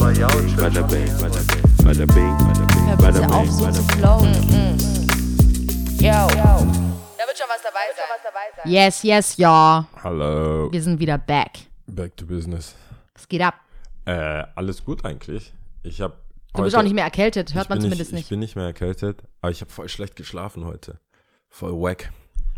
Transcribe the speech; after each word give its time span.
Bada 0.00 0.28
bing, 0.28 0.56
bada 0.56 0.82
bing, 0.88 1.06
bada 1.84 2.06
bing, 3.20 3.30
auf, 3.30 3.42
bing, 3.44 3.52
so 3.52 3.70
zu 3.70 3.82
bing. 3.82 3.98
flowen. 3.98 4.32
Yo. 5.98 6.08
Da 6.08 7.26
wird 7.26 7.36
schon 7.36 7.46
was 7.48 7.62
dabei 7.62 7.86
sein. 7.94 8.70
Yes, 8.72 9.02
yes, 9.02 9.36
ja. 9.36 9.86
Hallo. 10.02 10.72
Wir 10.72 10.82
sind 10.82 10.98
wieder 10.98 11.18
back. 11.18 11.58
Back 11.86 12.16
to 12.16 12.24
business. 12.24 12.74
Es 13.14 13.28
geht 13.28 13.42
ab. 13.42 13.56
Äh, 14.06 14.44
alles 14.54 14.82
gut 14.82 15.04
eigentlich. 15.04 15.52
Ich 15.82 16.00
habe 16.00 16.14
Du 16.54 16.62
bist 16.62 16.74
auch 16.74 16.82
nicht 16.82 16.94
mehr 16.94 17.04
erkältet, 17.04 17.54
hört 17.54 17.68
man 17.68 17.78
zumindest 17.80 18.10
Ich 18.10 18.16
nicht. 18.16 18.28
bin 18.30 18.40
nicht 18.40 18.56
mehr 18.56 18.64
erkältet, 18.64 19.22
aber 19.42 19.52
ich 19.52 19.60
habe 19.60 19.70
voll 19.70 19.88
schlecht 19.90 20.16
geschlafen 20.16 20.64
heute. 20.64 20.98
Voll 21.50 21.72
wack. 21.72 22.10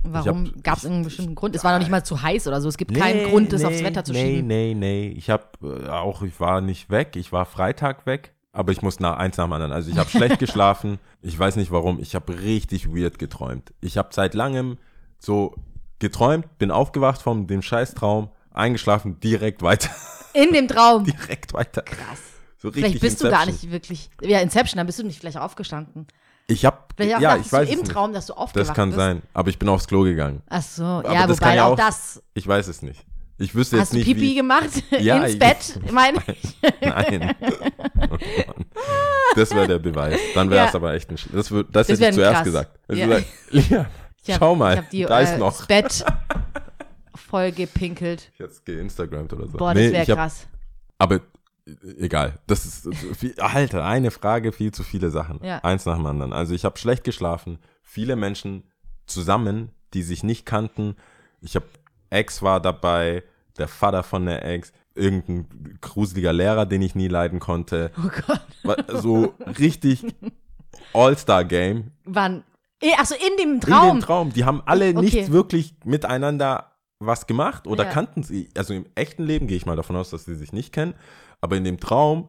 Warum? 0.05 0.53
Gab 0.63 0.79
es 0.79 0.85
irgendeinen 0.85 1.05
bestimmten 1.05 1.35
Grund? 1.35 1.55
Es 1.55 1.63
war 1.65 1.73
noch 1.73 1.79
nicht 1.79 1.91
mal 1.91 2.05
zu 2.05 2.21
heiß 2.23 2.49
oder 2.49 2.61
so. 2.61 2.69
Es 2.69 2.77
gibt 2.77 2.91
Nee, 2.91 2.99
keinen 2.99 3.31
Grund, 3.31 3.53
das 3.53 3.61
nee, 3.63 3.67
aufs 3.69 3.83
Wetter 3.83 4.05
zu 4.05 4.13
nee, 4.13 4.37
schieben. 4.37 4.47
Nee, 4.49 4.75
nee, 4.75 5.09
Ich 5.17 5.31
habe 5.31 5.45
äh, 5.63 5.89
auch, 5.89 6.23
ich 6.23 6.39
war 6.41 6.61
nicht 6.61 6.91
weg. 6.91 7.17
Ich 7.17 7.33
war 7.33 7.45
Freitag 7.47 8.05
weg, 8.07 8.35
aber 8.53 8.73
ich 8.73 8.83
muss 8.83 8.99
nach 9.01 9.17
eins 9.19 9.37
nach 9.37 9.45
dem 9.45 9.53
anderen. 9.53 9.73
Also 9.73 9.91
ich 9.91 9.99
habe 9.99 10.11
schlecht 10.11 10.39
geschlafen. 10.39 10.99
Ich 11.21 11.39
weiß 11.39 11.57
nicht 11.57 11.71
warum. 11.71 12.01
Ich 12.01 12.15
habe 12.15 12.41
richtig 12.41 12.89
weird 12.95 13.19
geträumt. 13.19 13.73
Ich 13.81 13.97
habe 13.97 14.09
seit 14.13 14.35
langem 14.35 14.77
so 15.19 15.55
geträumt, 16.01 16.59
bin 16.59 16.71
aufgewacht 16.73 17.23
von 17.23 17.47
dem 17.47 17.63
Scheißtraum, 17.63 18.29
eingeschlafen, 18.51 19.21
direkt 19.21 19.63
weiter, 19.63 19.91
In 20.35 20.53
dem 20.53 20.67
Traum. 20.67 21.05
direkt 21.05 21.53
weiter. 21.55 21.83
Krass. 21.83 22.19
So 22.59 22.69
richtig 22.69 22.85
Vielleicht 22.85 23.01
bist 23.01 23.21
du 23.23 23.31
gar 23.31 23.43
Inception. 23.47 23.71
nicht 23.71 23.73
wirklich. 23.73 24.11
Ja, 24.23 24.41
Inception, 24.41 24.79
dann 24.79 24.87
bist 24.87 24.99
du 24.99 25.05
nicht 25.05 25.21
vielleicht 25.21 25.37
aufgestanden. 25.39 26.07
Ich 26.49 26.65
habe, 26.65 26.77
ja, 26.99 27.37
ich 27.37 27.51
weiß 27.53 27.71
im 27.71 27.81
nicht. 27.81 27.91
Traum, 27.93 28.13
dass 28.13 28.27
du 28.27 28.35
aufgewacht 28.35 28.69
Das 28.69 28.75
kann 28.77 28.91
bist. 28.91 28.99
sein, 28.99 29.23
aber 29.33 29.49
ich 29.49 29.59
bin 29.59 29.69
aufs 29.69 29.87
Klo 29.87 30.03
gegangen. 30.03 30.43
Ach 30.49 30.63
so, 30.63 30.85
Aber 30.85 31.13
ja, 31.13 31.27
das 31.27 31.39
wobei 31.39 31.47
kann 31.49 31.57
ja 31.57 31.67
auch 31.67 31.77
das. 31.77 32.23
Ich 32.35 32.47
weiß 32.47 32.69
es 32.69 32.83
nicht. 32.83 33.05
Ich 33.39 33.55
wüsste 33.55 33.77
jetzt 33.77 33.85
Hast 33.87 33.93
du 33.93 33.97
nicht, 33.97 34.07
Pipi 34.07 34.21
wie. 34.21 34.35
gemacht? 34.35 34.69
Ja, 35.01 35.23
Ins 35.25 35.33
ich- 35.35 35.39
Bett? 35.39 35.81
Meine 35.93 36.19
ich. 36.27 36.57
Nein. 36.81 37.35
Oh 38.11 38.17
das 39.35 39.51
wäre 39.55 39.67
der 39.67 39.79
Beweis. 39.79 40.19
Dann 40.35 40.51
wäre 40.51 40.67
es 40.67 40.73
Ja. 40.73 40.79
aber 40.79 40.95
echt 40.95 41.11
ein. 41.11 41.17
Das, 41.33 41.51
wür- 41.51 41.65
das, 41.71 41.87
Das 41.87 41.89
hätte 41.89 42.01
wär 42.01 42.09
ich 42.11 42.15
zuerst 42.17 42.35
krass. 42.35 42.45
gesagt. 42.45 42.79
Ja. 42.91 43.07
gesagt, 43.07 43.27
ja, 43.51 43.87
Ich 44.25 44.31
hab- 44.31 44.39
schau 44.39 44.55
mal, 44.55 44.79
ich 44.83 44.89
die, 44.91 45.03
da 45.05 45.21
ist 45.21 45.33
äh, 45.33 45.39
noch. 45.39 45.57
Das 45.59 45.67
Bett 45.67 46.05
voll 47.15 47.51
gepinkelt. 47.53 48.31
Ich 48.35 48.41
hätte 48.41 48.51
es 48.53 48.65
geinstagrammt 48.65 49.33
oder 49.33 49.47
so. 49.49 49.57
Boah, 49.59 49.73
das 49.75 49.83
Nee, 49.83 49.93
wäre 49.93 50.03
ich 50.03 50.11
hab- 50.11 50.19
krass. 50.19 50.47
Aber 50.99 51.21
egal. 51.99 52.39
Das 52.47 52.65
ist 52.67 52.87
äh, 52.87 53.15
viel, 53.15 53.35
Alter, 53.41 53.85
eine 53.85 54.11
Frage, 54.11 54.53
viel 54.53 54.73
zu 54.73 54.83
viele 54.83 55.11
Sachen. 55.11 55.41
Ja. 55.45 55.59
Eins 55.59 55.87
nach 55.87 55.97
dem 55.97 56.07
anderen. 56.07 56.33
Also 56.33 56.55
ich 56.55 56.65
habe 56.65 56.79
schlecht 56.79 57.05
geschlafen. 57.05 57.59
Viele 57.83 58.17
Menschen 58.17 58.65
zusammen, 59.07 59.71
die 59.95 60.03
sich 60.03 60.23
nicht 60.23 60.47
kannten. 60.47 60.97
Ich 61.41 61.55
habe 61.57 61.67
Ex 62.11 62.43
war 62.43 62.61
dabei, 62.61 63.23
der 63.59 63.69
Vater 63.69 64.03
von 64.03 64.27
der 64.27 64.45
Ex, 64.45 64.73
irgendein 64.95 65.79
gruseliger 65.81 66.33
Lehrer, 66.33 66.67
den 66.67 66.83
ich 66.83 66.95
nie 66.95 67.09
leiden 67.09 67.39
konnte. 67.41 67.91
Oh 67.99 68.11
Gott. 68.27 68.85
So 69.03 69.35
richtig 69.59 70.05
All-Star-Game. 70.93 71.91
Wann? 72.05 72.45
Achso, 72.99 73.15
in 73.15 73.37
dem 73.39 73.55
In 73.55 73.61
Traum. 73.61 73.99
dem 73.99 74.05
Traum. 74.05 74.33
Die 74.33 74.45
haben 74.45 74.63
alle 74.67 74.89
Okay. 74.91 75.01
nicht 75.01 75.33
wirklich 75.33 75.75
miteinander 75.85 76.73
was 76.99 77.27
gemacht 77.27 77.67
oder 77.67 77.85
Ja. 77.85 77.91
kannten 77.91 78.23
sie. 78.23 78.49
Also 78.57 78.75
im 78.75 78.87
echten 78.95 79.25
Leben 79.25 79.47
gehe 79.47 79.57
ich 79.57 79.67
mal 79.67 79.77
davon 79.77 79.97
aus, 79.97 80.11
dass 80.11 80.25
sie 80.25 80.35
sich 80.35 80.53
nicht 80.53 80.73
kennen. 80.73 80.95
Aber 81.43 81.57
in 81.57 81.65
dem 81.65 81.79
Traum, 81.79 82.29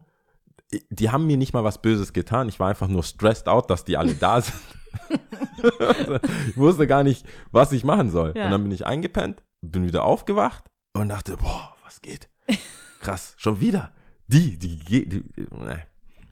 die 0.90 1.12
haben 1.12 1.28
mir 1.28 1.38
nicht 1.38 1.54
mal 1.54 1.64
was 1.64 1.82
Böses 1.82 2.12
getan. 2.12 2.50
Ich 2.50 2.60
war 2.60 2.68
einfach 2.70 2.88
nur 2.88 3.04
stressed 3.04 3.48
out, 3.48 3.70
dass 3.70 3.86
die 3.86 3.96
alle 3.96 4.16
da 4.16 4.42
sind. 4.42 4.60
ich 6.50 6.58
wusste 6.58 6.88
gar 6.88 7.04
nicht, 7.04 7.26
was 7.52 7.72
ich 7.72 7.84
machen 7.84 8.10
soll. 8.10 8.34
Ja. 8.36 8.46
Und 8.46 8.52
dann 8.52 8.64
bin 8.64 8.72
ich 8.72 8.86
eingepennt, 8.86 9.44
bin 9.62 9.86
wieder 9.86 10.04
aufgewacht 10.04 10.66
und 10.94 11.10
dachte, 11.10 11.38
boah, 11.38 11.76
was 11.86 12.02
geht? 12.02 12.28
Krass, 13.00 13.36
schon 13.38 13.60
wieder. 13.62 13.92
Die, 14.28 14.58
die, 14.58 14.78
die, 14.78 15.08
die 15.08 15.24
ne. 15.52 15.84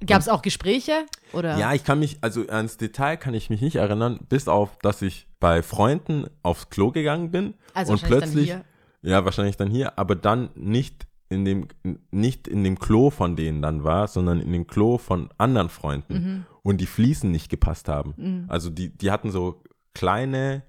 Gab 0.06 0.20
es 0.22 0.28
auch 0.30 0.42
Gespräche? 0.42 1.06
Oder? 1.34 1.58
Ja, 1.58 1.74
ich 1.74 1.84
kann 1.84 2.00
mich, 2.00 2.18
also 2.22 2.48
ans 2.48 2.78
Detail 2.78 3.18
kann 3.18 3.36
ich 3.36 3.52
mich 3.52 3.62
nicht 3.62 3.76
erinnern, 3.76 4.20
bis 4.28 4.48
auf, 4.48 4.78
dass 4.80 5.04
ich 5.04 5.28
bei 5.40 5.62
Freunden 5.62 6.26
aufs 6.42 6.70
Klo 6.72 6.92
gegangen 6.92 7.30
bin 7.30 7.54
Also 7.76 7.94
und 7.94 8.04
plötzlich, 8.04 8.46
hier. 8.46 8.66
ja, 9.04 9.24
wahrscheinlich 9.24 9.58
dann 9.58 9.70
hier, 9.70 10.00
aber 10.00 10.16
dann 10.16 10.50
nicht 10.56 11.06
in 11.32 11.46
dem, 11.46 11.68
nicht 12.12 12.48
in 12.48 12.64
dem 12.64 12.78
Klo 12.78 13.10
von 13.10 13.36
denen 13.36 13.62
dann 13.62 13.84
war, 13.84 14.08
sondern 14.08 14.40
in 14.42 14.52
dem 14.52 14.68
Klo 14.68 14.98
von 14.98 15.30
anderen 15.38 15.70
Freunden 15.70 16.14
Mhm. 16.14 16.46
und 16.64 16.82
die 16.82 16.86
Fliesen 16.86 17.32
nicht 17.32 17.50
gepasst 17.50 17.88
haben. 17.88 18.46
Also 18.50 18.70
die, 18.70 18.90
die 18.96 19.10
hatten 19.12 19.32
so 19.32 19.64
kleine 19.94 20.64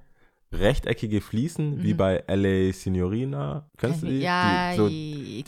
rechteckige 0.52 1.20
Fliesen, 1.20 1.82
wie 1.82 1.94
bei 1.94 2.22
LA 2.28 2.72
Signorina, 2.72 3.68
kennst 3.78 4.02
du 4.02 4.06
die? 4.06 4.16
Mhm. 4.16 4.20
Ja, 4.22 4.72
die, 4.72 4.76
so, 4.76 4.88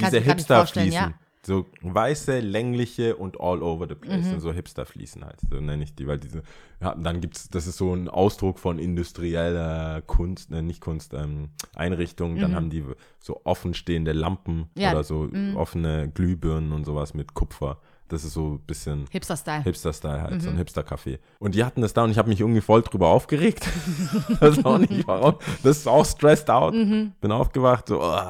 diese 0.07 0.21
Hipster-Fliesen. 0.21 0.93
ja. 0.93 1.13
Mhm. 1.49 1.53
So 1.53 1.67
weiße, 1.83 2.41
längliche 2.41 3.17
und 3.17 3.41
all 3.41 3.63
over 3.63 3.87
the 3.89 3.95
place. 3.95 4.27
So 4.39 4.53
Hipster-Fließen 4.53 5.25
halt. 5.25 5.41
So 5.51 5.61
nenne 5.61 5.85
ich 5.85 5.95
die, 5.95 6.07
weil 6.07 6.19
diese, 6.19 6.43
ja, 6.81 6.95
dann 6.95 7.21
gibt's, 7.21 7.49
das 7.49 7.67
ist 7.67 7.77
so 7.77 7.93
ein 7.95 8.09
Ausdruck 8.09 8.59
von 8.59 8.79
industrieller 8.79 10.03
Kunst, 10.03 10.51
ne, 10.51 10.63
nicht 10.63 10.81
Kunst, 10.81 11.15
ähm, 11.15 11.51
Einrichtung. 11.75 12.39
Dann 12.39 12.55
haben 12.55 12.71
die 12.71 12.85
so 13.21 13.41
offenstehende 13.45 14.13
Lampen 14.13 14.55
Mhm. 14.55 14.69
Ja, 14.77 14.89
mhm. 14.91 14.95
oder 14.95 15.05
so 15.05 15.31
offene 15.57 16.09
Glühbirnen 16.09 16.73
und 16.73 16.85
sowas 16.85 17.15
mit 17.15 17.35
Kupfer. 17.35 17.79
Das 18.09 18.23
ist 18.23 18.35
so 18.35 18.53
ein 18.55 18.61
bisschen 18.61 19.07
Hipster-Style. 19.11 19.63
Hipster-Style 19.65 20.21
halt, 20.23 20.35
Mhm. 20.35 20.41
so 20.41 20.51
ein 20.51 20.57
Hipster-Café. 20.59 21.19
Und 21.39 21.55
die 21.55 21.65
hatten 21.65 21.81
das 21.81 21.95
da 21.95 22.05
und 22.05 22.11
ich 22.11 22.19
habe 22.19 22.29
mich 22.29 22.41
irgendwie 22.41 22.61
voll 22.61 22.83
drüber 22.83 23.09
aufgeregt. 23.09 23.67
das 24.41 24.59
ist 24.59 24.65
auch 24.67 24.79
nicht 24.79 25.07
warum. 25.07 25.37
Das 25.63 25.79
ist 25.79 25.89
auch 25.89 26.05
stressed 26.05 26.51
out. 26.51 26.75
Mhm. 26.75 27.13
Bin 27.21 27.33
aufgewacht, 27.33 27.89
so, 27.89 28.01
oh, 28.03 28.21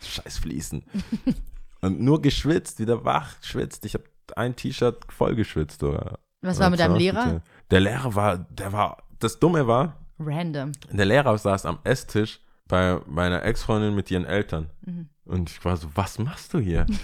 scheiß 0.00 0.38
Fließen. 0.38 0.84
Und 1.82 2.00
nur 2.00 2.22
geschwitzt, 2.22 2.78
wieder 2.80 3.04
wach, 3.04 3.38
geschwitzt. 3.40 3.84
Ich 3.84 3.94
habe 3.94 4.04
ein 4.36 4.56
T-Shirt 4.56 4.96
voll 5.12 5.34
geschwitzt. 5.34 5.82
Oder, 5.82 6.18
Was 6.40 6.58
war 6.58 6.70
mit 6.70 6.80
deinem 6.80 6.96
Lehrer? 6.96 7.42
Der 7.70 7.80
Lehrer 7.80 8.14
war, 8.14 8.38
der 8.38 8.72
war, 8.72 9.02
das 9.18 9.38
Dumme 9.38 9.66
war, 9.66 9.96
Random. 10.18 10.72
der 10.90 11.04
Lehrer 11.04 11.36
saß 11.36 11.66
am 11.66 11.78
Esstisch 11.84 12.40
bei 12.68 12.98
meiner 13.06 13.42
Ex-Freundin 13.42 13.94
mit 13.94 14.10
ihren 14.10 14.24
Eltern. 14.24 14.70
Mhm. 14.86 15.08
Und 15.24 15.50
ich 15.50 15.64
war 15.64 15.76
so, 15.76 15.88
was 15.94 16.18
machst 16.18 16.54
du 16.54 16.58
hier? 16.58 16.86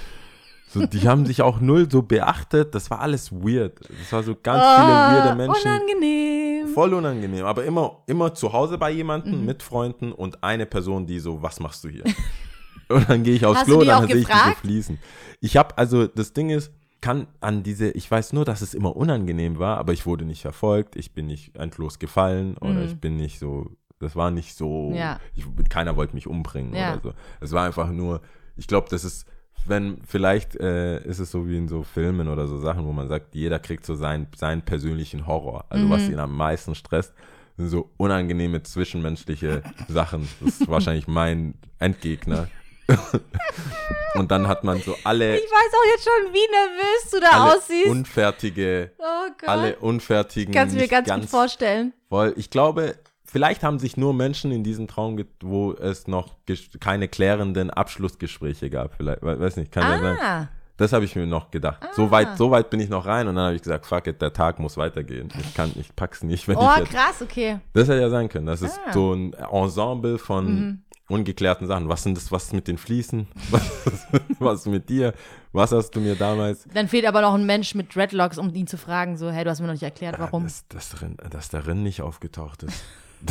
So, 0.71 0.85
die 0.85 1.09
haben 1.09 1.25
sich 1.25 1.41
auch 1.41 1.61
null 1.61 1.91
so 1.91 2.03
beachtet. 2.03 2.75
Das 2.75 2.91
war 2.91 3.01
alles 3.01 3.33
weird. 3.33 3.81
Das 3.89 4.13
war 4.13 4.23
so 4.23 4.35
ganz 4.35 4.63
viele 4.63 4.93
weirde 4.93 5.35
Menschen. 5.35 5.67
Unangenehm. 5.67 6.69
Voll 6.75 6.93
unangenehm. 6.93 7.47
Aber 7.47 7.65
immer, 7.65 8.03
immer 8.07 8.35
zu 8.35 8.53
Hause 8.53 8.77
bei 8.77 8.91
Mhm. 8.91 8.97
jemandem, 8.99 9.47
mit 9.47 9.63
Freunden 9.63 10.13
und 10.13 10.45
eine 10.45 10.67
Person, 10.67 11.07
die 11.07 11.21
so, 11.21 11.41
was 11.41 11.59
machst 11.59 11.85
du 11.85 11.89
hier? 11.89 12.05
und 12.89 13.09
dann 13.09 13.23
gehe 13.23 13.35
ich 13.35 13.45
aufs 13.47 13.61
Hast 13.61 13.67
Klo, 13.67 13.81
auch 13.81 13.85
dann 13.85 14.07
sehe 14.09 14.17
ich 14.19 14.27
diese? 14.29 14.55
Fliesen. 14.61 14.99
Ich 15.41 15.57
habe, 15.57 15.77
also 15.79 16.07
das 16.07 16.33
Ding 16.33 16.51
ist, 16.51 16.73
kann 17.01 17.29
an 17.41 17.63
diese, 17.63 17.91
ich 17.91 18.11
weiß 18.11 18.33
nur, 18.33 18.45
dass 18.45 18.61
es 18.61 18.75
immer 18.75 18.97
unangenehm 18.97 19.59
war, 19.59 19.79
aber 19.79 19.93
ich 19.93 20.05
wurde 20.07 20.25
nicht 20.25 20.43
verfolgt, 20.43 20.97
ich 20.97 21.13
bin 21.13 21.27
nicht 21.27 21.57
endlos 21.57 21.99
gefallen 22.01 22.57
oder 22.59 22.83
ich 22.83 22.97
bin 22.97 23.17
nicht 23.17 23.39
so, 23.39 23.71
das 24.01 24.17
war 24.17 24.31
nicht 24.33 24.57
so, 24.57 24.91
Mhm. 24.91 24.97
Ja. 24.97 25.21
ich, 25.35 25.45
keiner 25.69 25.97
wollte 25.97 26.15
mich 26.15 26.27
umbringen 26.27 26.75
Ja. 26.75 26.95
oder 26.95 27.01
so. 27.03 27.13
Es 27.41 27.53
war 27.53 27.65
einfach 27.67 27.91
nur, 27.91 28.21
ich 28.57 28.67
glaube, 28.67 28.89
das 28.91 29.05
ist, 29.05 29.27
wenn, 29.67 29.99
vielleicht 30.07 30.57
äh, 30.57 31.01
ist 31.05 31.19
es 31.21 31.31
so 31.31 31.47
wie 31.49 31.57
in 31.57 31.69
so 31.69 31.83
Filmen 31.85 32.27
oder 32.29 32.47
so 32.49 32.59
Sachen, 32.59 32.85
wo 32.85 32.93
man 32.93 33.07
sagt, 33.09 33.35
jeder 33.35 33.59
kriegt 33.61 33.85
so 33.87 33.95
seinen, 33.95 34.27
seinen 34.37 34.63
persönlichen 34.63 35.27
Horror. 35.27 35.67
Also 35.69 35.87
Mhm. 35.87 35.91
was 35.91 36.09
ihn 36.09 36.19
am 36.19 36.35
meisten 36.37 36.75
stresst, 36.75 37.13
sind 37.57 37.69
so 37.69 37.91
unangenehme 37.97 38.63
zwischenmenschliche 38.63 39.63
Sachen. 39.89 40.29
Das 40.41 40.61
ist 40.61 40.69
wahrscheinlich 40.69 41.07
mein 41.09 41.55
Endgegner. 41.79 42.49
Und 44.15 44.31
dann 44.31 44.49
hat 44.49 44.65
man 44.65 44.81
so 44.81 44.97
alle, 45.05 45.37
Ich 45.37 45.45
weiß 45.45 45.73
auch 45.75 45.87
jetzt 45.95 46.05
schon, 46.05 46.33
wie 46.35 46.51
nervös 46.51 47.11
du 47.13 47.21
da 47.21 47.45
alle 47.45 47.57
aussiehst. 47.57 47.89
unfertige, 47.91 48.91
oh 48.99 49.31
Gott. 49.39 49.49
alle 49.49 49.77
unfertigen, 49.77 50.53
Kannst 50.53 50.73
du 50.75 50.77
mir 50.77 50.83
nicht 50.83 50.91
ganz, 50.91 51.09
gut 51.09 51.31
vorstellen. 51.31 51.93
Voll. 52.09 52.33
Ich 52.37 52.51
glaube, 52.51 52.97
vielleicht 53.25 53.63
haben 53.63 53.79
sich 53.79 53.97
nur 53.97 54.15
Menschen 54.15 54.51
in 54.51 54.65
diesem 54.65 54.89
Traum, 54.89 55.17
ge- 55.19 55.27
wo 55.43 55.73
es 55.75 56.09
noch 56.09 56.35
ges- 56.49 56.79
keine 56.81 57.07
klärenden 57.09 57.71
Abschlussgespräche 57.71 58.71
gab. 58.71 58.95
Vielleicht, 58.97 59.23
we- 59.23 59.39
weiß 59.39 59.57
nicht, 59.57 59.71
kann 59.71 59.83
ja 59.85 59.99
sein. 60.01 60.19
Ah, 60.21 60.49
Das 60.79 60.93
habe 60.93 61.05
ich 61.05 61.15
mir 61.15 61.27
noch 61.27 61.51
gedacht. 61.51 61.81
So 61.93 62.11
weit, 62.11 62.39
so 62.39 62.51
weit 62.51 62.71
bin 62.71 62.81
ich 62.81 62.89
noch 62.89 63.05
rein 63.05 63.29
und 63.29 63.35
dann 63.37 63.47
habe 63.47 63.57
ich 63.57 63.63
gesagt, 63.63 63.85
fuck 63.87 64.07
it, 64.07 64.23
der 64.23 64.33
Tag 64.33 64.59
muss 64.59 64.77
weitergehen. 64.77 65.29
Ich 65.39 65.55
kann, 65.55 65.73
ich 65.79 65.95
pack's 65.95 66.23
nicht, 66.23 66.49
wenn 66.49 66.57
oh, 66.57 66.71
ich 66.75 66.79
jetzt. 66.81 66.91
krass, 66.93 67.21
okay. 67.23 67.59
Das 67.75 67.89
hätte 67.89 68.01
ja 68.01 68.11
sein 68.11 68.29
können. 68.29 68.47
Das 68.47 68.63
ist 68.63 68.81
Ah. 68.87 68.93
so 68.93 69.13
ein 69.13 69.33
Ensemble 69.35 70.19
von 70.19 70.45
Mhm. 70.47 70.83
Ungeklärten 71.09 71.67
Sachen. 71.67 71.89
Was 71.89 72.03
sind 72.03 72.17
das, 72.17 72.31
was 72.31 72.45
ist 72.45 72.53
mit 72.53 72.69
den 72.69 72.79
Fliesen? 72.79 73.29
Was, 73.51 74.07
was 74.39 74.61
ist 74.61 74.67
mit 74.67 74.89
dir? 74.89 75.15
Was 75.53 75.73
hast 75.73 75.91
du 75.91 76.01
mir 76.01 76.15
damals? 76.15 76.67
Dann 76.73 76.89
fehlt 76.89 77.07
aber 77.07 77.23
noch 77.23 77.35
ein 77.35 77.47
Mensch 77.47 77.75
mit 77.75 77.95
Dreadlocks, 77.95 78.39
um 78.39 78.55
ihn 78.55 78.67
zu 78.67 78.77
fragen, 78.77 79.17
so, 79.17 79.31
hey, 79.31 79.45
du 79.45 79.51
hast 79.51 79.61
mir 79.61 79.67
noch 79.67 79.73
nicht 79.73 79.83
erklärt, 79.83 80.19
warum. 80.19 80.45
Dass, 80.45 80.69
dass, 80.69 80.91
darin, 80.91 81.17
dass 81.31 81.49
darin 81.49 81.83
nicht 81.83 82.03
aufgetaucht 82.03 82.63
ist. 82.63 82.83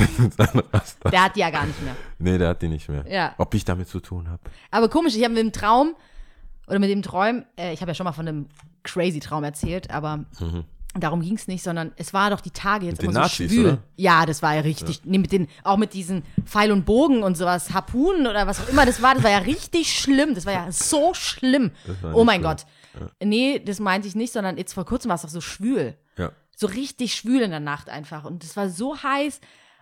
Der 1.12 1.24
hat 1.24 1.36
die 1.36 1.40
ja 1.40 1.50
gar 1.50 1.66
nicht 1.66 1.82
mehr. 1.82 1.96
Nee, 2.20 2.38
der 2.38 2.50
hat 2.50 2.62
die 2.62 2.68
nicht 2.68 2.90
mehr. 2.90 3.06
Ja. 3.10 3.34
Ob 3.38 3.54
ich 3.54 3.64
damit 3.64 3.88
zu 3.88 4.02
tun 4.02 4.28
habe. 4.30 4.42
Aber 4.70 4.90
komisch, 4.90 5.16
ich 5.16 5.24
habe 5.24 5.34
mit 5.34 5.42
dem 5.42 5.54
Traum 5.54 5.96
oder 6.68 6.80
mit 6.80 6.90
dem 6.90 7.02
Träumen, 7.02 7.46
äh, 7.58 7.72
ich 7.72 7.80
habe 7.80 7.92
ja 7.92 7.96
schon 7.96 8.04
mal 8.04 8.12
von 8.12 8.28
einem 8.28 8.48
crazy 8.84 9.22
Traum 9.22 9.46
erzählt, 9.46 9.90
aber 9.90 10.26
darum 11.00 11.22
ging 11.22 11.36
es 11.36 11.48
nicht, 11.48 11.64
sondern 11.64 11.92
es 11.98 12.14
war 12.14 12.30
doch 12.30 12.42
die 12.42 12.52
Tage 12.52 12.86
jetzt. 12.86 13.02
Mit 13.02 13.04
immer 13.04 13.12
den 13.12 13.16
so 13.16 13.20
Nazis, 13.22 13.52
schwül. 13.52 13.66
oder? 13.66 13.78
Ja, 13.96 14.26
das 14.26 14.42
war 14.42 14.56
ja 14.56 14.62
richtig. 14.62 15.02
Nee, 15.06 15.18
mit 15.18 15.32
den, 15.32 15.48
auch 15.64 15.78
mit 15.78 15.94
diesen 15.94 16.24
Pfeil 16.46 16.72
und 16.72 16.86
Bogen 16.86 17.24
und 17.24 17.36
sowas, 17.36 17.74
Harpunen 17.74 18.28
oder 18.28 18.48
was 18.48 18.60
auch 18.62 18.70
immer 18.70 18.86
das 18.86 19.02
war, 19.02 19.16
das 19.16 19.24
war 19.24 19.32
ja 19.32 19.40
richtig 19.40 19.94
schlimm. 19.94 20.36
Das 20.36 20.46
war 20.46 20.54
ja 20.54 20.72
so 20.72 21.14
schlimm. 21.14 21.72
Oh 22.14 22.24
mein 22.24 22.42
schlimm. 22.42 22.44
Gott. 22.52 22.66
Nee, 23.24 23.60
das 23.60 23.80
meinte 23.80 24.08
ich 24.08 24.16
nicht, 24.16 24.34
sondern 24.34 24.58
jetzt 24.58 24.74
vor 24.74 24.86
kurzem 24.86 25.10
war 25.10 25.16
es 25.16 25.22
doch 25.22 25.30
so 25.30 25.42
schwül. 25.42 25.96
Ja. 26.18 26.32
So 26.56 26.68
richtig 26.68 27.16
schwül 27.16 27.42
in 27.42 27.52
der 27.52 27.60
Nacht 27.60 27.90
einfach. 27.90 28.26
Und 28.26 28.44
es 28.44 28.58
war 28.58 28.70
so 28.70 29.02
heiß. 29.02 29.40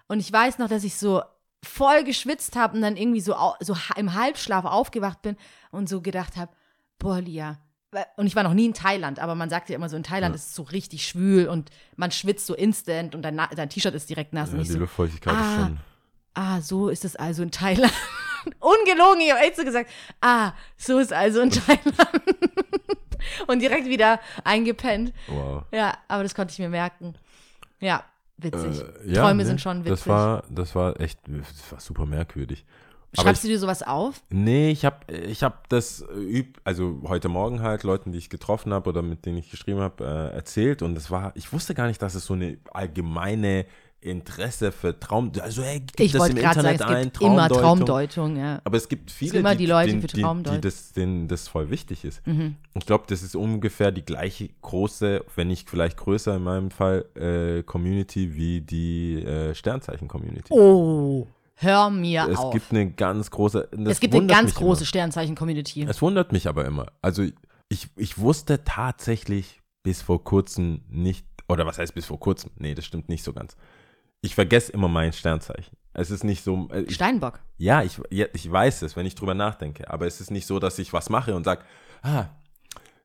Und 0.07 0.19
ich 0.19 0.31
weiß 0.31 0.57
noch, 0.59 0.67
dass 0.67 0.83
ich 0.83 0.95
so 0.95 1.21
voll 1.63 2.03
geschwitzt 2.03 2.55
habe 2.55 2.75
und 2.75 2.81
dann 2.81 2.97
irgendwie 2.97 3.21
so, 3.21 3.35
so 3.59 3.75
im 3.95 4.13
Halbschlaf 4.13 4.65
aufgewacht 4.65 5.21
bin 5.21 5.35
und 5.71 5.89
so 5.89 6.01
gedacht 6.01 6.35
habe, 6.37 6.51
boah, 6.99 7.19
Lia. 7.19 7.59
Und 8.17 8.27
ich 8.27 8.35
war 8.35 8.43
noch 8.43 8.53
nie 8.53 8.65
in 8.65 8.73
Thailand, 8.73 9.19
aber 9.19 9.35
man 9.35 9.49
sagt 9.49 9.69
ja 9.69 9.75
immer 9.75 9.89
so, 9.89 9.95
in 9.97 10.03
Thailand 10.03 10.35
ist 10.35 10.49
es 10.49 10.55
so 10.55 10.63
richtig 10.63 11.07
schwül 11.07 11.47
und 11.47 11.69
man 11.95 12.11
schwitzt 12.11 12.47
so 12.47 12.53
instant 12.55 13.15
und 13.15 13.21
dein, 13.21 13.35
Na- 13.35 13.49
dein 13.55 13.69
T-Shirt 13.69 13.93
ist 13.93 14.09
direkt 14.09 14.33
nass. 14.33 14.51
Ja, 14.51 14.57
die 14.57 14.65
so, 14.65 14.79
Luftfeuchtigkeit 14.79 15.33
ah, 15.33 15.39
ist 15.39 15.55
schon. 15.55 15.77
ah, 16.33 16.61
so 16.61 16.89
ist 16.89 17.05
es 17.05 17.15
also 17.15 17.43
in 17.43 17.51
Thailand. 17.51 17.93
Ungelogen, 18.59 19.21
ich 19.21 19.31
habe 19.31 19.41
echt 19.41 19.55
so 19.55 19.63
gesagt, 19.63 19.89
ah, 20.21 20.53
so 20.77 20.99
ist 20.99 21.13
also 21.13 21.41
in 21.41 21.51
Thailand. 21.51 22.23
und 23.47 23.59
direkt 23.59 23.87
wieder 23.87 24.19
eingepennt. 24.43 25.13
Wow. 25.27 25.63
Ja, 25.71 25.97
aber 26.07 26.23
das 26.23 26.35
konnte 26.35 26.51
ich 26.51 26.59
mir 26.59 26.69
merken. 26.69 27.15
Ja, 27.79 28.03
witzig. 28.37 28.81
Äh, 28.81 29.13
ja, 29.13 29.21
Träume 29.23 29.43
nee, 29.43 29.47
sind 29.47 29.61
schon 29.61 29.79
witzig. 29.85 29.99
Das 29.99 30.07
war, 30.07 30.43
das 30.49 30.75
war 30.75 30.99
echt, 30.99 31.19
das 31.27 31.71
war 31.71 31.79
super 31.79 32.05
merkwürdig. 32.05 32.65
Schreibst 33.15 33.43
ich, 33.43 33.49
du 33.49 33.53
dir 33.53 33.59
sowas 33.59 33.83
auf? 33.83 34.21
nee, 34.29 34.71
ich 34.71 34.85
habe 34.85 34.97
ich 35.13 35.43
hab 35.43 35.69
das 35.69 36.01
äh, 36.01 36.13
üb, 36.13 36.59
also 36.63 37.01
heute 37.07 37.29
Morgen 37.29 37.61
halt 37.61 37.83
Leuten, 37.83 38.11
die 38.11 38.17
ich 38.17 38.29
getroffen 38.29 38.73
habe 38.73 38.89
oder 38.89 39.01
mit 39.01 39.25
denen 39.25 39.37
ich 39.37 39.49
geschrieben 39.49 39.79
habe, 39.79 40.03
äh, 40.03 40.35
erzählt 40.35 40.81
und 40.81 40.95
das 40.95 41.11
war, 41.11 41.31
ich 41.35 41.51
wusste 41.53 41.73
gar 41.73 41.87
nicht, 41.87 42.01
dass 42.01 42.15
es 42.15 42.25
so 42.25 42.33
eine 42.33 42.57
allgemeine 42.73 43.65
Interesse 44.05 44.71
für 44.71 44.97
Traum, 44.99 45.31
also 45.41 45.63
hey, 45.63 45.79
gibt 45.79 45.99
Ich 45.99 46.11
das 46.11 46.21
wollte 46.21 46.35
im 46.35 46.41
gerade 46.41 46.61
sagen, 46.61 46.73
Internet 46.73 46.91
es 46.91 46.95
ein, 46.95 47.03
gibt 47.05 47.21
immer 47.21 47.49
Traumdeutung. 47.49 47.61
Traumdeutung, 47.61 48.37
ja. 48.37 48.61
Aber 48.63 48.77
es 48.77 48.87
gibt 48.87 49.09
viele, 49.09 49.39
immer 49.39 49.55
die 49.55 49.65
Leute 49.65 49.89
denen, 49.89 50.01
für 50.01 50.07
die, 50.07 50.15
die 50.17 50.21
Traumdeutung. 50.21 50.61
das, 50.61 50.91
denen 50.93 51.27
das 51.27 51.47
voll 51.47 51.71
wichtig 51.71 52.05
ist. 52.05 52.25
Mhm. 52.27 52.55
Ich 52.75 52.85
glaube, 52.85 53.05
das 53.07 53.23
ist 53.23 53.35
ungefähr 53.35 53.91
die 53.91 54.05
gleiche 54.05 54.49
große, 54.61 55.25
wenn 55.35 55.47
nicht 55.47 55.69
vielleicht 55.69 55.97
größer 55.97 56.35
in 56.35 56.43
meinem 56.43 56.71
Fall, 56.71 57.05
äh, 57.15 57.63
Community 57.63 58.35
wie 58.35 58.61
die 58.61 59.23
äh, 59.23 59.55
Sternzeichen-Community. 59.55 60.53
Oh, 60.53 61.25
hör 61.55 61.89
mir 61.89 62.27
es 62.29 62.37
auf. 62.37 62.53
gibt 62.53 62.71
eine 62.71 62.91
ganz 62.91 63.31
große. 63.31 63.69
es 63.85 63.99
gibt 63.99 64.13
eine 64.15 64.27
ganz 64.27 64.55
große 64.55 64.85
Sternzeichen-Community. 64.85 65.83
Es 65.89 66.01
wundert 66.01 66.31
mich 66.31 66.47
aber 66.47 66.65
immer. 66.65 66.87
Also 67.01 67.23
ich, 67.69 67.87
ich 67.95 68.17
wusste 68.17 68.63
tatsächlich 68.63 69.61
bis 69.83 70.01
vor 70.01 70.23
kurzem 70.23 70.81
nicht, 70.89 71.25
oder 71.47 71.65
was 71.65 71.77
heißt 71.77 71.93
bis 71.93 72.05
vor 72.05 72.19
kurzem? 72.19 72.51
Nee, 72.57 72.75
das 72.75 72.85
stimmt 72.85 73.09
nicht 73.09 73.23
so 73.23 73.33
ganz. 73.33 73.55
Ich 74.21 74.35
vergesse 74.35 74.71
immer 74.71 74.87
mein 74.87 75.13
Sternzeichen. 75.13 75.77
Es 75.93 76.11
ist 76.11 76.23
nicht 76.23 76.43
so. 76.43 76.67
äh, 76.71 76.81
Ich, 76.81 76.95
Steinbock. 76.95 77.39
ja, 77.57 77.83
ich, 77.83 78.01
ja, 78.09 78.25
ich 78.33 78.51
weiß 78.51 78.81
es, 78.81 78.95
wenn 78.95 79.05
ich 79.05 79.15
drüber 79.15 79.33
nachdenke. 79.33 79.89
Aber 79.89 80.07
es 80.07 80.19
ist 80.19 80.31
nicht 80.31 80.45
so, 80.45 80.59
dass 80.59 80.77
ich 80.79 80.91
was 80.93 81.09
mache 81.09 81.35
und 81.35 81.43
sage, 81.43 81.61
ah, 82.01 82.25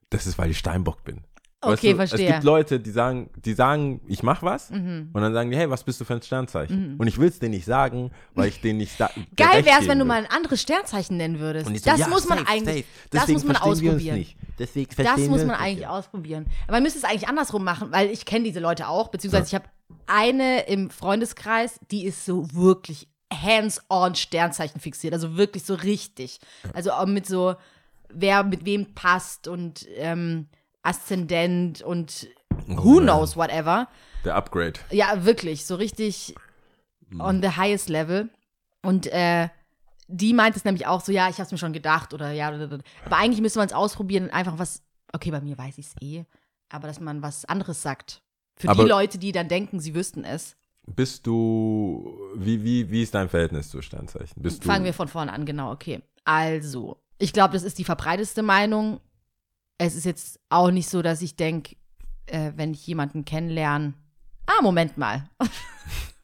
das 0.09 0.27
ist, 0.27 0.39
weil 0.39 0.51
ich 0.51 0.59
Steinbock 0.59 1.05
bin. 1.05 1.23
Okay, 1.63 1.91
du, 1.91 1.97
verstehe. 1.97 2.21
Mhm. 2.21 2.27
Es 2.27 2.33
gibt 2.33 2.45
Leute, 2.45 2.81
die 2.81 2.91
sagen, 2.91 3.31
die 3.45 3.53
sagen, 3.53 4.01
ich 4.07 4.23
mach 4.23 4.43
was 4.43 4.71
und 4.71 5.11
dann 5.13 5.35
sagen 5.35 5.51
die, 5.51 5.57
hey, 5.57 5.69
was 5.69 5.85
bist 5.85 6.01
du 6.01 6.05
für 6.05 6.15
ein 6.15 6.23
Sternzeichen? 6.23 6.97
Und 6.99 7.07
ich 7.07 7.19
will 7.19 7.29
es 7.29 7.39
denen 7.39 7.53
nicht 7.53 7.67
sagen, 7.67 8.11
weil 8.35 8.49
ich 8.49 8.61
denen 8.61 8.79
nicht 8.79 8.97
sagen 8.97 9.27
Geil 9.37 9.65
wäre 9.65 9.81
es, 9.81 9.89
wenn 9.89 9.99
du 9.99 10.05
mal 10.05 10.25
ein 10.25 10.31
anderes 10.31 10.63
Sternzeichen 10.63 11.19
nennen 11.19 11.39
würdest. 11.39 11.67
Und 11.67 11.75
ich 11.75 11.83
so, 11.83 11.91
das 11.91 12.01
ja, 12.01 12.09
muss 12.09 12.29
man 12.29 12.39
safe, 12.39 12.51
eigentlich, 12.51 12.87
safe. 12.87 12.87
das 13.11 13.29
muss 13.29 13.45
man 13.45 13.57
ausprobieren. 13.57 14.19
nicht. 14.19 14.37
Deswegen 14.59 14.91
Das 14.97 15.19
muss 15.21 15.45
man 15.45 15.57
eigentlich 15.57 15.79
nicht. 15.79 15.89
ausprobieren. 15.89 16.47
Aber 16.65 16.77
man 16.77 16.83
müsste 16.83 16.99
es 16.99 17.05
eigentlich 17.05 17.29
andersrum 17.29 17.63
machen, 17.65 17.93
weil 17.93 18.11
ich 18.11 18.25
kenne 18.25 18.45
diese 18.45 18.61
Leute 18.61 18.89
auch, 18.89 19.09
beziehungsweise 19.09 19.47
ich 19.47 19.55
habe 19.55 19.65
eine 20.07 20.63
im 20.63 20.91
Freundeskreis, 20.91 21.79
die 21.91 22.05
ist 22.05 22.25
so 22.25 22.53
wirklich 22.53 23.09
hands-on 23.33 24.15
Sternzeichen 24.15 24.81
fixiert, 24.81 25.15
also 25.15 25.37
wirklich 25.37 25.65
so 25.65 25.75
richtig. 25.75 26.41
Also 26.73 26.93
auch 26.93 27.07
mit 27.07 27.27
so, 27.27 27.55
wer 28.09 28.45
mit 28.45 28.65
wem 28.65 28.95
passt 28.95 29.47
und 29.47 29.87
ähm, 29.97 30.49
Aszendent 30.83 31.83
und 31.83 32.29
who 32.67 32.95
man. 32.97 33.05
knows 33.05 33.37
whatever. 33.37 33.89
Der 34.25 34.35
Upgrade. 34.37 34.81
Ja, 34.91 35.25
wirklich, 35.25 35.65
so 35.67 35.75
richtig 35.77 36.35
on 37.19 37.43
the 37.43 37.57
highest 37.57 37.89
level. 37.89 38.29
Und 38.83 39.07
äh, 39.09 39.49
die 40.09 40.33
meint 40.33 40.57
es 40.57 40.65
nämlich 40.65 40.87
auch 40.87 41.01
so, 41.01 41.13
ja, 41.13 41.29
ich 41.29 41.35
habe 41.37 41.45
es 41.45 41.53
mir 41.53 41.59
schon 41.59 41.73
gedacht 41.73 42.15
oder 42.15 42.31
ja, 42.33 42.49
aber 42.49 43.17
eigentlich 43.17 43.41
müsste 43.41 43.59
man 43.59 43.67
es 43.69 43.75
ausprobieren 43.75 44.25
und 44.25 44.31
einfach 44.31 44.59
was, 44.59 44.83
okay, 45.13 45.31
bei 45.31 45.41
mir 45.41 45.57
weiß 45.59 45.79
ich 45.79 45.87
es 45.87 45.95
eh, 46.01 46.25
aber 46.69 46.89
dass 46.89 47.01
man 47.01 47.23
was 47.23 47.45
anderes 47.45 47.83
sagt. 47.83 48.23
Für 48.57 48.69
Aber- 48.71 48.83
die 48.85 48.89
Leute, 48.89 49.19
die 49.19 49.33
dann 49.33 49.49
denken, 49.49 49.81
sie 49.81 49.95
wüssten 49.95 50.25
es. 50.25 50.57
Bist 50.87 51.27
du, 51.27 52.19
wie, 52.35 52.65
wie, 52.65 52.91
wie 52.91 53.03
ist 53.03 53.15
dein 53.15 53.29
Verhältnis 53.29 53.69
zu 53.71 53.81
Sternzeichen? 53.83 54.43
Bist 54.43 54.65
du, 54.65 54.67
Fangen 54.69 54.85
wir 54.85 54.95
von 54.95 55.09
vorne 55.09 55.33
an, 55.33 55.45
genau, 55.47 55.71
okay. 55.73 56.03
Also, 56.25 56.97
ich 57.19 57.33
glaube, 57.33 57.55
das 57.55 57.63
ist 57.63 57.79
die 57.79 57.85
verbreiteste 57.85 58.43
Meinung. 58.43 59.01
Es 59.83 59.95
ist 59.95 60.05
jetzt 60.05 60.39
auch 60.51 60.71
nicht 60.71 60.91
so, 60.91 61.01
dass 61.01 61.23
ich 61.23 61.37
denke, 61.37 61.75
äh, 62.27 62.53
wenn 62.55 62.75
ich 62.75 62.87
jemanden 62.87 63.25
kennenlerne, 63.25 63.95
ah, 64.45 64.61
Moment 64.61 64.99
mal. 64.99 65.27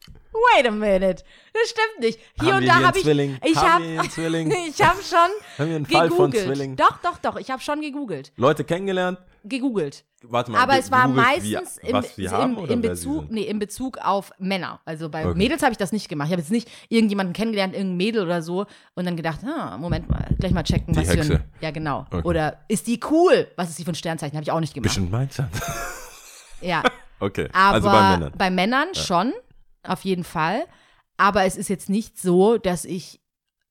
Wait 0.55 0.67
a 0.67 0.71
minute. 0.71 1.23
Das 1.53 1.69
stimmt 1.69 1.99
nicht. 1.99 2.19
Hier 2.41 2.53
Haben 2.53 2.61
und 2.63 2.67
da 2.67 2.73
habe 2.81 2.97
ich. 2.97 3.03
Zwilling? 3.03 3.37
Ich 3.43 3.57
habe 3.57 3.83
Zwilling? 4.09 4.51
ich 4.69 4.81
habe 4.81 4.99
schon 5.01 5.17
Haben 5.57 5.69
wir 5.69 5.75
einen 5.75 5.85
Fall 5.85 6.09
von 6.09 6.31
gegoogelt. 6.31 6.45
Zwillingen? 6.45 6.75
Doch, 6.77 6.97
doch, 7.01 7.17
doch. 7.17 7.35
Ich 7.37 7.49
habe 7.51 7.61
schon 7.61 7.81
gegoogelt. 7.81 8.31
Leute 8.37 8.63
kennengelernt? 8.63 9.19
Gegoogelt. 9.43 10.03
Warte 10.23 10.51
mal. 10.51 10.59
Aber 10.61 10.77
es 10.77 10.91
war 10.91 11.07
gegoogelt, 11.07 11.43
wie- 11.43 11.53
meistens 11.53 11.77
im, 11.77 11.93
was 11.93 12.15
sie 12.15 12.29
haben 12.29 12.57
im, 12.57 12.65
im, 12.69 12.81
Bezug, 12.81 13.31
nee, 13.31 13.43
in 13.43 13.59
Bezug 13.59 13.97
auf 13.99 14.31
Männer. 14.39 14.79
Also 14.85 15.09
bei 15.09 15.25
Okay. 15.25 15.37
Mädels 15.37 15.61
habe 15.61 15.71
ich 15.71 15.77
das 15.77 15.91
nicht 15.91 16.09
gemacht. 16.09 16.27
Ich 16.27 16.31
habe 16.33 16.41
jetzt 16.41 16.51
nicht 16.51 16.69
irgendjemanden 16.89 17.33
kennengelernt, 17.33 17.73
irgendein 17.73 17.97
Mädel 17.97 18.23
oder 18.23 18.41
so 18.41 18.65
und 18.95 19.05
dann 19.05 19.15
gedacht, 19.15 19.39
ah, 19.45 19.77
Moment 19.77 20.09
mal, 20.09 20.27
gleich 20.39 20.51
mal 20.51 20.63
checken, 20.63 20.93
Die 20.93 20.99
was 20.99 21.07
für 21.09 21.17
Hexe. 21.17 21.33
ein. 21.35 21.43
Ja, 21.61 21.71
genau. 21.71 22.05
Okay. 22.11 22.21
Oder 22.27 22.59
ist 22.67 22.87
die 22.87 22.99
cool? 23.09 23.47
Was 23.55 23.69
ist 23.69 23.79
die 23.79 23.83
für 23.85 23.91
ein 23.91 23.95
Sternzeichen? 23.95 24.35
Habe 24.35 24.43
ich 24.43 24.51
auch 24.51 24.59
nicht 24.59 24.73
gemacht. 24.73 24.89
Bestimmt 24.89 25.11
meins. 25.11 25.41
Ja. 26.61 26.83
Okay, 27.19 27.49
Aber 27.51 27.73
also 27.73 27.89
bei 27.89 28.11
Männern. 28.11 28.33
bei 28.37 28.49
Männern 28.51 28.87
schon, 28.93 29.33
auf 29.89 30.03
jeden 30.05 30.23
Fall. 30.23 30.65
Aber 31.17 31.43
es 31.45 31.55
ist 31.57 31.69
jetzt 31.69 31.89
nicht 31.89 32.19
so, 32.19 32.57
dass 32.57 32.85
ich, 32.85 33.21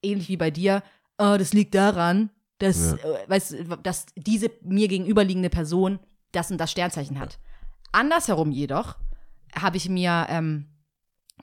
ähnlich 0.02 0.28
wie 0.28 0.36
bei 0.36 0.50
dir, 0.50 0.82
oh, 1.18 1.36
das 1.38 1.52
liegt 1.52 1.74
daran, 1.74 2.30
dass, 2.58 2.94
äh, 2.94 3.18
weißt, 3.28 3.56
dass 3.82 4.06
diese 4.16 4.50
mir 4.62 4.88
gegenüberliegende 4.88 5.50
Person 5.50 5.98
das 6.32 6.50
und 6.50 6.58
das 6.58 6.70
Sternzeichen 6.70 7.18
hat. 7.20 7.38
Andersherum 7.92 8.50
jedoch 8.50 8.96
habe 9.54 9.76
ich 9.76 9.88
mir 9.88 10.26
ähm, 10.28 10.66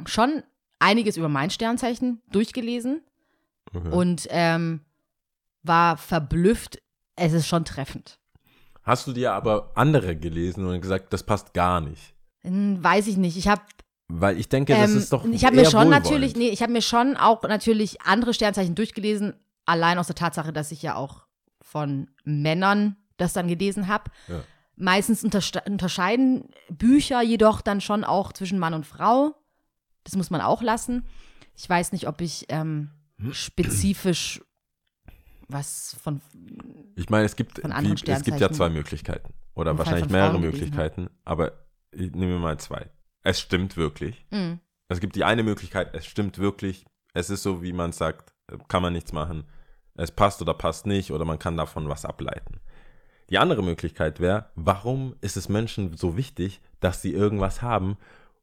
schon 0.06 0.44
einiges 0.80 1.18
über 1.18 1.30
mein 1.30 1.50
Sternzeichen 1.50 2.22
durchgelesen 2.32 3.02
Okay. 3.76 3.90
und 3.90 4.28
ähm, 4.30 4.82
war 5.64 5.98
verblüfft. 5.98 6.80
Es 7.16 7.34
ist 7.34 7.48
schon 7.48 7.66
treffend. 7.66 8.20
Hast 8.84 9.08
du 9.08 9.14
dir 9.14 9.32
aber 9.34 9.72
andere 9.76 10.16
gelesen 10.16 10.66
und 10.68 10.80
gesagt, 10.82 11.12
das 11.14 11.24
passt 11.24 11.54
gar 11.54 11.80
nicht? 11.82 12.14
Hm, 12.42 12.84
Weiß 12.84 13.08
ich 13.08 13.18
nicht. 13.18 13.38
Ich 13.38 13.48
habe 13.48 13.62
Weil 14.16 14.40
ich 14.40 14.48
denke, 14.48 14.74
das 14.76 14.92
Ähm, 14.92 14.98
ist 14.98 15.12
doch 15.12 15.26
ich 15.26 15.44
habe 15.44 15.56
mir 15.56 15.66
schon 15.66 15.86
wohlwollend. 15.86 16.04
natürlich, 16.04 16.36
nee, 16.36 16.50
ich 16.50 16.62
habe 16.62 16.72
mir 16.72 16.82
schon 16.82 17.18
auch 17.18 17.42
natürlich 17.44 18.02
andere 18.02 18.34
Sternzeichen 18.34 18.76
durchgelesen, 18.76 19.34
allein 19.66 19.98
aus 19.98 20.08
der 20.08 20.16
Tatsache, 20.16 20.54
dass 20.54 20.72
ich 20.72 20.84
ja 20.84 20.96
auch 20.96 21.26
von 21.62 22.12
Männern 22.24 22.96
das 23.18 23.34
dann 23.34 23.48
gelesen 23.48 23.88
habe. 23.88 24.12
Ja. 24.28 24.44
Meistens 24.76 25.24
unterscheiden 25.24 26.50
Bücher 26.70 27.22
jedoch 27.22 27.62
dann 27.62 27.82
schon 27.82 28.04
auch 28.04 28.34
zwischen 28.34 28.60
Mann 28.60 28.74
und 28.74 28.86
Frau. 28.86 29.36
Das 30.04 30.16
muss 30.16 30.30
man 30.30 30.42
auch 30.42 30.62
lassen. 30.62 31.06
Ich 31.56 31.68
weiß 31.68 31.92
nicht, 31.92 32.08
ob 32.08 32.22
ich 32.22 32.46
ähm, 32.50 32.90
spezifisch 33.32 34.42
was 35.48 35.96
von 36.02 36.22
Ich 36.96 37.10
meine, 37.10 37.26
es 37.26 37.36
gibt, 37.36 37.58
wie, 37.64 38.12
es 38.12 38.24
gibt 38.24 38.40
ja 38.40 38.52
zwei 38.52 38.70
Möglichkeiten. 38.70 39.34
Oder 39.56 39.78
wahrscheinlich 39.78 40.10
mehrere 40.10 40.40
Möglichkeiten. 40.40 41.10
Aber 41.26 41.54
ich 41.92 42.12
nehme 42.12 42.40
mal 42.40 42.60
zwei. 42.60 42.90
Es 43.24 43.40
stimmt 43.40 43.78
wirklich. 43.78 44.26
Mm, 44.32 44.54
Es 44.90 45.00
gibt 45.00 45.16
die 45.16 45.24
eine 45.24 45.44
Möglichkeit, 45.44 45.94
es 45.94 46.06
stimmt 46.06 46.38
wirklich. 46.38 46.86
Es 47.14 47.30
ist 47.30 47.44
so, 47.44 47.62
wie 47.64 47.74
man 47.74 47.92
sagt, 47.92 48.34
kann 48.68 48.82
man 48.82 48.94
nichts 48.94 49.14
machen. 49.14 49.46
Es 49.96 50.12
passt 50.12 50.42
oder 50.42 50.54
passt 50.54 50.86
nicht 50.86 51.12
oder 51.12 51.26
man 51.26 51.40
kann 51.40 51.56
davon 51.58 51.88
was 51.90 52.06
ableiten. 52.06 52.60
Die 53.30 53.38
andere 53.38 53.64
Möglichkeit 53.64 54.20
wäre, 54.20 54.48
warum 54.56 55.16
ist 55.22 55.38
es 55.38 55.48
Menschen 55.50 55.96
so 55.96 56.18
wichtig, 56.18 56.62
dass 56.80 57.02
sie 57.02 57.14
irgendwas 57.14 57.62
haben, 57.62 57.98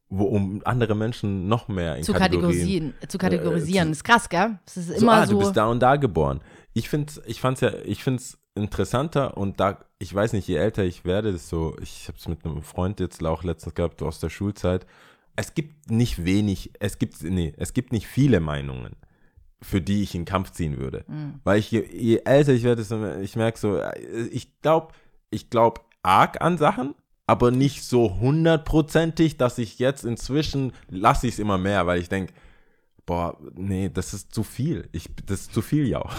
wo 0.09 0.25
um 0.25 0.61
andere 0.65 0.95
Menschen 0.95 1.47
noch 1.47 1.67
mehr 1.67 1.95
in 1.95 2.03
zu 2.03 2.13
kategorisieren, 2.13 2.93
zu 3.07 3.17
kategorisieren. 3.17 3.87
zu- 3.89 3.91
ist 3.91 4.03
krass, 4.03 4.27
gell? 4.27 4.59
Es 4.65 4.77
ist 4.77 4.87
so, 4.87 4.93
immer 4.95 5.13
ah, 5.13 5.25
so. 5.25 5.33
du 5.33 5.39
bist 5.39 5.55
da 5.55 5.67
und 5.67 5.79
da 5.79 5.95
geboren. 5.95 6.41
Ich 6.73 6.89
finde 6.89 7.13
ich 7.25 7.39
fand's 7.39 7.61
ja, 7.61 7.71
ich 7.85 8.03
find's 8.03 8.37
interessanter 8.55 9.37
und 9.37 9.59
da, 9.59 9.79
ich 9.99 10.13
weiß 10.13 10.33
nicht, 10.33 10.47
je 10.47 10.55
älter 10.55 10.83
ich 10.83 11.05
werde, 11.05 11.31
desto, 11.31 11.77
ich 11.81 12.07
habe 12.07 12.17
es 12.17 12.27
mit 12.27 12.45
einem 12.45 12.63
Freund 12.63 12.99
jetzt 12.99 13.23
auch 13.25 13.43
letztens 13.43 13.75
gehabt 13.75 14.01
aus 14.01 14.19
der 14.19 14.29
Schulzeit. 14.29 14.85
Es 15.35 15.53
gibt 15.53 15.89
nicht 15.89 16.25
wenig, 16.25 16.71
es 16.79 16.99
gibt, 16.99 17.23
nee, 17.23 17.53
es 17.57 17.73
gibt 17.73 17.93
nicht 17.93 18.07
viele 18.07 18.39
Meinungen, 18.41 18.95
für 19.61 19.81
die 19.81 20.03
ich 20.03 20.15
in 20.15 20.25
Kampf 20.25 20.51
ziehen 20.51 20.77
würde. 20.77 21.05
Mhm. 21.07 21.39
Weil 21.43 21.59
ich, 21.59 21.71
je, 21.71 21.85
je 21.91 22.21
älter 22.25 22.53
ich 22.53 22.63
werde, 22.63 23.21
ich 23.21 23.35
merke 23.35 23.57
so, 23.57 23.79
ich 24.31 24.59
glaube, 24.61 24.93
ich 25.29 25.49
glaube 25.49 25.81
arg 26.03 26.41
an 26.41 26.57
Sachen, 26.57 26.95
aber 27.27 27.51
nicht 27.51 27.83
so 27.83 28.19
hundertprozentig, 28.19 29.37
dass 29.37 29.57
ich 29.57 29.79
jetzt 29.79 30.03
inzwischen, 30.03 30.73
lasse 30.89 31.27
ich 31.27 31.35
es 31.35 31.39
immer 31.39 31.57
mehr, 31.57 31.87
weil 31.87 32.01
ich 32.01 32.09
denke, 32.09 32.33
boah, 33.05 33.37
nee, 33.55 33.89
das 33.93 34.13
ist 34.13 34.33
zu 34.33 34.43
viel. 34.43 34.87
Ich, 34.91 35.09
das 35.25 35.41
ist 35.41 35.53
zu 35.53 35.61
viel, 35.61 35.87
ja. 35.87 36.03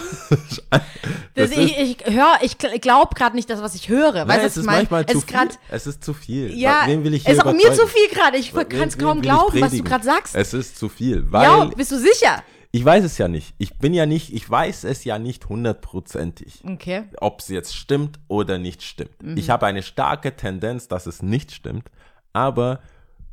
Das, 1.35 1.49
ich 1.51 1.77
ich 1.79 1.97
höre, 2.05 2.37
ich 2.43 2.57
glaube 2.57 3.15
gerade 3.15 3.35
nicht 3.35 3.49
das, 3.49 3.61
was 3.61 3.73
ich 3.75 3.89
höre. 3.89 4.27
Weißt 4.27 4.39
es 4.39 4.45
was 4.45 4.57
ist 4.57 4.57
ich 4.57 4.65
meine? 4.65 4.77
manchmal 4.89 5.01
Es 5.05 5.11
zu 5.13 5.17
ist 5.17 5.23
viel. 5.27 5.33
grad- 5.37 5.59
es 5.69 5.87
ist 5.87 6.03
zu 6.03 6.13
viel. 6.13 6.53
Ja, 6.57 6.83
Wen 6.85 7.03
will 7.03 7.13
ich 7.15 7.21
es 7.21 7.25
hier 7.25 7.35
ist 7.35 7.45
auch 7.45 7.53
mir 7.53 7.73
zu 7.73 7.87
viel 7.87 8.07
gerade. 8.09 8.37
Ich 8.37 8.53
kann 8.53 8.87
es 8.87 8.97
kaum 8.97 9.21
glauben, 9.21 9.59
was 9.59 9.71
du 9.71 9.83
gerade 9.83 10.03
sagst. 10.05 10.35
Es 10.35 10.53
ist 10.53 10.77
zu 10.77 10.89
viel, 10.89 11.31
weil 11.31 11.43
ja, 11.43 11.65
bist 11.65 11.91
du 11.91 11.97
sicher? 11.97 12.43
ich 12.71 12.83
weiß 12.85 13.03
es 13.03 13.17
ja 13.17 13.27
nicht. 13.27 13.53
Ich 13.57 13.77
bin 13.77 13.93
ja 13.93 14.05
nicht, 14.05 14.33
ich 14.33 14.49
weiß 14.49 14.83
es 14.83 15.03
ja 15.03 15.17
nicht 15.19 15.47
hundertprozentig. 15.49 16.61
Okay. 16.65 17.03
ob 17.17 17.39
es 17.39 17.47
jetzt 17.49 17.75
stimmt 17.75 18.19
oder 18.27 18.57
nicht 18.57 18.83
stimmt. 18.83 19.21
Mhm. 19.21 19.37
Ich 19.37 19.49
habe 19.49 19.65
eine 19.65 19.83
starke 19.83 20.35
Tendenz, 20.35 20.87
dass 20.87 21.05
es 21.07 21.21
nicht 21.21 21.51
stimmt, 21.51 21.89
aber 22.31 22.79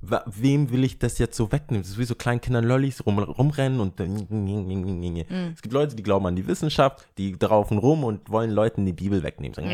wem 0.03 0.71
will 0.71 0.83
ich 0.85 0.99
das 0.99 1.19
jetzt 1.19 1.37
so 1.37 1.53
wegnehmen? 1.53 1.83
Das 1.83 1.91
ist 1.91 1.99
wie 1.99 2.05
so 2.05 2.15
kleinen 2.15 2.41
Kindern 2.41 2.65
Lollis 2.65 3.05
rum, 3.05 3.19
rumrennen 3.19 3.81
und 3.81 4.01
dann- 4.01 4.27
Mhm. 4.31 5.53
es 5.55 5.61
gibt 5.63 5.73
Leute, 5.75 5.95
die 5.95 6.03
glauben 6.03 6.27
an 6.27 6.37
die 6.37 6.47
Wissenschaft, 6.47 7.07
die 7.19 7.39
draufen 7.39 7.79
rum 7.79 8.05
und 8.05 8.31
wollen 8.31 8.51
Leuten 8.51 8.87
die 8.87 8.93
Bibel 8.95 9.23
wegnehmen. 9.23 9.55
So, 9.55 9.61
Mhm. 9.63 9.67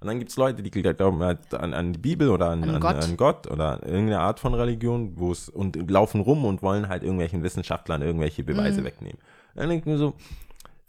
Und 0.00 0.06
dann 0.06 0.18
gibt 0.18 0.30
es 0.30 0.36
Leute, 0.36 0.62
die 0.62 0.70
glauben 0.70 1.22
an, 1.22 1.74
an 1.74 1.92
die 1.92 1.98
Bibel 1.98 2.28
oder 2.28 2.50
an, 2.50 2.62
An 2.68 2.80
Gott. 2.80 3.02
an 3.02 3.16
Gott 3.16 3.46
oder 3.50 3.80
irgendeine 3.84 4.20
Art 4.20 4.38
von 4.38 4.54
Religion, 4.54 5.12
wo 5.16 5.32
es 5.32 5.48
und 5.48 5.90
laufen 5.90 6.20
rum 6.20 6.44
und 6.44 6.62
wollen 6.62 6.88
halt 6.88 7.02
irgendwelchen 7.02 7.42
Wissenschaftlern 7.42 8.02
irgendwelche 8.02 8.42
Mhm. 8.42 8.46
Beweise 8.46 8.84
wegnehmen. 8.84 9.18
Dann 9.54 9.68
denke 9.70 9.82
ich 9.88 9.92
mir 9.92 9.98
so, 9.98 10.14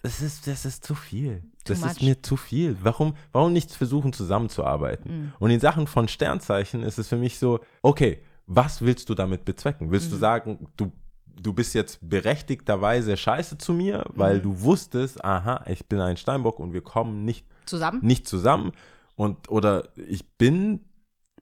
das 0.04 0.22
ist, 0.22 0.48
das 0.48 0.66
ist 0.66 0.84
zu 0.86 0.96
viel. 0.96 1.44
Das 1.66 1.82
much. 1.82 1.92
ist 1.92 2.02
mir 2.02 2.22
zu 2.22 2.38
viel. 2.38 2.78
Warum, 2.82 3.16
warum 3.32 3.52
nicht 3.54 3.72
versuchen, 3.72 4.14
zusammenzuarbeiten? 4.14 5.12
Mhm. 5.24 5.34
Und 5.40 5.50
in 5.52 5.60
Sachen 5.60 5.88
von 5.88 6.08
Sternzeichen 6.08 6.84
ist 6.84 6.98
es 7.00 7.08
für 7.08 7.18
mich 7.18 7.38
so, 7.40 7.60
okay, 7.82 8.20
was 8.52 8.82
willst 8.82 9.08
du 9.10 9.14
damit 9.16 9.46
bezwecken? 9.46 9.92
Willst 9.92 10.12
du 10.12 10.16
Mhm. 10.16 10.20
sagen, 10.20 10.68
du, 10.76 10.92
du 11.40 11.54
bist 11.54 11.76
jetzt 11.76 12.00
berechtigterweise 12.02 13.16
scheiße 13.16 13.58
zu 13.60 13.74
mir, 13.74 14.06
weil 14.16 14.38
Mhm. 14.40 14.42
du 14.42 14.62
wusstest, 14.62 15.24
aha, 15.24 15.64
ich 15.68 15.86
bin 15.86 16.00
ein 16.02 16.18
Steinbock 16.18 16.60
und 16.60 16.74
wir 16.74 16.82
kommen 16.82 17.26
nicht, 17.26 17.46
Zusammen? 17.66 18.00
nicht 18.04 18.28
zusammen 18.28 18.72
und 19.16 19.50
oder 19.50 19.90
ich 19.96 20.28
bin 20.38 20.82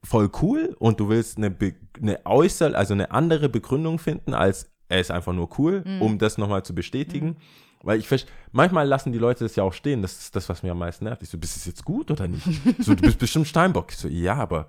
voll 0.04 0.30
cool 0.42 0.76
und 0.80 1.00
du 1.00 1.08
willst 1.10 1.38
eine, 1.38 1.56
eine 2.02 2.26
äußer, 2.26 2.76
also 2.76 2.94
eine 2.94 3.12
andere 3.12 3.48
Begründung 3.50 4.00
finden, 4.00 4.34
als 4.34 4.70
er 4.90 5.00
ist 5.00 5.10
einfach 5.12 5.34
nur 5.34 5.50
cool, 5.60 5.84
um 6.02 6.18
das 6.20 6.38
nochmal 6.38 6.64
zu 6.64 6.76
bestätigen. 6.76 7.38
Weil 7.84 8.00
ich 8.00 8.26
manchmal 8.52 8.88
lassen 8.88 9.12
die 9.14 9.20
Leute 9.20 9.44
das 9.46 9.56
ja 9.56 9.64
auch 9.64 9.74
stehen. 9.74 10.02
Das 10.02 10.18
ist 10.20 10.36
das, 10.36 10.50
was 10.50 10.64
mir 10.64 10.72
am 10.72 10.80
meisten 10.80 11.06
nervt. 11.06 11.22
Ich 11.24 11.30
so, 11.30 11.38
bist 11.38 11.64
du 11.64 11.70
jetzt 11.70 11.86
gut 11.86 12.10
oder 12.12 12.28
nicht? 12.28 12.46
So, 12.84 12.96
du 12.96 13.04
bist 13.04 13.20
bestimmt 13.20 13.48
Steinbock. 13.48 13.92
Ich 13.92 13.98
so, 13.98 14.08
ja, 14.08 14.36
aber 14.36 14.68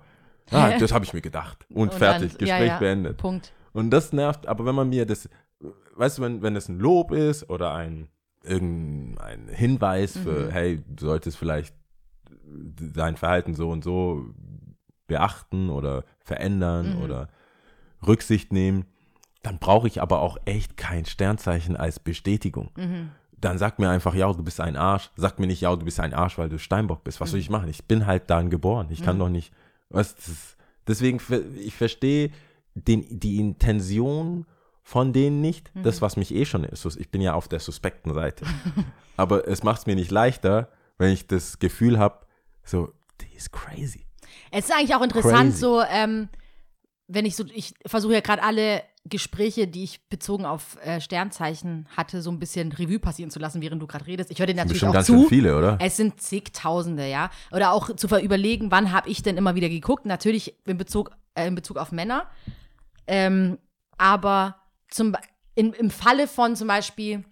ah, 0.51 0.77
das 0.79 0.91
habe 0.93 1.05
ich 1.05 1.13
mir 1.13 1.21
gedacht. 1.21 1.65
Und, 1.69 1.89
Und 1.89 1.93
fertig, 1.93 2.31
dann- 2.31 2.37
Gespräch 2.39 2.59
ja, 2.59 2.65
ja, 2.65 2.79
beendet. 2.79 3.17
Punkt. 3.17 3.53
Und 3.73 3.91
das 3.91 4.13
nervt, 4.13 4.47
aber 4.47 4.65
wenn 4.65 4.75
man 4.75 4.89
mir 4.89 5.05
das, 5.05 5.29
weißt 5.95 6.17
du, 6.17 6.21
wenn, 6.23 6.41
wenn 6.41 6.55
es 6.55 6.69
ein 6.69 6.79
Lob 6.79 7.11
ist 7.11 7.49
oder 7.49 7.73
ein, 7.73 8.07
irgendein 8.43 9.47
Hinweis 9.49 10.17
für, 10.17 10.45
Mhm. 10.47 10.49
hey, 10.49 10.83
du 10.87 11.05
solltest 11.05 11.37
vielleicht 11.37 11.75
dein 12.95 13.15
Verhalten 13.17 13.53
so 13.53 13.69
und 13.69 13.83
so 13.83 14.25
beachten 15.07 15.69
oder 15.69 16.03
verändern 16.19 16.95
Mhm. 16.97 17.01
oder 17.03 17.29
Rücksicht 18.05 18.51
nehmen, 18.53 18.85
dann 19.43 19.57
brauche 19.59 19.87
ich 19.87 20.01
aber 20.01 20.21
auch 20.21 20.37
echt 20.45 20.77
kein 20.77 21.05
Sternzeichen 21.05 21.75
als 21.77 21.99
Bestätigung. 21.99 22.71
Mhm. 22.77 23.11
Dann 23.37 23.57
sag 23.57 23.79
mir 23.79 23.89
einfach, 23.89 24.13
ja, 24.15 24.31
du 24.33 24.43
bist 24.43 24.59
ein 24.59 24.75
Arsch. 24.75 25.11
Sag 25.15 25.39
mir 25.39 25.47
nicht, 25.47 25.61
ja, 25.61 25.73
du 25.75 25.85
bist 25.85 25.99
ein 25.99 26.13
Arsch, 26.13 26.37
weil 26.37 26.49
du 26.49 26.59
Steinbock 26.59 27.03
bist. 27.05 27.21
Was 27.21 27.31
soll 27.31 27.39
ich 27.39 27.49
machen? 27.49 27.69
Ich 27.69 27.85
bin 27.85 28.05
halt 28.05 28.29
dann 28.29 28.49
geboren. 28.49 28.87
Ich 28.89 29.01
kann 29.01 29.17
doch 29.17 29.29
nicht. 29.29 29.53
Was, 29.89 30.15
das 30.15 30.57
deswegen, 30.87 31.19
ich 31.57 31.75
verstehe 31.75 32.31
den, 32.75 33.05
die 33.09 33.37
Intention 33.37 34.45
von 34.81 35.13
denen 35.13 35.39
nicht. 35.39 35.71
Das, 35.75 36.01
was 36.01 36.17
mich 36.17 36.33
eh 36.33 36.45
schon 36.45 36.63
ist. 36.63 36.85
Ich 36.97 37.11
bin 37.11 37.21
ja 37.21 37.33
auf 37.33 37.47
der 37.47 37.59
suspekten 37.59 38.13
Seite. 38.13 38.45
Aber 39.17 39.47
es 39.47 39.63
macht 39.63 39.81
es 39.81 39.85
mir 39.85 39.95
nicht 39.95 40.11
leichter, 40.11 40.71
wenn 40.97 41.11
ich 41.11 41.27
das 41.27 41.59
Gefühl 41.59 41.99
habe, 41.99 42.25
so, 42.63 42.91
die 43.21 43.35
ist 43.35 43.51
crazy. 43.51 44.05
Es 44.51 44.65
ist 44.65 44.71
eigentlich 44.71 44.95
auch 44.95 45.03
interessant, 45.03 45.51
Crazy. 45.51 45.59
so, 45.59 45.81
ähm, 45.81 46.29
wenn 47.07 47.25
ich 47.25 47.35
so, 47.35 47.45
ich 47.53 47.73
versuche 47.85 48.13
ja 48.13 48.21
gerade 48.21 48.41
alle 48.41 48.81
Gespräche, 49.09 49.67
die 49.67 49.83
ich 49.83 50.07
bezogen 50.09 50.45
auf 50.45 50.77
äh, 50.83 51.01
Sternzeichen 51.01 51.87
hatte, 51.95 52.21
so 52.21 52.31
ein 52.31 52.39
bisschen 52.39 52.71
Revue 52.71 52.99
passieren 52.99 53.31
zu 53.31 53.39
lassen, 53.39 53.61
während 53.61 53.81
du 53.81 53.87
gerade 53.87 54.05
redest. 54.07 54.31
Ich 54.31 54.39
höre 54.39 54.47
dir 54.47 54.55
natürlich 54.55 54.85
auch 54.85 54.93
ganz 54.93 55.07
zu. 55.07 55.13
schön 55.21 55.27
viele, 55.29 55.57
oder? 55.57 55.77
Es 55.81 55.97
sind 55.97 56.21
zigtausende, 56.21 57.07
ja. 57.07 57.29
Oder 57.51 57.71
auch 57.71 57.95
zu 57.95 58.07
überlegen, 58.19 58.71
wann 58.71 58.91
habe 58.91 59.09
ich 59.09 59.21
denn 59.23 59.37
immer 59.37 59.55
wieder 59.55 59.69
geguckt? 59.69 60.05
Natürlich 60.05 60.55
in 60.65 60.77
Bezug, 60.77 61.11
äh, 61.35 61.47
in 61.47 61.55
Bezug 61.55 61.77
auf 61.77 61.91
Männer. 61.91 62.27
Ähm, 63.07 63.57
aber 63.97 64.55
zum, 64.89 65.15
in, 65.55 65.73
im 65.73 65.89
Falle 65.89 66.27
von 66.27 66.55
zum 66.55 66.67
Beispiel, 66.67 67.25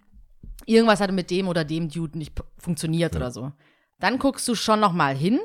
irgendwas 0.66 1.00
hatte 1.00 1.12
mit 1.12 1.30
dem 1.30 1.48
oder 1.48 1.64
dem 1.64 1.88
Dude 1.88 2.18
nicht 2.18 2.34
funktioniert 2.58 3.16
oder 3.16 3.30
so, 3.30 3.52
dann 4.00 4.18
guckst 4.18 4.46
du 4.48 4.54
schon 4.54 4.80
noch 4.80 4.92
mal 4.92 5.16
hin 5.16 5.40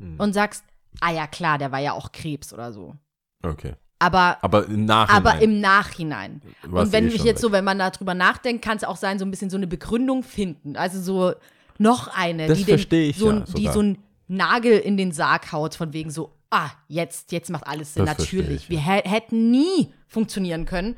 Hm. 0.00 0.18
und 0.18 0.32
sagst, 0.32 0.64
ah 1.00 1.12
ja 1.12 1.26
klar, 1.26 1.58
der 1.58 1.70
war 1.72 1.78
ja 1.78 1.92
auch 1.92 2.10
Krebs 2.10 2.52
oder 2.52 2.72
so. 2.72 2.96
Okay. 3.42 3.74
Aber, 4.00 4.38
Aber 4.40 4.66
im 4.66 4.86
Nachhinein. 4.86 5.16
aber 5.26 5.42
im 5.42 5.60
Nachhinein. 5.60 6.42
Was 6.64 6.86
und 6.86 6.92
wenn 6.92 7.04
eh 7.04 7.08
ich 7.08 7.22
jetzt 7.22 7.36
weg. 7.36 7.38
so, 7.38 7.52
wenn 7.52 7.64
man 7.64 7.78
darüber 7.78 8.14
nachdenkt, 8.14 8.64
kann 8.64 8.76
es 8.78 8.82
auch 8.84 8.96
sein, 8.96 9.18
so 9.18 9.24
ein 9.26 9.30
bisschen 9.30 9.50
so 9.50 9.56
eine 9.58 9.66
Begründung 9.66 10.22
finden. 10.22 10.74
Also 10.76 11.00
so 11.00 11.34
noch 11.78 12.08
eine, 12.16 12.46
Das 12.48 12.58
die, 12.58 12.64
den, 12.64 12.78
ich 13.10 13.16
so, 13.18 13.30
ja 13.30 13.36
ein- 13.36 13.44
die 13.56 13.68
so 13.68 13.80
einen 13.80 13.98
Nagel 14.26 14.78
in 14.78 14.96
den 14.96 15.12
Sarg 15.12 15.52
haut, 15.52 15.74
von 15.74 15.92
wegen 15.92 16.10
so, 16.10 16.32
ah, 16.50 16.70
jetzt, 16.88 17.30
jetzt 17.32 17.50
macht 17.50 17.66
alles 17.66 17.94
Sinn. 17.94 18.06
Das 18.06 18.18
Natürlich. 18.18 18.62
ich, 18.64 18.70
Wir 18.70 18.78
hä- 18.80 19.06
hätten 19.08 19.50
nie 19.50 19.92
funktionieren 20.08 20.64
können, 20.64 20.96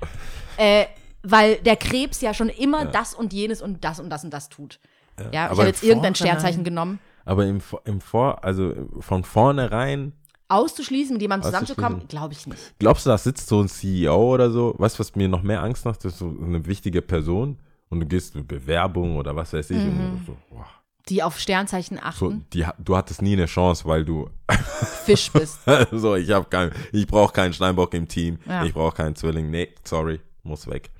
äh, 0.56 0.84
weil 1.24 1.56
der 1.56 1.76
Krebs 1.76 2.20
ja 2.20 2.32
schon 2.34 2.48
immer 2.50 2.84
das 2.86 3.14
und 3.14 3.32
jenes 3.32 3.62
und 3.62 3.84
das 3.84 3.98
und 4.00 4.10
das 4.10 4.22
und 4.24 4.30
das 4.32 4.48
tut. 4.48 4.78
Ja, 5.18 5.46
ich 5.46 5.50
aber 5.50 5.56
habe 5.58 5.66
jetzt 5.68 5.82
irgendein 5.82 6.14
Sternzeichen 6.14 6.62
genommen. 6.64 6.98
Aber 7.24 7.46
im, 7.46 7.60
Vor- 7.60 7.82
im 7.84 8.00
Vor, 8.00 8.42
also 8.44 8.74
von 9.00 9.22
vornherein, 9.24 10.12
Auszuschließen, 10.52 11.14
mit 11.14 11.22
jemandem 11.22 11.46
zusammenzukommen, 11.46 12.06
glaube 12.08 12.32
ich 12.34 12.46
nicht. 12.46 12.78
glaubst 12.78 13.06
du, 13.06 13.10
da 13.10 13.18
sitzt 13.18 13.48
so 13.48 13.60
ein 13.60 13.68
CEO 13.68 14.34
oder 14.34 14.50
so? 14.50 14.74
Weißt 14.78 14.96
du, 14.96 15.00
was 15.00 15.14
mir 15.16 15.28
noch 15.28 15.42
mehr 15.42 15.62
Angst 15.62 15.84
macht? 15.84 16.04
Das 16.04 16.12
ist 16.14 16.18
so 16.18 16.34
eine 16.42 16.64
wichtige 16.66 17.02
Person 17.02 17.58
und 17.88 18.00
du 18.00 18.06
gehst 18.06 18.34
eine 18.34 18.44
Bewerbung 18.44 19.16
oder 19.16 19.34
was 19.36 19.52
weiß 19.52 19.70
ich 19.70 19.78
Mhm. 19.78 20.22
so, 20.26 20.36
boah, 20.50 20.66
Die 21.08 21.22
auf 21.22 21.38
Sternzeichen 21.38 21.96
so 21.96 22.02
achten, 22.02 22.46
die, 22.52 22.64
ha- 22.66 22.74
du 22.78 22.96
hattest 22.96 23.22
nie 23.22 23.32
eine 23.32 23.46
Chance, 23.46 23.84
weil 23.86 24.04
du 24.04 24.30
Fisch 25.04 25.30
bist. 25.32 25.58
so, 25.90 26.14
ich 26.16 26.30
habe 26.30 26.46
kein, 26.48 26.70
ich 26.92 27.06
brauche 27.06 27.32
keinen 27.32 27.52
Steinbock 27.52 27.92
im 27.94 28.06
Team, 28.08 28.38
Ja. 28.46 28.64
ich 28.64 28.72
brauche 28.72 28.94
keinen 28.96 29.16
Zwilling, 29.16 29.50
nee, 29.50 29.68
sorry, 29.84 30.20
muss 30.42 30.66
weg. 30.68 30.90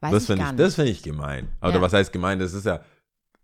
Weiß 0.00 0.12
das 0.12 0.22
ich 0.22 0.26
finde 0.28 0.44
ich, 0.44 0.50
nicht. 0.52 0.60
das 0.60 0.74
finde 0.76 0.90
ich 0.92 1.02
gemein. 1.02 1.48
Oder 1.60 1.74
Ja. 1.74 1.80
was 1.80 1.92
heißt 1.92 2.12
gemein? 2.12 2.38
Das 2.38 2.52
ist 2.52 2.66
ja, 2.66 2.80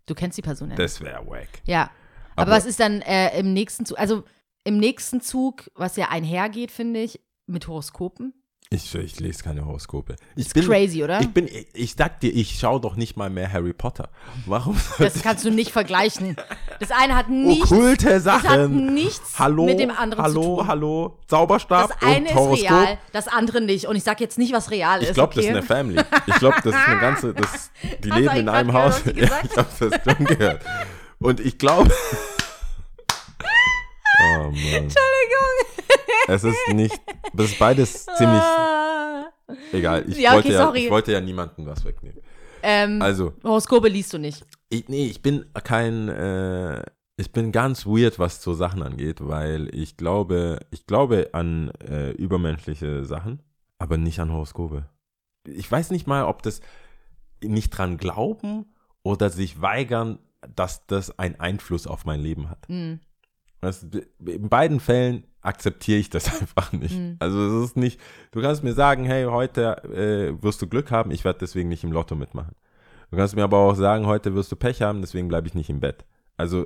Du 0.05 0.13
kennst 0.13 0.37
die 0.37 0.41
Person 0.43 0.69
ja. 0.69 0.75
das 0.75 1.01
wäre 1.01 1.25
wack. 1.27 1.49
Ja. 1.65 1.89
Aber, 2.35 2.43
Aber- 2.43 2.51
was 2.51 2.65
ist 2.65 2.79
dann 2.79 3.01
äh, 3.01 3.37
im 3.39 3.53
nächsten 3.53 3.85
Zug? 3.85 3.97
Also 3.97 4.23
im 4.65 4.77
nächsten 4.77 5.21
Zug, 5.21 5.71
was 5.75 5.95
ja 5.95 6.09
einhergeht, 6.09 6.71
finde 6.71 6.99
ich, 7.01 7.21
mit 7.47 7.67
Horoskopen. 7.67 8.33
Ich, 8.71 8.93
ich 8.95 9.19
lese 9.19 9.43
keine 9.43 9.63
Horoskope. 9.63 10.15
Ich 10.35 10.47
Ist 10.47 10.55
crazy, 10.55 11.03
oder? 11.03 11.21
Ich 11.21 11.29
bin, 11.29 11.47
ich, 11.47 11.67
ich 11.73 11.93
sag 11.95 12.19
dir, 12.19 12.33
ich 12.33 12.57
schaue 12.59 12.81
doch 12.81 12.95
nicht 12.95 13.15
mal 13.15 13.29
mehr 13.29 13.53
Harry 13.53 13.73
Potter. 13.73 14.09
Warum? 14.47 14.75
Das 14.97 15.21
kannst 15.21 15.45
du 15.45 15.51
nicht 15.51 15.69
vergleichen. 15.71 16.35
Das 16.79 16.89
eine 16.89 17.15
hat 17.15 17.29
nichts, 17.29 17.71
Okkulte 17.71 18.07
das 18.19 18.25
hat 18.25 18.41
Sachen. 18.41 18.95
nichts 18.95 19.37
hallo, 19.37 19.65
mit 19.65 19.79
dem 19.79 19.91
anderen 19.91 20.23
hallo, 20.23 20.41
zu 20.41 20.55
tun. 20.57 20.67
hallo, 20.67 21.19
Zauberstab 21.27 21.89
Das 21.89 22.01
eine 22.01 22.21
und 22.21 22.25
ist 22.25 22.35
Horoskop. 22.35 22.71
real, 22.71 22.97
das 23.11 23.27
andere 23.27 23.61
nicht. 23.61 23.85
Und 23.85 23.97
ich 23.97 24.03
sag 24.03 24.19
jetzt 24.19 24.39
nicht, 24.39 24.51
was 24.51 24.71
real 24.71 24.99
ist. 24.99 25.09
Ich 25.09 25.13
glaube, 25.13 25.27
okay? 25.33 25.41
das 25.41 25.45
ist 25.45 25.51
eine 25.51 25.61
Family. 25.61 26.01
Ich 26.25 26.35
glaube, 26.35 26.57
das 26.63 26.73
ist 26.73 26.87
eine 26.87 26.99
ganze, 26.99 27.33
das, 27.35 27.71
die 28.03 28.11
Hast 28.11 28.19
leben 28.19 28.35
in 28.35 28.49
einem 28.49 28.73
Haus. 28.73 29.03
Ja, 29.15 29.29
ich 29.43 29.55
habe 29.57 29.89
das 29.89 30.15
schon 30.15 30.25
gehört. 30.25 30.63
Und 31.19 31.39
ich 31.39 31.59
glaube. 31.59 31.91
Oh. 34.25 34.47
Entschuldigung. 34.47 35.53
Es 36.27 36.43
ist 36.43 36.57
nicht, 36.73 36.99
das 37.33 37.47
ist 37.51 37.59
beides 37.59 38.05
ziemlich 38.17 38.41
Ah. 38.41 39.25
egal. 39.71 40.05
Ich, 40.09 40.17
Ja, 40.17 40.31
okay, 40.31 40.35
wollte 40.37 40.51
ja, 40.53 40.63
sorry. 40.65 40.79
ich 40.85 40.89
wollte 40.91 41.11
ja 41.11 41.21
niemandem 41.21 41.65
was 41.65 41.85
wegnehmen. 41.85 42.21
Ähm, 42.63 43.01
Also, 43.01 43.33
Horoskope 43.43 43.87
liest 43.89 44.13
du 44.13 44.17
nicht. 44.17 44.43
Ich, 44.69 44.89
nee, 44.89 45.05
ich 45.05 45.21
bin 45.21 45.45
kein, 45.63 46.09
äh, 46.09 46.81
ich 47.17 47.31
bin 47.31 47.51
ganz 47.51 47.85
weird, 47.85 48.17
was 48.17 48.41
so 48.41 48.53
Sachen 48.55 48.81
angeht, 48.81 49.19
weil 49.21 49.69
ich 49.73 49.97
glaube, 49.97 50.59
ich 50.71 50.87
glaube 50.87 51.29
an 51.33 51.69
äh, 51.87 52.11
übermenschliche 52.11 53.05
Sachen, 53.05 53.43
aber 53.77 53.97
nicht 53.97 54.19
an 54.19 54.31
Horoskope. 54.31 54.89
Ich 55.47 55.71
weiß 55.71 55.91
nicht 55.91 56.07
mal, 56.07 56.23
ob 56.25 56.41
das 56.41 56.61
nicht 57.43 57.69
dran 57.69 57.97
glauben 57.97 58.73
oder 59.03 59.29
sich 59.29 59.61
weigern, 59.61 60.17
dass 60.55 60.87
das 60.87 61.19
einen 61.19 61.39
Einfluss 61.39 61.85
auf 61.85 62.05
mein 62.05 62.19
Leben 62.19 62.49
hat. 62.49 62.67
Hm. 62.67 62.99
Du, 63.71 64.01
in 64.25 64.49
beiden 64.49 64.79
Fällen 64.79 65.25
akzeptiere 65.41 65.99
ich 65.99 66.09
das 66.09 66.27
einfach 66.41 66.71
nicht. 66.71 66.97
Mhm. 66.97 67.17
Also 67.19 67.63
es 67.63 67.69
ist 67.69 67.77
nicht, 67.77 67.99
du 68.31 68.41
kannst 68.41 68.63
mir 68.63 68.73
sagen, 68.73 69.05
hey, 69.05 69.25
heute 69.25 69.83
äh, 69.83 70.41
wirst 70.43 70.61
du 70.61 70.67
Glück 70.67 70.91
haben, 70.91 71.11
ich 71.11 71.23
werde 71.23 71.39
deswegen 71.39 71.69
nicht 71.69 71.83
im 71.83 71.91
Lotto 71.91 72.15
mitmachen. 72.15 72.55
Du 73.11 73.17
kannst 73.17 73.35
mir 73.35 73.43
aber 73.43 73.57
auch 73.59 73.75
sagen, 73.75 74.07
heute 74.07 74.33
wirst 74.35 74.51
du 74.51 74.55
Pech 74.55 74.81
haben, 74.81 75.01
deswegen 75.01 75.27
bleibe 75.27 75.47
ich 75.47 75.53
nicht 75.53 75.69
im 75.69 75.79
Bett. 75.79 76.05
Also 76.37 76.65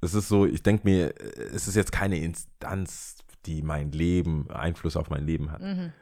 es 0.00 0.14
ist 0.14 0.28
so, 0.28 0.46
ich 0.46 0.62
denke 0.62 0.88
mir, 0.88 1.08
äh, 1.20 1.42
es 1.54 1.68
ist 1.68 1.76
jetzt 1.76 1.92
keine 1.92 2.18
Instanz, 2.18 3.16
die 3.46 3.62
mein 3.62 3.92
Leben, 3.92 4.50
Einfluss 4.50 4.96
auf 4.96 5.10
mein 5.10 5.24
Leben 5.24 5.50
hat. 5.50 5.60
Mhm. 5.60 5.92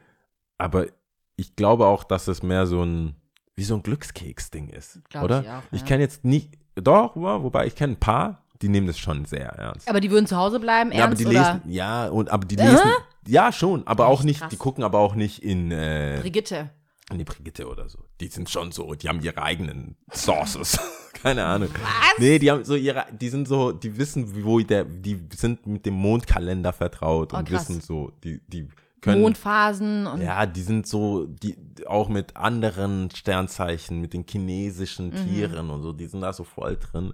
Aber 0.57 0.87
ich 1.35 1.55
glaube 1.55 1.87
auch, 1.87 2.03
dass 2.03 2.27
es 2.27 2.43
mehr 2.43 2.67
so 2.67 2.83
ein, 2.83 3.15
wie 3.55 3.63
so 3.63 3.75
ein 3.75 3.83
Glückskeks-Ding 3.83 4.69
ist. 4.69 5.01
Glaub 5.09 5.23
oder? 5.23 5.41
ich 5.41 5.49
auch, 5.49 5.63
ich 5.71 5.81
ja. 5.81 5.87
kenne 5.87 6.03
jetzt 6.03 6.23
nicht, 6.23 6.57
doch, 6.75 7.15
wobei 7.15 7.67
ich 7.67 7.75
kenne 7.75 7.93
ein 7.93 7.99
paar, 7.99 8.42
die 8.63 8.69
nehmen 8.69 8.87
das 8.87 8.97
schon 8.97 9.25
sehr 9.25 9.49
ernst. 9.49 9.87
Aber 9.87 9.99
die 9.99 10.09
würden 10.09 10.25
zu 10.25 10.35
Hause 10.37 10.59
bleiben, 10.59 10.91
ja, 10.91 11.03
aber 11.03 11.09
ernst 11.09 11.21
die 11.21 11.27
oder? 11.27 11.53
lesen, 11.61 11.71
ja, 11.71 12.07
und 12.07 12.29
aber 12.31 12.45
die 12.45 12.57
Äh? 12.57 12.71
lesen, 12.71 12.91
ja 13.27 13.51
schon, 13.51 13.85
aber 13.85 14.07
auch 14.07 14.23
nicht, 14.23 14.39
krass. 14.39 14.49
die 14.49 14.57
gucken 14.57 14.83
aber 14.83 14.99
auch 14.99 15.13
nicht 15.15 15.43
in, 15.43 15.69
äh, 15.71 16.17
Brigitte. 16.21 16.69
in 17.11 17.19
die 17.19 17.23
Brigitte 17.25 17.67
oder 17.69 17.87
so. 17.89 17.99
Die 18.21 18.27
sind 18.27 18.49
schon 18.49 18.71
so, 18.71 18.95
die 18.95 19.07
haben 19.09 19.21
ihre 19.21 19.41
eigenen 19.43 19.95
Sources. 20.11 20.79
Keine 21.21 21.45
Ahnung. 21.45 21.69
Was? 21.73 22.19
Nee, 22.19 22.39
die 22.39 22.49
haben 22.51 22.63
so 22.65 22.75
ihre, 22.75 23.05
die 23.11 23.29
sind 23.29 23.47
so, 23.47 23.71
die 23.71 23.97
wissen, 23.97 24.43
wo 24.43 24.59
der, 24.59 24.83
die 24.85 25.19
sind 25.35 25.67
mit 25.67 25.85
dem 25.85 25.93
Mondkalender 25.93 26.73
vertraut 26.73 27.33
Oh, 27.33 27.37
und 27.37 27.47
krass. 27.47 27.69
wissen 27.69 27.81
so, 27.81 28.11
die, 28.23 28.41
die 28.47 28.67
können. 28.99 29.21
Mondphasen 29.21 30.07
und 30.07 30.21
Ja, 30.21 30.45
die 30.45 30.61
sind 30.61 30.87
so, 30.87 31.25
die 31.25 31.57
auch 31.87 32.07
mit 32.09 32.35
anderen 32.37 33.09
Sternzeichen, 33.11 33.99
mit 34.01 34.13
den 34.13 34.25
chinesischen 34.29 35.09
Mhm. 35.11 35.15
Tieren 35.27 35.69
und 35.69 35.81
so, 35.81 35.91
die 35.93 36.07
sind 36.07 36.21
da 36.21 36.31
so 36.33 36.43
voll 36.43 36.77
drin. 36.77 37.13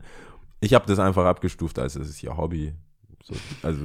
Ich 0.59 0.73
habe 0.73 0.85
das 0.87 0.99
einfach 0.99 1.25
abgestuft, 1.25 1.79
als 1.79 1.95
es 1.95 2.09
ist 2.09 2.23
ihr 2.23 2.35
Hobby. 2.35 2.73
So, 3.23 3.33
also, 3.63 3.81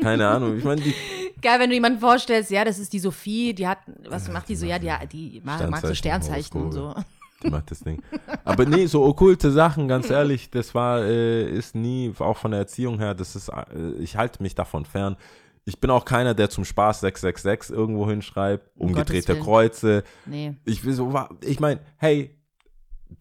keine 0.00 0.28
Ahnung. 0.28 0.56
Ich 0.56 0.64
meine, 0.64 0.82
geil, 1.42 1.60
wenn 1.60 1.70
du 1.70 1.74
jemanden 1.74 2.00
vorstellst, 2.00 2.50
ja, 2.50 2.64
das 2.64 2.78
ist 2.78 2.92
die 2.92 2.98
Sophie, 2.98 3.54
die 3.54 3.66
hat, 3.66 3.78
was 4.08 4.30
macht 4.30 4.48
die 4.48 4.56
so? 4.56 4.66
Ja, 4.66 4.78
die, 4.78 4.88
die 5.06 5.40
mag, 5.42 5.86
so 5.86 5.94
Sternzeichen 5.94 6.60
und 6.60 6.72
so. 6.72 6.94
Die 7.42 7.50
macht 7.50 7.70
das 7.70 7.80
Ding. 7.80 8.00
Aber 8.44 8.64
nee, 8.64 8.86
so 8.86 9.04
okkulte 9.04 9.50
Sachen, 9.50 9.88
ganz 9.88 10.10
ehrlich, 10.10 10.50
das 10.50 10.74
war, 10.74 11.02
äh, 11.02 11.50
ist 11.50 11.74
nie, 11.74 12.12
auch 12.18 12.36
von 12.36 12.52
der 12.52 12.60
Erziehung 12.60 12.98
her, 12.98 13.14
das 13.14 13.34
ist, 13.34 13.48
äh, 13.48 13.92
ich 13.98 14.16
halte 14.16 14.42
mich 14.42 14.54
davon 14.54 14.84
fern. 14.84 15.16
Ich 15.64 15.80
bin 15.80 15.90
auch 15.90 16.04
keiner, 16.04 16.34
der 16.34 16.50
zum 16.50 16.64
Spaß 16.64 17.00
666 17.00 17.74
irgendwo 17.74 18.08
hinschreibt, 18.08 18.70
Um 18.76 18.88
umgedrehte 18.88 19.34
Willen. 19.34 19.42
Kreuze. 19.42 20.02
Nee. 20.26 20.56
Ich 20.64 20.84
will 20.84 20.92
so, 20.92 21.12
ich 21.40 21.60
meine, 21.60 21.80
hey, 21.96 22.36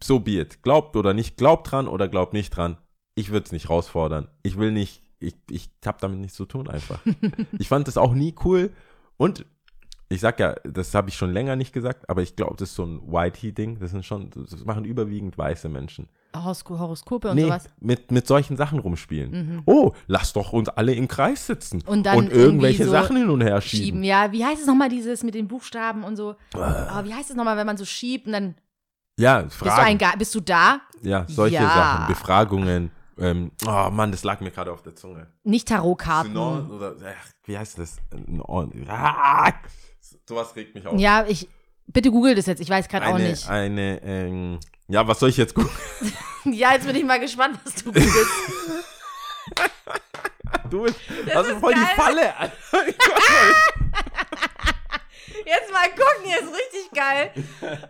so 0.02 0.20
be 0.20 0.40
it. 0.40 0.64
Glaubt 0.64 0.96
oder 0.96 1.14
nicht, 1.14 1.38
glaubt 1.38 1.72
dran 1.72 1.88
oder 1.88 2.08
glaubt 2.08 2.34
nicht 2.34 2.56
dran. 2.56 2.78
Ich 3.16 3.32
würde 3.32 3.46
es 3.46 3.52
nicht 3.52 3.70
rausfordern. 3.70 4.28
Ich 4.44 4.58
will 4.58 4.72
nicht, 4.72 5.04
ich, 5.20 5.36
ich 5.50 5.70
habe 5.86 5.98
damit 6.02 6.20
nichts 6.20 6.38
zu 6.38 6.46
tun 6.46 6.68
einfach. 6.68 7.00
ich 7.60 7.68
fand 7.68 7.88
das 7.88 7.98
auch 7.98 8.14
nie 8.14 8.36
cool. 8.44 8.72
Und 9.18 9.46
ich 10.10 10.20
sag 10.20 10.40
ja, 10.40 10.56
das 10.64 10.94
habe 10.94 11.10
ich 11.10 11.16
schon 11.16 11.32
länger 11.32 11.56
nicht 11.56 11.74
gesagt, 11.74 12.10
aber 12.10 12.22
ich 12.22 12.36
glaube, 12.36 12.56
das 12.58 12.70
ist 12.70 12.76
so 12.76 12.84
ein 12.84 13.02
Whitey-Ding. 13.02 13.80
Das 13.80 13.92
sind 13.92 14.06
schon, 14.06 14.30
das 14.30 14.66
machen 14.66 14.84
überwiegend 14.84 15.38
weiße 15.38 15.70
Menschen. 15.70 16.10
Horosko 16.36 16.80
Horoskope 16.80 17.30
und 17.30 17.36
nee, 17.36 17.44
sowas. 17.44 17.70
mit, 17.80 18.12
mit 18.12 18.26
solchen 18.28 18.56
Sachen 18.58 18.80
rumspielen. 18.80 19.64
Oh, 19.66 19.92
lass 20.08 20.34
doch 20.34 20.54
uns 20.54 20.70
alle 20.70 20.94
im 20.94 21.08
Kreis 21.08 21.48
sitzen 21.48 21.82
Und 21.86 22.06
dann 22.06 22.30
irgendwelche 22.30 22.84
irgendwie 22.84 22.84
so 22.84 22.92
Sachen 22.92 23.18
hin 23.18 23.30
und 23.30 23.42
her 23.42 23.60
Schieben. 23.62 23.86
schieben. 23.86 24.04
Ja, 24.04 24.32
wie 24.32 24.46
heißt 24.46 24.62
es 24.62 24.68
nochmal, 24.68 24.90
dieses 24.90 25.24
mit 25.24 25.36
den 25.36 25.48
Buchstaben 25.48 26.04
und 26.04 26.16
so? 26.16 26.36
Aber 26.54 27.08
wie 27.08 27.14
heißt 27.14 27.30
es 27.30 27.36
nochmal, 27.36 27.58
wenn 27.58 27.66
man 27.66 27.78
so 27.78 27.86
schiebt 27.86 28.28
und 28.28 28.34
dann 28.34 28.56
Ja, 29.18 29.42
bist 29.42 29.62
du, 29.62 29.66
Fragen. 29.66 30.04
ein, 30.04 30.18
bist 30.18 30.34
du 30.36 30.40
da? 30.40 30.82
Ja, 31.02 31.26
solche 31.28 31.56
Ja. 31.56 31.70
Sachen, 31.70 32.08
Befragungen. 32.08 32.92
Ähm, 33.18 33.52
oh 33.68 33.90
Mann, 33.92 34.12
das 34.12 34.24
lag 34.24 34.40
mir 34.40 34.52
gerade 34.52 34.72
auf 34.72 34.82
der 34.82 34.96
Zunge. 34.96 35.28
Nicht 35.44 35.68
Tarotkarten. 35.68 36.32
Synon 36.32 36.72
oder 36.72 36.96
ach, 37.06 37.28
wie 37.46 37.58
heißt 37.58 37.78
das? 37.78 37.98
Ah, 38.88 39.52
sowas 40.28 40.56
regt 40.56 40.74
mich 40.76 40.88
auf. 40.88 41.00
Ja, 41.00 41.26
ich. 41.28 41.48
Bitte 41.88 42.10
google 42.10 42.36
das 42.36 42.46
jetzt, 42.46 42.62
ich 42.62 42.70
weiß 42.70 42.88
gerade 42.88 43.08
auch 43.08 43.18
nicht. 43.18 43.50
eine, 43.50 44.02
ähm, 44.04 44.60
ja, 44.88 45.06
was 45.08 45.20
soll 45.20 45.30
ich 45.30 45.38
jetzt 45.38 45.54
gucken? 45.54 45.72
Ja, 46.46 46.72
jetzt 46.74 46.88
bin 46.88 46.96
ich 46.96 47.04
mal 47.06 47.20
gespannt, 47.20 47.60
was 47.64 47.76
du 47.76 47.86
googelst. 47.92 48.10
Du 50.70 50.84
bist, 50.84 50.96
das 51.34 51.48
ist 51.48 51.60
voll 51.60 51.74
die 51.74 51.80
geil. 51.80 51.90
Falle. 51.96 52.34
Jetzt 55.46 55.72
mal 55.72 55.90
gucken, 55.90 56.24
hier 56.26 56.40
ist 56.40 56.48
richtig 56.50 56.92
geil. 56.94 57.32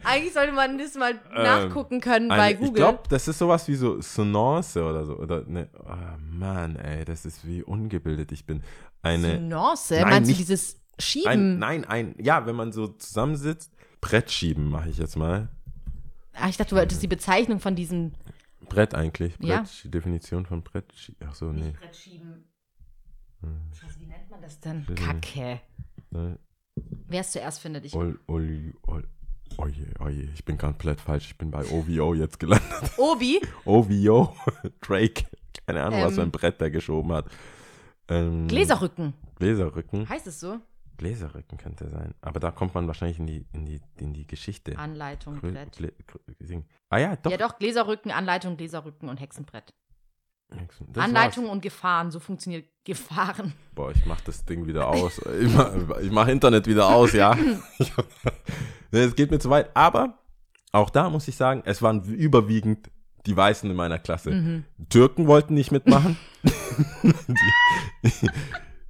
Eigentlich 0.03 0.34
sollte 0.34 0.51
man 0.53 0.77
das 0.77 0.96
mal 0.96 1.20
nachgucken 1.34 2.00
können 2.01 2.29
bei 2.29 2.36
Eine, 2.36 2.55
Google. 2.55 2.70
ich 2.70 2.75
glaube, 2.75 3.03
das 3.10 3.27
ist 3.27 3.38
sowas 3.39 3.67
wie 3.67 3.75
so 3.75 4.00
Sonance 4.01 4.84
oder 4.84 5.05
so. 5.05 5.17
Oder 5.17 5.43
ne, 5.46 5.70
oh 5.79 6.17
Mann, 6.31 6.75
ey, 6.77 7.05
das 7.05 7.25
ist 7.25 7.46
wie 7.46 7.63
ungebildet 7.63 8.31
ich 8.31 8.46
bin. 8.46 8.63
Eine, 9.01 9.39
Nuance, 9.39 9.96
Nein, 9.96 10.03
meinst 10.09 10.27
du 10.27 10.31
nicht- 10.31 10.40
dieses 10.42 10.79
Schieben? 11.00 11.29
ein, 11.31 11.59
nein, 11.59 11.85
ein, 11.85 12.16
ja, 12.20 12.46
wenn 12.46 12.55
man 12.55 12.72
so 12.72 12.87
zusammensitzt, 12.87 13.72
Brett 14.01 14.31
schieben 14.31 14.70
mache 14.70 14.90
ich 14.90 14.98
jetzt 14.98 15.16
mal. 15.16 15.50
Ah, 16.33 16.48
ich 16.50 16.57
dachte, 16.57 16.72
du 16.72 16.75
wolltest 16.77 17.01
die 17.03 17.07
Bezeichnung 17.07 17.59
von 17.59 17.75
diesem 17.75 18.14
Brett 18.70 18.94
eigentlich. 18.96 19.37
Brett, 19.37 19.48
Ja. 19.50 19.66
die 19.83 19.92
Definition 19.92 20.46
von 20.46 20.61
Brett. 20.64 20.85
Ach 21.27 21.33
so, 21.35 21.51
nee. 21.51 21.74
Brett 21.79 21.96
schieben. 21.96 22.46
Scheiße, 23.74 24.00
wie 24.00 24.05
nennt 24.05 24.29
man 24.29 24.42
das 24.42 24.59
denn? 24.59 24.85
Kacke. 24.96 25.59
ne. 26.11 26.37
Wer 27.07 27.22
es 27.22 27.31
zuerst 27.31 27.59
findet, 27.59 27.85
ich. 27.85 27.96
Ol, 27.96 28.20
ol, 28.27 28.74
ol, 28.87 29.07
oje, 29.57 29.94
oje, 30.00 30.29
ich 30.33 30.46
bin 30.46 30.57
komplett 30.57 31.01
falsch. 31.01 31.27
Ich 31.31 31.37
bin 31.37 31.51
bei 31.51 31.63
OVO 31.65 32.13
jetzt 32.13 32.39
gelandet. 32.39 32.70
Obi? 32.98 33.41
OVO, 33.65 34.35
Drake. 34.81 35.25
Keine 35.67 35.83
Ahnung, 35.83 36.01
was 36.01 36.15
für 36.15 36.22
Ähm. 36.22 36.27
ein 36.27 36.31
Brett 36.31 36.59
der 36.61 36.72
geschoben 36.72 37.11
hat. 37.11 37.25
Ähm, 38.07 38.48
Gläserrücken. 38.48 39.13
Gläserrücken. 39.35 40.07
Heißt 40.09 40.27
es 40.27 40.39
so? 40.39 40.59
Gläserrücken 40.98 41.57
könnte 41.57 41.89
sein. 41.89 42.13
Aber 42.22 42.39
da 42.39 42.51
kommt 42.51 42.75
man 42.75 42.85
wahrscheinlich 42.87 43.17
in 43.20 43.25
die, 43.25 43.46
in 43.53 43.65
die, 43.65 43.81
in 43.98 44.13
die 44.13 44.27
Geschichte. 44.27 44.77
Anleitung, 44.77 45.39
Brett. 45.39 45.77
Ah 46.89 46.98
ja, 47.00 47.15
doch. 47.15 47.31
Ja, 47.31 47.37
doch, 47.37 47.57
Gläserrücken, 47.57 48.11
Anleitung, 48.11 48.55
Gläserrücken 48.57 49.09
und 49.09 49.20
Hexenbrett. 49.20 49.74
Das 50.94 51.03
Anleitung 51.05 51.46
war's. 51.46 51.53
und 51.53 51.61
Gefahren, 51.61 52.11
so 52.11 52.20
funktioniert 52.20 52.66
Gefahren. 52.83 53.53
Boah, 53.75 53.92
ich 53.92 54.05
mach 54.05 54.20
das 54.22 54.44
Ding 54.46 54.68
wieder 54.68 54.87
aus. 54.87 55.22
Ich 55.42 55.53
mach, 55.53 55.72
ich 56.01 56.11
mach 56.11 56.27
Internet 56.27 56.68
wieder 56.68 56.87
aus, 56.87 57.14
ja. 57.14 57.37
Es 58.92 59.16
geht 59.16 59.31
mir 59.31 59.40
zu 59.40 59.50
weit. 59.50 59.70
Aber 59.74 60.20
auch 60.74 60.90
da 60.90 61.09
muss 61.09 61.27
ich 61.27 61.37
sagen, 61.37 61.64
es 61.66 61.81
waren 61.81 62.03
überwiegend 62.03 62.90
die 63.25 63.37
Weißen 63.37 63.70
in 63.70 63.75
meiner 63.75 64.00
Klasse. 64.00 64.31
Mhm. 64.31 64.66
Türken 64.90 65.27
wollten 65.27 65.53
nicht 65.53 65.72
mitmachen. 65.72 66.18
die, 67.03 68.29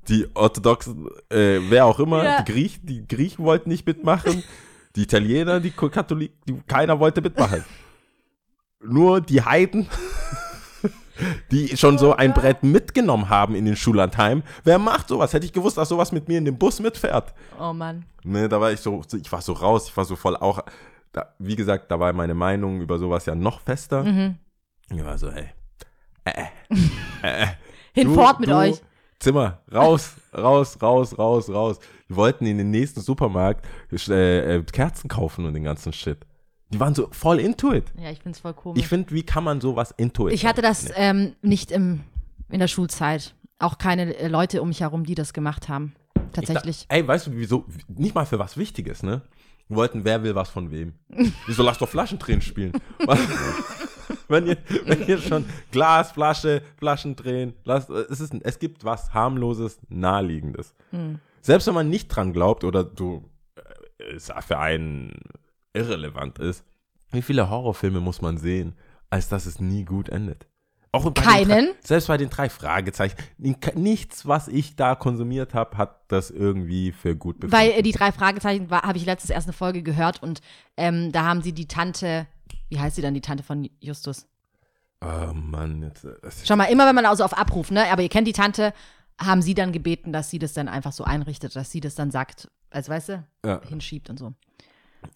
die 0.07 0.27
Orthodoxen, 0.35 1.07
äh, 1.29 1.59
wer 1.69 1.85
auch 1.85 1.99
immer, 1.99 2.23
Ja. 2.23 2.41
die, 2.41 2.51
Griech, 2.51 2.79
die 2.81 3.07
Griechen 3.07 3.45
wollten 3.45 3.69
nicht 3.69 3.85
mitmachen. 3.85 4.43
Die 4.95 5.03
Italiener, 5.03 5.59
die 5.59 5.71
Katholiken, 5.71 6.65
keiner 6.65 6.99
wollte 6.99 7.21
mitmachen. 7.21 7.63
Nur 8.83 9.21
die 9.21 9.41
Heiden, 9.43 9.87
die 11.51 11.75
schon 11.77 11.97
so 11.97 12.15
ein 12.15 12.33
Brett 12.33 12.63
mitgenommen 12.63 13.29
haben 13.29 13.55
in 13.55 13.65
den 13.65 13.75
Schullandheim. 13.75 14.43
Wer 14.63 14.79
macht 14.79 15.07
sowas? 15.07 15.33
Hätte 15.33 15.45
ich 15.45 15.53
gewusst, 15.53 15.77
dass 15.77 15.89
sowas 15.89 16.11
mit 16.11 16.27
mir 16.27 16.37
in 16.37 16.45
den 16.45 16.57
Bus 16.57 16.79
mitfährt. 16.79 17.33
Oh 17.59 17.73
Mann. 17.73 18.05
Ne, 18.23 18.47
da 18.47 18.61
war 18.61 18.71
ich 18.71 18.79
so, 18.79 19.01
ich 19.13 19.31
war 19.31 19.41
so 19.41 19.53
raus, 19.53 19.87
ich 19.87 19.97
war 19.97 20.05
so 20.05 20.15
voll 20.15 20.35
auch, 20.35 20.63
da, 21.11 21.33
wie 21.39 21.55
gesagt, 21.55 21.91
da 21.91 21.99
war 21.99 22.13
meine 22.13 22.33
Meinung 22.33 22.81
über 22.81 22.97
sowas 22.99 23.25
ja 23.25 23.35
noch 23.35 23.61
fester. 23.61 24.03
Mhm. 24.03 24.37
Ich 24.89 25.03
war 25.03 25.17
so, 25.17 25.29
ey, 25.29 25.49
äh, 26.25 26.43
äh, 27.23 27.43
äh, 27.43 27.47
Hinfort 27.93 28.39
mit 28.39 28.51
euch. 28.51 28.81
Zimmer, 29.19 29.59
raus, 29.71 30.15
raus, 30.35 30.81
raus, 30.81 31.17
raus, 31.17 31.49
raus. 31.49 31.79
Wir 32.07 32.17
wollten 32.17 32.45
in 32.45 32.57
den 32.57 32.71
nächsten 32.71 33.01
Supermarkt 33.01 33.65
äh, 34.09 34.55
äh, 34.55 34.63
Kerzen 34.63 35.07
kaufen 35.09 35.45
und 35.45 35.53
den 35.53 35.63
ganzen 35.63 35.93
Shit. 35.93 36.25
Die 36.71 36.79
waren 36.79 36.95
so 36.95 37.07
voll 37.11 37.39
into 37.39 37.73
it. 37.73 37.91
Ja, 38.01 38.09
ich 38.11 38.19
find's 38.19 38.39
voll 38.39 38.53
komisch. 38.53 38.81
Ich 38.81 38.87
finde, 38.87 39.11
wie 39.11 39.23
kann 39.23 39.43
man 39.43 39.59
sowas 39.61 39.93
into 39.97 40.27
it? 40.27 40.33
Ich 40.33 40.45
hatte 40.45 40.61
das 40.61 40.85
Nee. 40.89 40.93
ähm, 40.95 41.35
nicht 41.41 41.71
im, 41.71 42.01
in 42.49 42.59
der 42.59 42.67
Schulzeit. 42.67 43.35
Auch 43.59 43.77
keine 43.77 44.15
äh, 44.17 44.27
Leute 44.27 44.61
um 44.61 44.69
mich 44.69 44.81
herum, 44.81 45.05
die 45.05 45.15
das 45.15 45.33
gemacht 45.33 45.69
haben. 45.69 45.93
Tatsächlich. 46.33 46.81
Ich 46.81 46.87
da, 46.87 46.95
ey, 46.95 47.07
weißt 47.07 47.27
du, 47.27 47.31
wieso? 47.33 47.65
Nicht 47.87 48.15
mal 48.15 48.25
für 48.25 48.39
was 48.39 48.55
Wichtiges, 48.57 49.03
ne? 49.03 49.21
Wir 49.67 49.77
wollten, 49.77 50.03
wer 50.03 50.23
will 50.23 50.35
was 50.35 50.49
von 50.49 50.69
wem. 50.71 50.93
Wieso 51.47 51.63
lass 51.63 51.77
doch 51.77 51.87
Flaschendrehen 51.87 52.41
spielen? 52.41 52.73
wenn, 54.27 54.45
ihr, 54.47 54.57
wenn 54.85 55.07
ihr 55.07 55.17
schon 55.17 55.45
Glas, 55.71 56.11
Flasche, 56.11 56.61
Flaschendrehen, 56.77 57.53
lasst, 57.63 57.89
es, 57.89 58.19
ist, 58.19 58.33
es 58.41 58.59
gibt 58.59 58.83
was 58.83 59.13
harmloses, 59.13 59.79
naheliegendes. 59.87 60.73
Selbst 61.39 61.67
wenn 61.67 61.73
man 61.73 61.89
nicht 61.89 62.09
dran 62.09 62.33
glaubt 62.33 62.65
oder 62.65 62.83
du 62.83 63.29
äh, 63.55 64.15
es 64.15 64.29
für 64.45 64.59
einen 64.59 65.13
irrelevant 65.73 66.39
ist, 66.39 66.63
wie 67.11 67.21
viele 67.21 67.49
Horrorfilme 67.49 67.99
muss 67.99 68.21
man 68.21 68.37
sehen, 68.37 68.75
als 69.09 69.27
dass 69.29 69.45
es 69.45 69.59
nie 69.59 69.85
gut 69.85 70.09
endet? 70.09 70.47
Auch 70.93 71.09
bei 71.09 71.21
Keinen? 71.21 71.67
drei, 71.67 71.75
selbst 71.83 72.07
bei 72.07 72.17
den 72.17 72.29
drei 72.29 72.49
Fragezeichen. 72.49 73.15
Nichts, 73.37 74.25
was 74.27 74.49
ich 74.49 74.75
da 74.75 74.95
konsumiert 74.95 75.53
habe, 75.53 75.77
hat 75.77 76.01
das 76.09 76.31
irgendwie 76.31 76.91
für 76.91 77.15
gut 77.15 77.39
befunden. 77.39 77.55
Weil 77.57 77.71
äh, 77.71 77.81
die 77.81 77.93
drei 77.93 78.11
Fragezeichen 78.11 78.69
habe 78.69 78.97
ich 78.97 79.05
letztes 79.05 79.29
erst 79.29 79.47
eine 79.47 79.53
Folge 79.53 79.83
gehört 79.83 80.21
und 80.21 80.41
ähm, 80.75 81.11
da 81.13 81.23
haben 81.23 81.41
sie 81.41 81.53
die 81.53 81.67
Tante, 81.67 82.27
wie 82.67 82.79
heißt 82.79 82.97
sie 82.97 83.01
dann, 83.01 83.13
die 83.13 83.21
Tante 83.21 83.43
von 83.43 83.69
Justus? 83.79 84.27
oh 85.03 85.33
Mann, 85.33 85.81
jetzt. 85.81 86.03
äh, 86.03 86.13
Schau 86.43 86.57
mal, 86.57 86.65
immer 86.65 86.85
wenn 86.85 86.95
man 86.95 87.05
also 87.05 87.23
auf 87.23 87.37
Abruf, 87.37 87.71
ne? 87.71 87.89
Aber 87.91 88.01
ihr 88.03 88.09
kennt 88.09 88.27
die 88.27 88.33
Tante, 88.33 88.73
haben 89.19 89.41
sie 89.41 89.53
dann 89.53 89.71
gebeten, 89.71 90.11
dass 90.11 90.29
sie 90.29 90.39
das 90.39 90.51
dann 90.53 90.67
einfach 90.67 90.91
so 90.91 91.05
einrichtet, 91.05 91.55
dass 91.55 91.71
sie 91.71 91.79
das 91.79 91.95
dann 91.95 92.11
sagt, 92.11 92.51
als 92.69 92.89
weißt 92.89 93.09
du, 93.09 93.23
Ja. 93.45 93.61
hinschiebt 93.67 94.09
und 94.09 94.19
so. 94.19 94.33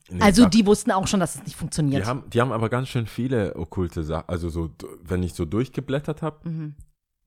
Nee, 0.10 0.21
Also 0.21 0.45
die 0.48 0.65
wussten 0.65 0.91
auch 0.91 1.08
schon, 1.08 1.19
dass 1.19 1.36
es 1.36 1.43
nicht 1.43 1.56
funktioniert. 1.56 2.04
Die 2.04 2.08
haben, 2.08 2.24
die 2.30 2.41
haben 2.41 2.52
aber 2.52 2.69
ganz 2.69 2.89
schön 2.89 3.08
viele 3.08 3.56
okkulte 3.56 4.04
Sachen. 4.04 4.28
Also 4.28 4.50
so, 4.50 4.69
wenn 5.04 5.24
ich 5.24 5.34
so 5.34 5.45
durchgeblättert 5.45 6.21
habe, 6.21 6.50
Mhm. 6.50 6.76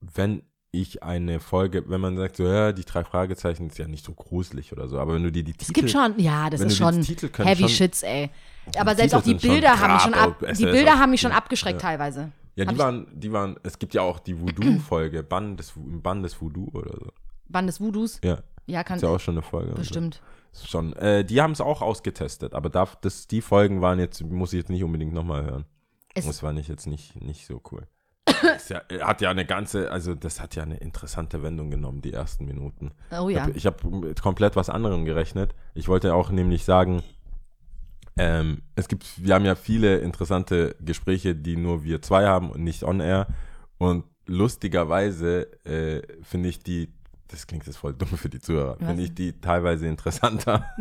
wenn 0.01 0.43
ich 0.71 1.01
eine 1.01 1.39
Folge, 1.39 1.89
wenn 1.89 1.99
man 1.99 2.15
sagt, 2.15 2.35
so, 2.37 2.43
ja, 2.45 2.71
die 2.71 2.85
drei 2.85 3.03
Fragezeichen 3.03 3.67
ist 3.67 3.79
ja 3.79 3.87
nicht 3.87 4.05
so 4.05 4.13
gruselig 4.13 4.71
oder 4.71 4.87
so, 4.87 4.99
aber 4.99 5.15
wenn 5.15 5.23
du 5.23 5.31
dir 5.31 5.43
die 5.43 5.53
Titel. 5.53 5.63
Es 5.71 5.73
gibt 5.73 5.89
schon, 5.89 6.13
ja, 6.19 6.49
das 6.49 6.61
ist 6.61 6.77
schon 6.77 7.01
heavy 7.03 7.61
schon- 7.63 7.69
Shits, 7.69 8.03
ey. 8.03 8.29
Aber 8.77 8.95
selbst 8.95 9.15
auch 9.15 9.23
die 9.23 9.33
Bilder 9.33 9.79
haben 9.79 9.93
mich 9.93 10.01
schon 10.03 10.13
ab, 10.13 10.45
die 10.57 10.65
Bilder 10.65 10.99
haben 10.99 11.09
mich 11.09 11.21
schon 11.21 11.31
abgeschreckt 11.31 11.81
teilweise. 11.81 12.31
Ja, 12.55 12.65
die 12.65 12.77
waren, 12.77 13.07
die 13.13 13.31
waren, 13.31 13.55
es 13.63 13.79
gibt 13.79 13.93
ja 13.95 14.01
auch 14.03 14.19
die 14.19 14.39
Voodoo-Folge, 14.39 15.23
Bann 15.23 15.57
des, 15.57 15.73
Bann 15.75 16.21
des 16.21 16.39
Voodoo 16.39 16.69
oder 16.73 16.91
so. 16.91 17.11
Band 17.47 17.67
des 17.69 17.79
Voodoos. 17.81 18.19
Ja, 18.23 18.39
Ja, 18.67 18.83
kann 18.83 18.97
ist 18.97 19.01
ja 19.01 19.09
auch 19.09 19.19
schon 19.19 19.35
eine 19.35 19.41
Folge. 19.41 19.73
und 19.73 19.83
so. 19.85 19.99
Schon, 20.65 20.93
äh, 20.93 21.23
die 21.23 21.41
haben 21.41 21.51
es 21.51 21.61
auch 21.61 21.81
ausgetestet, 21.81 22.53
aber 22.53 22.69
da, 22.69 22.87
das, 23.01 23.27
die 23.27 23.41
Folgen 23.41 23.81
waren 23.81 23.99
jetzt, 23.99 24.23
muss 24.23 24.53
ich 24.53 24.57
jetzt 24.57 24.69
nicht 24.69 24.83
unbedingt 24.83 25.13
nochmal 25.13 25.43
hören. 25.43 25.65
Es- 26.15 26.25
das 26.25 26.43
war 26.43 26.53
nicht 26.53 26.67
jetzt 26.69 26.87
nicht, 26.87 27.21
nicht 27.21 27.45
so 27.45 27.61
cool. 27.71 27.87
ist 28.55 28.69
ja, 28.69 28.81
hat 29.01 29.21
ja 29.21 29.29
eine 29.29 29.45
ganze, 29.45 29.91
also 29.91 30.15
das 30.15 30.41
hat 30.41 30.55
ja 30.55 30.63
eine 30.63 30.77
interessante 30.77 31.41
Wendung 31.43 31.69
genommen, 31.71 32.01
die 32.01 32.13
ersten 32.13 32.45
Minuten. 32.45 32.91
Oh 33.11 33.29
ja. 33.29 33.47
Ich 33.53 33.65
habe 33.65 33.77
hab 34.07 34.21
komplett 34.21 34.55
was 34.55 34.69
anderem 34.69 35.05
gerechnet. 35.05 35.53
Ich 35.73 35.87
wollte 35.87 36.13
auch 36.13 36.29
nämlich 36.31 36.65
sagen, 36.65 37.03
ähm, 38.17 38.61
es 38.75 38.87
gibt, 38.87 39.05
wir 39.23 39.33
haben 39.35 39.45
ja 39.45 39.55
viele 39.55 39.99
interessante 39.99 40.75
Gespräche, 40.81 41.35
die 41.35 41.55
nur 41.57 41.83
wir 41.83 42.01
zwei 42.01 42.25
haben 42.27 42.49
und 42.49 42.63
nicht 42.63 42.83
on 42.83 42.99
air. 42.99 43.27
Und 43.77 44.03
lustigerweise 44.25 45.43
äh, 45.65 46.01
finde 46.23 46.49
ich 46.49 46.59
die, 46.59 46.93
das 47.29 47.47
klingt 47.47 47.65
jetzt 47.65 47.77
voll 47.77 47.93
dumm 47.93 48.09
für 48.09 48.29
die 48.29 48.39
Zuhörer, 48.39 48.77
finde 48.77 49.03
ich 49.03 49.13
die 49.13 49.33
teilweise 49.39 49.87
interessanter. 49.87 50.65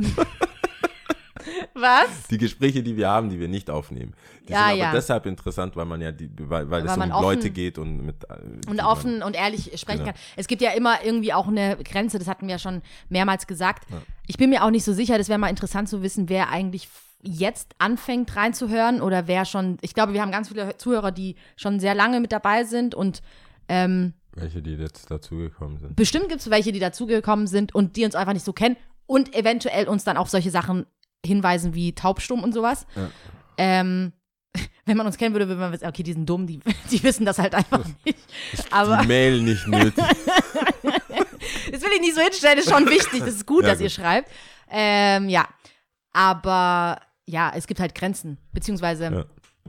Was? 1.72 2.26
Die 2.28 2.38
Gespräche, 2.38 2.82
die 2.82 2.96
wir 2.96 3.08
haben, 3.08 3.30
die 3.30 3.38
wir 3.38 3.46
nicht 3.48 3.70
aufnehmen. 3.70 4.12
Die 4.48 4.52
Ja, 4.52 4.58
sind 4.58 4.66
aber 4.70 4.76
ja. 4.76 4.92
deshalb 4.92 5.24
interessant, 5.26 5.76
weil 5.76 5.84
man 5.84 6.00
ja 6.00 6.10
die, 6.10 6.28
weil, 6.38 6.68
weil 6.68 6.82
es 6.82 6.88
Weil 6.88 6.94
um 6.94 6.98
man 6.98 7.12
offen- 7.12 7.22
Leute 7.22 7.50
geht 7.50 7.78
und 7.78 8.04
mit 8.04 8.24
äh, 8.24 8.34
Und 8.68 8.76
man- 8.76 8.80
offen 8.80 9.22
und 9.22 9.36
ehrlich 9.36 9.70
sprechen 9.80 10.00
Genau. 10.00 10.10
kann. 10.12 10.20
Es 10.36 10.48
gibt 10.48 10.60
ja 10.60 10.72
immer 10.72 11.04
irgendwie 11.04 11.32
auch 11.32 11.46
eine 11.46 11.76
Grenze, 11.76 12.18
das 12.18 12.26
hatten 12.26 12.46
wir 12.48 12.54
ja 12.54 12.58
schon 12.58 12.82
mehrmals 13.08 13.46
gesagt. 13.46 13.86
Ich 14.26 14.36
bin 14.36 14.50
mir 14.50 14.64
auch 14.64 14.70
nicht 14.70 14.84
so 14.84 14.92
sicher, 14.92 15.16
das 15.16 15.28
wäre 15.28 15.38
mal 15.38 15.48
interessant 15.48 15.88
zu 15.88 16.02
wissen, 16.02 16.28
wer 16.28 16.50
eigentlich 16.50 16.88
jetzt 17.22 17.74
anfängt 17.78 18.34
reinzuhören 18.34 19.00
oder 19.00 19.26
wer 19.28 19.44
schon, 19.44 19.78
ich 19.80 19.94
glaube, 19.94 20.12
wir 20.12 20.22
haben 20.22 20.32
ganz 20.32 20.48
viele 20.48 20.76
Zuhörer, 20.76 21.12
die 21.12 21.36
schon 21.56 21.78
sehr 21.80 21.94
lange 21.94 22.20
mit 22.20 22.32
dabei 22.32 22.64
sind 22.64 22.94
und 22.94 23.22
ähm, 23.68 24.12
welche, 24.40 24.62
die 24.62 24.72
jetzt 24.74 25.10
dazugekommen 25.10 25.78
sind. 25.78 25.96
bestimmt 25.96 26.28
gibt 26.28 26.40
es 26.40 26.50
welche, 26.50 26.72
die 26.72 26.78
dazugekommen 26.80 27.46
sind 27.46 27.74
und 27.74 27.96
die 27.96 28.04
uns 28.04 28.14
einfach 28.14 28.32
nicht 28.32 28.44
so 28.44 28.52
kennen 28.52 28.76
und 29.06 29.34
eventuell 29.34 29.88
uns 29.88 30.04
dann 30.04 30.16
auf 30.16 30.28
solche 30.28 30.50
Sachen 30.50 30.86
hinweisen 31.24 31.74
wie 31.74 31.94
taubstumm 31.94 32.42
und 32.42 32.52
sowas. 32.52 32.86
Ja. 32.94 33.10
Ähm, 33.56 34.12
wenn 34.86 34.96
man 34.96 35.06
uns 35.06 35.16
kennen 35.18 35.34
würde, 35.34 35.48
würde 35.48 35.60
man 35.60 35.72
wissen, 35.72 35.86
okay, 35.86 36.02
die 36.02 36.12
sind 36.12 36.26
dumm, 36.28 36.46
die, 36.46 36.60
die 36.90 37.02
wissen 37.02 37.24
das 37.26 37.38
halt 37.38 37.54
einfach 37.54 37.84
nicht. 38.04 38.18
Aber 38.70 38.98
die 38.98 39.06
Mail 39.08 39.42
nicht 39.42 39.66
nötig. 39.66 39.94
das 40.82 41.82
will 41.82 41.90
ich 41.94 42.00
nicht 42.00 42.14
so 42.14 42.20
hinstellen, 42.20 42.58
ist 42.58 42.70
schon 42.70 42.86
wichtig, 42.88 43.20
das 43.20 43.34
ist 43.34 43.46
gut, 43.46 43.64
Ja, 43.64 43.70
dass 43.70 43.80
ihr 43.80 43.86
gut. 43.88 43.92
schreibt. 43.92 44.30
Ähm, 44.70 45.28
ja, 45.28 45.48
aber 46.12 47.00
ja, 47.26 47.52
es 47.54 47.66
gibt 47.66 47.80
halt 47.80 47.94
Grenzen, 47.94 48.38
beziehungsweise 48.52 49.04
Ja. 49.04 49.24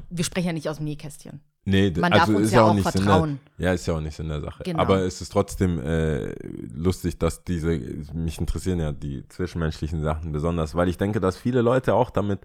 wir 0.10 0.23
sprechen 0.23 0.47
ja 0.47 0.53
nicht 0.53 0.69
aus 0.69 0.77
dem 0.77 0.86
Nähkästchen. 0.86 1.41
Nee, 1.65 1.91
Man 1.95 2.13
also 2.13 2.34
darf 2.34 2.36
uns 2.39 2.48
ist 2.48 2.54
ja 2.54 2.63
auch 2.63 2.74
nicht 2.74 2.89
vertrauen. 2.89 3.39
der, 3.58 3.67
ja, 3.67 3.74
ist 3.74 3.86
ja 3.86 3.95
auch 3.95 4.02
nicht 4.02 4.15
Sinn 4.15 4.30
der 4.30 4.41
Sache. 4.41 4.63
Genau. 4.63 4.80
Aber 4.80 5.00
es 5.02 5.22
ist 5.22 5.32
trotzdem 5.32 5.80
äh, 5.80 6.34
lustig, 6.74 7.19
dass 7.19 7.43
diese, 7.43 7.80
mich 8.13 8.39
interessieren 8.39 8.80
ja 8.80 8.91
die 8.91 9.28
zwischenmenschlichen 9.28 10.02
Sachen 10.02 10.32
besonders, 10.32 10.74
weil 10.76 10.88
ich 10.88 10.98
denke, 10.98 11.19
dass 11.19 11.38
viele 11.38 11.62
Leute 11.62 11.93
auch 11.93 12.10
damit 12.10 12.39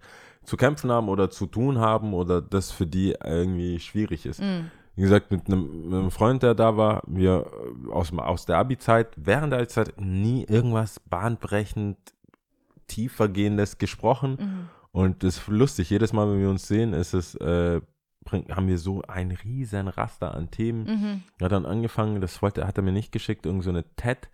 zu 0.44 0.56
kämpfen 0.56 0.90
haben 0.90 1.08
oder 1.08 1.30
zu 1.30 1.46
tun 1.46 1.78
haben 1.78 2.12
oder 2.12 2.42
das 2.42 2.70
für 2.70 2.86
die 2.86 3.14
irgendwie 3.24 3.80
schwierig 3.80 4.26
ist. 4.26 4.42
Mm. 4.42 4.70
Wie 4.96 5.02
gesagt, 5.02 5.30
mit 5.30 5.46
einem, 5.46 5.88
mit 5.88 5.98
einem 5.98 6.10
Freund, 6.10 6.42
der 6.42 6.54
da 6.54 6.76
war, 6.76 7.02
wir 7.06 7.46
äh, 7.86 7.92
aus, 7.92 8.12
aus 8.12 8.46
der 8.46 8.58
Abi-Zeit, 8.58 9.08
während 9.16 9.52
der 9.52 9.60
Abi-Zeit 9.60 10.00
nie 10.00 10.44
irgendwas 10.44 11.00
bahnbrechend 11.00 11.96
tiefergehendes 12.86 13.78
gesprochen. 13.78 14.36
Mhm. 14.38 14.68
Und 14.92 15.22
das 15.24 15.38
ist 15.38 15.48
lustig, 15.48 15.90
jedes 15.90 16.12
Mal, 16.12 16.28
wenn 16.30 16.40
wir 16.40 16.50
uns 16.50 16.68
sehen, 16.68 16.92
ist 16.92 17.14
es, 17.14 17.34
äh, 17.36 17.80
haben 18.32 18.68
wir 18.68 18.78
so 18.78 19.02
ein 19.02 19.30
riesen 19.30 19.88
Raster 19.88 20.34
an 20.34 20.50
Themen. 20.50 20.84
Mhm. 20.84 21.22
Er 21.38 21.46
hat 21.46 21.52
dann 21.52 21.66
angefangen, 21.66 22.20
das 22.20 22.42
wollte, 22.42 22.66
hat 22.66 22.76
er 22.78 22.82
mir 22.82 22.92
nicht 22.92 23.12
geschickt, 23.12 23.46
irgend 23.46 23.64
so 23.64 23.70
eine 23.70 23.84
TED, 23.96 24.28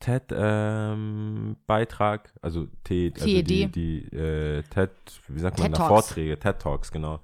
TED 0.00 0.24
ähm, 0.32 1.56
Beitrag, 1.66 2.32
also 2.40 2.66
T, 2.84 3.12
also 3.14 3.26
die, 3.26 3.44
TED. 3.44 3.74
die 3.74 3.98
äh, 4.16 4.62
TED, 4.62 4.90
wie 5.28 5.40
sagt 5.40 5.58
man 5.58 5.72
TED 5.72 5.80
da. 5.80 5.88
Vorträge, 5.88 6.38
TED 6.38 6.58
Talks, 6.58 6.90
genau. 6.90 7.20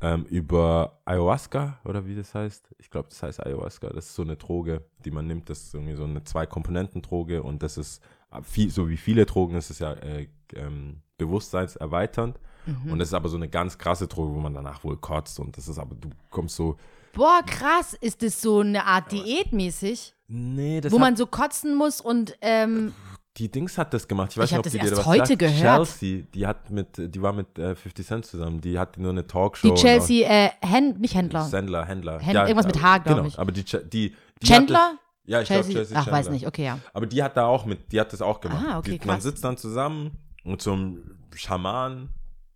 Ähm, 0.00 0.24
über 0.24 1.00
Ayahuasca 1.04 1.78
oder 1.84 2.06
wie 2.06 2.16
das 2.16 2.34
heißt. 2.34 2.74
Ich 2.78 2.90
glaube, 2.90 3.08
das 3.08 3.22
heißt 3.22 3.44
Ayahuasca. 3.44 3.88
Das 3.90 4.06
ist 4.06 4.14
so 4.14 4.22
eine 4.22 4.36
Droge, 4.36 4.84
die 5.04 5.12
man 5.12 5.26
nimmt. 5.28 5.48
Das 5.48 5.62
ist 5.62 5.74
irgendwie 5.74 5.94
so 5.94 6.04
eine 6.04 6.24
Zwei-Komponenten-Droge 6.24 7.42
und 7.42 7.62
das 7.62 7.78
ist 7.78 8.02
äh, 8.32 8.42
viel, 8.42 8.70
so 8.70 8.88
wie 8.88 8.96
viele 8.96 9.26
Drogen, 9.26 9.54
ist 9.54 9.70
es 9.70 9.78
ja 9.78 9.92
äh, 9.92 10.28
ähm, 10.54 11.02
bewusstseinserweiternd. 11.18 12.40
Mhm. 12.66 12.92
Und 12.92 12.98
das 12.98 13.08
ist 13.08 13.14
aber 13.14 13.28
so 13.28 13.36
eine 13.36 13.48
ganz 13.48 13.76
krasse 13.78 14.06
Droge, 14.06 14.34
wo 14.34 14.40
man 14.40 14.54
danach 14.54 14.82
wohl 14.84 14.96
kotzt 14.96 15.40
und 15.40 15.56
das 15.56 15.68
ist 15.68 15.78
aber, 15.78 15.94
du 15.94 16.10
kommst 16.30 16.56
so, 16.56 16.76
Boah, 17.14 17.42
krass, 17.46 17.94
ist 18.00 18.22
das 18.22 18.40
so 18.40 18.60
eine 18.60 18.86
Art 18.86 19.12
Diät 19.12 19.52
mäßig, 19.52 20.14
nee, 20.28 20.80
das 20.80 20.90
wo 20.92 20.98
man 20.98 21.14
so 21.16 21.26
kotzen 21.26 21.74
muss 21.74 22.00
und 22.00 22.36
ähm, 22.40 22.94
die 23.38 23.50
Dings 23.50 23.78
hat 23.78 23.92
das 23.94 24.06
gemacht. 24.08 24.30
Ich 24.32 24.38
weiß 24.38 24.44
Ich 24.44 24.50
nicht, 24.52 24.58
ob 24.58 24.64
das 24.64 24.72
die 24.72 24.78
dir 24.78 24.84
erst 24.88 24.98
was 24.98 25.06
heute 25.06 25.26
sagt. 25.26 25.38
gehört. 25.38 25.86
Chelsea, 25.88 26.22
die 26.34 26.46
hat 26.46 26.70
mit, 26.70 26.88
die 26.98 27.22
war 27.22 27.32
mit 27.32 27.58
äh, 27.58 27.74
50 27.74 28.06
Cent 28.06 28.26
zusammen. 28.26 28.60
Die 28.60 28.78
hatte 28.78 29.00
nur 29.00 29.10
eine 29.10 29.26
Talkshow. 29.26 29.68
die 29.70 29.80
Chelsea, 29.80 30.28
äh, 30.28 30.50
Händ, 30.60 31.00
nicht 31.00 31.14
Händler. 31.14 31.42
Sendler, 31.44 31.86
Händler. 31.86 32.18
Händ- 32.20 32.34
irgendwas 32.34 32.66
mit 32.66 32.82
H, 32.82 32.98
glaub 32.98 33.16
genau, 33.16 33.28
ich. 33.28 33.38
Aber 33.38 33.50
die, 33.50 33.64
die, 33.64 34.14
die 34.42 34.46
Chandler? 34.46 34.96
Ja, 35.24 35.40
ich 35.40 35.48
glaube 35.48 35.66
Chelsea, 35.66 35.96
ach, 35.98 36.06
weiß 36.08 36.12
Chandler. 36.26 36.32
nicht, 36.32 36.46
okay, 36.46 36.64
ja. 36.66 36.78
Aber 36.92 37.06
die 37.06 37.22
hat 37.22 37.34
da 37.38 37.46
auch 37.46 37.64
mit, 37.64 37.90
die 37.92 37.98
hat 38.00 38.12
das 38.12 38.20
auch 38.20 38.38
gemacht. 38.40 38.64
Ah, 38.68 38.78
okay, 38.78 38.98
die, 38.98 39.06
man 39.06 39.20
sitzt 39.22 39.42
dann 39.44 39.56
zusammen 39.56 40.18
und 40.44 40.60
zum 40.60 40.98
Schaman 41.34 42.10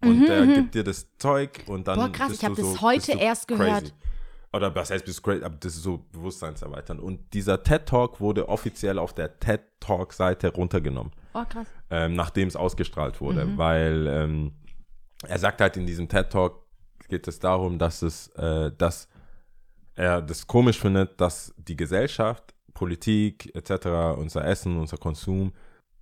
und 0.06 0.26
der 0.26 0.46
gibt 0.46 0.74
dir 0.74 0.84
das 0.84 1.06
Zeug 1.18 1.64
und 1.66 1.86
dann 1.88 1.98
Mhm, 1.98 2.02
Boah, 2.04 2.12
krass, 2.12 2.32
ich 2.32 2.44
hab 2.44 2.54
du 2.54 2.62
das 2.62 2.72
so, 2.74 2.80
heute 2.80 3.12
erst 3.12 3.48
gehört. 3.48 3.92
Oder 4.52 4.74
was 4.74 4.90
heißt 4.90 5.04
bist 5.04 5.22
crazy, 5.22 5.44
aber 5.44 5.56
das 5.56 5.74
ist 5.74 5.82
so 5.82 5.98
bewusstseinserweiternd. 6.12 7.00
Und 7.00 7.34
dieser 7.34 7.62
TED 7.62 7.84
Talk 7.86 8.20
wurde 8.20 8.48
offiziell 8.48 8.98
auf 8.98 9.12
der 9.12 9.38
TED 9.38 9.60
Talk 9.80 10.12
Seite 10.14 10.48
runtergenommen 10.54 11.12
Oh, 11.34 11.44
krass. 11.46 11.66
ähm, 11.90 12.14
nachdem 12.14 12.48
es 12.48 12.56
ausgestrahlt 12.56 13.20
wurde, 13.20 13.44
Mhm. 13.44 13.58
weil 13.58 14.06
ähm, 14.06 14.52
er 15.26 15.38
sagt 15.38 15.60
halt 15.60 15.76
in 15.76 15.86
diesem 15.86 16.08
TED 16.08 16.30
Talk 16.30 16.64
geht 17.08 17.28
es 17.28 17.38
darum, 17.38 17.78
dass 17.78 18.02
es, 18.02 18.28
äh, 18.36 18.72
dass 18.78 19.08
er 19.94 20.22
das 20.22 20.46
komisch 20.46 20.78
findet, 20.78 21.20
dass 21.20 21.54
die 21.58 21.76
Gesellschaft, 21.76 22.54
Politik 22.72 23.54
etc., 23.54 24.16
unser 24.18 24.44
Essen, 24.46 24.78
unser 24.78 24.96
Konsum 24.96 25.52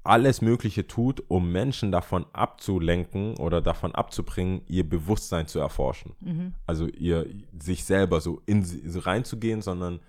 alles 0.04 0.42
Mögliche 0.42 0.86
tut, 0.86 1.22
um 1.28 1.50
Menschen 1.50 1.90
davon 1.90 2.26
abzulenken 2.32 3.36
oder 3.38 3.60
davon 3.60 3.94
abzubringen, 3.94 4.60
ihr 4.68 4.88
Bewusstsein 4.88 5.46
zu 5.46 5.58
erforschen. 5.58 6.12
Mhm. 6.20 6.54
Also 6.66 6.86
ihr 6.86 7.26
sich 7.58 7.84
selber 7.84 8.20
so 8.20 8.40
in 8.46 8.62
sie- 8.64 8.88
so 8.88 9.00
reinzugehen, 9.00 9.62
sondern 9.62 10.00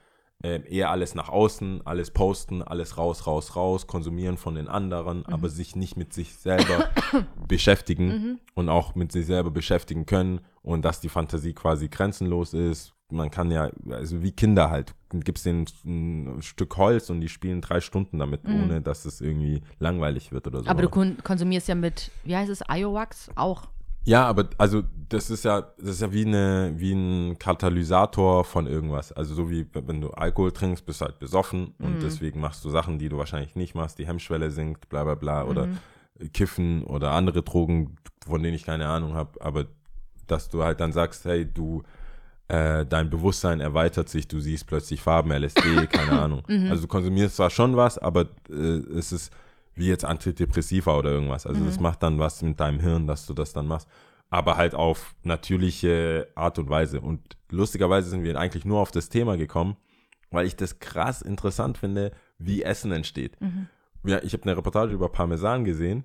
ähm, 0.44 0.64
eher 0.68 0.92
alles 0.92 1.16
nach 1.16 1.30
außen, 1.30 1.82
alles 1.88 2.12
posten, 2.12 2.62
alles 2.62 2.98
raus, 2.98 3.26
raus, 3.26 3.56
raus, 3.56 3.88
konsumieren 3.88 4.36
von 4.36 4.56
den 4.56 4.68
anderen, 4.68 5.20
Mhm. 5.20 5.34
aber 5.34 5.48
sich 5.50 5.78
nicht 5.78 5.96
mit 5.96 6.12
sich 6.12 6.36
selber 6.36 6.90
beschäftigen 7.48 8.40
und 8.54 8.68
auch 8.70 8.96
mit 8.96 9.12
sich 9.14 9.26
selber 9.26 9.50
beschäftigen 9.52 10.06
können 10.06 10.42
und 10.62 10.84
dass 10.84 11.00
die 11.00 11.10
Fantasie 11.10 11.54
quasi 11.54 11.88
grenzenlos 11.88 12.54
ist. 12.54 12.94
Man 13.12 13.30
kann 13.30 13.52
ja, 13.52 13.70
also 13.90 14.24
wie 14.24 14.32
Kinder 14.32 14.70
halt, 14.70 14.96
gibst 15.12 15.46
denen 15.46 15.68
ein 15.86 16.42
Stück 16.42 16.76
Holz 16.78 17.10
und 17.10 17.22
die 17.22 17.30
spielen 17.30 17.62
drei 17.62 17.80
Stunden 17.80 18.18
damit, 18.18 18.46
ohne 18.46 18.82
dass 18.82 19.06
es 19.06 19.22
irgendwie 19.22 19.62
langweilig 19.80 20.32
wird 20.32 20.48
oder 20.48 20.60
so. 20.60 20.64
Mhm. 20.66 20.70
Aber 20.70 20.82
du 20.82 20.90
kon 20.90 21.18
konsumierst 21.24 21.68
ja 21.68 21.76
mit, 21.76 22.12
wie 22.24 22.36
heißt 22.36 22.50
es, 22.50 22.62
Iowax 22.68 23.30
auch. 23.36 23.68
Ja, 24.06 24.26
aber 24.26 24.50
also 24.58 24.84
das 25.10 25.30
ist 25.30 25.46
ja, 25.46 25.62
das 25.78 25.90
ist 25.90 26.02
ja 26.02 26.14
wie 26.14 26.26
eine, 26.26 26.74
wie 26.78 26.94
ein 26.94 27.40
Katalysator 27.40 28.44
von 28.44 28.68
irgendwas. 28.68 29.12
Also 29.12 29.34
so 29.34 29.50
wie 29.50 29.68
wenn 29.74 30.02
du 30.02 30.12
Alkohol 30.12 30.52
trinkst, 30.52 30.86
bist 30.86 31.02
du 31.02 31.06
halt 31.06 31.20
besoffen 31.20 31.74
und 31.80 32.02
deswegen 32.02 32.40
machst 32.40 32.64
du 32.66 32.70
Sachen, 32.70 33.00
die 33.00 33.10
du 33.10 33.18
wahrscheinlich 33.18 33.56
nicht 33.56 33.74
machst, 33.74 33.98
die 33.98 34.08
Hemmschwelle 34.08 34.52
sinkt, 34.52 34.90
bla 34.90 35.04
bla 35.04 35.16
bla. 35.16 35.44
Oder 35.46 35.70
Kiffen 36.34 36.84
oder 36.84 37.12
andere 37.12 37.44
Drogen, 37.44 37.98
von 38.26 38.42
denen 38.42 38.56
ich 38.56 38.64
keine 38.64 38.88
Ahnung 38.88 39.16
habe, 39.16 39.42
aber 39.42 39.66
dass 40.28 40.50
du 40.50 40.64
halt 40.64 40.80
dann 40.80 40.92
sagst, 40.92 41.26
hey, 41.26 41.46
du, 41.46 41.84
äh, 42.48 42.86
dein 42.86 43.10
Bewusstsein 43.10 43.60
erweitert 43.60 44.10
sich, 44.10 44.28
du 44.28 44.40
siehst 44.40 44.68
plötzlich 44.68 45.02
Farben, 45.02 45.32
LSD, 45.32 45.88
keine 45.88 46.12
Ahnung. 46.22 46.44
Also 46.70 46.84
du 46.84 46.88
konsumierst 46.88 47.38
zwar 47.38 47.50
schon 47.50 47.76
was, 47.76 47.98
aber 47.98 48.30
äh, 48.50 48.54
es 48.54 49.12
ist 49.12 49.34
wie 49.74 49.88
jetzt 49.88 50.06
Antidepressiva 50.06 50.96
oder 50.98 51.12
irgendwas. 51.12 51.46
Also 51.46 51.66
das 51.66 51.80
macht 51.80 52.02
dann 52.04 52.18
was 52.20 52.42
mit 52.42 52.60
deinem 52.60 52.80
Hirn, 52.80 53.08
dass 53.08 53.26
du 53.26 53.34
das 53.34 53.52
dann 53.52 53.68
machst. 53.68 53.90
Aber 54.30 54.58
halt 54.58 54.74
auf 54.74 55.16
natürliche 55.24 56.28
Art 56.36 56.58
und 56.60 56.70
Weise. 56.70 57.02
Und 57.02 57.38
lustigerweise 57.50 58.10
sind 58.10 58.24
wir 58.24 58.40
eigentlich 58.40 58.64
nur 58.66 58.80
auf 58.80 58.92
das 58.92 59.10
Thema 59.10 59.38
gekommen, 59.38 59.76
weil 60.32 60.46
ich 60.46 60.56
das 60.56 60.80
krass 60.80 61.22
interessant 61.22 61.78
finde, 61.78 62.12
wie 62.38 62.64
Essen 62.64 62.92
entsteht. 62.92 63.38
Ja, 64.06 64.22
ich 64.24 64.34
habe 64.34 64.44
eine 64.44 64.56
Reportage 64.56 64.94
über 64.94 65.10
Parmesan 65.10 65.66
gesehen 65.66 66.04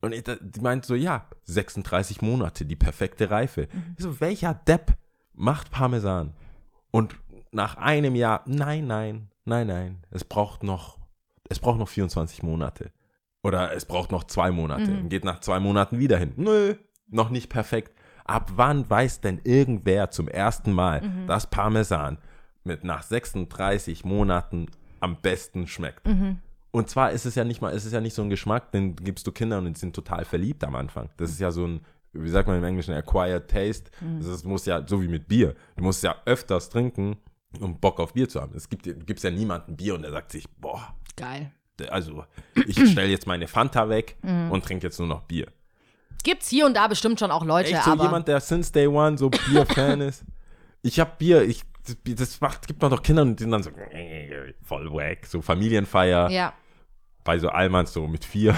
und 0.00 0.12
ich, 0.12 0.24
die 0.24 0.60
meint 0.60 0.84
so, 0.84 0.94
ja, 0.94 1.26
36 1.44 2.22
Monate, 2.22 2.64
die 2.64 2.76
perfekte 2.76 3.30
Reife. 3.30 3.68
Ich 3.96 4.04
so, 4.04 4.20
welcher 4.20 4.54
Depp 4.54 4.96
macht 5.38 5.70
Parmesan? 5.70 6.32
Und 6.90 7.16
nach 7.52 7.76
einem 7.76 8.14
Jahr, 8.14 8.42
nein, 8.46 8.86
nein, 8.86 9.28
nein, 9.44 9.66
nein, 9.66 9.98
es 10.10 10.24
braucht 10.24 10.62
noch, 10.62 10.98
es 11.48 11.58
braucht 11.58 11.78
noch 11.78 11.88
24 11.88 12.42
Monate. 12.42 12.90
Oder 13.42 13.72
es 13.74 13.84
braucht 13.84 14.10
noch 14.10 14.24
zwei 14.24 14.50
Monate 14.50 14.90
Mhm. 14.90 14.98
und 15.02 15.08
geht 15.08 15.24
nach 15.24 15.40
zwei 15.40 15.60
Monaten 15.60 15.98
wieder 15.98 16.18
hin. 16.18 16.32
Nö, 16.36 16.74
noch 17.08 17.30
nicht 17.30 17.48
perfekt. 17.48 17.92
Ab 18.24 18.50
wann 18.56 18.88
weiß 18.90 19.20
denn 19.22 19.40
irgendwer 19.44 20.10
zum 20.10 20.28
ersten 20.28 20.72
Mal, 20.72 21.00
Mhm. 21.02 21.26
dass 21.26 21.48
Parmesan 21.48 22.18
mit 22.64 22.84
nach 22.84 23.02
36 23.02 24.04
Monaten 24.04 24.66
am 25.00 25.16
besten 25.22 25.66
schmeckt? 25.66 26.06
Mhm. 26.06 26.38
Und 26.70 26.90
zwar 26.90 27.12
ist 27.12 27.24
es 27.24 27.34
ja 27.36 27.44
nicht 27.44 27.62
mal, 27.62 27.70
ist 27.70 27.86
es 27.86 27.92
ja 27.92 28.00
nicht 28.00 28.12
so 28.14 28.20
ein 28.22 28.28
Geschmack, 28.28 28.72
den 28.72 28.94
gibst 28.96 29.26
du 29.26 29.32
Kindern 29.32 29.66
und 29.66 29.74
die 29.76 29.80
sind 29.80 29.94
total 29.96 30.24
verliebt 30.26 30.64
am 30.64 30.74
Anfang. 30.74 31.08
Das 31.16 31.30
ist 31.30 31.40
ja 31.40 31.50
so 31.50 31.66
ein, 31.66 31.80
wie 32.12 32.28
sagt 32.28 32.48
man 32.48 32.58
im 32.58 32.64
Englischen, 32.64 32.94
acquired 32.94 33.48
taste. 33.50 33.90
Mhm. 34.00 34.20
Das 34.26 34.44
muss 34.44 34.66
ja, 34.66 34.86
so 34.86 35.00
wie 35.02 35.08
mit 35.08 35.28
Bier. 35.28 35.54
Du 35.76 35.84
musst 35.84 36.02
ja 36.02 36.16
öfters 36.24 36.68
trinken, 36.70 37.16
um 37.60 37.78
Bock 37.78 38.00
auf 38.00 38.12
Bier 38.14 38.28
zu 38.28 38.40
haben. 38.40 38.52
Es 38.56 38.68
gibt, 38.68 38.84
gibt's 39.06 39.22
ja 39.22 39.30
niemanden 39.30 39.76
Bier 39.76 39.94
und 39.94 40.02
der 40.02 40.10
sagt 40.12 40.32
sich, 40.32 40.48
boah, 40.60 40.94
Geil. 41.16 41.50
also 41.90 42.24
ich 42.66 42.76
stelle 42.90 43.08
jetzt 43.08 43.26
meine 43.26 43.48
Fanta 43.48 43.88
weg 43.88 44.16
Mhm. 44.22 44.50
und 44.50 44.64
trinke 44.64 44.86
jetzt 44.86 44.98
nur 44.98 45.08
noch 45.08 45.22
Bier. 45.22 45.46
Gibt's 46.24 46.48
hier 46.48 46.66
und 46.66 46.74
da 46.76 46.88
bestimmt 46.88 47.20
schon 47.20 47.30
auch 47.30 47.44
Leute, 47.44 47.70
Echt 47.70 47.84
so 47.84 47.92
aber 47.92 48.04
jemand, 48.04 48.26
der 48.28 48.40
since 48.40 48.72
day 48.72 48.86
one 48.86 49.16
so 49.16 49.30
Bier-Fan 49.30 50.00
ist? 50.00 50.24
Ich 50.82 50.98
hab 51.00 51.18
Bier, 51.18 51.42
ich, 51.42 51.62
das, 52.04 52.40
macht, 52.40 52.66
gibt 52.66 52.82
doch 52.82 52.90
noch 52.90 53.02
Kinder 53.02 53.22
und 53.22 53.36
die 53.38 53.44
sind 53.44 53.52
dann 53.52 53.62
so 53.62 53.70
voll 54.62 54.92
wack, 54.92 55.26
so 55.26 55.40
Familienfeier 55.40 56.28
ja. 56.30 56.52
bei 57.24 57.38
so 57.38 57.48
Allmanns 57.48 57.92
so 57.92 58.06
mit 58.06 58.24
vier. 58.24 58.54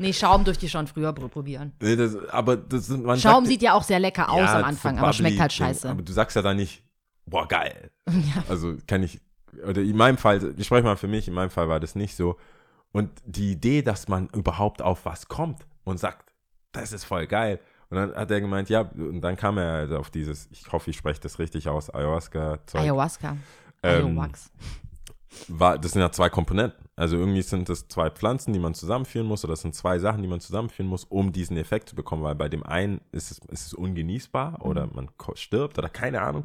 Nee, 0.00 0.12
Schaum 0.12 0.44
dürfte 0.44 0.66
ich 0.66 0.72
schon 0.72 0.86
früher 0.86 1.10
pr- 1.10 1.28
probieren. 1.28 1.72
Nee, 1.80 1.96
das, 1.96 2.16
aber 2.30 2.56
das 2.56 2.86
sind, 2.86 3.04
man 3.04 3.18
Schaum 3.18 3.44
sagt, 3.44 3.46
sieht 3.48 3.62
ja 3.62 3.74
auch 3.74 3.82
sehr 3.82 3.98
lecker 4.00 4.30
aus 4.30 4.38
ja, 4.38 4.54
am 4.54 4.60
so 4.60 4.66
Anfang, 4.66 4.98
aber 4.98 5.12
schmeckt 5.12 5.40
halt 5.40 5.52
scheiße. 5.52 5.88
Aber 5.90 6.02
du 6.02 6.12
sagst 6.12 6.36
ja 6.36 6.42
dann 6.42 6.56
nicht, 6.56 6.82
boah, 7.26 7.46
geil. 7.46 7.90
Also 8.48 8.76
kann 8.86 9.02
ich, 9.02 9.20
oder 9.66 9.80
in 9.82 9.96
meinem 9.96 10.16
Fall, 10.18 10.54
ich 10.56 10.66
spreche 10.66 10.84
mal 10.84 10.96
für 10.96 11.08
mich, 11.08 11.28
in 11.28 11.34
meinem 11.34 11.50
Fall 11.50 11.68
war 11.68 11.80
das 11.80 11.94
nicht 11.94 12.16
so. 12.16 12.36
Und 12.92 13.10
die 13.26 13.52
Idee, 13.52 13.82
dass 13.82 14.08
man 14.08 14.28
überhaupt 14.28 14.80
auf 14.82 15.04
was 15.04 15.28
kommt 15.28 15.66
und 15.84 15.98
sagt, 15.98 16.32
das 16.72 16.92
ist 16.92 17.04
voll 17.04 17.26
geil. 17.26 17.60
Und 17.90 17.96
dann 17.96 18.14
hat 18.14 18.30
er 18.30 18.40
gemeint, 18.40 18.68
ja, 18.68 18.82
und 18.82 19.20
dann 19.22 19.36
kam 19.36 19.56
er 19.58 19.72
also 19.72 19.96
auf 19.98 20.10
dieses, 20.10 20.48
ich 20.50 20.70
hoffe, 20.72 20.90
ich 20.90 20.96
spreche 20.96 21.20
das 21.20 21.38
richtig 21.38 21.68
aus, 21.68 21.88
Ayahuasca-Zeug. 21.94 22.80
Ayahuasca. 22.82 23.36
Ähm, 23.82 24.06
Ayahuasca. 24.06 24.50
War, 25.48 25.78
das 25.78 25.92
sind 25.92 26.02
ja 26.02 26.10
zwei 26.10 26.28
Komponenten. 26.30 26.86
Also 26.96 27.16
irgendwie 27.16 27.42
sind 27.42 27.68
das 27.68 27.86
zwei 27.88 28.10
Pflanzen, 28.10 28.52
die 28.52 28.58
man 28.58 28.74
zusammenführen 28.74 29.26
muss, 29.26 29.44
oder 29.44 29.52
das 29.52 29.60
sind 29.62 29.74
zwei 29.74 29.98
Sachen, 29.98 30.22
die 30.22 30.28
man 30.28 30.40
zusammenführen 30.40 30.88
muss, 30.88 31.04
um 31.04 31.32
diesen 31.32 31.56
Effekt 31.56 31.88
zu 31.90 31.94
bekommen, 31.96 32.22
weil 32.22 32.34
bei 32.34 32.48
dem 32.48 32.64
einen 32.64 33.00
ist 33.12 33.30
es, 33.30 33.38
ist 33.48 33.66
es 33.66 33.74
ungenießbar 33.74 34.64
oder 34.64 34.88
man 34.92 35.10
ko- 35.16 35.36
stirbt 35.36 35.78
oder 35.78 35.88
keine 35.88 36.22
Ahnung. 36.22 36.44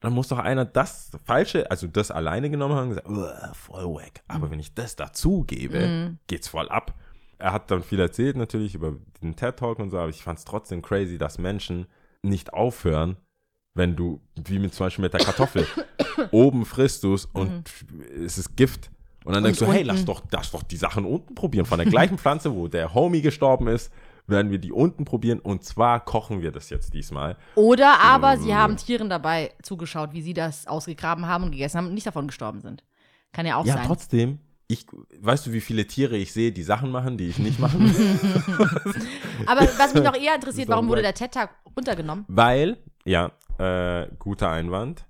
Dann 0.00 0.12
muss 0.12 0.28
doch 0.28 0.38
einer 0.40 0.64
das 0.64 1.12
Falsche, 1.24 1.70
also 1.70 1.86
das 1.86 2.10
alleine 2.10 2.50
genommen 2.50 2.74
haben 2.74 2.82
und 2.84 2.88
gesagt, 2.90 3.08
"Uah, 3.08 3.54
voll 3.54 3.84
wack. 3.94 4.22
Aber 4.26 4.50
wenn 4.50 4.58
ich 4.58 4.74
das 4.74 4.96
dazu 4.96 5.44
gebe, 5.44 5.78
geht's 6.26 6.48
voll 6.48 6.68
ab. 6.68 6.94
Er 7.38 7.52
hat 7.52 7.70
dann 7.70 7.82
viel 7.82 8.00
erzählt 8.00 8.36
natürlich 8.36 8.74
über 8.74 8.96
den 9.22 9.36
TED-Talk 9.36 9.78
und 9.78 9.90
so, 9.90 9.98
aber 9.98 10.10
ich 10.10 10.22
fand 10.22 10.38
es 10.38 10.44
trotzdem 10.44 10.82
crazy, 10.82 11.18
dass 11.18 11.38
Menschen 11.38 11.86
nicht 12.22 12.52
aufhören, 12.52 13.16
wenn 13.74 13.96
du, 13.96 14.20
wie 14.44 14.58
mit 14.58 14.74
zum 14.74 14.86
Beispiel 14.86 15.02
mit 15.04 15.12
der 15.14 15.20
Kartoffel, 15.20 15.66
oben 16.30 16.64
frisst 16.64 17.04
du 17.04 17.14
es 17.14 17.24
und 17.26 17.62
es 18.24 18.38
ist 18.38 18.56
Gift. 18.56 18.90
Und 19.24 19.34
dann 19.34 19.44
denkst 19.44 19.60
du, 19.60 19.66
hey, 19.66 19.78
unten- 19.82 19.86
lass 19.86 20.04
doch, 20.04 20.22
lass 20.32 20.50
doch 20.50 20.62
die 20.64 20.76
Sachen 20.76 21.04
unten 21.04 21.34
probieren. 21.34 21.64
Von 21.64 21.78
der 21.78 21.86
gleichen 21.86 22.18
Pflanze, 22.18 22.54
wo 22.54 22.66
der 22.68 22.92
Homie 22.92 23.22
gestorben 23.22 23.68
ist, 23.68 23.92
werden 24.26 24.50
wir 24.50 24.58
die 24.58 24.72
unten 24.72 25.04
probieren. 25.04 25.38
Und 25.38 25.64
zwar 25.64 26.04
kochen 26.04 26.42
wir 26.42 26.50
das 26.52 26.70
jetzt 26.70 26.92
diesmal. 26.92 27.36
Oder 27.54 28.00
aber 28.00 28.34
äh, 28.34 28.38
sie 28.38 28.54
haben 28.54 28.76
Tieren 28.76 29.08
dabei 29.08 29.52
zugeschaut, 29.62 30.12
wie 30.12 30.22
sie 30.22 30.34
das 30.34 30.66
ausgegraben 30.66 31.26
haben 31.26 31.44
und 31.44 31.50
gegessen 31.52 31.78
haben 31.78 31.86
und 31.88 31.94
nicht 31.94 32.06
davon 32.06 32.26
gestorben 32.26 32.60
sind. 32.60 32.82
Kann 33.32 33.46
ja 33.46 33.56
auch 33.56 33.64
Ja, 33.64 33.74
sein. 33.74 33.86
trotzdem, 33.86 34.38
ich, 34.66 34.86
weißt 35.20 35.46
du, 35.46 35.52
wie 35.52 35.60
viele 35.60 35.86
Tiere 35.86 36.16
ich 36.16 36.32
sehe, 36.32 36.50
die 36.50 36.62
Sachen 36.64 36.90
machen, 36.90 37.16
die 37.16 37.28
ich 37.28 37.38
nicht 37.38 37.58
machen 37.60 37.80
will? 37.94 38.18
Aber 39.46 39.60
was 39.78 39.94
mich 39.94 40.02
noch 40.04 40.16
eher 40.16 40.34
interessiert, 40.34 40.68
warum 40.68 40.88
wurde 40.88 41.02
der 41.02 41.14
TED-Tag 41.14 41.50
runtergenommen? 41.76 42.24
Weil, 42.28 42.78
ja, 43.04 43.32
äh, 43.62 44.08
guter 44.18 44.50
Einwand. 44.50 45.06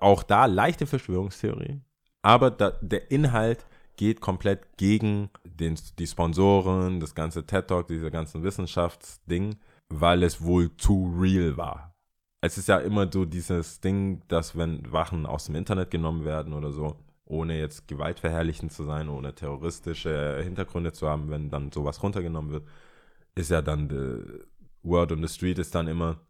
Auch 0.00 0.22
da 0.22 0.46
leichte 0.46 0.86
Verschwörungstheorie. 0.86 1.80
Aber 2.22 2.50
da, 2.50 2.72
der 2.82 3.10
Inhalt 3.10 3.66
geht 3.96 4.20
komplett 4.20 4.76
gegen 4.76 5.30
den, 5.44 5.78
die 5.98 6.06
Sponsoren, 6.06 7.00
das 7.00 7.14
ganze 7.14 7.46
TED 7.46 7.68
Talk, 7.68 7.88
diese 7.88 8.10
ganzen 8.10 8.42
Wissenschaftsding, 8.42 9.56
weil 9.88 10.22
es 10.22 10.42
wohl 10.42 10.76
zu 10.76 11.14
real 11.18 11.56
war. 11.56 11.94
Es 12.40 12.58
ist 12.58 12.68
ja 12.68 12.78
immer 12.78 13.10
so 13.10 13.24
dieses 13.24 13.80
Ding, 13.80 14.22
dass 14.28 14.56
wenn 14.56 14.92
Wachen 14.92 15.26
aus 15.26 15.46
dem 15.46 15.56
Internet 15.56 15.90
genommen 15.90 16.24
werden 16.24 16.52
oder 16.52 16.70
so, 16.70 16.96
ohne 17.24 17.58
jetzt 17.58 17.88
gewaltverherrlichend 17.88 18.72
zu 18.72 18.84
sein, 18.84 19.08
ohne 19.08 19.34
terroristische 19.34 20.40
Hintergründe 20.42 20.92
zu 20.92 21.08
haben, 21.08 21.30
wenn 21.30 21.50
dann 21.50 21.72
sowas 21.72 22.02
runtergenommen 22.02 22.52
wird, 22.52 22.68
ist 23.34 23.50
ja 23.50 23.60
dann 23.60 23.88
the 23.88 24.44
Word 24.82 25.12
on 25.12 25.26
the 25.26 25.32
Street 25.32 25.58
ist 25.58 25.74
dann 25.74 25.88
immer, 25.88 26.20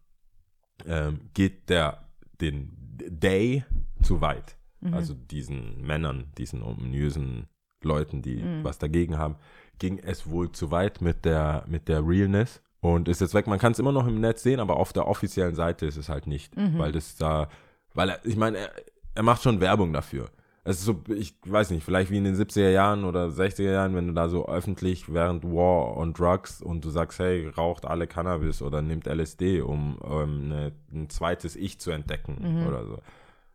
ähm, 0.86 1.20
geht 1.34 1.68
der 1.68 2.04
den 2.40 2.70
Day 2.98 3.64
zu 4.02 4.20
weit. 4.20 4.56
Also 4.92 5.14
diesen 5.14 5.82
Männern, 5.82 6.26
diesen 6.38 6.62
ominösen 6.62 7.48
Leuten, 7.82 8.22
die 8.22 8.40
was 8.62 8.78
dagegen 8.78 9.18
haben, 9.18 9.36
ging 9.78 9.98
es 9.98 10.28
wohl 10.30 10.52
zu 10.52 10.70
weit 10.70 11.00
mit 11.00 11.24
der, 11.24 11.64
mit 11.66 11.88
der 11.88 12.06
Realness 12.06 12.62
und 12.80 13.08
ist 13.08 13.20
jetzt 13.20 13.34
weg. 13.34 13.46
Man 13.46 13.58
kann 13.58 13.72
es 13.72 13.78
immer 13.78 13.92
noch 13.92 14.06
im 14.06 14.20
Netz 14.20 14.42
sehen, 14.42 14.60
aber 14.60 14.76
auf 14.76 14.92
der 14.92 15.08
offiziellen 15.08 15.54
Seite 15.54 15.86
ist 15.86 15.96
es 15.96 16.08
halt 16.08 16.26
nicht, 16.26 16.56
weil 16.78 16.92
das 16.92 17.16
da, 17.16 17.48
weil 17.94 18.10
er, 18.10 18.24
ich 18.24 18.36
meine, 18.36 18.58
er, 18.58 18.70
er 19.14 19.22
macht 19.24 19.42
schon 19.42 19.60
Werbung 19.60 19.92
dafür. 19.92 20.30
Es 20.68 20.80
ist 20.80 20.84
so, 20.84 21.00
ich 21.14 21.34
weiß 21.46 21.70
nicht, 21.70 21.82
vielleicht 21.82 22.10
wie 22.10 22.18
in 22.18 22.24
den 22.24 22.36
70er 22.36 22.68
Jahren 22.68 23.04
oder 23.04 23.28
60er 23.28 23.70
Jahren, 23.72 23.94
wenn 23.94 24.06
du 24.08 24.12
da 24.12 24.28
so 24.28 24.46
öffentlich 24.48 25.10
während 25.12 25.42
War 25.44 25.96
on 25.96 26.12
Drugs 26.12 26.60
und 26.60 26.84
du 26.84 26.90
sagst, 26.90 27.18
hey, 27.20 27.48
raucht 27.48 27.86
alle 27.86 28.06
Cannabis 28.06 28.60
oder 28.60 28.82
nimmt 28.82 29.06
LSD, 29.06 29.62
um 29.62 29.98
ähm, 30.04 30.48
ne, 30.48 30.72
ein 30.92 31.08
zweites 31.08 31.56
Ich 31.56 31.80
zu 31.80 31.90
entdecken 31.90 32.66
oder 32.66 32.84
so. 32.84 32.98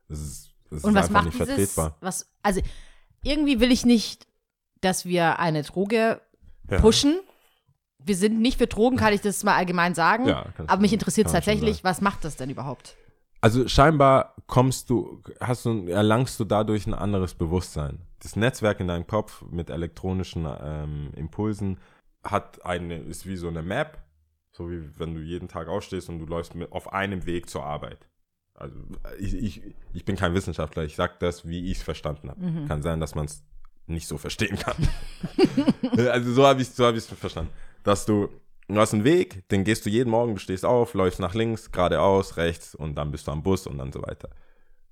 Das 0.10 0.20
ist, 0.22 0.50
das 0.72 0.84
Und 0.84 0.90
ist 0.92 0.96
was 0.96 1.06
einfach 1.06 1.14
macht 1.14 1.26
nicht 1.26 1.40
dieses, 1.40 1.74
vertretbar. 1.74 1.98
was, 2.02 2.28
also 2.42 2.62
irgendwie 3.24 3.60
will 3.60 3.72
ich 3.72 3.86
nicht, 3.86 4.26
dass 4.82 5.06
wir 5.06 5.38
eine 5.40 5.62
Droge 5.62 6.20
Ja. 6.72 6.80
pushen. 6.80 7.20
Wir 8.00 8.16
sind 8.16 8.42
nicht 8.42 8.58
für 8.58 8.68
Drogen, 8.68 8.98
kann 8.98 9.14
ich 9.14 9.22
das 9.22 9.44
mal 9.44 9.56
allgemein 9.56 9.94
sagen. 9.94 10.28
Ja, 10.28 10.46
aber 10.66 10.82
mich 10.82 10.92
interessiert 10.94 11.28
schon 11.28 11.34
tatsächlich, 11.36 11.84
was 11.84 12.02
macht 12.02 12.26
das 12.26 12.38
denn 12.38 12.50
überhaupt? 12.50 12.98
Also 13.44 13.68
scheinbar 13.68 14.36
kommst 14.48 14.90
du, 14.90 15.22
hast 15.42 15.66
du, 15.66 15.88
erlangst 15.88 16.40
du 16.40 16.46
dadurch 16.46 16.88
ein 16.88 16.94
anderes 16.94 17.34
Bewusstsein. 17.34 18.00
Das 18.20 18.38
Netzwerk 18.38 18.80
in 18.80 18.88
deinem 18.88 19.06
Kopf 19.06 19.44
mit 19.52 19.70
elektronischen 19.70 20.48
ähm, 20.62 21.12
Impulsen 21.18 21.78
hat 22.24 22.66
eine, 22.66 23.00
ist 23.00 23.26
wie 23.26 23.36
so 23.36 23.50
eine 23.50 23.62
Map, 23.62 24.02
so 24.54 24.72
wie 24.72 24.98
wenn 24.98 25.14
du 25.14 25.20
jeden 25.20 25.50
Tag 25.50 25.68
aufstehst 25.68 26.08
und 26.08 26.20
du 26.20 26.26
läufst 26.26 26.56
mit, 26.56 26.72
auf 26.72 26.94
einem 26.94 27.26
Weg 27.26 27.50
zur 27.50 27.66
Arbeit. 27.66 28.08
Also 28.54 28.80
ich, 29.20 29.34
ich, 29.34 29.62
ich 29.92 30.06
bin 30.06 30.16
kein 30.16 30.34
Wissenschaftler, 30.34 30.86
ich 30.86 30.96
sage 30.96 31.16
das, 31.20 31.46
wie 31.46 31.70
ich 31.70 31.80
es 31.80 31.84
verstanden 31.84 32.30
habe. 32.30 32.66
Kann 32.70 32.82
sein, 32.82 33.02
dass 33.02 33.14
man 33.14 33.26
es 33.26 33.44
nicht 33.88 34.08
so 34.08 34.18
verstehen 34.18 34.58
kann. 34.58 34.78
also 35.98 36.32
so 36.32 36.48
habe 36.48 36.62
ich 36.62 36.70
es 36.70 36.78
so 36.78 36.86
hab 36.86 36.96
verstanden. 36.96 37.52
Dass 37.84 38.06
du, 38.06 38.30
du 38.76 38.82
hast 38.82 38.94
einen 38.94 39.04
Weg, 39.04 39.48
den 39.50 39.64
gehst 39.64 39.86
du 39.86 39.90
jeden 39.90 40.10
Morgen, 40.10 40.36
du 40.36 40.40
stehst 40.40 40.66
auf, 40.66 40.94
läufst 40.94 41.20
nach 41.20 41.34
links, 41.34 41.72
geradeaus, 41.72 42.38
rechts 42.38 42.76
und 42.76 42.96
dann 42.96 43.12
bist 43.12 43.28
du 43.28 43.32
am 43.32 43.44
Bus 43.44 43.68
und 43.68 43.78
dann 43.78 43.92
so 43.92 44.02
weiter. 44.02 44.30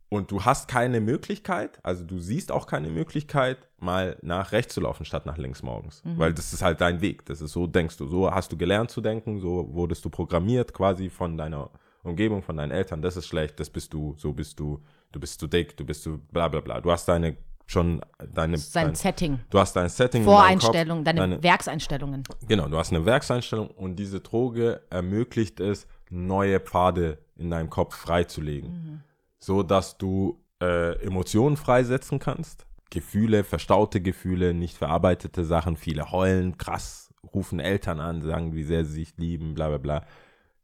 Und 0.09 0.29
du 0.29 0.43
hast 0.43 0.67
keine 0.67 0.99
Möglichkeit, 0.99 1.79
also 1.83 2.03
du 2.03 2.19
siehst 2.19 2.51
auch 2.51 2.67
keine 2.67 2.89
Möglichkeit, 2.89 3.69
mal 3.79 4.17
nach 4.21 4.51
rechts 4.51 4.73
zu 4.73 4.81
laufen 4.81 5.05
statt 5.05 5.25
nach 5.25 5.37
links 5.37 5.63
morgens. 5.63 6.01
Weil 6.17 6.33
das 6.33 6.51
ist 6.51 6.61
halt 6.61 6.81
dein 6.81 6.99
Weg. 6.99 7.25
Das 7.27 7.39
ist 7.39 7.53
so, 7.53 7.65
denkst 7.65 7.95
du. 7.95 8.07
So 8.07 8.29
hast 8.29 8.51
du 8.51 8.57
gelernt 8.57 8.91
zu 8.91 8.99
denken, 8.99 9.39
so 9.39 9.73
wurdest 9.73 10.03
du 10.03 10.09
programmiert 10.09 10.73
quasi 10.73 11.09
von 11.09 11.37
deiner 11.37 11.69
Umgebung, 12.03 12.41
von 12.41 12.57
deinen 12.57 12.71
Eltern. 12.71 13.01
Das 13.01 13.15
ist 13.15 13.27
schlecht, 13.27 13.57
das 13.61 13.69
bist 13.69 13.93
du, 13.93 14.13
so 14.17 14.33
bist 14.33 14.59
du, 14.59 14.81
du 15.13 15.19
bist 15.21 15.39
zu 15.39 15.47
dick, 15.47 15.77
du 15.77 15.85
bist 15.85 16.03
zu 16.03 16.17
bla 16.17 16.49
bla 16.49 16.59
bla. 16.59 16.81
Du 16.81 16.91
hast 16.91 17.07
deine 17.07 17.37
schon 17.71 18.01
deine 18.33 18.57
Sein 18.57 18.87
dein, 18.87 18.95
Setting. 18.95 19.39
du 19.49 19.59
hast 19.59 19.73
dein 19.75 19.89
Setting 19.89 20.23
Voreinstellungen, 20.23 21.03
Kopf, 21.03 21.15
deine, 21.15 21.43
Werkseinstellungen. 21.43 22.23
Genau, 22.47 22.67
du 22.67 22.77
hast 22.77 22.91
eine 22.91 23.05
Werkseinstellung 23.05 23.69
und 23.69 23.95
diese 23.95 24.19
Droge 24.19 24.81
ermöglicht 24.89 25.59
es, 25.59 25.87
neue 26.09 26.59
Pfade 26.59 27.19
in 27.37 27.49
deinem 27.49 27.69
Kopf 27.69 27.95
freizulegen. 27.95 29.03
So 29.39 29.63
dass 29.63 29.97
du 29.97 30.39
äh, 30.61 31.01
Emotionen 31.03 31.57
freisetzen 31.57 32.19
kannst. 32.19 32.65
Gefühle, 32.91 33.43
verstaute 33.43 34.01
Gefühle, 34.01 34.53
nicht 34.53 34.77
verarbeitete 34.77 35.45
Sachen, 35.45 35.77
viele 35.77 36.11
heulen, 36.11 36.57
krass, 36.57 37.13
rufen 37.33 37.59
Eltern 37.59 37.99
an, 38.01 38.21
sagen, 38.21 38.53
wie 38.53 38.63
sehr 38.63 38.83
sie 38.83 38.93
sich 38.93 39.17
lieben, 39.17 39.53
bla 39.53 39.69
bla 39.69 39.77
bla. 39.77 40.05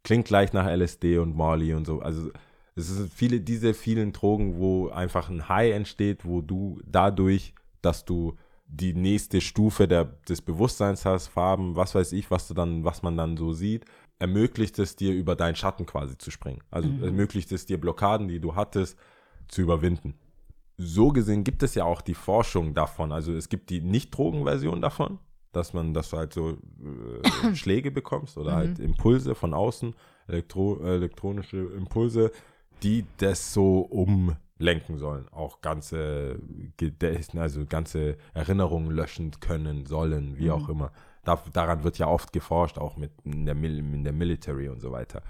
Klingt 0.04 0.28
gleich 0.28 0.54
nach 0.54 0.68
LSD 0.68 1.20
und 1.20 1.36
Molly 1.36 1.74
und 1.74 1.86
so. 1.86 2.02
Also 2.02 2.30
es 2.78 2.88
sind 2.88 3.12
viele, 3.12 3.42
diese 3.42 3.74
vielen 3.74 4.14
Drogen, 4.14 4.60
wo 4.60 4.90
einfach 4.90 5.30
ein 5.30 5.50
High 5.50 5.74
entsteht, 5.74 6.26
wo 6.26 6.42
du 6.42 6.80
dadurch, 6.86 7.56
dass 7.82 8.06
du 8.06 8.36
die 8.68 8.94
nächste 8.94 9.42
Stufe 9.42 9.88
der, 9.88 10.06
des 10.06 10.42
Bewusstseins 10.42 11.04
hast, 11.06 11.28
Farben, 11.28 11.76
was 11.76 11.96
weiß 11.96 12.12
ich, 12.12 12.30
was 12.30 12.48
du 12.48 12.54
dann, 12.54 12.84
was 12.84 13.02
man 13.02 13.18
dann 13.18 13.36
so 13.36 13.52
sieht, 13.54 13.86
ermöglicht 14.20 14.78
es 14.78 14.96
dir, 14.96 15.14
über 15.14 15.36
deinen 15.36 15.56
Schatten 15.56 15.86
quasi 15.86 16.18
zu 16.18 16.30
springen. 16.30 16.62
Also 16.70 16.90
ermöglicht 17.02 17.52
es 17.52 17.66
dir 17.66 17.80
Blockaden, 17.80 18.28
die 18.28 18.40
du 18.40 18.56
hattest, 18.56 18.98
zu 19.48 19.62
überwinden. 19.62 20.16
So 20.78 21.10
gesehen 21.10 21.44
gibt 21.44 21.64
es 21.64 21.74
ja 21.74 21.86
auch 21.86 22.02
die 22.02 22.14
Forschung 22.14 22.76
davon. 22.76 23.12
Also 23.12 23.34
es 23.34 23.50
gibt 23.50 23.72
die 23.72 23.82
Nicht-Drogen-Version 23.82 24.82
davon, 24.82 25.18
dass 25.52 25.74
man, 25.74 25.94
dass 25.94 26.12
du 26.12 26.18
halt 26.18 26.34
so 26.34 26.52
äh, 26.52 27.56
Schläge 27.56 27.90
bekommst 27.90 28.38
oder 28.38 28.54
halt 28.54 28.78
Impulse 28.78 29.34
von 29.34 29.56
außen, 29.56 29.96
Elektro 30.28 30.80
elektronische 30.84 31.58
Impulse, 31.58 32.32
die 32.84 33.06
das 33.18 33.54
so 33.54 33.82
umlenken 33.82 34.98
sollen. 34.98 35.28
Auch 35.30 35.62
ganze 35.62 36.40
Gedächtnis, 36.78 37.42
also 37.42 37.66
ganze 37.66 38.18
Erinnerungen 38.34 38.92
löschen 38.92 39.32
können, 39.40 39.86
sollen, 39.86 40.38
wie 40.38 40.52
auch 40.52 40.70
immer. 40.70 40.92
Da, 41.24 41.42
daran 41.54 41.84
wird 41.84 41.98
ja 41.98 42.08
oft 42.08 42.32
geforscht, 42.32 42.78
auch 42.78 42.98
mit 42.98 43.12
in 43.24 43.46
der, 43.46 43.56
Mil 43.56 43.80
in 43.80 44.04
der 44.04 44.14
Military 44.14 44.70
und 44.70 44.80
so 44.80 44.92
weiter. 44.92 45.22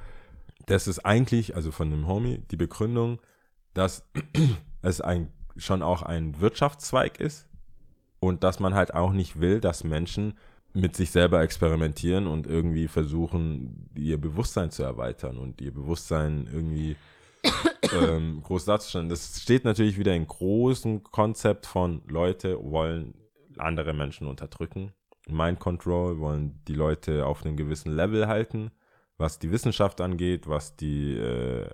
Das 0.65 0.88
ist 0.88 0.99
eigentlich, 0.99 1.55
also 1.55 1.71
von 1.71 1.89
dem 1.89 2.07
Homie, 2.07 2.39
die 2.51 2.57
Begründung, 2.57 3.19
dass 3.73 4.03
es 4.81 5.01
ein, 5.01 5.29
schon 5.55 5.81
auch 5.81 6.03
ein 6.03 6.39
Wirtschaftszweig 6.39 7.19
ist 7.19 7.47
und 8.19 8.43
dass 8.43 8.60
man 8.60 8.73
halt 8.75 8.93
auch 8.93 9.12
nicht 9.12 9.39
will, 9.39 9.60
dass 9.60 9.83
Menschen 9.83 10.33
mit 10.73 10.95
sich 10.95 11.12
selber 11.12 11.41
experimentieren 11.41 12.27
und 12.27 12.45
irgendwie 12.45 12.88
versuchen, 12.88 13.89
ihr 13.95 14.19
Bewusstsein 14.19 14.69
zu 14.69 14.83
erweitern 14.83 15.38
und 15.38 15.62
ihr 15.62 15.73
Bewusstsein 15.73 16.47
irgendwie 16.51 16.95
ähm, 17.93 18.41
groß 18.43 18.65
darzustellen. 18.65 19.10
Das 19.10 19.41
steht 19.41 19.65
natürlich 19.65 19.97
wieder 19.97 20.15
im 20.15 20.27
großen 20.27 21.03
Konzept 21.03 21.65
von 21.65 22.01
Leute 22.07 22.57
wollen 22.63 23.13
andere 23.57 23.93
Menschen 23.93 24.27
unterdrücken. 24.27 24.93
Mind 25.27 25.60
Control 25.60 26.19
wollen 26.19 26.62
die 26.67 26.73
Leute 26.73 27.25
auf 27.25 27.45
einem 27.45 27.57
gewissen 27.57 27.95
Level 27.95 28.27
halten, 28.27 28.71
was 29.17 29.39
die 29.39 29.51
Wissenschaft 29.51 29.99
angeht, 29.99 30.47
was 30.47 30.75
die 30.75 31.15
äh, 31.15 31.69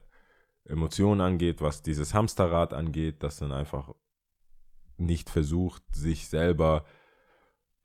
Emotionen 0.65 1.21
angeht, 1.21 1.61
was 1.61 1.81
dieses 1.81 2.13
Hamsterrad 2.13 2.73
angeht, 2.73 3.21
dass 3.21 3.37
dann 3.37 3.51
einfach 3.51 3.93
nicht 4.97 5.29
versucht, 5.29 5.83
sich 5.93 6.27
selber 6.27 6.85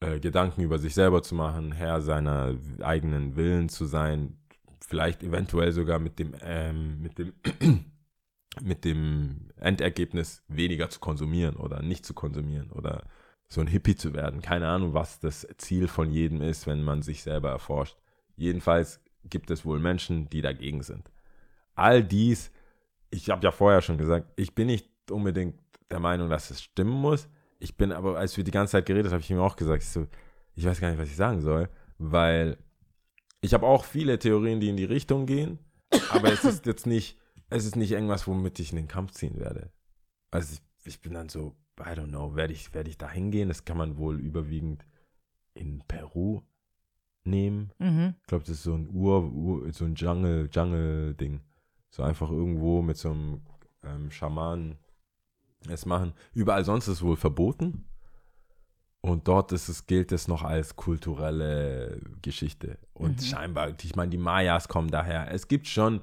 äh, 0.00 0.20
Gedanken 0.20 0.62
über 0.62 0.78
sich 0.78 0.94
selber 0.94 1.22
zu 1.22 1.34
machen, 1.34 1.72
Herr 1.72 2.00
seiner 2.00 2.56
eigenen 2.80 3.36
Willen 3.36 3.68
zu 3.68 3.84
sein, 3.84 4.37
vielleicht 4.86 5.22
eventuell 5.22 5.72
sogar 5.72 5.98
mit 5.98 6.18
dem, 6.18 6.34
ähm, 6.42 7.00
mit 7.00 7.18
dem, 7.18 7.32
mit 8.62 8.84
dem 8.84 9.50
Endergebnis 9.56 10.42
weniger 10.48 10.90
zu 10.90 11.00
konsumieren 11.00 11.56
oder 11.56 11.82
nicht 11.82 12.04
zu 12.04 12.14
konsumieren 12.14 12.70
oder 12.70 13.04
so 13.48 13.60
ein 13.60 13.66
Hippie 13.66 13.96
zu 13.96 14.12
werden. 14.12 14.42
Keine 14.42 14.68
Ahnung, 14.68 14.94
was 14.94 15.20
das 15.20 15.46
Ziel 15.56 15.88
von 15.88 16.10
jedem 16.10 16.42
ist, 16.42 16.66
wenn 16.66 16.82
man 16.82 17.02
sich 17.02 17.22
selber 17.22 17.50
erforscht. 17.50 17.96
Jedenfalls 18.36 19.00
gibt 19.24 19.50
es 19.50 19.64
wohl 19.64 19.78
Menschen, 19.78 20.28
die 20.28 20.42
dagegen 20.42 20.82
sind. 20.82 21.10
All 21.74 22.04
dies, 22.04 22.50
ich 23.10 23.30
habe 23.30 23.44
ja 23.44 23.50
vorher 23.50 23.80
schon 23.80 23.98
gesagt, 23.98 24.26
ich 24.36 24.54
bin 24.54 24.66
nicht 24.66 24.90
unbedingt 25.10 25.58
der 25.90 26.00
Meinung, 26.00 26.28
dass 26.28 26.50
es 26.50 26.62
stimmen 26.62 26.92
muss. 26.92 27.28
Ich 27.58 27.76
bin 27.76 27.92
aber, 27.92 28.18
als 28.18 28.36
wir 28.36 28.44
die 28.44 28.50
ganze 28.50 28.72
Zeit 28.72 28.86
geredet, 28.86 29.12
habe 29.12 29.22
ich 29.22 29.30
ihm 29.30 29.38
auch 29.38 29.56
gesagt, 29.56 29.82
ich, 29.82 29.88
so, 29.88 30.06
ich 30.54 30.64
weiß 30.64 30.80
gar 30.80 30.90
nicht, 30.90 31.00
was 31.00 31.08
ich 31.08 31.16
sagen 31.16 31.40
soll, 31.40 31.68
weil 31.98 32.58
ich 33.40 33.54
habe 33.54 33.66
auch 33.66 33.84
viele 33.84 34.18
Theorien, 34.18 34.60
die 34.60 34.68
in 34.68 34.76
die 34.76 34.84
Richtung 34.84 35.26
gehen, 35.26 35.58
aber 36.10 36.32
es 36.32 36.44
ist 36.44 36.66
jetzt 36.66 36.86
nicht, 36.86 37.18
es 37.50 37.64
ist 37.64 37.76
nicht 37.76 37.92
irgendwas, 37.92 38.26
womit 38.26 38.58
ich 38.58 38.70
in 38.70 38.76
den 38.76 38.88
Kampf 38.88 39.12
ziehen 39.12 39.38
werde. 39.38 39.70
Also 40.30 40.54
ich, 40.54 40.86
ich 40.86 41.00
bin 41.00 41.14
dann 41.14 41.28
so, 41.28 41.56
I 41.80 41.90
don't 41.90 42.08
know, 42.08 42.34
werde 42.34 42.52
ich, 42.52 42.74
werde 42.74 42.90
ich 42.90 42.98
da 42.98 43.10
hingehen? 43.10 43.48
Das 43.48 43.64
kann 43.64 43.76
man 43.76 43.98
wohl 43.98 44.18
überwiegend 44.18 44.84
in 45.54 45.82
Peru 45.86 46.42
nehmen. 47.24 47.72
Mhm. 47.78 48.14
Ich 48.20 48.26
glaube, 48.26 48.44
das 48.44 48.56
ist 48.56 48.62
so 48.64 48.74
ein 48.74 48.88
Ur, 48.90 49.32
Ur 49.32 49.72
so 49.72 49.84
ein 49.84 49.94
Jungle, 49.94 50.48
Jungle-Ding. 50.50 51.40
So 51.90 52.02
einfach 52.02 52.30
irgendwo 52.30 52.82
mit 52.82 52.96
so 52.96 53.10
einem 53.10 53.42
ähm, 53.82 54.10
Schamanen 54.10 54.78
es 55.68 55.86
machen. 55.86 56.12
Überall 56.34 56.64
sonst 56.64 56.88
ist 56.88 56.96
es 56.96 57.02
wohl 57.02 57.16
verboten. 57.16 57.84
Und 59.00 59.28
dort 59.28 59.52
ist 59.52 59.68
es, 59.68 59.86
gilt 59.86 60.10
es 60.12 60.26
noch 60.26 60.42
als 60.42 60.76
kulturelle 60.76 62.00
Geschichte. 62.20 62.78
Und 62.94 63.22
scheinbar, 63.22 63.72
ich 63.80 63.94
meine, 63.94 64.10
die 64.10 64.18
Mayas 64.18 64.68
kommen 64.68 64.90
daher. 64.90 65.32
Es 65.32 65.46
gibt 65.46 65.68
schon 65.68 66.00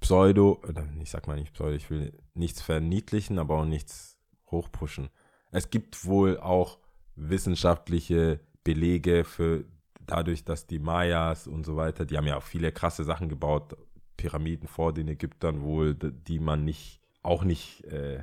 Pseudo, 0.00 0.62
ich 1.02 1.10
sag 1.10 1.26
mal 1.26 1.36
nicht 1.36 1.52
Pseudo, 1.52 1.74
ich 1.74 1.90
will 1.90 2.12
nichts 2.34 2.62
verniedlichen, 2.62 3.38
aber 3.38 3.58
auch 3.58 3.64
nichts 3.64 4.18
hochpushen. 4.50 5.08
Es 5.50 5.70
gibt 5.70 6.04
wohl 6.04 6.38
auch 6.38 6.78
wissenschaftliche 7.16 8.40
Belege 8.62 9.24
für 9.24 9.64
dadurch, 10.06 10.44
dass 10.44 10.66
die 10.66 10.78
Mayas 10.78 11.46
und 11.46 11.64
so 11.64 11.76
weiter, 11.76 12.04
die 12.04 12.16
haben 12.16 12.26
ja 12.26 12.36
auch 12.36 12.42
viele 12.42 12.70
krasse 12.72 13.04
Sachen 13.04 13.28
gebaut, 13.28 13.76
Pyramiden 14.16 14.68
vor 14.68 14.92
den 14.92 15.08
Ägyptern 15.08 15.62
wohl, 15.62 15.94
die 15.94 16.38
man 16.38 16.64
nicht, 16.64 17.00
auch 17.22 17.42
nicht 17.44 17.84
äh, 17.84 18.22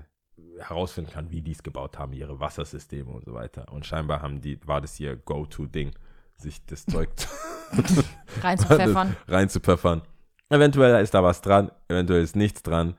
herausfinden 0.60 1.12
kann, 1.12 1.32
wie 1.32 1.42
die 1.42 1.52
es 1.52 1.64
gebaut 1.64 1.98
haben, 1.98 2.14
ihre 2.14 2.40
Wassersysteme 2.40 3.10
und 3.10 3.26
so 3.26 3.34
weiter. 3.34 3.72
Und 3.72 3.86
scheinbar 3.86 4.22
haben 4.22 4.42
die, 4.42 4.60
war 4.66 4.82
das 4.82 5.00
ihr 5.00 5.16
Go-To-Ding, 5.16 5.92
sich 6.38 6.66
das 6.66 6.86
Zeug 6.86 7.10
Rein 8.42 8.58
zu 8.58 8.68
pfeffern. 8.68 9.16
reinzupfeffern. 9.28 10.02
Eventuell 10.50 11.02
ist 11.02 11.14
da 11.14 11.24
was 11.24 11.42
dran, 11.42 11.72
eventuell 11.88 12.22
ist 12.22 12.36
nichts 12.36 12.62
dran. 12.62 12.96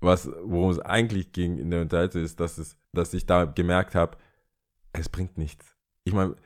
Was, 0.00 0.28
worum 0.42 0.70
es 0.70 0.78
eigentlich 0.78 1.32
ging 1.32 1.56
in 1.58 1.70
der 1.70 1.80
Unterhaltung 1.80 2.22
ist, 2.22 2.38
dass 2.38 2.58
es, 2.58 2.76
dass 2.92 3.14
ich 3.14 3.24
da 3.24 3.46
gemerkt 3.46 3.94
habe, 3.94 4.18
es 4.92 5.08
bringt 5.08 5.38
nichts. 5.38 5.74
Ich 6.04 6.12
meine, 6.12 6.36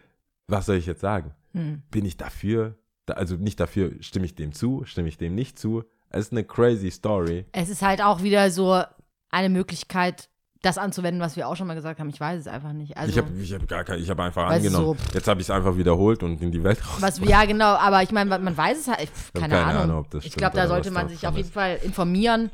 was 0.46 0.66
soll 0.66 0.76
ich 0.76 0.86
jetzt 0.86 1.00
sagen? 1.00 1.34
Hm. 1.52 1.82
Bin 1.90 2.04
ich 2.04 2.16
dafür? 2.16 2.78
Da, 3.06 3.14
also 3.14 3.34
nicht 3.34 3.58
dafür, 3.58 3.92
stimme 4.00 4.26
ich 4.26 4.36
dem 4.36 4.52
zu, 4.52 4.84
stimme 4.84 5.08
ich 5.08 5.18
dem 5.18 5.34
nicht 5.34 5.58
zu? 5.58 5.84
Es 6.10 6.26
ist 6.26 6.32
eine 6.32 6.44
crazy 6.44 6.90
Story. 6.90 7.46
Es 7.52 7.68
ist 7.68 7.82
halt 7.82 8.00
auch 8.02 8.22
wieder 8.22 8.50
so 8.50 8.82
eine 9.30 9.48
Möglichkeit, 9.48 10.28
das 10.62 10.76
anzuwenden, 10.76 11.22
was 11.22 11.36
wir 11.36 11.48
auch 11.48 11.56
schon 11.56 11.66
mal 11.66 11.74
gesagt 11.74 12.00
haben. 12.00 12.10
Ich 12.10 12.20
weiß 12.20 12.38
es 12.40 12.46
einfach 12.46 12.74
nicht. 12.74 12.94
Also, 12.98 13.12
ich 13.12 13.16
habe 13.18 13.32
ich 13.40 13.52
hab 13.54 13.66
gar 13.66 13.82
kein, 13.84 13.98
ich 13.98 14.10
habe 14.10 14.22
einfach 14.22 14.46
angenommen. 14.46 14.98
so- 14.98 15.14
Jetzt 15.14 15.26
habe 15.26 15.40
ich 15.40 15.46
es 15.46 15.50
einfach 15.50 15.76
wiederholt 15.78 16.22
und 16.22 16.42
in 16.42 16.52
die 16.52 16.62
Welt 16.62 16.78
raus. 16.86 17.00
was, 17.00 17.18
ja, 17.20 17.44
genau, 17.46 17.76
aber 17.76 18.02
ich 18.02 18.10
meine, 18.10 18.38
man- 18.38 18.56
weiß 18.56 18.78
es 18.80 18.88
halt, 18.88 19.00
hab 19.00 19.40
keine, 19.40 19.54
keine 19.54 19.64
Ahnung. 19.64 19.82
Ahnung, 19.84 19.98
ob 20.00 20.10
das 20.10 20.24
ich 20.26 20.34
glaube, 20.34 20.56
da 20.56 20.68
sollte 20.68 20.90
man 20.90 21.08
sich 21.08 21.26
auf 21.26 21.34
jeden 21.36 21.48
ist. 21.48 21.54
Fall 21.54 21.78
informieren. 21.82 22.50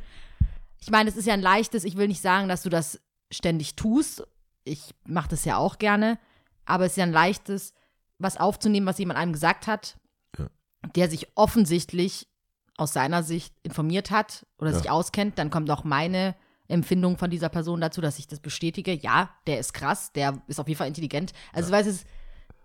Ich 0.81 0.91
meine, 0.91 1.11
es 1.11 1.17
ist 1.17 1.27
ja 1.27 1.35
ein 1.35 1.41
leichtes, 1.41 1.83
ich 1.83 1.97
will 1.97 2.07
nicht 2.07 2.23
sagen, 2.23 2.47
dass 2.49 2.63
du 2.63 2.69
das 2.69 3.01
ständig 3.33 3.75
tust. 3.75 4.23
Ich 4.63 4.95
mache 5.05 5.29
das 5.31 5.45
ja 5.45 5.57
auch 5.57 5.79
gerne, 5.79 6.17
aber 6.65 6.85
es 6.85 6.93
ist 6.93 6.99
ja 6.99 7.05
ein 7.05 7.13
leichtes, 7.13 7.73
was 8.19 8.37
aufzunehmen, 8.37 8.87
was 8.87 8.99
jemand 8.99 9.19
einem 9.19 9.33
gesagt 9.33 9.67
hat, 9.67 9.97
Ja. 10.39 10.47
der 10.95 11.11
sich 11.11 11.27
offensichtlich 11.35 12.29
aus 12.77 12.93
seiner 12.93 13.25
Sicht 13.25 13.53
informiert 13.65 14.13
hat 14.13 14.47
oder 14.59 14.71
Ja. 14.71 14.77
sich 14.79 14.91
auskennt. 14.91 15.39
Dann 15.41 15.51
kommt 15.51 15.71
auch 15.73 15.83
meine 15.83 16.37
Empfindung 16.69 17.17
von 17.19 17.31
dieser 17.31 17.49
Person 17.49 17.81
dazu, 17.81 18.01
dass 18.01 18.19
ich 18.19 18.27
das 18.27 18.41
bestätige. 18.41 18.93
Ja, 18.93 19.31
der 19.47 19.59
ist 19.59 19.73
krass, 19.75 20.13
der 20.13 20.43
ist 20.47 20.59
auf 20.61 20.69
jeden 20.69 20.79
Fall 20.79 20.89
intelligent. 20.89 21.33
Also, 21.53 21.71
weißt 21.71 21.89
du, 21.89 21.95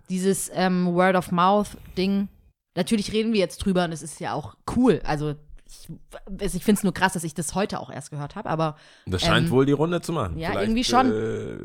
dieses 0.09 0.51
ähm, 0.53 0.93
Word-of-Mouth-Ding, 0.93 2.27
natürlich 2.75 3.11
reden 3.13 3.33
wir 3.33 3.39
jetzt 3.39 3.59
drüber 3.59 3.85
und 3.85 3.91
es 3.91 4.01
ist 4.01 4.19
ja 4.19 4.33
auch 4.33 4.55
cool. 4.75 5.01
Also, 5.05 5.35
ich, 5.67 5.87
ich 6.55 6.63
finde 6.65 6.79
es 6.79 6.83
nur 6.83 6.93
krass, 6.93 7.13
dass 7.13 7.23
ich 7.23 7.33
das 7.33 7.55
heute 7.55 7.79
auch 7.79 7.89
erst 7.89 8.09
gehört 8.11 8.35
habe, 8.35 8.49
aber, 8.49 8.75
Das 9.05 9.21
scheint 9.21 9.45
ähm, 9.47 9.51
wohl 9.51 9.65
die 9.65 9.71
Runde 9.71 10.01
zu 10.01 10.11
machen. 10.11 10.37
ja, 10.37 10.49
Vielleicht, 10.51 10.65
irgendwie 10.65 10.83
schon. 10.83 11.11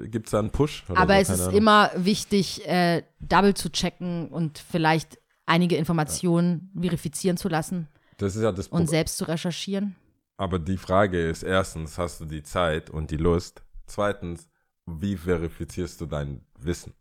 Äh, 0.04 0.08
Gibt 0.08 0.26
es 0.28 0.30
da 0.30 0.38
einen 0.38 0.50
Push? 0.50 0.84
Aber 0.94 1.14
so, 1.14 1.20
es 1.20 1.28
ist 1.30 1.40
Ahnung. 1.40 1.56
immer 1.56 1.90
wichtig, 1.96 2.66
äh, 2.68 3.02
double 3.20 3.54
zu 3.54 3.70
checken 3.70 4.28
und 4.28 4.58
vielleicht 4.58 5.18
einige 5.46 5.76
Informationen 5.76 6.70
verifizieren 6.80 7.36
zu 7.36 7.48
lassen 7.48 7.88
Das 8.18 8.36
ist 8.36 8.42
ja 8.42 8.52
das 8.52 8.66
und 8.66 8.70
Problem. 8.70 8.86
selbst 8.88 9.16
zu 9.16 9.24
recherchieren. 9.26 9.96
Aber 10.36 10.58
die 10.58 10.76
Frage 10.76 11.28
ist, 11.28 11.42
erstens, 11.42 11.96
hast 11.98 12.20
du 12.20 12.26
die 12.26 12.42
Zeit 12.42 12.90
und 12.90 13.10
die 13.10 13.16
Lust? 13.16 13.62
Zweitens, 13.86 14.48
wie 14.86 15.16
verifizierst 15.16 16.00
du 16.00 16.06
dein 16.06 16.42
Wissen? 16.58 16.92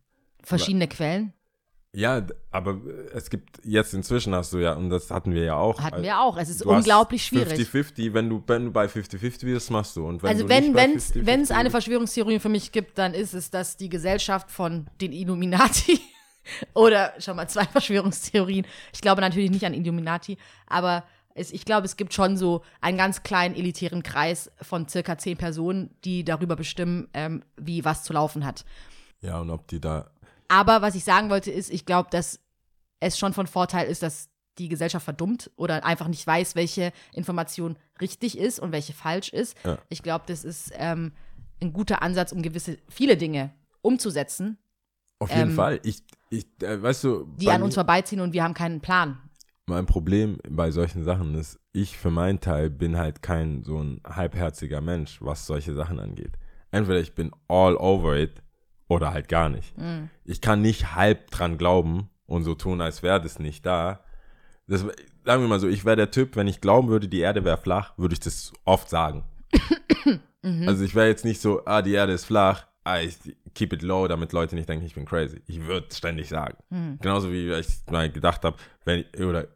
Verschiedene 0.42 0.88
Quellen 0.88 1.32
Ja, 1.92 2.24
aber 2.50 2.72
äh, 2.72 3.10
es 3.14 3.28
gibt, 3.28 3.60
jetzt 3.64 3.92
inzwischen 3.94 4.34
hast 4.34 4.52
du 4.52 4.58
ja, 4.58 4.74
und 4.74 4.90
das 4.90 5.10
hatten 5.10 5.34
wir 5.34 5.44
ja 5.44 5.56
auch. 5.56 5.80
hatten 5.80 6.00
äh, 6.00 6.04
wir 6.04 6.20
auch. 6.20 6.36
Es 6.36 6.48
ist 6.48 6.64
unglaublich 6.64 7.26
schwierig. 7.26 7.68
50-50, 7.68 8.14
wenn 8.14 8.30
du, 8.30 8.42
wenn 8.46 8.66
du 8.66 8.70
bei 8.70 8.86
50-50 8.86 9.44
bist, 9.44 9.70
machst 9.70 9.96
du. 9.96 10.06
Und 10.06 10.22
wenn 10.22 10.30
Also 10.30 10.48
wenn 10.48 10.64
nicht 10.64 10.74
bei 10.74 10.82
wenn's 10.82 11.12
50-50 11.12 11.26
wenn 11.26 11.40
es 11.40 11.50
eine 11.50 11.70
Verschwörungstheorie 11.70 12.38
für 12.38 12.48
mich 12.48 12.72
gibt, 12.72 12.96
dann 12.98 13.12
ist 13.12 13.34
es, 13.34 13.50
dass 13.50 13.76
die 13.76 13.88
Gesellschaft 13.88 14.50
von 14.50 14.86
den 15.00 15.12
Illuminati 15.12 16.00
oder 16.74 17.12
schon 17.18 17.36
mal 17.36 17.48
zwei 17.48 17.64
Verschwörungstheorien. 17.72 18.66
Ich 18.94 19.00
glaube 19.00 19.20
natürlich 19.20 19.50
nicht 19.50 19.64
an 19.64 19.74
Illuminati, 19.74 20.38
aber 20.66 21.04
es, 21.36 21.52
ich 21.52 21.64
glaube, 21.64 21.84
es 21.86 21.96
gibt 21.96 22.14
schon 22.14 22.36
so 22.36 22.62
einen 22.80 22.96
ganz 22.98 23.22
kleinen 23.22 23.54
elitären 23.54 24.02
Kreis 24.02 24.50
von 24.62 24.88
circa 24.88 25.18
zehn 25.18 25.36
Personen, 25.36 25.90
die 26.04 26.24
darüber 26.24 26.56
bestimmen, 26.56 27.08
ähm, 27.14 27.42
wie 27.56 27.84
was 27.84 28.04
zu 28.04 28.12
laufen 28.12 28.44
hat. 28.44 28.64
Ja, 29.20 29.38
und 29.40 29.50
ob 29.50 29.66
die 29.68 29.80
da. 29.80 30.10
Aber 30.48 30.82
was 30.82 30.94
ich 30.94 31.04
sagen 31.04 31.30
wollte, 31.30 31.50
ist, 31.50 31.70
ich 31.70 31.84
glaube, 31.86 32.08
dass 32.10 32.40
es 33.00 33.18
schon 33.18 33.32
von 33.32 33.46
Vorteil 33.46 33.86
ist, 33.88 34.02
dass 34.02 34.28
die 34.58 34.68
Gesellschaft 34.68 35.04
verdummt 35.04 35.50
oder 35.56 35.84
einfach 35.84 36.08
nicht 36.08 36.26
weiß, 36.26 36.54
welche 36.56 36.92
Information 37.12 37.76
richtig 38.00 38.38
ist 38.38 38.58
und 38.58 38.72
welche 38.72 38.94
falsch 38.94 39.28
ist. 39.28 39.56
Ja. 39.64 39.76
Ich 39.90 40.02
glaube, 40.02 40.24
das 40.28 40.44
ist 40.44 40.72
ähm, 40.76 41.12
ein 41.60 41.72
guter 41.74 42.00
Ansatz, 42.02 42.32
um 42.32 42.40
gewisse, 42.40 42.78
viele 42.88 43.16
Dinge 43.18 43.52
umzusetzen, 43.82 44.56
Auf 45.18 45.30
jeden 45.30 45.50
Ähm, 45.50 45.54
Fall. 45.56 45.80
Ich, 45.82 46.02
ich 46.30 46.46
äh, 46.62 46.82
weißt 46.82 47.04
du. 47.04 47.24
die 47.36 47.50
an 47.50 47.60
mir- 47.60 47.64
uns 47.66 47.74
vorbeiziehen 47.74 48.20
und 48.20 48.32
wir 48.32 48.42
haben 48.44 48.54
keinen 48.54 48.80
Plan. 48.80 49.18
Mein 49.66 49.86
Problem 49.86 50.38
bei 50.48 50.70
solchen 50.70 51.04
Sachen 51.04 51.34
ist, 51.34 51.58
ich 51.72 51.98
für 51.98 52.10
meinen 52.10 52.40
Teil 52.40 52.70
bin 52.70 52.96
halt 52.96 53.22
kein 53.22 53.62
so 53.64 53.78
ein 53.82 54.00
halbherziger 54.06 54.80
Mensch, 54.80 55.18
was 55.20 55.46
solche 55.46 55.74
Sachen 55.74 55.98
angeht. 55.98 56.38
Entweder 56.70 57.00
ich 57.00 57.14
bin 57.14 57.32
all 57.48 57.76
over 57.76 58.16
it 58.16 58.42
oder 58.88 59.12
halt 59.12 59.28
gar 59.28 59.48
nicht. 59.48 59.76
Mhm. 59.76 60.08
Ich 60.24 60.40
kann 60.40 60.62
nicht 60.62 60.94
halb 60.94 61.30
dran 61.30 61.58
glauben 61.58 62.08
und 62.26 62.44
so 62.44 62.54
tun, 62.54 62.80
als 62.80 63.02
wäre 63.02 63.20
das 63.20 63.38
nicht 63.38 63.66
da. 63.66 64.00
Das, 64.68 64.82
sagen 65.24 65.42
wir 65.42 65.48
mal 65.48 65.60
so, 65.60 65.68
ich 65.68 65.84
wäre 65.84 65.96
der 65.96 66.10
Typ, 66.10 66.36
wenn 66.36 66.48
ich 66.48 66.60
glauben 66.60 66.88
würde, 66.88 67.08
die 67.08 67.20
Erde 67.20 67.44
wäre 67.44 67.56
flach, 67.56 67.96
würde 67.98 68.14
ich 68.14 68.20
das 68.20 68.52
oft 68.64 68.88
sagen. 68.88 69.24
Mhm. 70.42 70.68
Also 70.68 70.84
ich 70.84 70.94
wäre 70.94 71.08
jetzt 71.08 71.24
nicht 71.24 71.40
so, 71.40 71.64
ah, 71.64 71.82
die 71.82 71.94
Erde 71.94 72.12
ist 72.12 72.26
flach, 72.26 72.66
ah, 72.84 73.00
ich 73.00 73.16
keep 73.54 73.72
it 73.72 73.82
low, 73.82 74.06
damit 74.06 74.32
Leute 74.32 74.54
nicht 74.54 74.68
denken, 74.68 74.86
ich 74.86 74.94
bin 74.94 75.04
crazy. 75.04 75.42
Ich 75.46 75.66
würde 75.66 75.88
ständig 75.92 76.28
sagen. 76.28 76.56
Mhm. 76.70 76.98
Genauso 77.02 77.32
wie 77.32 77.52
ich 77.52 77.66
mal 77.90 78.08
gedacht 78.10 78.44
habe, 78.44 78.56
wenn 78.84 79.00
ich, 79.00 79.20
oder, 79.20 79.48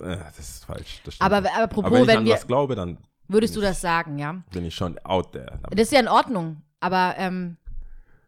äh, 0.00 0.16
das 0.16 0.38
ist 0.38 0.64
falsch. 0.64 1.00
Das 1.04 1.20
Aber, 1.20 1.38
aber 1.38 1.54
apropos, 1.54 1.84
Aber 1.86 1.96
wenn 1.96 2.02
ich 2.02 2.08
wenn 2.08 2.18
an 2.18 2.24
wir, 2.24 2.34
was 2.34 2.46
glaube, 2.46 2.74
dann 2.74 2.98
würdest 3.28 3.56
du 3.56 3.60
ich- 3.60 3.66
das 3.66 3.80
sagen, 3.80 4.18
ja? 4.18 4.42
bin 4.52 4.64
ich 4.64 4.74
schon 4.74 4.98
out 5.00 5.32
there. 5.32 5.46
damit. 5.62 5.72
Das 5.78 5.80
ist 5.88 5.92
ja 5.92 6.00
in 6.00 6.08
Ordnung, 6.08 6.62
aber 6.80 7.14
ähm, 7.18 7.56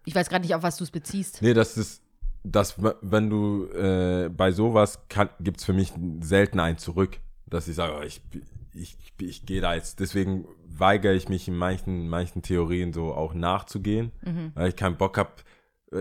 ich 0.04 0.14
weiß 0.14 0.28
gerade 0.28 0.42
nicht, 0.42 0.54
auf 0.54 0.62
was 0.62 0.76
du 0.76 0.84
es 0.84 0.90
beziehst. 0.90 1.40
Nee, 1.42 1.54
das 1.54 1.76
ist, 1.76 2.02
das, 2.42 2.74
wenn 3.00 3.30
du 3.30 3.66
äh, 3.68 4.28
bei 4.28 4.52
sowas 4.52 4.98
gibt 5.40 5.58
es 5.60 5.64
für 5.64 5.72
mich 5.72 5.92
selten 6.20 6.60
ein 6.60 6.76
Zurück, 6.78 7.18
dass 7.46 7.68
ich 7.68 7.74
sage, 7.76 7.94
oh, 7.98 8.02
ich, 8.02 8.20
ich, 8.74 8.96
ich 9.20 9.46
gehe 9.46 9.60
da 9.60 9.74
jetzt, 9.74 10.00
deswegen 10.00 10.46
weigere 10.76 11.14
ich 11.14 11.28
mich 11.28 11.46
in 11.48 11.56
manchen, 11.56 12.08
manchen 12.08 12.42
Theorien 12.42 12.92
so 12.92 13.14
auch 13.14 13.32
nachzugehen, 13.32 14.10
weil 14.54 14.70
ich 14.70 14.76
keinen 14.76 14.96
Bock 14.96 15.16
habe. 15.18 15.30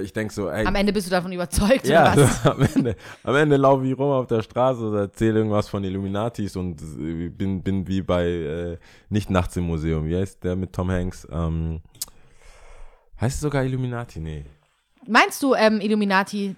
Ich 0.02 0.14
denke 0.14 0.34
so, 0.34 0.50
ey. 0.50 0.66
Am 0.66 0.76
Ende 0.76 0.92
bist 0.92 1.08
du 1.08 1.12
davon 1.12 1.32
überzeugt, 1.32 1.88
ja, 1.88 2.14
oder 2.14 2.24
was? 2.24 2.46
am 2.46 2.62
Ende, 2.62 2.96
am 3.24 3.36
Ende 3.36 3.58
laufe 3.58 3.86
ich 3.86 3.98
rum 3.98 4.10
auf 4.12 4.28
der 4.28 4.42
Straße 4.42 4.82
oder 4.82 5.02
erzähle 5.02 5.40
irgendwas 5.40 5.70
von 5.70 5.84
Illuminatis 5.84 6.56
und 6.56 6.82
äh, 6.82 7.30
bin, 7.30 7.62
bin 7.62 7.88
wie 7.88 8.02
bei 8.02 8.26
äh, 8.26 8.78
nicht 9.10 9.30
nachts 9.30 9.56
im 9.58 9.66
Museum. 9.66 10.06
Wie 10.08 10.16
heißt 10.16 10.44
der 10.44 10.56
mit 10.56 10.74
Tom 10.74 10.90
Hanks? 10.90 11.28
Ähm, 11.32 11.82
heißt 13.22 13.36
es 13.36 13.42
sogar 13.42 13.64
Illuminati? 13.64 14.20
Nee. 14.20 14.46
Meinst 15.08 15.44
du 15.44 15.54
ähm, 15.54 15.80
Illuminati? 15.82 16.56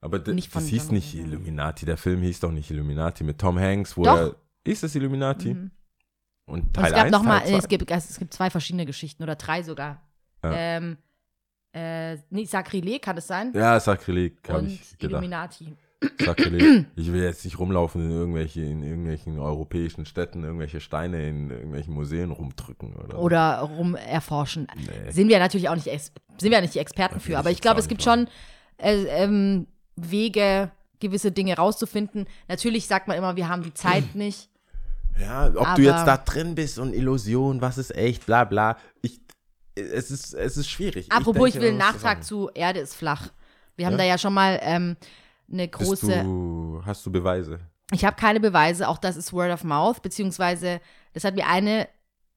Aber 0.00 0.18
Nicht 0.32 0.54
das 0.54 0.66
hieß 0.66 0.90
nicht. 0.90 1.14
Illuminati. 1.14 1.86
Der 1.86 1.96
Film 1.96 2.22
hieß 2.22 2.40
doch 2.40 2.50
nicht 2.50 2.70
Illuminati 2.70 3.22
mit 3.22 3.38
Tom 3.38 3.58
Hanks, 3.58 3.96
wo 3.96 4.02
Doch. 4.02 4.16
er. 4.16 4.36
Ist 4.64 4.82
das 4.82 4.94
Illuminati? 4.94 5.54
Mhm. 5.54 5.70
Und 6.44 6.60
Und 6.62 6.74
Teil 6.74 6.86
es 6.86 6.92
gab 6.92 7.04
1, 7.04 7.12
noch 7.12 7.22
mal, 7.22 7.40
Teil 7.40 7.50
2? 7.50 7.56
es 7.58 7.68
gibt, 7.68 7.90
es 7.90 8.18
gibt 8.18 8.34
zwei 8.34 8.50
verschiedene 8.50 8.84
Geschichten 8.84 9.22
oder 9.22 9.36
drei 9.36 9.62
sogar. 9.62 10.02
Ja. 10.42 10.52
Ähm, 10.52 10.98
äh, 11.72 12.16
nee, 12.30 12.44
Sakrileg 12.44 13.02
kann 13.02 13.16
es 13.16 13.26
sein? 13.26 13.52
Ja, 13.54 13.78
Sakrileg, 13.80 14.36
habe 14.48 14.66
ich 14.66 14.98
gedacht. 14.98 15.02
Illuminati. 15.22 15.74
Sakrileg. 16.18 16.86
Ich 16.96 17.12
will 17.12 17.22
jetzt 17.22 17.44
nicht 17.44 17.58
rumlaufen 17.58 18.02
in 18.04 18.10
irgendwelche, 18.10 18.60
in 18.62 18.82
irgendwelchen 18.82 19.38
europäischen 19.38 20.04
Städten, 20.04 20.42
irgendwelche 20.42 20.80
Steine 20.80 21.28
in 21.28 21.50
irgendwelchen 21.50 21.94
Museen 21.94 22.30
rumdrücken 22.32 22.94
oder. 22.96 23.18
Oder 23.20 23.58
rum 23.60 23.94
erforschen. 23.94 24.66
Nee. 24.76 25.12
Sind 25.12 25.28
wir 25.28 25.38
natürlich 25.38 25.68
auch 25.68 25.76
nicht, 25.76 25.84
sind 25.84 26.50
wir 26.50 26.60
nicht 26.60 26.74
die 26.74 26.80
Experten 26.80 27.20
für, 27.20 27.38
aber 27.38 27.50
ich 27.50 27.60
glaube, 27.60 27.78
es 27.78 27.86
gibt 27.88 28.02
schon 28.02 28.26
äh, 28.78 29.04
ähm, 29.04 29.68
Wege, 29.94 30.72
gewisse 30.98 31.30
Dinge 31.30 31.56
rauszufinden. 31.56 32.26
Natürlich 32.48 32.86
sagt 32.88 33.06
man 33.06 33.16
immer, 33.16 33.36
wir 33.36 33.48
haben 33.48 33.62
die 33.62 33.74
Zeit 33.74 34.14
nicht. 34.16 34.48
Ja, 35.20 35.48
ob 35.48 35.56
Aber- 35.68 35.74
du 35.76 35.82
jetzt 35.82 36.04
da 36.06 36.16
drin 36.16 36.54
bist 36.54 36.78
und 36.78 36.94
Illusion, 36.94 37.60
was 37.60 37.78
ist 37.78 37.94
echt, 37.94 38.26
bla 38.26 38.44
bla. 38.44 38.76
Ich, 39.02 39.20
es 39.74 40.10
ist, 40.10 40.34
es 40.34 40.56
ist 40.56 40.68
schwierig. 40.68 41.10
Apropos, 41.10 41.48
ich, 41.48 41.52
denke, 41.54 41.60
will 41.66 41.68
einen 41.70 41.78
Nachtrag 41.78 42.24
zu 42.24 42.50
Erde 42.54 42.80
ist 42.80 42.94
flach. 42.94 43.30
Wir 43.76 43.86
haben 43.86 43.92
Ja? 43.92 43.98
da 43.98 44.04
ja 44.04 44.18
schon 44.18 44.34
mal 44.34 44.58
ähm, 44.62 44.96
eine 45.50 45.68
große. 45.68 46.22
du, 46.22 46.82
hast 46.84 47.04
du 47.06 47.10
Beweise? 47.12 47.60
Ich 47.90 48.04
habe 48.04 48.16
keine 48.16 48.40
Beweise, 48.40 48.88
auch 48.88 48.98
das 48.98 49.16
ist 49.16 49.32
Word 49.32 49.50
of 49.52 49.64
Mouth, 49.64 50.02
beziehungsweise 50.02 50.80
das 51.12 51.24
hat 51.24 51.34
mir 51.34 51.46
eine 51.46 51.88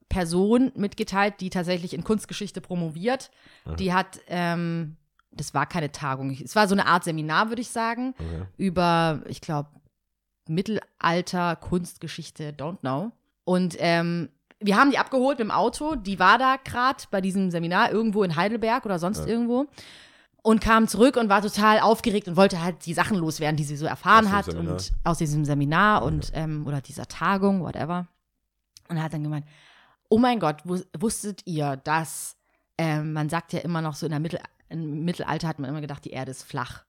Person 0.09 0.71
mitgeteilt, 0.75 1.35
die 1.39 1.49
tatsächlich 1.49 1.93
in 1.93 2.03
Kunstgeschichte 2.03 2.61
promoviert. 2.61 3.31
Die 3.79 3.93
hat, 3.93 4.19
ähm, 4.27 4.97
das 5.31 5.53
war 5.53 5.65
keine 5.65 5.91
Tagung, 5.91 6.31
es 6.31 6.55
war 6.55 6.67
so 6.67 6.75
eine 6.75 6.85
Art 6.85 7.03
Seminar, 7.05 7.49
würde 7.49 7.61
ich 7.61 7.69
sagen, 7.69 8.13
Okay. 8.17 8.43
über, 8.57 9.21
ich 9.27 9.41
glaube, 9.41 9.69
Mittelalter, 10.47 11.55
Kunstgeschichte, 11.55 12.51
don't 12.53 12.79
know. 12.79 13.11
Und 13.43 13.75
ähm, 13.79 14.29
wir 14.65 14.77
haben 14.77 14.91
die 14.91 14.97
abgeholt 14.97 15.39
mit 15.39 15.47
dem 15.47 15.51
Auto, 15.51 15.95
die 15.95 16.19
war 16.19 16.37
da 16.37 16.57
gerade 16.63 17.03
bei 17.11 17.21
diesem 17.21 17.51
Seminar 17.51 17.91
irgendwo 17.91 18.23
in 18.23 18.35
Heidelberg 18.35 18.85
oder 18.85 18.99
sonst 18.99 19.19
Ja. 19.19 19.27
irgendwo. 19.27 19.67
Und 20.41 20.61
kam 20.61 20.87
zurück 20.87 21.17
und 21.17 21.27
war 21.27 21.41
total 21.41 21.79
aufgeregt 21.79 22.27
und 22.27 22.35
wollte 22.35 22.61
halt 22.61 22.85
die 22.85 22.93
Sachen 22.93 23.17
loswerden, 23.17 23.57
die 23.57 23.63
sie 23.63 23.77
so 23.77 23.87
erfahren 23.87 24.31
hat 24.31 24.45
Seminar? 24.45 24.73
und 24.73 24.91
aus 25.03 25.17
diesem 25.17 25.43
Seminar 25.43 26.03
und 26.03 26.31
ähm, 26.35 26.67
oder 26.67 26.81
dieser 26.81 27.07
Tagung, 27.07 27.61
whatever. 27.61 28.07
Und 28.87 29.01
hat 29.01 29.13
dann 29.13 29.23
gemeint, 29.23 29.47
oh 30.07 30.19
mein 30.19 30.39
Gott, 30.39 30.57
wus 30.63 30.85
wusstet 30.97 31.41
ihr, 31.45 31.77
dass 31.77 32.37
ähm, 32.77 33.13
man 33.13 33.29
sagt 33.29 33.53
ja 33.53 33.59
immer 33.61 33.81
noch 33.81 33.95
so 33.95 34.05
in 34.05 34.11
der 34.11 34.19
Mittel 34.19 34.39
im 34.69 35.03
Mittelalter 35.05 35.47
hat 35.47 35.59
man 35.59 35.69
immer 35.69 35.81
gedacht, 35.81 36.05
die 36.05 36.11
Erde 36.11 36.31
ist 36.31 36.43
flach. 36.43 36.85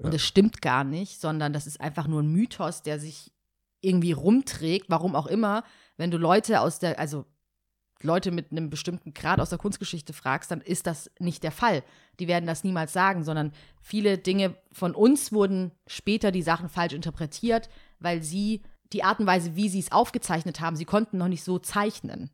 Und 0.00 0.14
das 0.14 0.22
stimmt 0.22 0.62
gar 0.62 0.84
nicht, 0.84 1.20
sondern 1.20 1.52
das 1.52 1.66
ist 1.66 1.80
einfach 1.80 2.06
nur 2.06 2.22
ein 2.22 2.32
Mythos, 2.32 2.82
der 2.82 2.98
sich 2.98 3.32
irgendwie 3.80 4.12
rumträgt, 4.12 4.86
warum 4.88 5.14
auch 5.14 5.26
immer. 5.26 5.64
Wenn 6.02 6.10
du 6.10 6.18
Leute 6.18 6.62
aus 6.62 6.80
der, 6.80 6.98
also 6.98 7.26
Leute 8.02 8.32
mit 8.32 8.50
einem 8.50 8.70
bestimmten 8.70 9.14
Grad 9.14 9.38
aus 9.38 9.50
der 9.50 9.58
Kunstgeschichte 9.58 10.12
fragst, 10.12 10.50
dann 10.50 10.60
ist 10.60 10.88
das 10.88 11.08
nicht 11.20 11.44
der 11.44 11.52
Fall. 11.52 11.84
Die 12.18 12.26
werden 12.26 12.44
das 12.44 12.64
niemals 12.64 12.92
sagen, 12.92 13.22
sondern 13.22 13.52
viele 13.80 14.18
Dinge 14.18 14.56
von 14.72 14.96
uns 14.96 15.30
wurden 15.30 15.70
später 15.86 16.32
die 16.32 16.42
Sachen 16.42 16.68
falsch 16.68 16.92
interpretiert, 16.92 17.68
weil 18.00 18.20
sie 18.20 18.62
die 18.92 19.04
Art 19.04 19.20
und 19.20 19.26
Weise, 19.26 19.54
wie 19.54 19.68
sie 19.68 19.78
es 19.78 19.92
aufgezeichnet 19.92 20.60
haben, 20.60 20.74
sie 20.74 20.86
konnten 20.86 21.18
noch 21.18 21.28
nicht 21.28 21.44
so 21.44 21.60
zeichnen. 21.60 22.30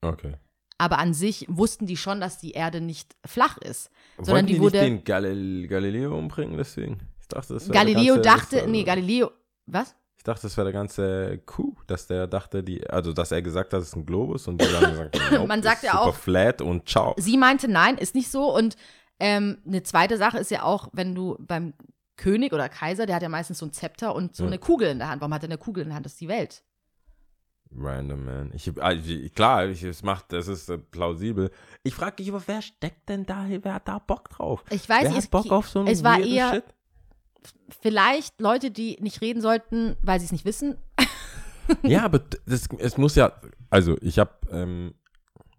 Okay. 0.00 0.32
Aber 0.78 0.96
an 0.96 1.12
sich 1.12 1.44
wussten 1.50 1.84
die 1.84 1.98
schon, 1.98 2.18
dass 2.18 2.38
die 2.38 2.52
Erde 2.52 2.80
nicht 2.80 3.14
flach 3.26 3.58
ist. 3.58 3.90
Sondern 4.16 4.36
Wollten 4.36 4.46
die 4.46 4.54
die 4.54 4.60
wurde. 4.60 4.78
nicht 4.78 4.88
den 4.88 5.04
Galil 5.04 5.68
Galileo 5.68 6.16
umbringen, 6.16 6.56
deswegen? 6.56 7.00
Ich 7.20 7.28
dachte, 7.28 7.52
das 7.52 7.68
Galileo 7.68 8.16
dachte, 8.16 8.66
nee, 8.66 8.84
Galileo, 8.84 9.32
was? 9.66 9.94
Ich 10.26 10.32
dachte, 10.32 10.42
das 10.42 10.56
wäre 10.56 10.64
der 10.64 10.72
ganze 10.72 11.38
Coup, 11.46 11.86
dass 11.86 12.08
der 12.08 12.26
dachte, 12.26 12.64
die, 12.64 12.84
also 12.90 13.12
dass 13.12 13.30
er 13.30 13.42
gesagt 13.42 13.72
hat, 13.72 13.80
es 13.80 13.90
ist 13.90 13.94
ein 13.96 14.04
Globus 14.06 14.48
und 14.48 14.60
die 14.60 14.66
dann 14.66 14.90
gesagt 14.90 15.20
haben, 15.20 15.34
nope, 15.36 15.46
Man 15.46 15.62
sagt 15.62 15.84
ja 15.84 16.00
auch- 16.00 16.16
flat 16.16 16.60
und 16.60 16.88
ciao. 16.88 17.14
Sie 17.16 17.36
meinte, 17.36 17.68
nein, 17.68 17.96
ist 17.96 18.16
nicht 18.16 18.28
so. 18.28 18.52
Und 18.52 18.76
ähm, 19.20 19.58
eine 19.64 19.84
zweite 19.84 20.16
Sache 20.18 20.38
ist 20.38 20.50
ja 20.50 20.64
auch, 20.64 20.88
wenn 20.92 21.14
du 21.14 21.36
beim 21.38 21.74
König 22.16 22.52
oder 22.52 22.68
Kaiser, 22.68 23.06
der 23.06 23.14
hat 23.14 23.22
ja 23.22 23.28
meistens 23.28 23.58
so 23.60 23.66
ein 23.66 23.72
Zepter 23.72 24.16
und 24.16 24.34
so 24.34 24.42
Ja. 24.42 24.48
eine 24.48 24.58
Kugel 24.58 24.88
in 24.88 24.98
der 24.98 25.10
Hand. 25.10 25.20
Warum 25.20 25.32
hat 25.32 25.44
er 25.44 25.48
eine 25.48 25.58
Kugel 25.58 25.84
in 25.84 25.90
der 25.90 25.94
Hand? 25.96 26.06
Das 26.06 26.14
ist 26.14 26.20
die 26.20 26.26
Welt. 26.26 26.64
Random, 27.78 28.24
man. 28.24 28.50
Ich, 28.52 28.72
also, 28.82 29.12
klar, 29.34 29.66
ich, 29.66 29.84
es 29.84 30.02
macht, 30.02 30.32
das 30.32 30.48
ist 30.48 30.68
äh, 30.70 30.78
plausibel. 30.78 31.50
Ich 31.84 31.94
frage 31.94 32.16
mich 32.22 32.30
aber, 32.32 32.42
wer 32.46 32.62
steckt 32.62 33.08
denn 33.08 33.26
da, 33.26 33.44
wer 33.48 33.74
hat 33.74 33.86
da 33.86 33.98
Bock 34.00 34.28
drauf? 34.30 34.64
Ich 34.70 34.88
weiß 34.88 35.10
nicht, 35.10 35.30
Bock 35.30 35.50
auf 35.52 35.68
so 35.68 35.80
einen 35.80 35.88
es 35.88 36.02
war 36.02 36.18
eher 36.18 36.50
Shit? 36.54 36.64
Vielleicht 37.80 38.40
Leute, 38.40 38.70
die 38.70 38.96
nicht 39.00 39.20
reden 39.20 39.40
sollten, 39.40 39.96
weil 40.02 40.18
sie 40.20 40.26
es 40.26 40.32
nicht 40.32 40.44
wissen. 40.44 40.76
Ja, 41.82 42.04
aber 42.04 42.20
das, 42.46 42.68
es 42.78 42.96
muss 42.96 43.16
ja, 43.16 43.32
also 43.70 43.96
ich 44.00 44.20
habe, 44.20 44.30
ähm, 44.52 44.94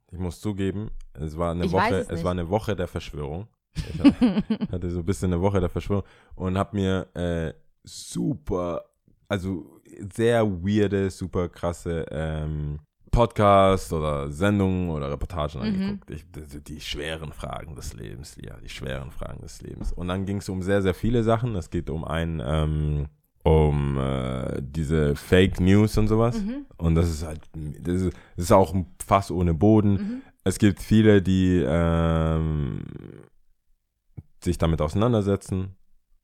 ich 0.10 0.18
muss 0.18 0.40
zugeben, 0.40 0.90
es 1.12 1.38
war 1.38 1.52
eine 1.52 1.66
Ich 1.66 1.72
Woche, 1.74 1.96
es 1.96 2.10
es, 2.10 2.24
war 2.24 2.32
eine 2.32 2.50
Woche 2.50 2.78
der 2.78 2.88
Verschwörung. 2.88 3.48
Ich 3.76 4.02
hatte 4.72 4.90
so 4.90 5.00
ein 5.00 5.06
bisschen 5.06 5.34
eine 5.34 5.42
Woche 5.42 5.60
der 5.60 5.68
Verschwörung 5.70 6.06
und 6.36 6.58
habe 6.58 6.78
mir 6.78 7.08
äh, 7.14 7.54
super, 7.84 8.86
also 9.28 9.82
sehr 10.16 10.50
weirde, 10.50 11.10
super 11.10 11.50
krasse 11.50 12.06
ähm, 12.10 12.80
Podcasts 13.18 13.92
oder 13.92 14.30
Sendungen 14.32 14.90
oder 14.90 15.12
Reportagen 15.12 15.60
Mhm. 15.60 15.66
angeguckt. 15.66 16.10
Ich, 16.12 16.26
die, 16.32 16.64
die 16.64 16.82
schweren 16.82 17.32
Fragen 17.34 17.76
des 17.76 17.94
Lebens, 17.94 18.38
ja, 18.42 18.56
die 18.64 18.70
schweren 18.70 19.12
Fragen 19.12 19.42
des 19.42 19.62
Lebens. 19.62 19.92
Und 19.92 20.08
dann 20.08 20.26
ging 20.26 20.38
es 20.38 20.50
um 20.50 20.62
sehr, 20.62 20.82
sehr 20.82 20.94
viele 20.94 21.24
Sachen. 21.24 21.56
Es 21.56 21.70
geht 21.70 21.90
um 21.90 22.04
ein, 22.06 22.42
ähm, 22.46 23.08
um 23.44 23.98
äh, 23.98 24.62
diese 24.62 25.16
Fake 25.16 25.60
News 25.60 25.98
und 25.98 26.08
sowas. 26.08 26.42
Mhm. 26.42 26.66
Und 26.78 26.96
das 26.96 27.10
ist 27.10 27.26
halt, 27.26 27.42
das 27.82 28.02
ist, 28.02 28.14
das 28.36 28.46
ist 28.46 28.52
auch 28.52 28.74
ein 28.74 28.86
Fass 29.06 29.32
ohne 29.32 29.54
Boden. 29.54 29.92
Mhm. 29.94 30.22
Es 30.44 30.60
gibt 30.60 30.80
viele, 30.82 31.22
die 31.22 31.64
ähm, 31.66 32.84
sich 34.44 34.58
damit 34.58 34.82
auseinandersetzen 34.82 35.76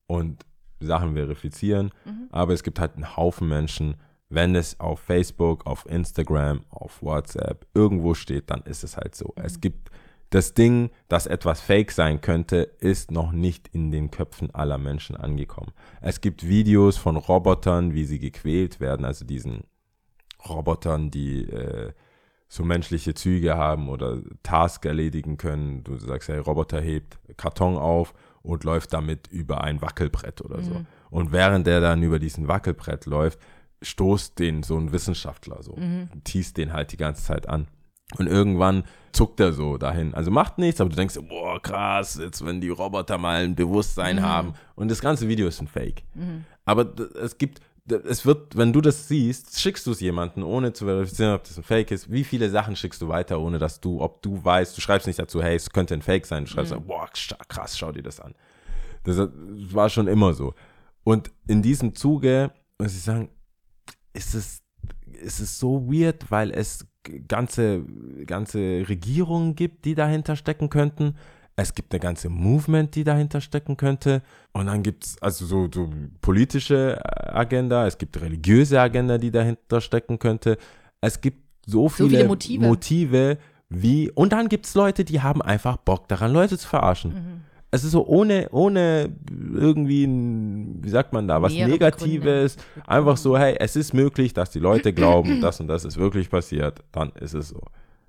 und 0.08 0.46
Sachen 0.80 1.14
verifizieren. 1.16 1.92
Mhm. 2.06 2.28
Aber 2.32 2.54
es 2.54 2.64
gibt 2.64 2.80
halt 2.80 2.96
einen 2.96 3.16
Haufen 3.18 3.48
Menschen, 3.48 3.96
wenn 4.34 4.56
es 4.56 4.80
auf 4.80 5.00
Facebook, 5.00 5.66
auf 5.66 5.86
Instagram, 5.86 6.62
auf 6.70 7.02
WhatsApp 7.02 7.68
irgendwo 7.74 8.14
steht, 8.14 8.50
dann 8.50 8.62
ist 8.64 8.84
es 8.84 8.98
halt 8.98 9.16
so. 9.16 9.34
Es 9.36 9.62
gibt 9.62 9.92
das 10.32 10.56
Ding, 10.56 10.90
dass 11.10 11.28
etwas 11.28 11.62
fake 11.62 11.92
sein 11.92 12.20
könnte, 12.20 12.72
ist 12.80 13.12
noch 13.12 13.32
nicht 13.32 13.68
in 13.68 13.92
den 13.92 14.10
Köpfen 14.10 14.50
aller 14.56 14.80
Menschen 14.80 15.16
angekommen. 15.16 15.72
Es 16.02 16.22
gibt 16.22 16.48
Videos 16.48 16.98
von 16.98 17.18
Robotern, 17.18 17.94
wie 17.94 18.06
sie 18.06 18.18
gequält 18.18 18.80
werden, 18.80 19.06
also 19.06 19.26
diesen 19.26 19.66
Robotern, 20.50 21.12
die 21.12 21.44
äh, 21.44 21.92
so 22.48 22.64
menschliche 22.64 23.14
Züge 23.14 23.56
haben 23.56 23.90
oder 23.90 24.22
Task 24.42 24.86
erledigen 24.86 25.38
können. 25.38 25.84
Du 25.84 25.98
sagst, 25.98 26.30
hey, 26.30 26.40
Roboter 26.40 26.82
hebt 26.82 27.20
Karton 27.38 27.78
auf 27.78 28.16
und 28.42 28.64
läuft 28.64 28.94
damit 28.94 29.28
über 29.28 29.64
ein 29.64 29.82
Wackelbrett 29.82 30.42
oder 30.42 30.64
so. 30.64 30.86
Und 31.12 31.32
während 31.32 31.68
der 31.68 31.80
dann 31.80 32.02
über 32.02 32.18
diesen 32.18 32.48
Wackelbrett 32.48 33.06
läuft, 33.06 33.40
stoßt 33.84 34.40
den 34.40 34.64
so 34.64 34.78
ein 34.78 34.92
Wissenschaftler 34.92 35.62
so, 35.62 35.76
Mhm. 35.76 36.10
teast 36.24 36.58
den 36.58 36.74
halt 36.74 36.92
die 36.92 36.98
ganze 36.98 37.24
Zeit 37.24 37.48
an. 37.50 37.68
Und 38.18 38.28
irgendwann 38.28 38.84
zuckt 39.12 39.40
er 39.40 39.54
so 39.54 39.78
dahin. 39.78 40.14
Also 40.14 40.30
macht 40.30 40.58
nichts, 40.60 40.80
aber 40.82 40.90
du 40.92 40.96
denkst, 40.96 41.18
boah, 41.28 41.60
krass, 41.62 42.20
jetzt 42.22 42.46
wenn 42.46 42.62
die 42.62 42.70
Roboter 42.70 43.18
mal 43.18 43.44
ein 43.44 43.56
Bewusstsein 43.56 44.22
haben. 44.22 44.54
Und 44.76 44.92
das 44.92 45.02
ganze 45.02 45.28
Video 45.28 45.48
ist 45.48 45.62
ein 45.62 45.68
Fake. 45.68 46.04
Aber 46.66 46.86
d- 46.86 47.04
es 47.20 47.38
gibt, 47.38 47.62
es 47.88 48.26
wird, 48.26 48.56
wenn 48.56 48.72
du 48.72 48.82
das 48.82 49.08
siehst, 49.08 49.60
schickst 49.60 49.88
du 49.88 49.92
es 49.92 50.00
jemanden, 50.00 50.44
ohne 50.44 50.74
zu 50.74 50.86
verifizieren, 50.86 51.34
ob 51.34 51.44
das 51.44 51.58
ein 51.58 51.64
Fake 51.64 51.90
ist. 51.92 52.12
Wie 52.12 52.24
viele 52.24 52.50
Sachen 52.50 52.76
schickst 52.76 53.02
du 53.02 53.08
weiter, 53.08 53.40
ohne 53.40 53.58
dass 53.58 53.82
du, 53.82 54.00
ob 54.02 54.22
du 54.22 54.44
weißt, 54.44 54.78
du 54.78 54.82
schreibst 54.82 55.08
nicht 55.08 55.18
dazu, 55.20 55.42
hey, 55.42 55.56
es 55.56 55.70
könnte 55.72 55.94
ein 55.96 56.02
Fake 56.04 56.26
sein. 56.28 56.46
Du 56.46 56.52
schreibst, 56.52 56.74
boah, 56.86 57.08
sch- 57.16 57.36
krass, 57.48 57.78
schau 57.78 57.92
dir 57.92 58.04
das 58.04 58.20
an. 58.20 58.36
Das 59.06 59.18
war 59.74 59.90
schon 59.90 60.08
immer 60.08 60.34
so. 60.34 60.54
Und 61.04 61.32
in 61.48 61.62
diesem 61.64 61.96
Zuge, 61.96 62.52
muss 62.80 62.94
ich 62.94 63.02
sagen, 63.02 63.30
ist 64.14 64.34
es, 64.34 64.62
ist 65.22 65.40
es 65.40 65.60
so 65.60 65.92
weird, 65.92 66.32
weil 66.32 66.52
es 66.52 66.88
ganze, 67.28 67.84
ganze 68.26 68.86
Regierungen 68.88 69.56
gibt, 69.56 69.86
die 69.86 69.96
dahinter 69.96 70.36
stecken 70.36 70.70
könnten. 70.70 71.16
Es 71.56 71.76
gibt 71.76 71.94
eine 71.94 72.00
ganze 72.00 72.30
Movement, 72.30 72.96
die 72.96 73.04
dahinter 73.04 73.40
stecken 73.40 73.78
könnte. 73.78 74.24
Und 74.54 74.68
dann 74.68 74.82
gibt 74.82 75.06
es 75.06 75.22
also 75.22 75.46
so, 75.46 75.70
so 75.72 75.90
politische 76.22 76.98
äh, 76.98 77.30
Agenda, 77.30 77.86
es 77.86 77.98
gibt 77.98 78.20
religiöse 78.20 78.80
Agenda, 78.80 79.18
die 79.18 79.30
dahinter 79.30 79.82
stecken 79.82 80.18
könnte. 80.18 80.58
Es 81.02 81.22
gibt 81.22 81.44
so 81.66 81.90
viele, 81.90 82.10
viele 82.10 82.28
Motive. 82.28 82.66
Motive 82.66 83.38
wie, 83.70 84.12
und 84.12 84.34
dann 84.34 84.50
gibt 84.50 84.66
es 84.66 84.76
Leute, 84.76 85.04
die 85.04 85.22
haben 85.22 85.42
einfach 85.42 85.78
Bock 85.78 86.08
daran, 86.08 86.32
Leute 86.32 86.58
zu 86.58 86.68
verarschen. 86.68 87.44
Es 87.74 87.84
ist 87.84 87.94
so 87.94 88.06
ohne, 88.06 88.50
ohne 88.52 89.10
irgendwie, 89.32 90.04
ein, 90.04 90.84
wie 90.84 90.90
sagt 90.90 91.12
man 91.12 91.28
da, 91.28 91.42
was 91.42 91.54
Negatives. 91.54 92.56
Einfach 92.86 93.18
so, 93.18 93.36
hey, 93.36 93.56
es 93.60 93.76
ist 93.76 93.96
möglich, 93.96 94.32
dass 94.32 94.52
die 94.52 94.60
Leute 94.60 94.94
glauben, 94.94 95.42
das 95.42 95.60
und 95.60 95.70
das 95.70 95.84
ist 95.84 95.98
wirklich 95.98 96.30
passiert. 96.30 96.84
Dann 96.92 97.12
ist 97.20 97.34
es 97.34 97.50
so. 97.50 97.62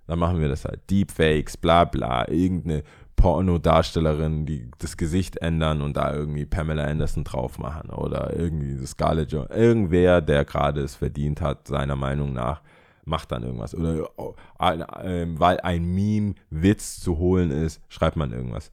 Dann 0.07 0.19
machen 0.19 0.39
wir 0.39 0.49
das 0.49 0.67
halt. 0.67 0.81
Deepfakes, 0.91 1.57
bla 1.57 1.87
bla, 1.87 2.29
irgendeine 2.29 2.83
Pornodarstellerin, 3.17 4.45
die 4.45 4.71
das 4.81 4.99
Gesicht 4.99 5.39
ändern 5.39 5.81
und 5.81 5.97
da 5.97 6.13
irgendwie 6.13 6.45
Pamela 6.45 6.85
Anderson 6.85 7.25
drauf 7.25 7.59
machen 7.59 7.89
oder 7.89 8.37
irgendwie 8.37 8.85
Scarlett 8.85 9.33
Johansson. 9.33 9.57
Irgendwer, 9.57 10.21
der 10.21 10.45
gerade 10.45 10.83
es 10.83 10.95
verdient 10.95 11.41
hat, 11.41 11.69
seiner 11.69 11.97
Meinung 11.97 12.35
nach, 12.35 12.61
macht 13.07 13.33
dann 13.33 13.43
irgendwas. 13.43 13.75
Oder 13.75 14.11
oh, 14.19 14.35
ein, 14.59 14.85
ähm, 15.03 15.41
weil 15.41 15.59
ein 15.61 15.87
Meme-Witz 15.87 17.01
zu 17.01 17.17
holen 17.17 17.51
ist, 17.51 17.81
schreibt 17.89 18.17
man 18.17 18.31
irgendwas. 18.31 18.71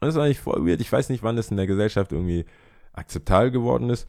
Und 0.00 0.06
das 0.06 0.14
ist 0.14 0.20
eigentlich 0.20 0.40
voll 0.40 0.66
weird. 0.66 0.80
Ich 0.80 0.92
weiß 0.92 1.08
nicht, 1.08 1.22
wann 1.22 1.36
das 1.36 1.50
in 1.50 1.56
der 1.56 1.66
Gesellschaft 1.66 2.12
irgendwie 2.12 2.44
akzeptabel 2.92 3.50
geworden 3.50 3.90
ist. 3.90 4.08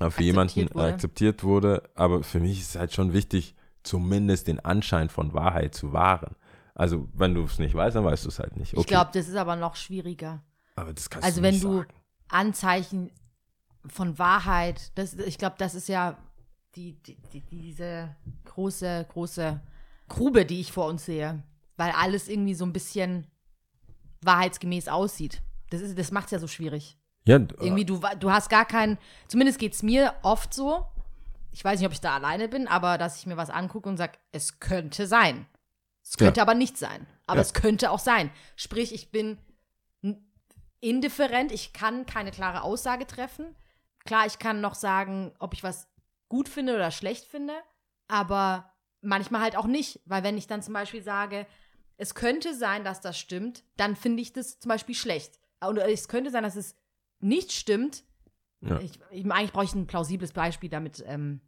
Aber 0.00 0.10
für 0.10 0.22
jemanden 0.22 0.50
Akzeptiert 0.60 0.74
wurde. 0.74 0.92
akzeptiert 0.94 1.44
wurde. 1.44 1.82
Aber 1.94 2.22
für 2.22 2.40
mich 2.40 2.60
ist 2.60 2.70
es 2.70 2.76
halt 2.76 2.92
schon 2.92 3.12
wichtig, 3.12 3.54
zumindest 3.82 4.46
den 4.46 4.60
Anschein 4.60 5.08
von 5.08 5.32
Wahrheit 5.32 5.74
zu 5.74 5.92
wahren. 5.92 6.36
Also, 6.74 7.08
wenn 7.14 7.34
du 7.34 7.42
es 7.44 7.58
nicht 7.58 7.74
weißt, 7.74 7.96
dann 7.96 8.04
weißt 8.04 8.24
du 8.24 8.28
es 8.28 8.38
halt 8.38 8.56
nicht. 8.56 8.74
Okay. 8.74 8.80
Ich 8.82 8.86
glaube, 8.86 9.10
das 9.12 9.26
ist 9.28 9.34
aber 9.34 9.56
noch 9.56 9.74
schwieriger. 9.74 10.42
aber 10.76 10.92
das 10.94 11.10
kannst 11.10 11.26
Also 11.26 11.40
du 11.40 11.42
wenn 11.42 11.54
nicht 11.54 11.64
du 11.64 11.78
sagen. 11.78 11.92
Anzeichen 12.28 13.10
von 13.86 14.18
Wahrheit, 14.18 14.92
das, 14.96 15.14
ich 15.14 15.38
glaube, 15.38 15.56
das 15.58 15.74
ist 15.74 15.88
ja 15.88 16.16
die, 16.76 16.92
die, 17.02 17.16
die, 17.32 17.40
diese 17.40 18.14
große, 18.44 19.06
große 19.12 19.60
Grube, 20.08 20.44
die 20.44 20.60
ich 20.60 20.70
vor 20.70 20.86
uns 20.86 21.04
sehe. 21.06 21.42
Weil 21.76 21.90
alles 21.92 22.28
irgendwie 22.28 22.54
so 22.54 22.64
ein 22.64 22.72
bisschen 22.72 23.26
wahrheitsgemäß 24.22 24.88
aussieht. 24.88 25.42
Das, 25.70 25.80
ist- 25.80 25.98
das 25.98 26.10
macht 26.10 26.26
es 26.26 26.30
ja 26.32 26.38
so 26.38 26.46
schwierig. 26.48 26.96
Ja, 27.26 27.36
Irgendwie, 27.36 27.84
du, 27.84 28.00
du 28.18 28.30
hast 28.30 28.48
gar 28.48 28.64
keinen, 28.64 28.96
zumindest 29.26 29.58
geht 29.58 29.74
es 29.74 29.82
mir 29.82 30.14
oft 30.22 30.54
so, 30.54 30.86
ich 31.52 31.62
weiß 31.62 31.78
nicht, 31.78 31.86
ob 31.86 31.92
ich 31.92 32.00
da 32.00 32.14
alleine 32.14 32.48
bin, 32.48 32.66
aber 32.68 32.96
dass 32.96 33.18
ich 33.18 33.26
mir 33.26 33.36
was 33.36 33.50
angucke 33.50 33.88
und 33.88 33.96
sage, 33.98 34.12
es 34.32 34.60
könnte 34.60 35.06
sein. 35.06 35.46
Es 36.02 36.16
könnte 36.16 36.38
Ja. 36.38 36.42
aber 36.44 36.54
nicht 36.54 36.78
sein. 36.78 37.06
Aber 37.26 37.36
Ja. 37.38 37.42
es 37.42 37.52
könnte 37.52 37.90
auch 37.90 37.98
sein. 37.98 38.30
Sprich, 38.56 38.94
ich 38.94 39.10
bin 39.10 39.38
indifferent, 40.80 41.52
ich 41.52 41.72
kann 41.72 42.06
keine 42.06 42.30
klare 42.30 42.62
Aussage 42.62 43.06
treffen. 43.06 43.54
Klar, 44.04 44.26
ich 44.26 44.38
kann 44.38 44.60
noch 44.60 44.74
sagen, 44.74 45.32
ob 45.38 45.52
ich 45.54 45.62
was 45.62 45.88
gut 46.28 46.48
finde 46.48 46.74
oder 46.76 46.90
schlecht 46.90 47.24
finde, 47.24 47.54
aber 48.06 48.72
manchmal 49.02 49.40
halt 49.42 49.56
auch 49.56 49.66
nicht. 49.66 50.00
Weil 50.06 50.22
wenn 50.22 50.38
ich 50.38 50.46
dann 50.46 50.62
zum 50.62 50.74
Beispiel 50.74 51.02
sage, 51.02 51.46
es 51.98 52.14
könnte 52.14 52.54
sein, 52.54 52.84
dass 52.84 53.00
das 53.00 53.18
stimmt, 53.18 53.64
dann 53.76 53.94
finde 53.94 54.22
ich 54.22 54.32
das 54.32 54.58
zum 54.58 54.70
Beispiel 54.70 54.94
schlecht. 54.94 55.38
Und 55.60 55.76
es 55.78 56.08
könnte 56.08 56.30
sein, 56.30 56.44
dass 56.44 56.56
es 56.56 56.74
nicht 57.20 57.52
stimmt. 57.52 58.04
Ja. 58.60 58.80
Ich, 58.80 58.92
ich, 59.10 59.30
eigentlich 59.30 59.52
brauche 59.52 59.64
ich 59.64 59.74
ein 59.74 59.86
plausibles 59.86 60.32
Beispiel, 60.32 60.70
damit 60.70 61.04
ähm, 61.06 61.40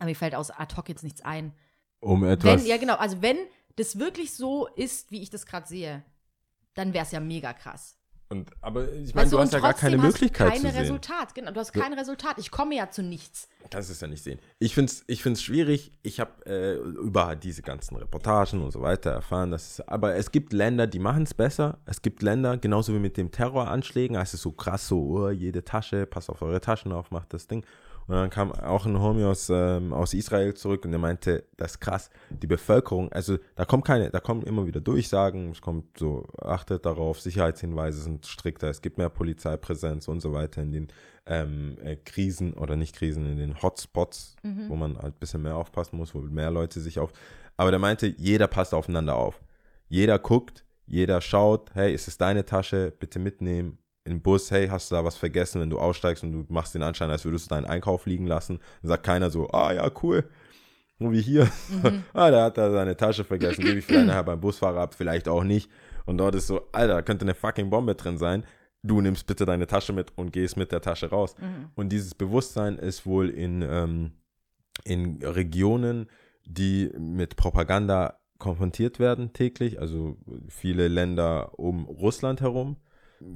aber 0.00 0.06
mir 0.06 0.16
fällt 0.16 0.34
aus 0.34 0.50
ad 0.50 0.74
hoc 0.76 0.88
jetzt 0.88 1.04
nichts 1.04 1.20
ein. 1.20 1.54
um 2.00 2.24
etwas. 2.24 2.62
Wenn, 2.62 2.66
ja, 2.66 2.78
genau, 2.78 2.96
also 2.96 3.20
wenn 3.20 3.36
das 3.76 3.98
wirklich 3.98 4.34
so 4.34 4.66
ist, 4.66 5.10
wie 5.10 5.22
ich 5.22 5.28
das 5.28 5.44
gerade 5.44 5.68
sehe, 5.68 6.02
dann 6.74 6.94
wäre 6.94 7.04
es 7.04 7.12
ja 7.12 7.20
mega 7.20 7.52
krass. 7.52 7.98
Und, 8.32 8.48
aber 8.60 8.92
ich 8.92 9.12
meine, 9.12 9.28
du 9.28 9.40
hast 9.40 9.52
ja 9.52 9.58
gar 9.58 9.74
keine 9.74 9.98
Möglichkeit 9.98 10.50
keine 10.50 10.60
zu 10.60 10.70
sehen. 10.70 10.80
Resultat, 10.80 11.34
genau. 11.34 11.50
Du 11.50 11.58
hast 11.58 11.72
kein 11.72 11.92
Resultat. 11.94 12.38
Ich 12.38 12.52
komme 12.52 12.76
ja 12.76 12.88
zu 12.88 13.02
nichts. 13.02 13.48
kannst 13.70 13.90
es 13.90 14.00
ja 14.00 14.06
nicht 14.06 14.22
sehen. 14.22 14.38
Ich 14.60 14.72
finde 14.72 14.92
es 14.92 15.02
ich 15.08 15.24
find's 15.24 15.42
schwierig. 15.42 15.90
Ich 16.02 16.20
habe 16.20 16.46
äh, 16.46 16.74
über 16.76 17.34
diese 17.34 17.62
ganzen 17.62 17.96
Reportagen 17.96 18.62
und 18.62 18.70
so 18.70 18.82
weiter 18.82 19.10
erfahren, 19.10 19.50
dass 19.50 19.72
es, 19.72 19.88
aber 19.88 20.14
es 20.14 20.30
gibt 20.30 20.52
Länder, 20.52 20.86
die 20.86 21.00
machen 21.00 21.24
es 21.24 21.34
besser. 21.34 21.78
Es 21.86 22.02
gibt 22.02 22.22
Länder, 22.22 22.56
genauso 22.56 22.94
wie 22.94 23.00
mit 23.00 23.16
dem 23.16 23.32
Terroranschlägen, 23.32 24.16
als 24.16 24.32
es 24.32 24.42
so 24.42 24.52
krass 24.52 24.86
so, 24.86 25.00
oh, 25.00 25.30
jede 25.30 25.64
Tasche, 25.64 26.06
passt 26.06 26.30
auf 26.30 26.40
eure 26.40 26.60
Taschen 26.60 26.92
auf, 26.92 27.10
macht 27.10 27.34
das 27.34 27.48
Ding. 27.48 27.64
Und 28.06 28.14
dann 28.14 28.30
kam 28.30 28.52
auch 28.52 28.86
ein 28.86 28.98
Homie 28.98 29.24
aus, 29.24 29.50
ähm, 29.50 29.92
aus 29.92 30.14
Israel 30.14 30.54
zurück 30.54 30.84
und 30.84 30.90
der 30.90 30.98
meinte, 30.98 31.44
das 31.56 31.72
ist 31.72 31.80
krass, 31.80 32.10
die 32.30 32.46
Bevölkerung, 32.46 33.12
also 33.12 33.38
da 33.54 33.64
kommt 33.64 33.84
keine, 33.84 34.10
da 34.10 34.18
kommen 34.18 34.42
immer 34.42 34.66
wieder 34.66 34.80
Durchsagen, 34.80 35.50
es 35.50 35.60
kommt 35.60 35.98
so, 35.98 36.26
achtet 36.42 36.86
darauf, 36.86 37.20
Sicherheitshinweise 37.20 38.00
sind 38.00 38.26
strikter, 38.26 38.68
es 38.68 38.82
gibt 38.82 38.98
mehr 38.98 39.10
Polizeipräsenz 39.10 40.08
und 40.08 40.20
so 40.20 40.32
weiter 40.32 40.60
in 40.62 40.72
den 40.72 40.88
ähm, 41.26 41.78
äh, 41.82 41.96
Krisen 41.96 42.54
oder 42.54 42.74
nicht 42.74 42.96
Krisen, 42.96 43.26
in 43.26 43.36
den 43.36 43.62
Hotspots, 43.62 44.34
wo 44.68 44.74
man 44.74 44.96
halt 44.96 45.14
ein 45.14 45.20
bisschen 45.20 45.42
mehr 45.42 45.56
aufpassen 45.56 45.96
muss, 45.96 46.14
wo 46.14 46.18
mehr 46.18 46.50
Leute 46.50 46.80
sich 46.80 46.98
auf. 46.98 47.12
Aber 47.56 47.70
der 47.70 47.78
meinte, 47.78 48.06
jeder 48.06 48.48
passt 48.48 48.74
aufeinander 48.74 49.14
auf. 49.14 49.40
Jeder 49.88 50.18
guckt, 50.18 50.64
jeder 50.86 51.20
schaut, 51.20 51.74
hey, 51.74 51.94
ist 51.94 52.08
es 52.08 52.18
deine 52.18 52.44
Tasche, 52.44 52.92
bitte 52.98 53.18
mitnehmen. 53.18 53.78
Im 54.04 54.22
Bus, 54.22 54.50
hey, 54.50 54.68
hast 54.68 54.90
du 54.90 54.94
da 54.94 55.04
was 55.04 55.16
vergessen, 55.16 55.60
wenn 55.60 55.70
du 55.70 55.78
aussteigst 55.78 56.24
und 56.24 56.32
du 56.32 56.46
machst 56.48 56.74
den 56.74 56.82
Anschein, 56.82 57.10
als 57.10 57.24
würdest 57.24 57.50
du 57.50 57.54
deinen 57.54 57.66
Einkauf 57.66 58.06
liegen 58.06 58.26
lassen, 58.26 58.58
dann 58.82 58.88
sagt 58.88 59.04
keiner 59.04 59.30
so, 59.30 59.48
ah 59.50 59.72
ja, 59.72 59.90
cool. 60.02 60.24
So 60.98 61.12
wie 61.12 61.20
hier. 61.20 61.48
ah, 62.12 62.30
der 62.30 62.44
hat 62.44 62.58
da 62.58 62.70
seine 62.70 62.96
Tasche 62.96 63.24
vergessen, 63.24 63.64
gebe 63.64 63.78
ich 63.78 63.84
vielleicht 63.84 64.06
nachher 64.06 64.24
beim 64.24 64.40
Busfahrer 64.40 64.80
ab, 64.80 64.94
vielleicht 64.94 65.28
auch 65.28 65.44
nicht. 65.44 65.70
Und 66.06 66.18
dort 66.18 66.34
ist 66.34 66.46
so, 66.46 66.68
Alter, 66.72 66.94
da 66.94 67.02
könnte 67.02 67.24
eine 67.24 67.34
fucking 67.34 67.70
Bombe 67.70 67.94
drin 67.94 68.18
sein. 68.18 68.44
Du 68.82 69.00
nimmst 69.00 69.26
bitte 69.26 69.44
deine 69.44 69.66
Tasche 69.66 69.92
mit 69.92 70.12
und 70.16 70.32
gehst 70.32 70.56
mit 70.56 70.72
der 70.72 70.80
Tasche 70.80 71.10
raus. 71.10 71.34
Und 71.74 71.90
dieses 71.90 72.14
Bewusstsein 72.14 72.76
ist 72.76 73.04
wohl 73.04 73.28
in, 73.28 73.62
ähm, 73.62 74.12
in 74.84 75.22
Regionen, 75.22 76.06
die 76.46 76.90
mit 76.98 77.36
Propaganda 77.36 78.18
konfrontiert 78.38 78.98
werden 78.98 79.32
täglich, 79.32 79.80
also 79.80 80.16
viele 80.48 80.88
Länder 80.88 81.58
um 81.58 81.84
Russland 81.84 82.40
herum, 82.40 82.76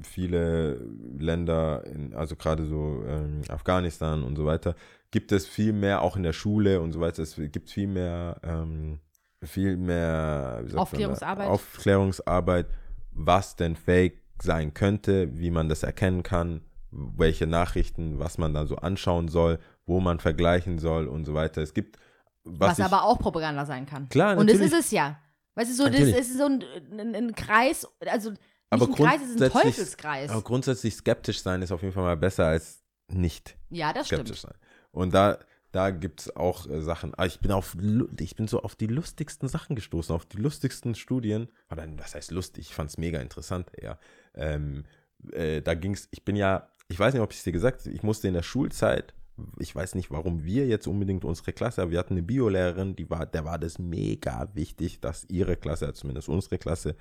viele 0.03 0.79
Länder, 1.17 1.85
in, 1.85 2.13
also 2.13 2.35
gerade 2.35 2.65
so 2.65 3.03
ähm, 3.07 3.41
Afghanistan 3.49 4.23
und 4.23 4.35
so 4.35 4.45
weiter, 4.45 4.75
gibt 5.11 5.31
es 5.31 5.45
viel 5.45 5.73
mehr, 5.73 6.01
auch 6.01 6.17
in 6.17 6.23
der 6.23 6.33
Schule 6.33 6.81
und 6.81 6.91
so 6.91 6.99
weiter, 6.99 7.23
es 7.23 7.35
gibt 7.35 7.69
viel 7.69 7.87
mehr, 7.87 8.37
ähm, 8.43 8.99
viel 9.43 9.77
mehr? 9.77 10.63
Aufklärungsarbeit. 10.75 11.47
Aufklärungsarbeit, 11.47 12.67
was 13.11 13.55
denn 13.55 13.75
Fake 13.75 14.21
sein 14.41 14.73
könnte, 14.73 15.37
wie 15.37 15.51
man 15.51 15.69
das 15.69 15.83
erkennen 15.83 16.23
kann, 16.23 16.61
welche 16.91 17.47
Nachrichten, 17.47 18.19
was 18.19 18.37
man 18.37 18.53
da 18.53 18.65
so 18.65 18.77
anschauen 18.77 19.27
soll, 19.27 19.59
wo 19.85 19.99
man 19.99 20.19
vergleichen 20.19 20.79
soll 20.79 21.07
und 21.07 21.25
so 21.25 21.33
weiter. 21.33 21.61
Es 21.61 21.73
gibt 21.73 21.97
Was, 22.43 22.71
was, 22.71 22.79
ich, 22.79 22.85
aber 22.85 23.03
auch 23.03 23.19
Propaganda 23.19 23.65
sein 23.65 23.85
kann. 23.85 24.09
Klar, 24.09 24.37
Und 24.37 24.49
das 24.49 24.57
natürlich. 24.57 24.73
ist 24.79 24.85
es 24.85 24.91
ja. 24.91 25.19
Weißt 25.55 25.71
du, 25.71 25.75
so, 25.75 25.83
das 25.85 25.93
Natürlich. 25.93 26.17
ist 26.17 26.37
so 26.37 26.45
ein, 26.45 26.63
ein, 26.99 27.15
ein 27.15 27.35
Kreis, 27.35 27.87
also 28.05 28.33
aber 28.69 28.89
ist 28.89 28.95
grundsätzlich- 28.95 29.51
Teufelskreis. 29.63 30.29
Aber 30.31 30.41
grundsätzlich 30.41 30.95
skeptisch 30.95 31.41
sein 31.41 31.61
ist 31.61 31.71
auf 31.71 31.81
jeden 31.81 31.93
Fall 31.93 32.03
mal 32.03 32.17
besser 32.17 32.47
als 32.47 32.83
nicht 33.07 33.55
Ja, 33.69 33.93
das 33.93 34.07
skeptisch 34.07 34.39
stimmt. 34.39 34.53
sein. 34.53 34.61
Und 34.91 35.13
da, 35.13 35.39
da 35.71 35.91
gibt 35.91 36.21
es 36.21 36.35
auch 36.35 36.67
äh, 36.69 36.81
Sachen. 36.81 37.13
Ah, 37.17 37.25
ich 37.25 37.39
bin 37.39 37.51
auf 37.51 37.75
ich 38.19 38.35
bin 38.35 38.47
so 38.47 38.61
auf 38.61 38.75
die 38.75 38.87
lustigsten 38.87 39.47
Sachen 39.47 39.75
gestoßen, 39.75 40.15
auf 40.15 40.25
die 40.25 40.37
lustigsten 40.37 40.95
Studien. 40.95 41.49
Oder 41.69 41.85
was 41.97 42.15
heißt 42.15 42.31
lustig? 42.31 42.67
Ich 42.69 42.73
fand 42.75 42.89
es 42.89 42.97
mega 42.97 43.19
interessant 43.19 43.69
eher. 43.77 43.99
Ähm, 44.33 44.85
äh, 45.31 45.61
da 45.61 45.73
ging 45.75 45.93
es, 45.93 46.07
ich 46.11 46.23
bin 46.25 46.35
ja, 46.35 46.69
ich 46.87 46.97
weiß 46.99 47.13
nicht, 47.13 47.21
ob 47.23 47.31
ich 47.31 47.37
es 47.39 47.43
dir 47.43 47.51
gesagt 47.51 47.81
habe, 47.81 47.91
ich 47.91 48.03
musste 48.03 48.27
in 48.27 48.33
der 48.33 48.43
Schulzeit, 48.43 49.13
ich 49.59 49.75
weiß 49.75 49.95
nicht, 49.95 50.11
warum 50.11 50.45
wir 50.45 50.65
jetzt 50.65 50.87
unbedingt 50.87 51.25
unsere 51.25 51.51
Klasse, 51.51 51.81
aber 51.81 51.91
wir 51.91 51.99
hatten 51.99 52.13
eine 52.13 52.23
Biolehrerin, 52.23 52.95
die 52.95 53.09
war, 53.09 53.25
der 53.25 53.43
war 53.43 53.59
das 53.59 53.79
mega 53.79 54.47
wichtig, 54.53 55.01
dass 55.01 55.25
ihre 55.25 55.57
Klasse, 55.57 55.87
also 55.87 55.99
zumindest 55.99 56.29
unsere 56.29 56.57
Klasse, 56.57 56.95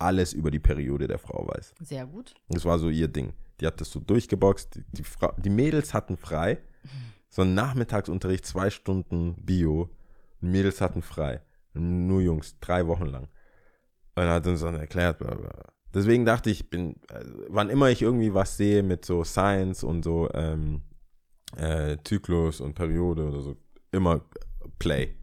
alles 0.00 0.32
über 0.32 0.50
die 0.50 0.58
Periode 0.58 1.06
der 1.06 1.18
Frau 1.18 1.46
weiß. 1.46 1.74
Sehr 1.80 2.06
gut. 2.06 2.34
Das 2.48 2.64
war 2.64 2.78
so 2.78 2.88
ihr 2.88 3.08
Ding. 3.08 3.32
Die 3.60 3.66
hat 3.66 3.80
das 3.80 3.90
so 3.90 4.00
durchgeboxt. 4.00 4.74
Die, 4.74 4.84
die, 4.92 5.02
Fra 5.02 5.34
die 5.36 5.50
Mädels 5.50 5.94
hatten 5.94 6.16
frei. 6.16 6.58
So 7.28 7.42
ein 7.42 7.54
Nachmittagsunterricht, 7.54 8.44
zwei 8.44 8.70
Stunden 8.70 9.36
Bio. 9.44 9.90
Die 10.40 10.46
Mädels 10.46 10.80
hatten 10.80 11.02
frei. 11.02 11.42
Nur 11.74 12.20
Jungs, 12.20 12.56
drei 12.60 12.86
Wochen 12.86 13.06
lang. 13.06 13.28
Und 14.16 14.24
hat 14.24 14.46
uns 14.46 14.60
dann 14.60 14.74
erklärt, 14.74 15.18
bla, 15.18 15.34
bla. 15.34 15.50
bla. 15.50 15.72
Deswegen 15.94 16.24
dachte 16.24 16.50
ich, 16.50 16.70
bin, 16.70 16.96
äh, 17.08 17.24
wann 17.48 17.68
immer 17.68 17.90
ich 17.90 18.02
irgendwie 18.02 18.32
was 18.32 18.56
sehe 18.56 18.82
mit 18.82 19.04
so 19.04 19.24
Science 19.24 19.82
und 19.82 20.04
so 20.04 20.28
ähm, 20.34 20.82
äh, 21.56 21.96
Zyklus 22.04 22.60
und 22.60 22.74
Periode 22.74 23.28
oder 23.28 23.40
so, 23.40 23.56
immer 23.90 24.22
Play. 24.78 25.16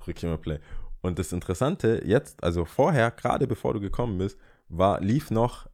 Drück 0.00 0.16
ich 0.16 0.24
immer 0.24 0.38
Play. 0.38 0.58
Und 1.04 1.18
das 1.18 1.32
Interessante 1.32 2.00
jetzt, 2.06 2.42
also 2.42 2.64
vorher, 2.64 3.10
gerade 3.10 3.46
bevor 3.46 3.74
du 3.74 3.80
gekommen 3.80 4.16
bist, 4.16 4.38
war, 4.70 5.02
lief 5.02 5.30
noch, 5.30 5.68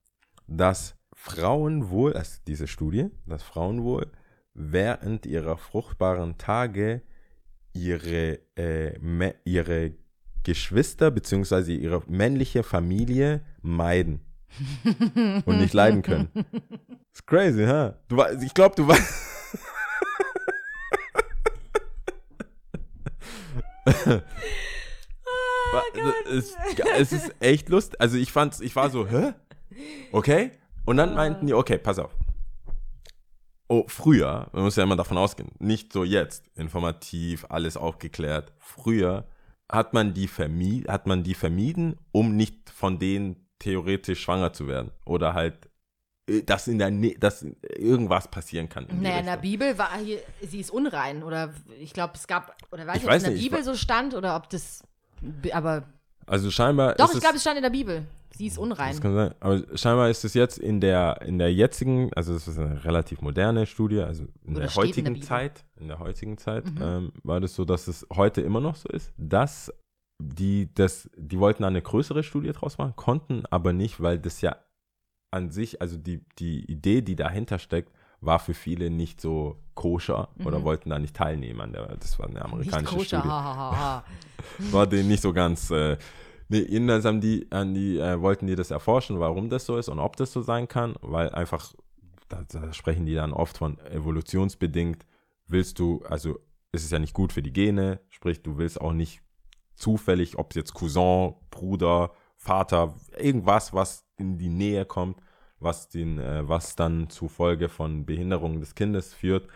dass 0.48 0.96
Frauen 1.14 1.88
wohl, 1.88 2.14
also 2.14 2.40
diese 2.48 2.66
Studie, 2.66 3.10
dass 3.26 3.44
Frauen 3.44 3.84
wohl 3.84 4.10
während 4.54 5.26
ihrer 5.26 5.56
fruchtbaren 5.56 6.36
Tage 6.36 7.02
ihre, 7.72 8.40
äh, 8.56 9.32
ihre 9.44 9.92
Geschwister 10.42 11.12
bzw. 11.12 11.76
ihre 11.76 12.02
männliche 12.08 12.64
Familie 12.64 13.42
meiden 13.62 14.22
und 15.44 15.58
nicht 15.60 15.74
leiden 15.74 16.02
können. 16.02 16.28
Ist 17.14 17.24
crazy, 17.28 17.66
ha? 17.66 17.94
Du, 18.08 18.16
wei- 18.16 18.36
ich 18.42 18.52
glaube, 18.52 18.74
du 18.74 18.88
weißt. 18.88 19.28
es, 26.30 26.56
es 26.98 27.12
ist 27.12 27.34
echt 27.40 27.68
lustig. 27.68 28.00
Also 28.00 28.16
ich 28.16 28.32
fand's, 28.32 28.60
ich 28.60 28.74
war 28.76 28.90
so, 28.90 29.06
hä? 29.06 29.34
Okay? 30.12 30.52
Und 30.84 30.96
dann 30.96 31.14
meinten 31.14 31.46
die, 31.46 31.54
okay, 31.54 31.78
pass 31.78 31.98
auf. 31.98 32.14
Oh, 33.68 33.84
früher, 33.86 34.48
man 34.52 34.64
muss 34.64 34.76
ja 34.76 34.82
immer 34.82 34.96
davon 34.96 35.16
ausgehen, 35.16 35.52
nicht 35.60 35.92
so 35.92 36.02
jetzt, 36.02 36.48
informativ, 36.56 37.46
alles 37.48 37.76
aufgeklärt. 37.76 38.52
Früher 38.58 39.26
hat 39.70 39.94
man 39.94 40.12
die, 40.12 40.26
vermi 40.26 40.84
hat 40.88 41.06
man 41.06 41.22
die 41.22 41.34
vermieden, 41.34 41.96
um 42.10 42.34
nicht 42.34 42.70
von 42.70 42.98
denen 42.98 43.46
theoretisch 43.60 44.20
schwanger 44.22 44.52
zu 44.52 44.66
werden. 44.66 44.90
Oder 45.04 45.34
halt, 45.34 45.70
äh, 46.28 46.42
dass 46.42 46.66
in 46.66 46.78
der 46.78 46.90
Nä 46.90 47.16
dass 47.18 47.46
irgendwas 47.76 48.28
passieren 48.28 48.68
kann. 48.68 48.86
in 48.86 49.02
Naja, 49.02 49.20
in 49.20 49.26
der. 49.26 49.36
Bibel 49.36 49.78
war 49.78 49.96
hier, 49.98 50.18
sie 50.40 50.60
ist 50.60 50.70
unrein. 50.70 51.22
Oder 51.22 51.54
ich 51.78 51.92
glaube, 51.92 52.14
es 52.16 52.26
gab, 52.26 52.56
oder 52.72 52.86
weiß 52.86 52.98
Ich 52.98 53.04
ob 53.04 53.10
es 53.10 53.22
in 53.22 53.34
der 53.34 53.40
Bibel 53.40 53.62
so 53.62 53.76
stand 53.76 54.14
oder 54.14 54.34
ob 54.34 54.50
das, 54.50 54.82
aber 55.52 55.84
Also 56.26 56.50
scheinbar. 56.50 56.94
doch, 56.94 57.12
ich 57.14 57.20
glaube, 57.20 57.36
es 57.36 57.42
stand 57.42 57.56
in 57.56 57.62
der 57.62 57.70
Bibel. 57.70 58.02
Sie 58.36 58.46
ist 58.46 58.58
unrein. 58.58 58.92
Das 58.92 59.00
kann 59.00 59.14
sein. 59.14 59.34
Aber 59.40 59.60
scheinbar 59.76 60.08
ist 60.08 60.24
es 60.24 60.34
jetzt 60.34 60.58
in 60.58 60.80
der, 60.80 61.20
in 61.22 61.38
der 61.38 61.52
jetzigen, 61.52 62.10
also 62.14 62.34
es 62.34 62.46
ist 62.48 62.58
eine 62.58 62.84
relativ 62.84 63.20
moderne 63.20 63.66
Studie, 63.66 64.00
also 64.00 64.24
in 64.44 64.52
Oder 64.56 64.60
der 64.62 64.68
steht 64.70 64.96
in 64.98 65.04
der 65.04 65.10
heutigen. 65.12 65.22
Zeit, 65.22 65.64
in 65.76 65.88
der 65.88 65.98
heutigen 65.98 66.38
Zeit, 66.38 66.64
Mhm. 66.70 66.78
ähm, 66.80 67.12
war 67.22 67.40
das 67.40 67.54
so, 67.54 67.64
dass 67.64 67.88
es 67.88 68.06
heute 68.14 68.40
immer 68.40 68.60
noch 68.60 68.76
so 68.76 68.88
ist, 68.88 69.12
dass 69.18 69.72
die, 70.22 70.68
das, 70.74 71.10
die 71.16 71.38
wollten 71.38 71.64
eine 71.64 71.82
größere 71.82 72.22
Studie 72.22 72.52
draus 72.52 72.78
machen, 72.78 72.94
konnten 72.96 73.44
aber 73.50 73.72
nicht, 73.72 74.00
weil 74.00 74.18
das 74.18 74.40
ja 74.42 74.56
an 75.32 75.50
sich, 75.50 75.80
also 75.80 75.96
die, 75.96 76.24
die 76.38 76.64
Idee, 76.70 77.02
die 77.02 77.16
dahinter 77.16 77.58
steckt, 77.58 77.92
war 78.20 78.38
für 78.38 78.54
viele 78.54 78.90
nicht 78.90 79.20
so 79.20 79.56
koscher 79.74 80.28
oder 80.44 80.62
wollten 80.62 80.90
da 80.90 80.98
nicht 80.98 81.16
teilnehmen 81.16 81.60
an 81.60 81.72
der, 81.72 81.96
das 81.96 82.18
war 82.18 82.26
eine 82.26 82.40
Mhm. 82.40 82.58
Nicht 82.58 82.74
amerikanische 82.74 82.96
koscher, 82.96 83.18
Studie 83.20 83.28
ha, 83.28 83.44
ha, 83.44 83.76
ha, 83.78 84.04
war 84.72 84.86
denen 84.86 85.08
nicht 85.08 85.22
so 85.22 85.32
ganz. 85.32 85.70
Äh, 85.70 85.96
nee, 86.48 86.60
jedenfalls 86.68 87.04
haben 87.04 87.20
die, 87.20 87.46
an 87.50 87.74
die, 87.74 87.98
äh, 87.98 88.20
wollten 88.20 88.46
die 88.46 88.56
das 88.56 88.70
erforschen, 88.70 89.20
warum 89.20 89.48
das 89.48 89.64
so 89.64 89.78
ist 89.78 89.88
und 89.88 89.98
ob 89.98 90.16
das 90.16 90.32
so 90.32 90.42
sein 90.42 90.68
kann, 90.68 90.94
weil 91.00 91.30
einfach, 91.30 91.72
da, 92.28 92.44
da 92.48 92.72
sprechen 92.72 93.06
die 93.06 93.14
dann 93.14 93.32
oft 93.32 93.56
von 93.56 93.78
evolutionsbedingt, 93.78 95.06
willst 95.46 95.78
du, 95.78 96.02
also 96.08 96.38
es 96.72 96.84
ist 96.84 96.92
ja 96.92 96.98
nicht 96.98 97.14
gut 97.14 97.32
für 97.32 97.42
die 97.42 97.52
Gene, 97.52 98.00
sprich, 98.10 98.42
du 98.42 98.58
willst 98.58 98.80
auch 98.80 98.92
nicht 98.92 99.22
zufällig, 99.74 100.38
ob 100.38 100.50
es 100.50 100.56
jetzt 100.56 100.74
Cousin, 100.74 101.34
Bruder, 101.50 102.12
Vater, 102.36 102.94
irgendwas, 103.18 103.72
was 103.72 104.04
in 104.18 104.38
die 104.38 104.48
Nähe 104.48 104.84
kommt, 104.84 105.20
was, 105.60 105.88
den, 105.88 106.18
äh, 106.18 106.48
was 106.48 106.74
dann 106.76 107.08
zufolge 107.08 107.68
von 107.68 108.04
Behinderung 108.06 108.60
des 108.60 108.74
Kindes 108.74 109.14
führt, 109.14 109.48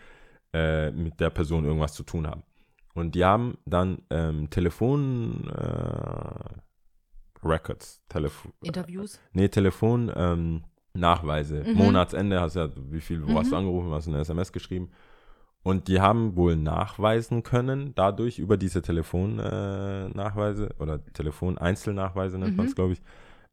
äh, 0.53 0.91
mit 0.91 1.19
der 1.19 1.31
Person 1.31 1.65
irgendwas 1.65 1.93
zu 1.93 2.03
tun 2.03 2.27
haben. 2.27 2.43
Und 2.93 3.15
die 3.15 3.25
haben 3.25 3.57
dann 3.65 4.03
ähm, 4.09 4.49
Telefon 4.49 5.49
äh, 5.49 7.45
Records, 7.45 8.01
Interviews. 8.61 9.19
nee, 9.33 9.49
Telefon 9.49 10.11
ähm, 10.15 10.63
Nachweise. 10.93 11.63
Mhm. 11.65 11.73
Monatsende 11.73 12.39
hast 12.39 12.55
ja, 12.55 12.69
wie 12.89 13.01
viel, 13.01 13.27
wo 13.27 13.37
hast 13.37 13.51
du 13.51 13.55
angerufen, 13.55 13.91
hast 13.91 14.07
du 14.07 14.11
eine 14.11 14.21
SMS 14.21 14.51
geschrieben. 14.51 14.89
Und 15.61 15.87
die 15.87 15.99
haben 15.99 16.35
wohl 16.35 16.55
nachweisen 16.55 17.43
können, 17.43 17.93
dadurch 17.95 18.39
über 18.39 18.55
diese 18.55 18.81
Telefonnachweise 18.81 20.11
äh, 20.13 20.17
Nachweise 20.17 20.69
oder 20.79 21.03
Telefon-Einzelnachweise 21.05 22.37
nennt 22.37 22.55
man 22.55 22.67
es, 22.67 22.75
glaube 22.75 22.93
ich, 22.93 23.01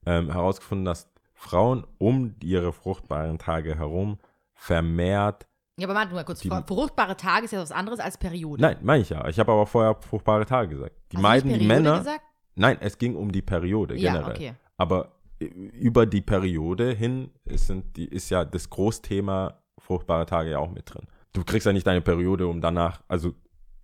ähm, 0.05 0.31
herausgefunden, 0.31 0.85
dass 0.85 1.12
Frauen 1.43 1.85
um 1.99 2.37
ihre 2.41 2.73
fruchtbaren 2.73 3.37
Tage 3.37 3.77
herum 3.77 4.19
vermehrt 4.55 5.47
Ja, 5.77 5.87
aber 5.89 5.95
warte 5.97 6.15
mal 6.15 6.25
kurz. 6.25 6.39
Die- 6.41 6.51
Fr- 6.51 6.67
Fruchtbare 6.67 7.17
Tage 7.17 7.47
ist 7.47 7.51
ja 7.51 7.61
was 7.61 7.73
anderes 7.73 7.99
als 7.99 8.17
Periode. 8.17 8.63
Nein, 8.63 8.77
meine 8.83 9.03
ich 9.03 9.09
ja. 9.11 9.27
Ich 9.29 9.39
habe 9.41 9.51
aber 9.51 9.67
vorher 9.67 9.97
fruchtbare 10.01 10.47
Tage 10.47 10.69
gesagt. 10.69 10.95
Die 11.11 11.17
Hast 11.17 11.23
meiden 11.23 11.49
nicht 11.51 11.63
die 11.63 11.67
Männer. 11.67 11.99
Gesagt? 11.99 12.21
Nein, 12.55 12.77
es 12.81 12.97
ging 12.97 13.17
um 13.17 13.33
die 13.33 13.43
Periode 13.43 13.97
Ja, 13.97 14.13
generell. 14.13 14.35
okay. 14.35 14.55
Aber 14.77 15.17
äh, 15.41 15.47
über 15.47 16.07
die 16.07 16.21
Periode 16.21 16.93
hin 16.93 17.31
ist, 17.45 17.73
die, 17.97 18.05
ist 18.05 18.31
ja 18.31 18.45
das 18.45 18.71
Großthema 18.71 19.59
fruchtbare 19.79 20.27
Tage 20.27 20.51
ja 20.51 20.59
auch 20.59 20.71
mit 20.71 20.93
drin. 20.95 21.07
Du 21.33 21.43
kriegst 21.43 21.67
ja 21.67 21.73
nicht 21.73 21.87
deine 21.87 22.03
Periode, 22.03 22.47
um 22.47 22.61
danach, 22.61 23.03
also, 23.09 23.33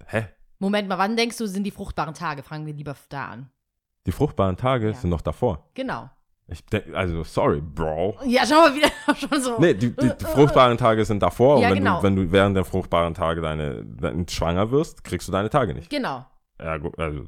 hä? 0.07 0.29
Moment 0.61 0.87
mal, 0.89 0.99
wann 0.99 1.17
denkst 1.17 1.39
du, 1.39 1.47
sind 1.47 1.65
die 1.65 1.71
fruchtbaren 1.71 2.15
Tage? 2.15 2.43
Fragen 2.43 2.67
wir 2.67 2.75
lieber 2.75 2.95
da 3.09 3.27
an. 3.29 3.51
Die 4.07 4.13
fruchtbaren 4.13 4.57
Tage 4.57 4.89
Ja. 4.89 4.95
sind 4.95 5.11
noch 5.11 5.23
davor. 5.23 5.69
Genau. 5.75 6.09
Ich 6.51 6.65
denk, 6.65 6.95
also, 6.95 7.25
sorry, 7.25 7.61
Bro. 7.61 8.17
Ja, 8.25 8.47
schau 8.47 8.63
mal 8.63 8.75
wieder 8.75 8.89
schon 9.17 9.41
so. 9.41 9.59
Nee, 9.59 9.75
die, 9.75 9.95
die, 9.95 10.11
die 10.19 10.25
fruchtbaren 10.25 10.79
Tage 10.79 11.05
sind 11.05 11.23
davor 11.23 11.61
Ja, 11.61 11.69
und 11.69 11.75
wenn, 11.75 11.85
genau. 11.85 11.99
du, 11.99 12.03
wenn 12.05 12.17
du 12.17 12.33
während 12.33 12.57
der 12.57 12.65
fruchtbaren 12.65 13.13
Tage 13.13 13.43
deine, 13.43 13.85
dein, 13.85 14.27
schwanger 14.27 14.71
wirst, 14.71 15.05
kriegst 15.05 15.29
du 15.29 15.33
deine 15.33 15.51
Tage 15.51 15.75
nicht. 15.75 15.91
Genau. 15.91 16.25
Ja, 16.59 16.79
gut, 16.79 16.99
also, 16.99 17.27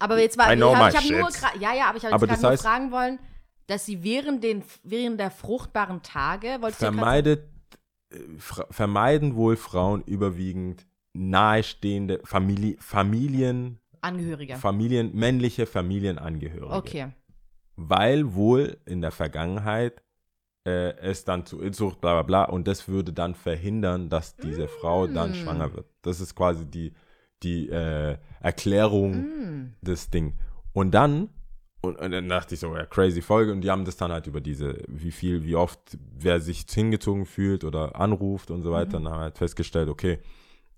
Aber 0.00 0.18
jetzt 0.18 0.36
war 0.36 0.50
I 0.50 0.54
ich 0.54 0.58
know 0.58 0.74
my 0.74 0.88
ich 0.88 0.96
hab 0.96 1.04
nur 1.04 1.28
ja, 1.60 1.74
ja, 1.74 1.88
aber 1.88 1.98
ich 1.98 2.04
habe 2.04 2.26
gerade 2.26 2.42
nur 2.42 2.58
fragen 2.58 2.90
wollen, 2.90 3.20
dass 3.68 3.86
sie 3.86 4.02
während 4.02 4.42
den 4.42 4.64
während 4.82 5.20
der 5.20 5.30
fruchtbaren 5.30 6.02
Tage 6.02 6.58
grad 6.60 6.72
vermeidet, 6.72 7.48
vermeiden 8.70 9.36
wohl 9.36 9.56
Frauen 9.56 10.02
überwiegend 10.02 10.86
nahestehende 11.12 12.20
Familie, 12.24 12.76
Familien, 12.80 13.78
Angehörige. 14.00 14.56
Familien, 14.56 15.14
männliche 15.14 15.66
Familienangehörige. 15.66 16.72
Okay. 16.72 17.08
Weil 17.76 18.34
wohl 18.34 18.78
in 18.86 19.00
der 19.02 19.10
Vergangenheit 19.10 20.02
äh, 20.64 20.96
es 20.98 21.24
dann 21.24 21.46
zu 21.46 21.60
Inzucht, 21.60 22.00
bla 22.00 22.14
bla 22.14 22.22
bla, 22.22 22.44
und 22.44 22.66
das 22.66 22.88
würde 22.88 23.12
dann 23.12 23.34
verhindern, 23.34 24.08
dass 24.08 24.36
diese 24.36 24.66
Frau 24.66 25.06
dann 25.06 25.30
Mm. 25.30 25.34
schwanger 25.34 25.74
wird. 25.74 25.86
Das 26.02 26.20
ist 26.20 26.34
quasi 26.34 26.66
die, 26.66 26.92
die 27.42 27.68
äh, 27.68 28.16
Erklärung 28.40 29.14
Hm. 29.14 29.74
das 29.82 30.10
Ding. 30.10 30.34
Und 30.72 30.92
dann, 30.92 31.28
und, 31.82 32.00
und 32.00 32.10
dann 32.10 32.28
dachte 32.28 32.54
ich 32.54 32.60
so, 32.60 32.74
ja, 32.74 32.84
crazy 32.86 33.22
Folge. 33.22 33.52
Und 33.52 33.60
die 33.60 33.70
haben 33.70 33.84
das 33.84 33.96
dann 33.96 34.10
halt 34.10 34.26
über 34.26 34.40
diese, 34.40 34.82
wie 34.88 35.12
viel, 35.12 35.44
wie 35.44 35.54
oft, 35.54 35.96
wer 36.18 36.40
sich 36.40 36.64
hingezogen 36.68 37.26
fühlt 37.26 37.62
oder 37.62 37.94
anruft 38.00 38.50
und 38.50 38.62
so 38.62 38.72
weiter. 38.72 38.96
Und 38.96 39.04
dann 39.04 39.12
haben 39.12 39.20
halt 39.20 39.38
festgestellt, 39.38 39.88
okay, 39.88 40.18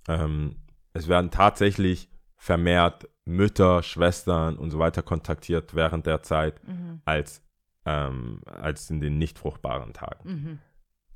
ähm, 0.08 0.56
es 0.92 1.08
werden 1.08 1.30
tatsächlich 1.30 2.10
vermehrt 2.38 3.08
Mütter, 3.26 3.82
Schwestern 3.82 4.56
und 4.56 4.70
so 4.70 4.78
weiter 4.78 5.02
kontaktiert 5.02 5.74
während 5.74 6.06
der 6.06 6.22
Zeit 6.22 6.66
Mhm. 6.66 7.02
als, 7.04 7.42
ähm, 7.84 8.40
als 8.46 8.88
in 8.88 9.00
den 9.00 9.18
nicht 9.18 9.38
fruchtbaren 9.38 9.92
Tagen. 9.92 10.28
Mhm. 10.30 10.58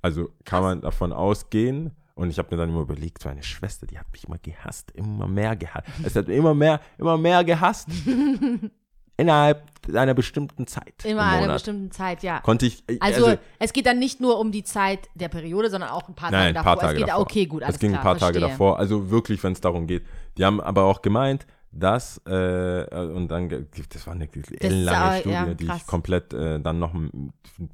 Also 0.02 0.30
kann 0.44 0.62
man 0.62 0.80
davon 0.82 1.12
ausgehen, 1.12 1.92
und 2.14 2.28
ich 2.28 2.38
habe 2.38 2.48
mir 2.54 2.58
dann 2.60 2.68
immer 2.68 2.82
überlegt, 2.82 3.24
meine 3.24 3.42
Schwester, 3.42 3.86
die 3.86 3.98
hat 3.98 4.12
mich 4.12 4.24
immer 4.24 4.36
gehasst, 4.38 4.90
immer 4.90 5.26
mehr 5.26 5.56
gehasst. 5.56 5.86
Es 6.04 6.14
hat 6.14 6.28
immer 6.28 6.52
mehr, 6.54 6.80
immer 6.98 7.16
mehr 7.16 7.42
gehasst. 7.44 7.88
Innerhalb 9.16 9.62
einer 9.94 10.14
bestimmten 10.14 10.66
Zeit. 10.66 11.04
Immer 11.04 11.22
im 11.38 11.44
einer 11.44 11.52
bestimmten 11.54 11.90
Zeit, 11.90 12.22
ja. 12.22 12.40
Konnte 12.40 12.66
ich. 12.66 12.82
äh, 12.88 12.98
Also, 13.00 13.34
es 13.58 13.72
geht 13.72 13.86
dann 13.86 13.98
nicht 13.98 14.20
nur 14.20 14.38
um 14.38 14.52
die 14.52 14.62
Zeit 14.64 15.08
der 15.14 15.28
Periode, 15.28 15.70
sondern 15.70 15.90
auch 15.90 16.08
ein 16.08 16.14
paar 16.14 16.30
Nein, 16.30 16.40
Tage 16.40 16.48
ein 16.48 16.54
davor. 16.54 16.72
paar 16.72 16.80
Tage 16.80 16.92
es 16.94 16.98
geht, 17.00 17.08
davor. 17.08 17.22
okay, 17.22 17.46
gut, 17.46 17.62
alles 17.62 17.74
es 17.76 17.80
ging 17.80 17.90
klar, 17.90 18.00
ein 18.00 18.04
paar 18.04 18.18
Tage 18.18 18.32
verstehe. 18.38 18.50
davor. 18.50 18.78
Also 18.78 19.10
wirklich, 19.10 19.42
wenn 19.42 19.52
es 19.52 19.60
darum 19.60 19.86
geht. 19.86 20.04
Die 20.38 20.44
haben 20.44 20.60
aber 20.60 20.84
auch 20.84 21.02
gemeint, 21.02 21.46
dass, 21.72 22.20
äh, 22.26 22.84
und 23.14 23.28
dann, 23.28 23.48
das 23.92 24.06
war 24.06 24.14
eine 24.14 24.28
ellenlange 24.60 24.98
aber- 24.98 25.16
Studie, 25.18 25.34
ja, 25.34 25.54
die 25.54 25.66
ich 25.66 25.86
komplett 25.86 26.32
äh, 26.32 26.60
dann 26.60 26.78
noch 26.78 26.94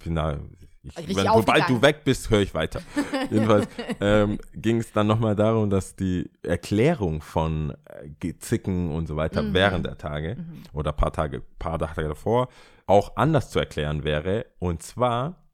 final, 0.00 0.40
ich, 0.82 1.16
wenn, 1.16 1.26
sobald 1.26 1.68
du 1.68 1.82
weg 1.82 2.02
bist, 2.04 2.30
höre 2.30 2.40
ich 2.40 2.54
weiter. 2.54 2.80
Jedenfalls 3.30 3.68
ähm, 4.00 4.38
ging 4.54 4.78
es 4.78 4.92
dann 4.92 5.06
nochmal 5.06 5.34
darum, 5.36 5.70
dass 5.70 5.96
die 5.96 6.30
Erklärung 6.42 7.20
von 7.20 7.74
äh, 8.20 8.34
Zicken 8.38 8.90
und 8.92 9.06
so 9.06 9.16
weiter 9.16 9.42
Mhm. 9.42 9.54
während 9.54 9.86
der 9.86 9.98
Tage 9.98 10.36
oder 10.72 10.92
paar 10.92 11.12
Tage, 11.12 11.42
paar 11.58 11.78
Tage 11.78 12.08
davor 12.08 12.48
auch 12.86 13.16
anders 13.16 13.50
zu 13.50 13.58
erklären 13.58 14.04
wäre. 14.04 14.46
Und 14.60 14.82
zwar, 14.82 15.48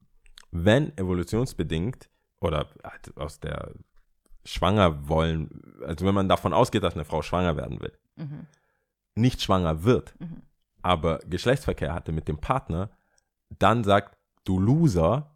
wenn 0.52 0.96
evolutionsbedingt 0.96 2.08
oder 2.40 2.68
halt 2.84 3.16
aus 3.16 3.40
der 3.40 3.72
schwanger 4.44 5.08
wollen, 5.08 5.48
also 5.86 6.04
wenn 6.06 6.14
man 6.14 6.28
davon 6.28 6.52
ausgeht, 6.52 6.82
dass 6.82 6.94
eine 6.94 7.04
Frau 7.04 7.22
schwanger 7.22 7.56
werden 7.56 7.80
will, 7.80 7.92
Mhm. 8.16 8.46
nicht 9.16 9.42
schwanger 9.42 9.84
wird, 9.84 10.14
aber 10.82 11.18
Geschlechtsverkehr 11.28 11.94
hatte 11.94 12.12
mit 12.12 12.28
dem 12.28 12.38
Partner, 12.38 12.90
dann 13.58 13.82
sagt, 13.84 14.18
du 14.44 14.58
Loser, 14.58 15.34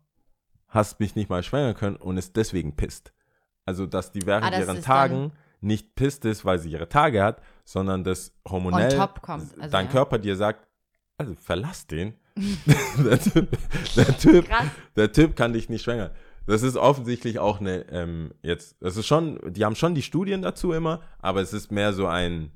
hast 0.69 1.01
mich 1.01 1.17
nicht 1.17 1.31
mal 1.31 1.43
schwanger 1.43 1.75
können 1.75 1.97
und 1.97 2.17
ist 2.17 2.37
deswegen 2.37 2.77
pisst. 2.77 3.13
Also, 3.65 3.87
dass 3.87 4.13
die 4.13 4.27
während 4.27 4.55
Ah, 4.55 4.59
ihren 4.59 4.83
Tagen 4.83 5.33
nicht 5.61 5.95
pisst 5.95 6.25
ist, 6.25 6.45
weil 6.45 6.59
sie 6.59 6.71
ihre 6.71 6.89
Tage 6.89 7.23
hat, 7.23 7.43
sondern 7.65 8.05
das 8.05 8.33
hormonell 8.49 8.99
also 8.99 9.49
dein 9.71 9.87
ja. 9.87 9.93
Körper 9.93 10.19
dir 10.19 10.37
sagt, 10.37 10.67
also 11.17 11.35
verlass 11.35 11.87
den. 11.87 12.15
der, 12.99 13.21
typ, 13.21 13.59
der, 13.97 14.19
typ, 14.19 14.47
der 14.95 15.13
Typ 15.13 15.35
kann 15.35 15.53
dich 15.53 15.69
nicht 15.69 15.83
schwängern. 15.83 16.13
Das 16.47 16.63
ist 16.63 16.77
offensichtlich 16.77 17.41
auch 17.41 17.61
eine, 17.61 17.81
ähm, 17.91 18.33
jetzt, 18.43 18.77
das 18.81 18.97
ist 18.97 19.07
schon, 19.07 19.41
die 19.53 19.65
haben 19.65 19.75
schon 19.75 19.95
die 19.95 20.03
Studien 20.03 20.41
dazu 20.41 20.73
immer, 20.73 21.03
aber 21.19 21.41
es 21.41 21.53
ist 21.53 21.73
mehr 21.73 21.93
so 21.93 22.07
ein 22.07 22.53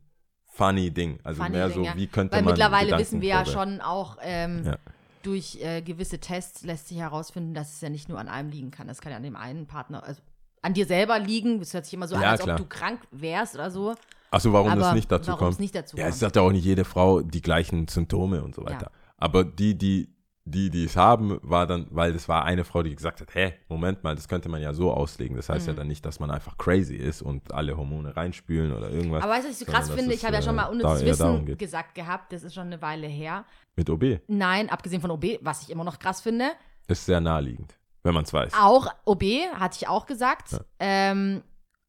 funny 0.47 0.91
Ding. 0.91 1.19
Also 1.25 1.43
Funny 1.43 1.57
mehr 1.57 1.67
Ding, 1.67 1.77
so, 1.77 1.83
ja. 1.83 1.97
wie 1.97 2.07
könnte 2.07 2.37
Weil 2.37 2.43
man 2.43 2.53
mittlerweile 2.53 2.85
Gedanken 2.87 3.03
wissen 3.03 3.21
wir 3.21 3.29
ja 3.29 3.45
schon 3.45 3.81
auch, 3.81 4.19
ähm, 4.23 4.63
Ja. 4.65 4.79
Durch 5.27 5.59
äh, 5.63 5.83
gewisse 5.83 6.19
Tests 6.19 6.63
lässt 6.65 6.89
sich 6.89 6.99
herausfinden, 6.99 7.55
dass 7.55 7.75
es 7.75 7.81
ja 7.81 7.89
nicht 7.89 8.09
nur 8.09 8.19
an 8.19 8.29
einem 8.29 8.51
liegen 8.51 8.71
kann. 8.71 8.89
Es 8.89 9.01
kann 9.01 9.13
ja 9.13 9.17
an 9.17 9.23
dem 9.23 9.37
einen 9.37 9.67
Partner, 9.67 10.03
also 10.03 10.21
an 10.63 10.75
dir 10.75 10.87
selber 10.87 11.19
liegen. 11.19 11.61
Es 11.61 11.75
hört 11.75 11.85
sich 11.85 11.95
immer 11.95 12.09
so 12.09 12.15
an, 12.17 12.23
Ja, 12.23 12.31
als 12.33 12.43
klar. 12.43 12.55
ob 12.55 12.63
du 12.63 12.69
krank 12.69 13.01
wärst 13.11 13.55
oder 13.55 13.71
so. 13.71 13.95
Achso, 14.31 14.53
warum 14.53 14.71
aber 14.71 14.81
das 14.81 14.95
nicht 14.95 15.11
dazu 15.11 15.29
warum 15.29 15.39
kommt? 15.39 15.53
es 15.55 15.59
nicht 15.59 15.75
dazu 15.75 15.97
ja, 15.97 16.05
kommt. 16.05 16.15
es 16.15 16.23
hat 16.23 16.37
ja 16.37 16.43
auch 16.43 16.53
nicht 16.53 16.65
jede 16.65 16.85
Frau 16.85 17.21
die 17.21 17.43
gleichen 17.43 17.89
Symptome 17.89 18.43
und 18.43 18.55
so 18.55 18.65
weiter. 18.65 18.91
Aber 19.19 19.45
die, 19.45 19.77
die, 19.77 20.09
die, 20.45 20.71
die 20.71 20.85
es 20.87 20.97
haben, 20.97 21.39
war 21.43 21.67
dann, 21.69 21.87
weil 21.91 22.13
das 22.13 22.29
war 22.29 22.45
eine 22.45 22.65
Frau, 22.65 22.83
die 22.83 22.95
gesagt 22.97 23.21
hat, 23.21 23.33
hä, 23.35 23.55
Moment 23.69 24.03
mal, 24.03 24.17
das 24.17 24.27
könnte 24.27 24.49
man 24.49 24.61
ja 24.61 24.73
so 24.75 24.93
auslegen. 24.93 25.37
Das 25.37 25.49
Mhm. 25.49 25.53
heißt 25.55 25.67
ja 25.69 25.73
dann 25.73 25.87
nicht, 25.87 26.05
dass 26.05 26.19
man 26.19 26.31
einfach 26.33 26.59
crazy 26.59 26.97
ist 26.97 27.23
und 27.23 27.53
alle 27.55 27.77
Hormone 27.77 28.17
reinspülen 28.17 28.73
oder 28.73 28.91
irgendwas. 28.91 29.23
Aber 29.23 29.33
weißt 29.33 29.45
du, 29.45 29.51
was 29.51 29.61
ich 29.61 29.67
so 29.67 29.71
krass 29.73 29.87
sondern 29.87 29.99
finde? 30.01 30.15
es, 30.15 30.21
Ich 30.21 30.25
habe 30.27 30.35
ja 30.35 30.43
schon 30.43 30.57
mal 30.57 30.67
äh, 30.67 30.71
unnützes 30.71 31.03
eher 31.03 31.17
darum 31.17 31.47
Wissen 31.47 31.59
gesagt 31.59 31.95
gehabt. 31.95 32.33
Das 32.33 32.43
ist 32.43 32.55
schon 32.55 32.67
eine 32.67 32.83
Weile 32.83 33.07
her. 33.07 33.45
Mit 33.77 33.89
OB 33.89 34.21
Nein, 34.27 34.69
abgesehen 34.69 35.01
von 35.01 35.13
OB, 35.13 35.39
was 35.43 35.63
ich 35.63 35.71
immer 35.71 35.85
noch 35.85 35.99
krass 36.01 36.21
finde. 36.21 36.51
ist 36.89 37.07
sehr 37.07 37.21
naheliegend, 37.21 37.79
wenn 38.03 38.13
man 38.15 38.25
es 38.25 38.33
weiß. 38.33 38.53
Auch 38.61 38.89
OB, 39.05 39.23
hatte 39.55 39.79
ich 39.81 39.87
auch 39.89 40.07
gesagt. 40.07 40.53
Ja. 40.53 40.61
Ähm, 40.81 41.43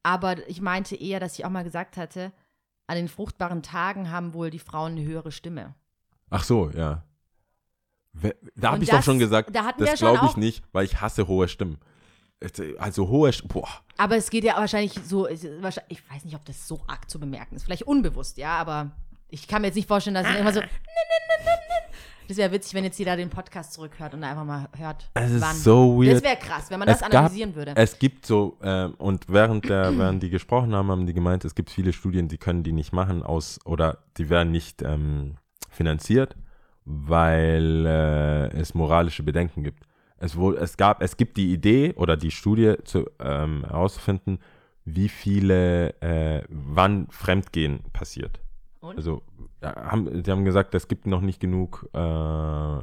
aber 0.04 0.48
ich 0.48 0.60
meinte 0.60 0.94
eher, 0.94 1.18
dass 1.18 1.36
ich 1.38 1.44
auch 1.44 1.50
mal 1.50 1.64
gesagt 1.64 1.96
hatte, 1.96 2.30
an 2.86 2.96
den 2.96 3.08
fruchtbaren 3.08 3.62
Tagen 3.64 4.12
haben 4.12 4.32
wohl 4.34 4.50
die 4.50 4.58
Frauen 4.60 4.92
eine 4.92 5.02
höhere 5.04 5.32
Stimme. 5.32 5.74
Ach 6.30 6.44
so, 6.44 6.70
ja. 6.70 7.02
Da 8.56 8.72
habe 8.72 8.82
ich 8.82 8.88
doch 8.90 8.96
das- 8.98 9.04
schon 9.04 9.18
gesagt, 9.18 9.54
da 9.54 9.72
das 9.76 9.98
glaube 9.98 10.26
ich 10.26 10.36
nicht, 10.36 10.62
weil 10.72 10.84
ich 10.84 11.00
hasse 11.00 11.26
hohe 11.26 11.48
Stimmen. 11.48 11.78
Also 12.78 13.08
hohe 13.08 13.32
Stimmen, 13.32 13.50
boah. 13.52 13.68
Aber 13.96 14.16
es 14.16 14.30
geht 14.30 14.44
ja 14.44 14.56
wahrscheinlich 14.56 14.92
so, 15.04 15.28
ich 15.28 15.42
weiß 15.44 16.24
nicht, 16.24 16.34
ob 16.36 16.44
das 16.44 16.68
so 16.68 16.80
arg 16.86 17.10
zu 17.10 17.18
bemerken 17.18 17.56
ist. 17.56 17.64
Vielleicht 17.64 17.82
unbewusst, 17.84 18.38
ja, 18.38 18.56
aber 18.58 18.90
ich 19.28 19.48
kann 19.48 19.62
mir 19.62 19.68
jetzt 19.68 19.76
nicht 19.76 19.88
vorstellen, 19.88 20.14
dass 20.14 20.26
es 20.28 20.36
immer 20.36 20.52
so. 20.52 20.60
Das 22.26 22.38
wäre 22.38 22.50
witzig, 22.52 22.72
wenn 22.72 22.84
jetzt 22.84 22.98
jeder 22.98 23.16
den 23.16 23.28
Podcast 23.28 23.74
zurückhört 23.74 24.14
und 24.14 24.22
da 24.22 24.30
einfach 24.30 24.44
mal 24.46 24.68
hört, 24.78 25.10
Es 25.12 25.30
ist 25.30 25.42
wann. 25.42 25.54
so 25.56 26.00
weird. 26.02 26.16
Das 26.16 26.22
wäre 26.22 26.36
krass, 26.36 26.70
wenn 26.70 26.78
man 26.78 26.88
das 26.88 26.98
Es 26.98 27.02
analysieren 27.02 27.50
gab, 27.50 27.56
würde. 27.56 27.72
Es 27.76 27.98
gibt 27.98 28.24
so, 28.24 28.56
ähm, 28.62 28.94
und 28.94 29.26
während, 29.28 29.68
der, 29.68 29.96
während 29.98 30.22
die 30.22 30.30
gesprochen 30.30 30.74
haben, 30.74 30.90
haben 30.90 31.04
die 31.06 31.12
gemeint, 31.12 31.44
es 31.44 31.54
gibt 31.54 31.68
viele 31.68 31.92
Studien, 31.92 32.28
die 32.28 32.38
können 32.38 32.62
die 32.62 32.72
nicht 32.72 32.94
machen 32.94 33.22
aus, 33.22 33.58
oder 33.66 33.98
die 34.16 34.30
werden 34.30 34.52
nicht 34.52 34.80
ähm, 34.80 35.36
finanziert, 35.68 36.34
weil 36.84 37.86
äh, 37.86 38.56
es 38.56 38.74
moralische 38.74 39.22
Bedenken 39.22 39.62
gibt. 39.62 39.84
Es, 40.16 40.36
wohl, 40.36 40.56
es, 40.56 40.76
gab, 40.76 41.02
es 41.02 41.16
gibt 41.16 41.36
die 41.36 41.52
Idee 41.52 41.92
oder 41.96 42.16
die 42.16 42.30
Studie 42.30 42.74
zu, 42.84 43.10
ähm, 43.20 43.64
herauszufinden, 43.64 44.38
wie 44.84 45.08
viele, 45.08 46.00
äh, 46.00 46.44
wann 46.48 47.08
Fremdgehen 47.10 47.80
passiert. 47.92 48.40
Und? 48.80 48.96
Also, 48.96 49.22
ja, 49.62 49.74
haben, 49.90 50.22
die 50.22 50.30
haben 50.30 50.44
gesagt, 50.44 50.74
es 50.74 50.88
gibt 50.88 51.06
noch 51.06 51.22
nicht 51.22 51.40
genug, 51.40 51.88
äh, 51.94 52.78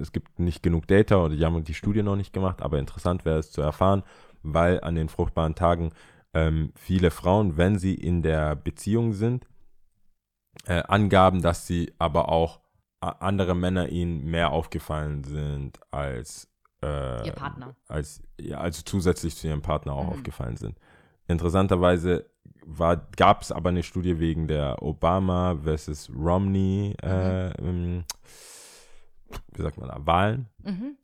es 0.00 0.12
gibt 0.12 0.38
nicht 0.38 0.62
genug 0.62 0.86
Data 0.86 1.16
oder 1.24 1.36
die 1.36 1.44
haben 1.44 1.64
die 1.64 1.74
Studie 1.74 2.02
noch 2.02 2.16
nicht 2.16 2.32
gemacht, 2.32 2.60
aber 2.60 2.78
interessant 2.78 3.24
wäre 3.24 3.38
es 3.38 3.50
zu 3.50 3.62
erfahren, 3.62 4.02
weil 4.42 4.80
an 4.82 4.94
den 4.94 5.08
fruchtbaren 5.08 5.54
Tagen 5.54 5.90
ähm, 6.34 6.72
viele 6.76 7.10
Frauen, 7.10 7.56
wenn 7.56 7.78
sie 7.78 7.94
in 7.94 8.22
der 8.22 8.54
Beziehung 8.56 9.12
sind, 9.12 9.46
äh, 10.66 10.82
angaben, 10.82 11.42
dass 11.42 11.66
sie 11.66 11.92
aber 11.98 12.28
auch 12.28 12.59
andere 13.00 13.54
Männer 13.54 13.88
ihnen 13.88 14.24
mehr 14.24 14.52
aufgefallen 14.52 15.24
sind 15.24 15.80
als 15.92 16.48
äh, 16.82 17.26
Ihr 17.26 17.32
Partner. 17.32 17.74
als 17.88 18.22
ja, 18.40 18.58
also 18.58 18.82
zusätzlich 18.84 19.36
zu 19.36 19.46
ihrem 19.48 19.62
Partner 19.62 19.92
auch 19.94 20.04
Mhm. 20.04 20.10
aufgefallen 20.10 20.56
sind. 20.56 20.78
Interessanterweise 21.26 22.26
gab 23.16 23.42
es 23.42 23.52
aber 23.52 23.70
eine 23.70 23.82
Studie 23.82 24.18
wegen 24.18 24.46
der 24.48 24.82
Obama 24.82 25.56
versus 25.62 26.10
Romney, 26.14 26.94
äh, 27.02 27.50
ähm, 27.58 28.04
wie 29.52 29.62
sagt 29.62 29.78
man 29.78 29.88
da, 29.88 29.98
Wahlen. 30.06 30.48
Mhm. 30.62 30.96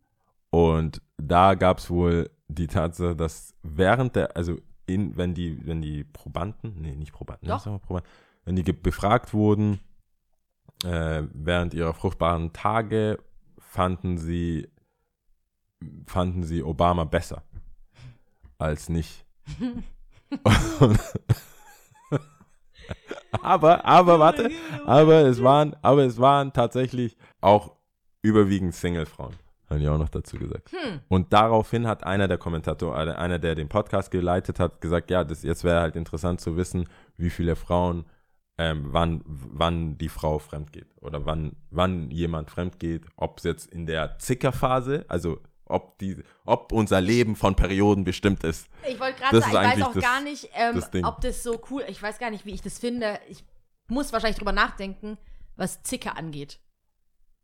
Und 0.51 1.03
da 1.17 1.55
gab 1.55 1.79
es 1.79 1.91
wohl 1.91 2.31
die 2.49 2.67
Tatsache, 2.67 3.17
dass 3.17 3.55
während 3.63 4.17
der, 4.17 4.37
also 4.37 4.59
in, 4.87 5.17
wenn 5.17 5.35
die, 5.35 5.67
wenn 5.67 5.83
die 5.83 6.05
Probanden, 6.05 6.81
nee, 6.81 6.95
nicht 6.95 7.13
Probanden, 7.13 7.49
Doch. 7.49 7.61
sagen 7.61 7.77
wir 7.77 7.81
Probanden, 7.81 8.11
wenn 8.45 8.57
die 8.57 8.63
befragt 8.73 9.33
wurden, 9.35 9.81
äh, 10.85 11.23
während 11.33 11.75
ihrer 11.75 11.95
fruchtbaren 11.95 12.53
Tage 12.53 13.19
fanden 13.59 14.19
sie, 14.19 14.69
fanden 16.07 16.43
sie 16.45 16.63
Obama 16.63 17.05
besser 17.05 17.43
als 18.59 18.89
nicht. 18.89 19.25
Aber, 23.43 23.85
aber, 23.85 24.19
warte, 24.19 24.51
aber 24.85 25.23
es 25.27 25.43
waren, 25.43 25.77
aber 25.83 26.05
es 26.05 26.19
waren 26.19 26.53
tatsächlich 26.53 27.17
auch 27.41 27.77
überwiegend 28.23 28.75
Single-Frauen. 28.75 29.35
Haben 29.69 29.81
die 29.81 29.89
auch 29.89 29.99
noch 29.99 30.09
dazu 30.09 30.37
gesagt. 30.37 30.71
Hm. 30.71 31.01
Und 31.09 31.33
daraufhin 31.33 31.87
hat 31.87 32.05
einer 32.05 32.29
der 32.29 32.39
Kommentatoren, 32.39 33.11
einer, 33.11 33.39
der 33.39 33.57
den 33.57 33.69
Podcast 33.69 34.11
geleitet 34.11 34.61
hat, 34.61 34.81
gesagt, 34.81 35.11
ja, 35.11 35.25
das, 35.25 35.43
jetzt 35.43 35.65
wäre 35.65 35.81
halt 35.81 35.97
interessant 35.97 36.41
zu 36.41 36.57
wissen, 36.57 36.89
wie 37.17 37.31
viele 37.31 37.57
Frauen, 37.57 38.05
ähm, 38.59 38.87
wann, 38.93 39.23
wann 39.27 39.99
die 39.99 40.09
Frau 40.09 40.39
fremd 40.39 40.73
geht. 40.73 40.89
Oder 41.03 41.27
wann, 41.27 41.57
wann 41.71 42.11
jemand 42.11 42.51
fremd 42.51 42.79
geht, 42.81 43.05
ob 43.17 43.39
es 43.39 43.45
jetzt 43.45 43.71
in 43.71 43.87
der 43.87 44.19
Zickerphase, 44.19 45.05
also 45.09 45.41
ob, 45.67 45.99
die, 45.99 46.23
ob 46.45 46.73
unser 46.73 47.01
Leben 47.01 47.37
von 47.37 47.55
Perioden 47.57 48.05
bestimmt 48.05 48.45
ist. 48.45 48.69
Ich 48.89 48.99
wollte 49.01 49.19
gerade 49.21 49.37
Das 49.41 49.51
sagen, 49.51 49.69
ich 49.73 49.77
weiß 49.81 49.87
auch 49.89 49.95
das- 49.95 50.03
gar 50.03 50.21
nicht, 50.23 50.49
ähm, 50.55 50.75
das 50.77 50.91
ob 51.05 51.21
das 51.21 51.43
so 51.43 51.61
cool 51.71 51.85
Ich 51.89 52.01
weiß 52.03 52.19
gar 52.19 52.31
nicht, 52.31 52.47
wie 52.47 52.53
ich 52.55 52.63
das 52.63 52.79
finde. 52.79 53.19
Ich 53.29 53.45
muss 53.89 54.13
wahrscheinlich 54.13 54.39
drüber 54.39 54.53
nachdenken, 54.53 55.19
was 55.57 55.83
Zicke 55.83 56.17
angeht. 56.17 56.61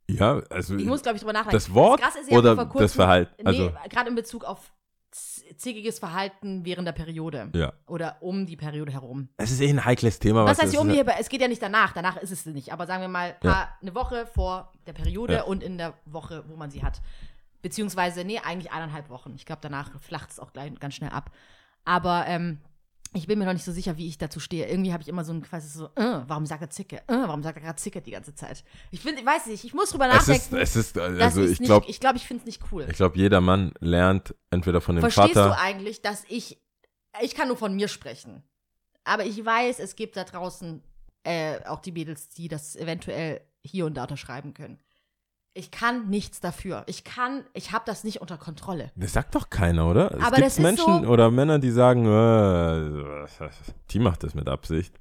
Ja, 0.08 0.40
also 0.50 0.76
Ich 0.76 0.84
muss, 0.84 1.02
glaube 1.02 1.16
ich, 1.16 1.22
drüber 1.22 1.32
nachdenken. 1.32 1.56
das 1.56 1.74
Wort 1.74 2.00
Krasse 2.00 2.20
ist 2.20 2.30
ja, 2.30 2.38
oder 2.38 2.56
das 2.56 2.94
Verhalten? 2.94 3.34
Nee, 3.38 3.44
Also, 3.46 3.72
gerade 3.88 4.08
in 4.10 4.14
Bezug 4.14 4.44
auf 4.44 4.72
zickiges 5.56 5.98
Verhalten 5.98 6.64
während 6.64 6.86
der 6.86 6.92
Periode. 6.92 7.50
ja. 7.54 7.72
Oder 7.86 8.16
um 8.20 8.46
die 8.46 8.56
Periode 8.56 8.92
herum. 8.92 9.28
Es 9.36 9.50
ist 9.50 9.60
eh 9.60 9.68
ein 9.68 9.84
heikles 9.84 10.18
Thema. 10.18 10.44
Was 10.44 10.58
heißt 10.58 10.66
es 10.68 10.70
hier 10.72 10.80
um 10.80 10.88
die, 10.88 11.04
es 11.18 11.28
geht 11.28 11.40
ja 11.40 11.48
nicht 11.48 11.62
danach, 11.62 11.92
danach 11.92 12.16
ist 12.16 12.30
es 12.30 12.46
nicht, 12.46 12.72
aber 12.72 12.86
sagen 12.86 13.02
wir 13.02 13.08
mal 13.08 13.34
paar, 13.40 13.76
eine 13.80 13.94
Woche 13.94 14.26
vor 14.26 14.72
der 14.86 14.92
Periode 14.92 15.34
Ja. 15.34 15.42
und 15.42 15.62
in 15.62 15.78
der 15.78 15.94
Woche, 16.06 16.44
wo 16.48 16.56
man 16.56 16.70
sie 16.70 16.82
hat. 16.82 17.00
Beziehungsweise, 17.62 18.24
nee, 18.24 18.38
eigentlich 18.40 18.72
eineinhalb 18.72 19.08
Wochen. 19.08 19.34
Ich 19.36 19.46
glaube, 19.46 19.60
danach 19.62 20.00
flacht 20.00 20.30
es 20.30 20.40
auch 20.40 20.52
gleich, 20.52 20.72
ganz 20.80 20.94
schnell 20.94 21.10
ab. 21.10 21.30
Aber 21.84 22.24
ähm, 22.26 22.58
ich 23.14 23.26
bin 23.26 23.38
mir 23.38 23.44
noch 23.44 23.52
nicht 23.52 23.64
so 23.64 23.72
sicher, 23.72 23.96
wie 23.98 24.06
ich 24.08 24.16
dazu 24.18 24.40
stehe. 24.40 24.66
Irgendwie 24.68 24.92
habe 24.92 25.02
ich 25.02 25.08
immer 25.08 25.24
so 25.24 25.32
ein 25.32 25.42
quasi 25.42 25.68
so, 25.68 25.86
äh, 25.96 26.20
warum 26.26 26.46
sagt 26.46 26.62
er 26.62 26.70
Zicke? 26.70 26.96
Äh, 26.96 27.02
warum 27.08 27.42
sagt 27.42 27.58
er 27.58 27.62
gerade 27.62 27.76
Zicke 27.76 28.00
die 28.00 28.10
ganze 28.12 28.34
Zeit? 28.34 28.64
Ich 28.90 29.00
finde, 29.00 29.20
ich 29.20 29.26
weiß 29.26 29.46
nicht, 29.46 29.64
ich 29.64 29.74
muss 29.74 29.90
drüber 29.90 30.08
Es 30.08 30.22
ist, 30.22 30.28
nachdenken. 30.28 30.56
es 30.56 30.76
ist, 30.76 30.96
Das 30.96 31.20
also 31.20 31.42
ist 31.42 31.50
ich 31.52 31.60
nicht- 31.60 31.68
glaube, 31.68 31.86
ich, 31.88 32.00
glaub, 32.00 32.16
ich 32.16 32.26
finde 32.26 32.40
es 32.42 32.46
nicht 32.46 32.62
cool. 32.72 32.86
ich 32.90 32.96
glaube, 32.96 33.18
jeder 33.18 33.40
Mann 33.40 33.72
lernt 33.80 34.34
entweder 34.50 34.80
von 34.80 34.96
dem 34.96 35.00
Verstehst 35.02 35.34
Vater. 35.34 35.48
du 35.50 35.58
eigentlich, 35.60 36.00
dass 36.00 36.24
ich, 36.28 36.58
ich 37.20 37.34
kann 37.34 37.48
nur 37.48 37.56
von 37.58 37.74
mir 37.74 37.88
sprechen, 37.88 38.42
aber 39.04 39.24
ich 39.26 39.44
weiß, 39.44 39.78
es 39.80 39.94
gibt 39.96 40.16
da 40.16 40.24
draußen 40.24 40.82
äh, 41.24 41.64
auch 41.66 41.80
die 41.80 41.92
Mädels, 41.92 42.30
die 42.30 42.48
das 42.48 42.74
eventuell 42.76 43.42
hier 43.60 43.86
und 43.86 43.94
da 43.94 44.02
unterschreiben 44.02 44.54
können. 44.54 44.80
Ich 45.54 45.70
kann 45.70 46.08
nichts 46.08 46.40
dafür. 46.40 46.82
Ich 46.86 47.04
kann, 47.04 47.44
ich 47.52 47.72
habe 47.72 47.84
das 47.86 48.04
nicht 48.04 48.20
unter 48.22 48.38
Kontrolle. 48.38 48.90
Das 48.96 49.12
sagt 49.12 49.34
doch 49.34 49.50
keiner, 49.50 49.86
oder? 49.86 50.10
Es 50.14 50.22
Aber 50.22 50.36
gibt 50.36 50.58
Menschen 50.58 51.02
so- 51.04 51.08
oder 51.08 51.30
Männer, 51.30 51.58
die 51.58 51.70
sagen, 51.70 52.06
äh, 52.06 53.26
die 53.90 53.98
macht 53.98 54.22
das 54.24 54.34
mit 54.34 54.48
Absicht. 54.48 54.94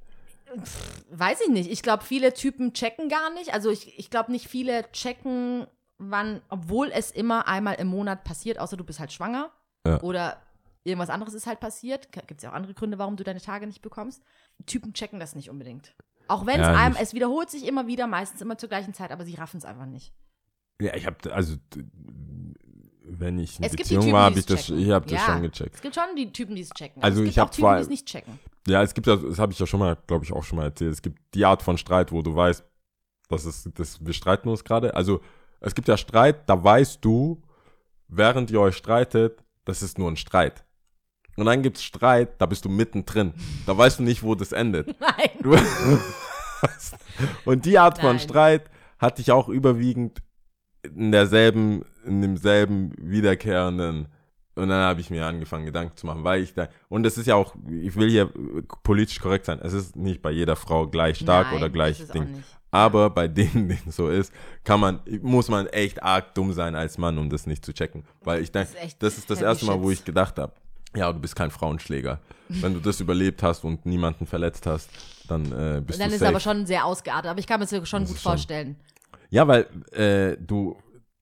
Weiß 1.10 1.40
ich 1.42 1.50
nicht. 1.50 1.72
Ich 1.72 1.82
glaube, 1.82 2.04
viele 2.04 2.34
Typen 2.34 2.74
checken 2.74 3.08
gar 3.08 3.34
nicht. 3.34 3.54
Also 3.54 3.70
ich, 3.70 3.98
ich 3.98 4.10
glaube 4.10 4.32
nicht 4.34 4.48
viele 4.50 4.92
checken, 4.92 5.66
wann, 5.98 6.42
obwohl 6.50 6.92
es 6.94 7.12
immer 7.12 7.48
einmal 7.48 7.76
im 7.76 7.88
Monat 7.88 8.26
passiert, 8.26 8.60
außer 8.60 8.76
du 8.76 8.84
bist 8.84 9.00
halt 9.00 9.14
schwanger 9.14 9.52
Ja. 9.88 10.02
oder 10.02 10.38
irgendwas 10.84 11.10
anderes 11.10 11.34
ist 11.34 11.48
halt 11.48 11.62
passiert. 11.62 12.12
Gibt 12.12 12.32
es 12.40 12.42
ja 12.44 12.50
auch 12.50 12.56
andere 12.56 12.74
Gründe, 12.74 12.98
warum 13.00 13.16
du 13.16 13.24
deine 13.24 13.40
Tage 13.40 13.68
nicht 13.68 13.82
bekommst. 13.82 14.22
Typen 14.66 14.94
checken 14.94 15.20
das 15.22 15.34
nicht 15.36 15.50
unbedingt. 15.50 15.96
Auch 16.28 16.46
wenn 16.46 16.60
es 16.60 16.68
Ja, 16.68 16.76
einem, 16.76 16.98
es 17.00 17.14
wiederholt 17.14 17.50
sich 17.50 17.66
immer 17.66 17.88
wieder, 17.88 18.08
meistens 18.08 18.42
immer 18.42 18.58
zur 18.58 18.68
gleichen 18.70 18.94
Zeit, 18.94 19.12
aber 19.12 19.24
sie 19.24 19.36
raffen 19.36 19.58
es 19.58 19.66
einfach 19.66 19.86
nicht. 19.86 20.12
Ja, 20.82 20.96
ich 20.96 21.06
habe 21.06 21.34
also 21.34 21.56
wenn 23.04 23.40
ich 23.40 23.60
in 23.60 23.66
Es 23.66 23.76
Beziehung 23.76 24.02
Typen, 24.04 24.14
war, 24.14 24.26
habe 24.26 24.40
ich 24.40 24.46
das, 24.46 24.66
checken. 24.66 24.82
ich 24.82 24.90
habe 24.90 25.06
das 25.06 25.14
Ja. 25.14 25.26
schon 25.34 25.42
gecheckt. 25.42 25.76
Es 25.76 25.82
gibt 25.82 25.96
schon 25.96 26.16
die 26.16 26.32
Typen, 26.32 26.56
die 26.56 26.62
es 26.62 26.70
checken. 26.70 27.04
Also 27.04 27.22
es 27.22 27.30
ich 27.30 27.36
gibt 27.36 27.40
auch 27.44 27.48
hab 27.48 27.52
Typen, 27.52 27.76
die 27.76 27.82
es 27.82 27.90
nicht 27.90 28.06
checken. 28.06 28.40
Ja, 28.68 28.84
es 28.84 28.94
gibt 28.94 29.08
ja, 29.08 29.16
das 29.16 29.40
habe 29.40 29.52
ich 29.52 29.60
ja 29.60 29.66
schon 29.66 29.80
mal, 29.80 29.98
glaube 30.08 30.24
ich, 30.24 30.32
auch 30.32 30.44
schon 30.44 30.58
mal 30.58 30.66
erzählt. 30.66 30.94
Es 30.94 31.02
gibt 31.02 31.20
die 31.34 31.46
Art 31.46 31.62
von 31.62 31.78
Streit, 31.78 32.12
wo 32.12 32.22
du 32.22 32.36
weißt, 32.36 32.64
das 33.30 33.46
ist, 33.46 33.70
das, 33.76 34.04
wir 34.06 34.14
streiten 34.14 34.50
uns 34.50 34.64
gerade. 34.64 34.94
Also 34.96 35.22
es 35.60 35.76
gibt 35.76 35.88
ja 35.88 35.98
Streit, 35.98 36.48
da 36.50 36.64
weißt 36.64 37.04
du, 37.04 37.42
während 38.08 38.52
ihr 38.52 38.62
euch 38.62 38.78
streitet, 38.78 39.44
das 39.66 39.82
ist 39.82 39.98
nur 39.98 40.10
ein 40.10 40.18
Streit. 40.18 40.64
Und 41.38 41.46
dann 41.46 41.62
gibt's 41.64 41.84
Streit, 41.84 42.40
da 42.42 42.46
bist 42.46 42.66
du 42.66 42.70
mittendrin. 42.70 43.34
Da 43.66 43.78
weißt 43.78 44.00
du 44.00 44.04
nicht, 44.04 44.22
wo 44.24 44.36
das 44.36 44.52
endet. 44.52 44.88
Nein. 45.00 45.30
Du 45.42 45.58
und 47.46 47.66
die 47.66 47.78
Art 47.80 48.00
von 48.00 48.12
Nein. 48.12 48.20
Streit 48.20 48.70
hatte 49.00 49.22
ich 49.22 49.32
auch 49.32 49.50
überwiegend 49.50 50.22
in 50.84 51.12
derselben, 51.12 51.84
in 52.06 52.22
demselben 52.22 52.94
wiederkehrenden. 52.98 54.08
Und 54.56 54.68
dann 54.68 54.84
habe 54.84 55.00
ich 55.00 55.10
mir 55.10 55.26
angefangen, 55.26 55.66
Gedanken 55.66 55.96
zu 55.96 56.06
machen, 56.06 56.24
weil 56.26 56.44
ich 56.44 56.54
da, 56.54 56.68
und 56.90 57.06
es 57.06 57.18
ist 57.18 57.26
ja 57.26 57.36
auch, 57.36 57.56
ich 57.70 57.96
will 57.96 58.10
hier 58.10 58.30
politisch 58.84 59.20
korrekt 59.20 59.46
sein, 59.46 59.60
es 59.64 59.72
ist 59.74 59.96
nicht 59.96 60.22
bei 60.22 60.32
jeder 60.32 60.58
Frau 60.58 60.88
gleich 60.88 61.20
stark 61.20 61.48
Nein, 61.48 61.58
oder 61.58 61.70
gleich 61.70 62.00
ist 62.02 62.14
Ding. 62.14 62.44
Aber 62.70 63.10
bei 63.10 63.28
denen, 63.30 63.70
denen 63.70 63.92
so 63.92 64.10
ist, 64.10 64.34
kann 64.66 64.80
man, 64.82 65.00
muss 65.22 65.48
man 65.48 65.68
echt 65.68 66.04
arg 66.04 66.36
dumm 66.36 66.52
sein 66.52 66.76
als 66.76 66.98
Mann, 66.98 67.18
um 67.18 67.30
das 67.30 67.48
nicht 67.48 67.64
zu 67.66 67.74
checken. 67.74 68.04
Weil 68.24 68.42
ich 68.42 68.52
denke, 68.52 68.72
Das 69.00 69.18
ist 69.18 69.30
das 69.30 69.38
ist 69.38 69.44
erste 69.44 69.66
Mal, 69.66 69.82
wo 69.82 69.90
ich 69.90 70.04
gedacht 70.04 70.38
habe, 70.38 70.54
ja, 70.96 71.12
du 71.14 71.20
bist 71.20 71.36
kein 71.36 71.50
Frauenschläger. 71.52 72.20
Wenn 72.50 72.74
du 72.74 72.82
das 72.82 73.00
überlebt 73.00 73.42
hast 73.44 73.64
und 73.64 73.86
niemanden 73.86 74.26
verletzt 74.26 74.68
hast, 74.68 74.90
dann 75.30 75.46
äh, 75.46 75.82
bist 75.82 75.98
Und 75.98 76.00
dann 76.00 76.00
du 76.00 76.06
ist 76.08 76.14
es 76.16 76.20
safe. 76.20 76.28
aber 76.30 76.40
schon 76.42 76.66
sehr 76.66 76.86
ausgeartet. 76.86 77.32
Aber 77.32 77.40
ich 77.40 77.48
kann 77.48 77.62
mir 77.62 77.66
das 77.66 77.88
schon 77.88 78.02
Das 78.04 78.10
gut 78.10 78.18
ist 78.18 78.22
schon- 78.24 78.32
vorstellen. 78.34 78.76
Ja, 79.32 79.48
weil 79.48 79.66
äh, 79.94 80.38
du 80.40 80.78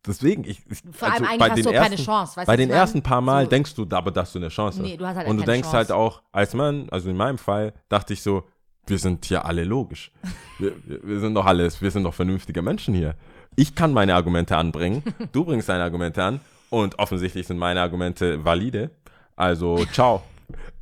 deswegen 0.06 0.44
ich, 0.44 0.62
ich 0.70 0.82
Vor 0.92 1.08
allem 1.12 1.24
also 1.24 1.26
eigentlich 1.26 1.40
bei 1.40 1.50
hast 1.50 1.66
du 1.66 1.70
ersten, 1.70 1.90
keine 1.92 1.96
Chance, 2.04 2.38
weißt 2.38 2.48
bei 2.48 2.58
den 2.58 2.70
ersten 2.70 3.02
paar 3.02 3.22
Mal 3.22 3.44
So- 3.46 3.50
denkst 3.52 3.76
du 3.76 3.88
aber, 3.92 4.12
dass 4.12 4.34
du 4.34 4.40
eine 4.40 4.50
Chance 4.50 4.80
hast. 4.80 4.86
Nee, 4.86 4.98
du 4.98 5.06
hast 5.08 5.16
halt 5.16 5.28
und 5.28 5.38
du 5.38 5.44
denkst 5.44 5.68
Chance. 5.68 5.78
halt 5.78 5.92
auch 5.92 6.22
als 6.32 6.54
Mann, 6.54 6.88
also 6.92 7.10
in 7.10 7.16
meinem 7.18 7.38
Fall 7.38 7.74
dachte 7.88 8.14
ich 8.14 8.22
so, 8.22 8.44
wir 8.88 8.98
sind 8.98 9.24
hier 9.26 9.46
alle 9.46 9.64
logisch. 9.64 10.12
Wir, 10.60 10.74
wir, 10.86 11.00
wir 11.04 11.20
sind 11.22 11.36
doch 11.36 11.46
alles, 11.46 11.82
wir 11.82 11.90
sind 11.90 12.04
doch 12.04 12.14
vernünftige 12.14 12.62
Menschen 12.62 12.94
hier. 12.94 13.16
Ich 13.56 13.76
kann 13.76 13.94
meine 13.94 14.14
Argumente 14.16 14.58
anbringen, 14.58 15.04
du 15.32 15.46
bringst 15.46 15.70
deine 15.70 15.84
Argumente 15.84 16.22
an 16.22 16.42
und 16.70 17.00
offensichtlich 17.00 17.48
sind 17.48 17.58
meine 17.58 17.80
Argumente 17.82 18.44
valide. 18.44 18.90
Also 19.38 19.86
ciao. 19.94 20.22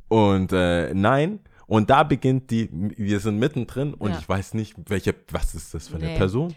Und 0.08 0.52
äh, 0.52 0.92
nein. 0.94 1.38
Und 1.68 1.90
da 1.90 2.02
beginnt 2.02 2.50
die, 2.50 2.68
wir 2.72 3.20
sind 3.20 3.38
mittendrin 3.38 3.92
und 3.94 4.12
Ja. 4.12 4.18
ich 4.18 4.28
weiß 4.28 4.54
nicht, 4.54 4.74
welche, 4.86 5.14
was 5.30 5.54
ist 5.54 5.74
das 5.74 5.86
für 5.88 5.96
eine 5.96 6.06
Nee. 6.06 6.16
Person? 6.16 6.54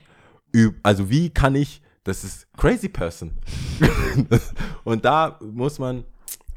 Also 0.83 1.09
wie 1.09 1.29
kann 1.29 1.55
ich, 1.55 1.81
das 2.03 2.23
ist 2.23 2.47
crazy 2.57 2.89
person. 2.89 3.37
und 4.83 5.05
da 5.05 5.39
muss 5.41 5.79
man, 5.79 6.03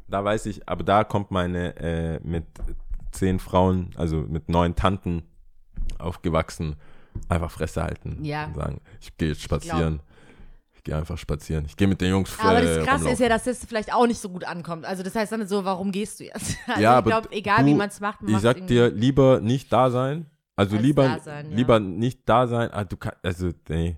da 0.09 0.25
weiß 0.25 0.47
ich, 0.47 0.69
aber 0.69 0.83
da 0.85 1.05
kommt 1.05 1.31
meine 1.31 1.77
äh, 1.77 2.21
mit 2.23 2.45
zehn 3.13 3.39
Frauen, 3.39 3.91
also 3.97 4.17
mit 4.23 4.49
neun 4.49 4.75
Tanten 4.75 5.23
aufgewachsen, 5.99 6.77
einfach 7.29 7.51
Fresse 7.51 7.83
halten 7.83 8.25
Ja. 8.25 8.47
und 8.47 8.57
sagen, 8.57 8.81
ich 9.01 9.17
gehe 9.17 9.29
jetzt 9.29 9.43
spazieren. 9.43 10.01
Ich 10.75 10.83
gehe 10.83 10.97
einfach 10.97 11.17
spazieren. 11.17 11.65
Ich 11.67 11.77
gehe 11.77 11.89
mit 11.89 12.01
den 12.01 12.11
Jungs 12.11 12.37
Aber 12.39 12.59
äh, 12.61 12.65
das 12.65 12.77
Krasse 12.85 12.91
rumlaufen. 13.05 13.13
ist 13.13 13.19
ja, 13.21 13.29
dass 13.29 13.45
das 13.45 13.65
vielleicht 13.65 13.95
auch 13.95 14.07
nicht 14.07 14.21
so 14.21 14.29
gut 14.29 14.45
ankommt. 14.45 14.85
Also 14.85 15.03
das 15.03 15.15
heißt 15.15 15.33
dann 15.33 15.47
so, 15.47 15.65
warum 15.65 15.93
gehst 15.93 16.21
du 16.21 16.25
jetzt? 16.25 16.57
Also 16.67 16.81
ja, 16.83 16.93
ich 16.93 16.97
aber 16.99 17.11
glaube, 17.11 17.29
egal 17.33 17.61
du, 17.61 17.67
wie 17.67 17.75
man 17.75 17.89
es 17.89 18.01
macht, 18.01 18.21
man 18.23 18.35
Ich 18.35 18.41
sag 18.41 18.67
dir, 18.67 18.91
lieber 18.91 19.41
nicht 19.41 19.73
da 19.73 19.91
sein. 19.91 20.27
Also 20.57 20.77
Als 20.77 20.85
lieber, 20.85 21.19
sein, 21.21 21.51
ja. 21.51 21.57
lieber 21.57 21.81
nicht 21.81 22.21
da 22.27 22.47
sein. 22.47 22.71
Ah, 22.73 22.85
du 22.85 22.97
kann, 22.97 23.15
also, 23.23 23.51
nee. 23.69 23.97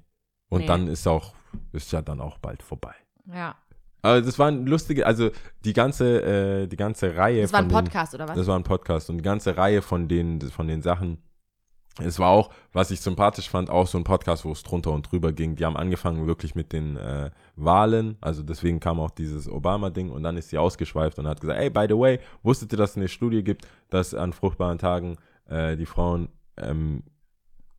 Und 0.48 0.60
Nee. 0.62 0.66
dann 0.66 0.86
ist 0.88 1.06
auch, 1.06 1.34
ist 1.72 1.92
ja 1.92 2.00
dann 2.02 2.20
auch 2.20 2.38
bald 2.38 2.62
vorbei. 2.62 2.94
Ja. 3.32 3.56
Aber 4.02 4.22
das 4.22 4.38
waren 4.38 4.66
lustige, 4.66 5.04
also 5.04 5.30
die 5.64 5.72
ganze, 5.72 6.22
äh, 6.22 6.66
die 6.68 6.76
ganze 6.76 7.16
Reihe 7.16 7.42
Das 7.42 7.52
war 7.52 7.60
ein 7.60 7.68
von 7.70 7.84
den- 7.84 7.84
Podcast, 7.84 8.14
oder 8.14 8.28
was? 8.28 8.36
Das 8.36 8.46
war 8.46 8.56
ein 8.56 8.62
Podcast 8.62 9.10
und 9.10 9.18
die 9.18 9.22
ganze 9.24 9.56
Reihe 9.56 9.82
von 9.82 10.06
den, 10.08 10.40
von 10.42 10.68
den 10.68 10.80
Sachen. 10.82 11.18
Es 11.98 12.18
war 12.18 12.28
auch, 12.28 12.50
was 12.72 12.90
ich 12.90 13.00
sympathisch 13.00 13.48
fand, 13.48 13.70
auch 13.70 13.86
so 13.86 13.96
ein 13.98 14.04
Podcast, 14.04 14.44
wo 14.44 14.52
es 14.52 14.62
drunter 14.62 14.92
und 14.92 15.10
drüber 15.10 15.32
ging. 15.32 15.56
Die 15.56 15.64
haben 15.64 15.76
angefangen 15.78 16.26
wirklich 16.26 16.54
mit 16.54 16.72
den 16.72 16.96
äh, 16.98 17.30
Wahlen, 17.56 18.16
also 18.20 18.42
deswegen 18.42 18.80
kam 18.80 19.00
auch 19.00 19.10
dieses 19.10 19.48
Obama-Ding 19.48 20.10
und 20.10 20.22
dann 20.22 20.36
ist 20.36 20.50
sie 20.50 20.58
ausgeschweift 20.58 21.18
und 21.18 21.26
hat 21.26 21.40
gesagt, 21.40 21.58
hey, 21.58 21.70
by 21.70 21.86
the 21.88 21.96
way, 21.98 22.20
wusstet 22.42 22.70
ihr, 22.72 22.76
dass 22.78 22.90
es 22.90 22.96
eine 22.98 23.08
Studie 23.08 23.42
gibt, 23.42 23.66
dass 23.88 24.12
an 24.14 24.32
fruchtbaren 24.34 24.78
Tagen 24.78 25.16
äh, 25.48 25.74
die 25.76 25.86
Frauen 25.86 26.28
ähm, 26.58 27.02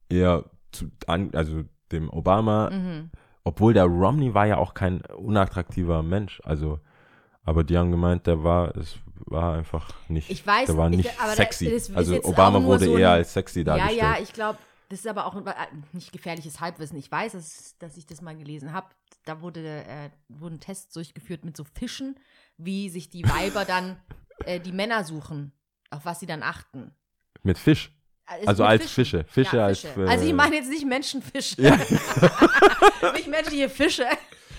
eher 0.10 0.46
zu, 0.72 0.90
an, 1.08 1.32
also 1.34 1.64
dem 1.92 2.10
Obama, 2.10 2.70
Mhm. 2.70 3.12
obwohl 3.44 3.74
der 3.74 3.86
Romney 3.86 4.34
war 4.34 4.46
ja 4.46 4.58
auch 4.58 4.74
kein 4.74 5.02
unattraktiver 5.06 6.04
Mensch, 6.04 6.42
also 6.44 6.80
aber 7.44 7.64
die 7.64 7.78
haben 7.78 7.92
gemeint, 7.92 8.28
der 8.28 8.44
war, 8.44 8.76
es 8.76 8.98
war 9.26 9.54
einfach 9.56 9.90
nicht, 10.10 10.30
Ich 10.30 10.46
weiß, 10.46 10.68
der 10.68 10.78
war 10.78 10.90
ich- 10.92 10.98
nicht 10.98 11.20
aber 11.20 11.30
da- 11.30 11.36
sexy. 11.36 11.68
ist 11.68 11.96
also 11.96 12.22
Obama 12.24 12.62
wurde 12.64 12.86
so 12.86 12.94
ein- 12.94 13.00
eher 13.00 13.12
als 13.12 13.32
sexy 13.34 13.60
Ja, 13.60 13.64
dargestellt. 13.66 13.98
ja, 14.02 14.18
ich 14.22 14.34
glaube, 14.34 14.60
das 14.90 15.00
ist 15.00 15.08
aber 15.08 15.26
auch 15.26 15.36
ein, 15.36 15.48
äh, 15.48 15.54
nicht 15.94 16.12
gefährliches 16.12 16.60
Halbwissen. 16.60 16.98
Ich 16.98 17.10
weiß, 17.12 17.34
dass, 17.34 17.78
dass 17.80 17.96
ich 17.98 18.06
das 18.06 18.22
mal 18.22 18.36
gelesen 18.38 18.74
habe. 18.74 18.88
Da 19.26 19.42
wurde, 19.42 19.62
äh, 19.86 20.10
wurden 20.30 20.60
Tests 20.60 20.94
durchgeführt 20.94 21.44
mit 21.46 21.56
so 21.58 21.64
Fischen, 21.66 22.18
wie 22.58 22.90
sich 22.90 23.10
die 23.10 23.24
Weiber 23.24 23.64
dann 23.66 23.98
äh, 24.46 24.60
die 24.60 24.72
Männer 24.74 25.04
suchen, 25.06 25.52
auf 25.90 26.06
was 26.06 26.20
sie 26.20 26.26
dann 26.26 26.44
achten. 26.44 26.92
Mit 27.44 27.58
Fisch. 27.58 27.94
Ist 28.42 28.48
Also 28.48 28.64
als 28.66 28.82
Fischen. 28.84 29.24
Fische. 29.24 29.24
Fische 29.26 29.58
ja, 29.58 29.66
als, 29.68 29.80
Fische. 29.82 30.04
äh, 30.06 30.10
Also 30.10 30.26
ich 30.26 30.34
meine 30.34 30.56
jetzt 30.56 30.70
nicht 30.70 30.86
Menschenfische. 30.86 31.62
Ja. 31.62 31.78
nicht 33.14 33.28
menschliche 33.28 33.70
Fische. 33.70 34.06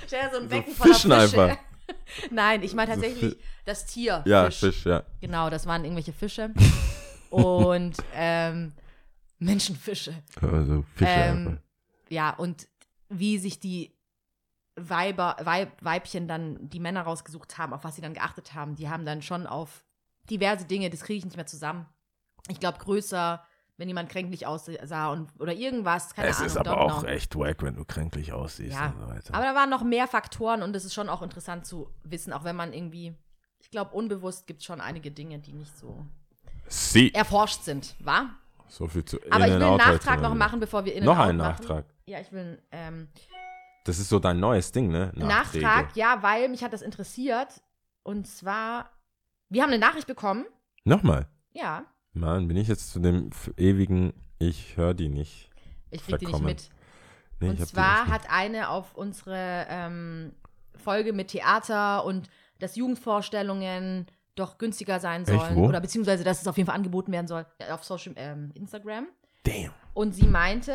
Stell 0.06 0.22
dir 0.22 0.30
so 0.30 0.36
ein 0.38 0.42
So 0.44 0.48
Becken 0.48 0.74
voller 0.74 0.94
Fischen 0.94 1.10
Fische. 1.12 1.42
einfach. 1.42 1.58
Nein, 2.30 2.62
ich 2.62 2.74
meine 2.74 2.94
So 2.94 3.00
tatsächlich 3.00 3.32
Fi- 3.34 3.40
das 3.64 3.86
Tier. 3.86 4.22
Ja, 4.26 4.46
Fisch. 4.46 4.60
Fisch, 4.60 4.84
ja. 4.86 5.02
Genau, 5.20 5.50
das 5.50 5.66
waren 5.66 5.84
irgendwelche 5.84 6.12
Fische. 6.12 6.52
Und 7.30 7.96
ähm, 8.14 8.72
Menschenfische. 9.38 10.14
Also 10.40 10.84
Fische 10.94 11.10
Ähm, 11.10 11.46
einfach. 11.48 11.62
ja, 12.08 12.30
und 12.30 12.66
wie 13.10 13.38
sich 13.38 13.60
die 13.60 13.94
Weiber, 14.76 15.36
Weib, 15.42 15.72
Weibchen 15.82 16.26
dann 16.28 16.70
die 16.70 16.80
Männer 16.80 17.02
rausgesucht 17.02 17.58
haben, 17.58 17.72
auf 17.74 17.84
was 17.84 17.96
sie 17.96 18.00
dann 18.02 18.14
geachtet 18.14 18.54
haben, 18.54 18.76
die 18.76 18.88
haben 18.88 19.04
dann 19.04 19.20
schon 19.22 19.46
auf 19.46 19.84
diverse 20.30 20.64
Dinge, 20.64 20.88
das 20.88 21.00
kriege 21.02 21.18
ich 21.18 21.24
nicht 21.24 21.36
mehr 21.36 21.46
zusammen. 21.46 21.86
Ich 22.48 22.60
glaube, 22.60 22.78
größer, 22.78 23.44
wenn 23.78 23.88
jemand 23.88 24.10
kränklich 24.10 24.44
aussah 24.46 25.10
und, 25.12 25.30
oder 25.38 25.54
irgendwas, 25.54 26.14
keine 26.14 26.28
Es 26.28 26.36
Ahnung. 26.38 26.46
ist 26.48 26.56
aber 26.58 26.80
auch 26.80 27.00
know. 27.00 27.08
echt 27.08 27.36
wack, 27.38 27.62
wenn 27.62 27.76
du 27.76 27.84
kränklich 27.84 28.32
aussiehst 28.32 28.74
Ja, 28.76 28.88
und 28.88 29.00
so 29.00 29.08
weiter. 29.08 29.34
Aber 29.34 29.44
da 29.44 29.54
waren 29.54 29.70
noch 29.70 29.82
mehr 29.84 30.06
Faktoren 30.08 30.62
und 30.62 30.74
es 30.76 30.84
ist 30.84 30.94
schon 30.94 31.08
auch 31.08 31.22
interessant 31.22 31.64
zu 31.64 31.88
wissen, 32.02 32.32
auch 32.32 32.44
wenn 32.44 32.56
man 32.56 32.72
irgendwie, 32.72 33.14
ich 33.60 33.70
glaube, 33.70 33.94
unbewusst 33.94 34.46
gibt 34.46 34.60
es 34.60 34.66
schon 34.66 34.80
einige 34.80 35.10
Dinge, 35.12 35.38
die 35.38 35.52
nicht 35.52 35.78
so 35.78 36.04
Sie. 36.66 37.14
erforscht 37.14 37.62
sind, 37.62 37.94
wa? 38.00 38.30
So 38.66 38.86
viel 38.88 39.04
zu 39.04 39.16
Aber 39.30 39.46
ich 39.46 39.54
will 39.54 39.62
einen 39.62 39.76
Nachtrag 39.78 40.20
noch 40.20 40.34
machen, 40.34 40.60
bevor 40.60 40.84
wir 40.84 40.94
in 40.94 41.04
Noch 41.04 41.18
einen 41.18 41.38
Nachtrag. 41.38 41.86
Ja, 42.06 42.20
ich 42.20 42.30
will 42.32 42.60
ähm, 42.72 43.08
Das 43.84 43.98
ist 43.98 44.08
so 44.08 44.18
dein 44.18 44.40
neues 44.40 44.72
Ding, 44.72 44.88
ne? 44.90 45.12
Nachträge. 45.14 45.64
Nachtrag, 45.64 45.96
ja, 45.96 46.22
weil 46.22 46.48
mich 46.48 46.62
hat 46.64 46.72
das 46.72 46.82
interessiert. 46.82 47.62
Und 48.02 48.26
zwar, 48.26 48.90
wir 49.48 49.62
haben 49.62 49.70
eine 49.70 49.78
Nachricht 49.78 50.06
bekommen. 50.06 50.44
Nochmal. 50.84 51.28
Ja, 51.52 51.84
Mann, 52.18 52.48
bin 52.48 52.56
ich 52.56 52.68
jetzt 52.68 52.92
zu 52.92 53.00
dem 53.00 53.30
ewigen, 53.56 54.12
ich 54.38 54.76
höre 54.76 54.94
die 54.94 55.08
nicht. 55.08 55.50
ich 55.90 56.02
krieg 56.02 56.18
die 56.18 56.26
nicht 56.26 56.30
Verkommen. 56.30 56.46
mit. 56.46 56.70
Nee, 57.40 57.50
und 57.50 57.66
zwar 57.66 58.08
hat 58.08 58.22
eine 58.30 58.68
auf 58.70 58.94
unsere 58.94 59.66
ähm, 59.68 60.32
Folge 60.76 61.12
mit 61.12 61.28
Theater 61.28 62.04
und 62.04 62.28
dass 62.58 62.76
Jugendvorstellungen 62.76 64.06
doch 64.34 64.58
günstiger 64.58 65.00
sein 65.00 65.24
sollen. 65.24 65.56
Oder 65.56 65.80
beziehungsweise, 65.80 66.24
dass 66.24 66.40
es 66.40 66.46
auf 66.46 66.56
jeden 66.56 66.66
Fall 66.66 66.76
angeboten 66.76 67.12
werden 67.12 67.26
soll 67.26 67.46
auf 67.70 67.84
Social 67.84 68.14
ähm, 68.16 68.50
Instagram. 68.54 69.08
Damn. 69.44 69.72
Und 69.94 70.12
sie 70.12 70.26
meinte, 70.26 70.74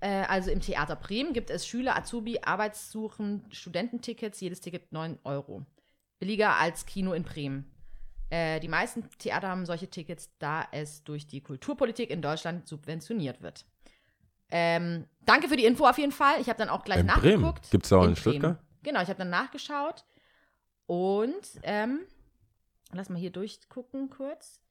äh, 0.00 0.22
also 0.22 0.50
im 0.50 0.60
Theater 0.60 0.96
Bremen 0.96 1.32
gibt 1.32 1.50
es 1.50 1.66
Schüler, 1.66 1.96
Azubi, 1.96 2.40
Arbeitssuchen, 2.42 3.44
Studententickets, 3.50 4.40
jedes 4.40 4.60
Ticket 4.60 4.92
9 4.92 5.18
Euro. 5.24 5.62
Billiger 6.18 6.56
als 6.56 6.86
Kino 6.86 7.12
in 7.12 7.24
Bremen. 7.24 7.71
Äh, 8.32 8.60
die 8.60 8.68
meisten 8.68 9.04
Theater 9.18 9.48
haben 9.48 9.66
solche 9.66 9.88
Tickets, 9.88 10.30
da 10.38 10.66
es 10.72 11.04
durch 11.04 11.26
die 11.26 11.42
Kulturpolitik 11.42 12.08
in 12.08 12.22
Deutschland 12.22 12.66
subventioniert 12.66 13.42
wird. 13.42 13.66
Ähm, 14.50 15.04
danke 15.26 15.48
für 15.48 15.56
die 15.56 15.66
Info 15.66 15.84
auf 15.84 15.98
jeden 15.98 16.12
Fall. 16.12 16.40
Ich 16.40 16.48
habe 16.48 16.58
dann 16.58 16.70
auch 16.70 16.82
gleich 16.82 17.00
In 17.00 17.06
nachgeguckt. 17.06 17.70
Gibt's 17.70 17.90
da 17.90 17.96
auch 17.96 18.04
in 18.04 18.14
Bremen. 18.14 18.16
Stuttgart? 18.16 18.58
Genau, 18.82 19.02
ich 19.02 19.08
habe 19.08 19.18
dann 19.18 19.28
nachgeschaut. 19.28 20.06
Und, 20.86 21.60
ähm, 21.62 22.00
lass 22.92 23.10
mal 23.10 23.18
hier 23.18 23.32
durchgucken 23.32 24.08
kurz. 24.08 24.62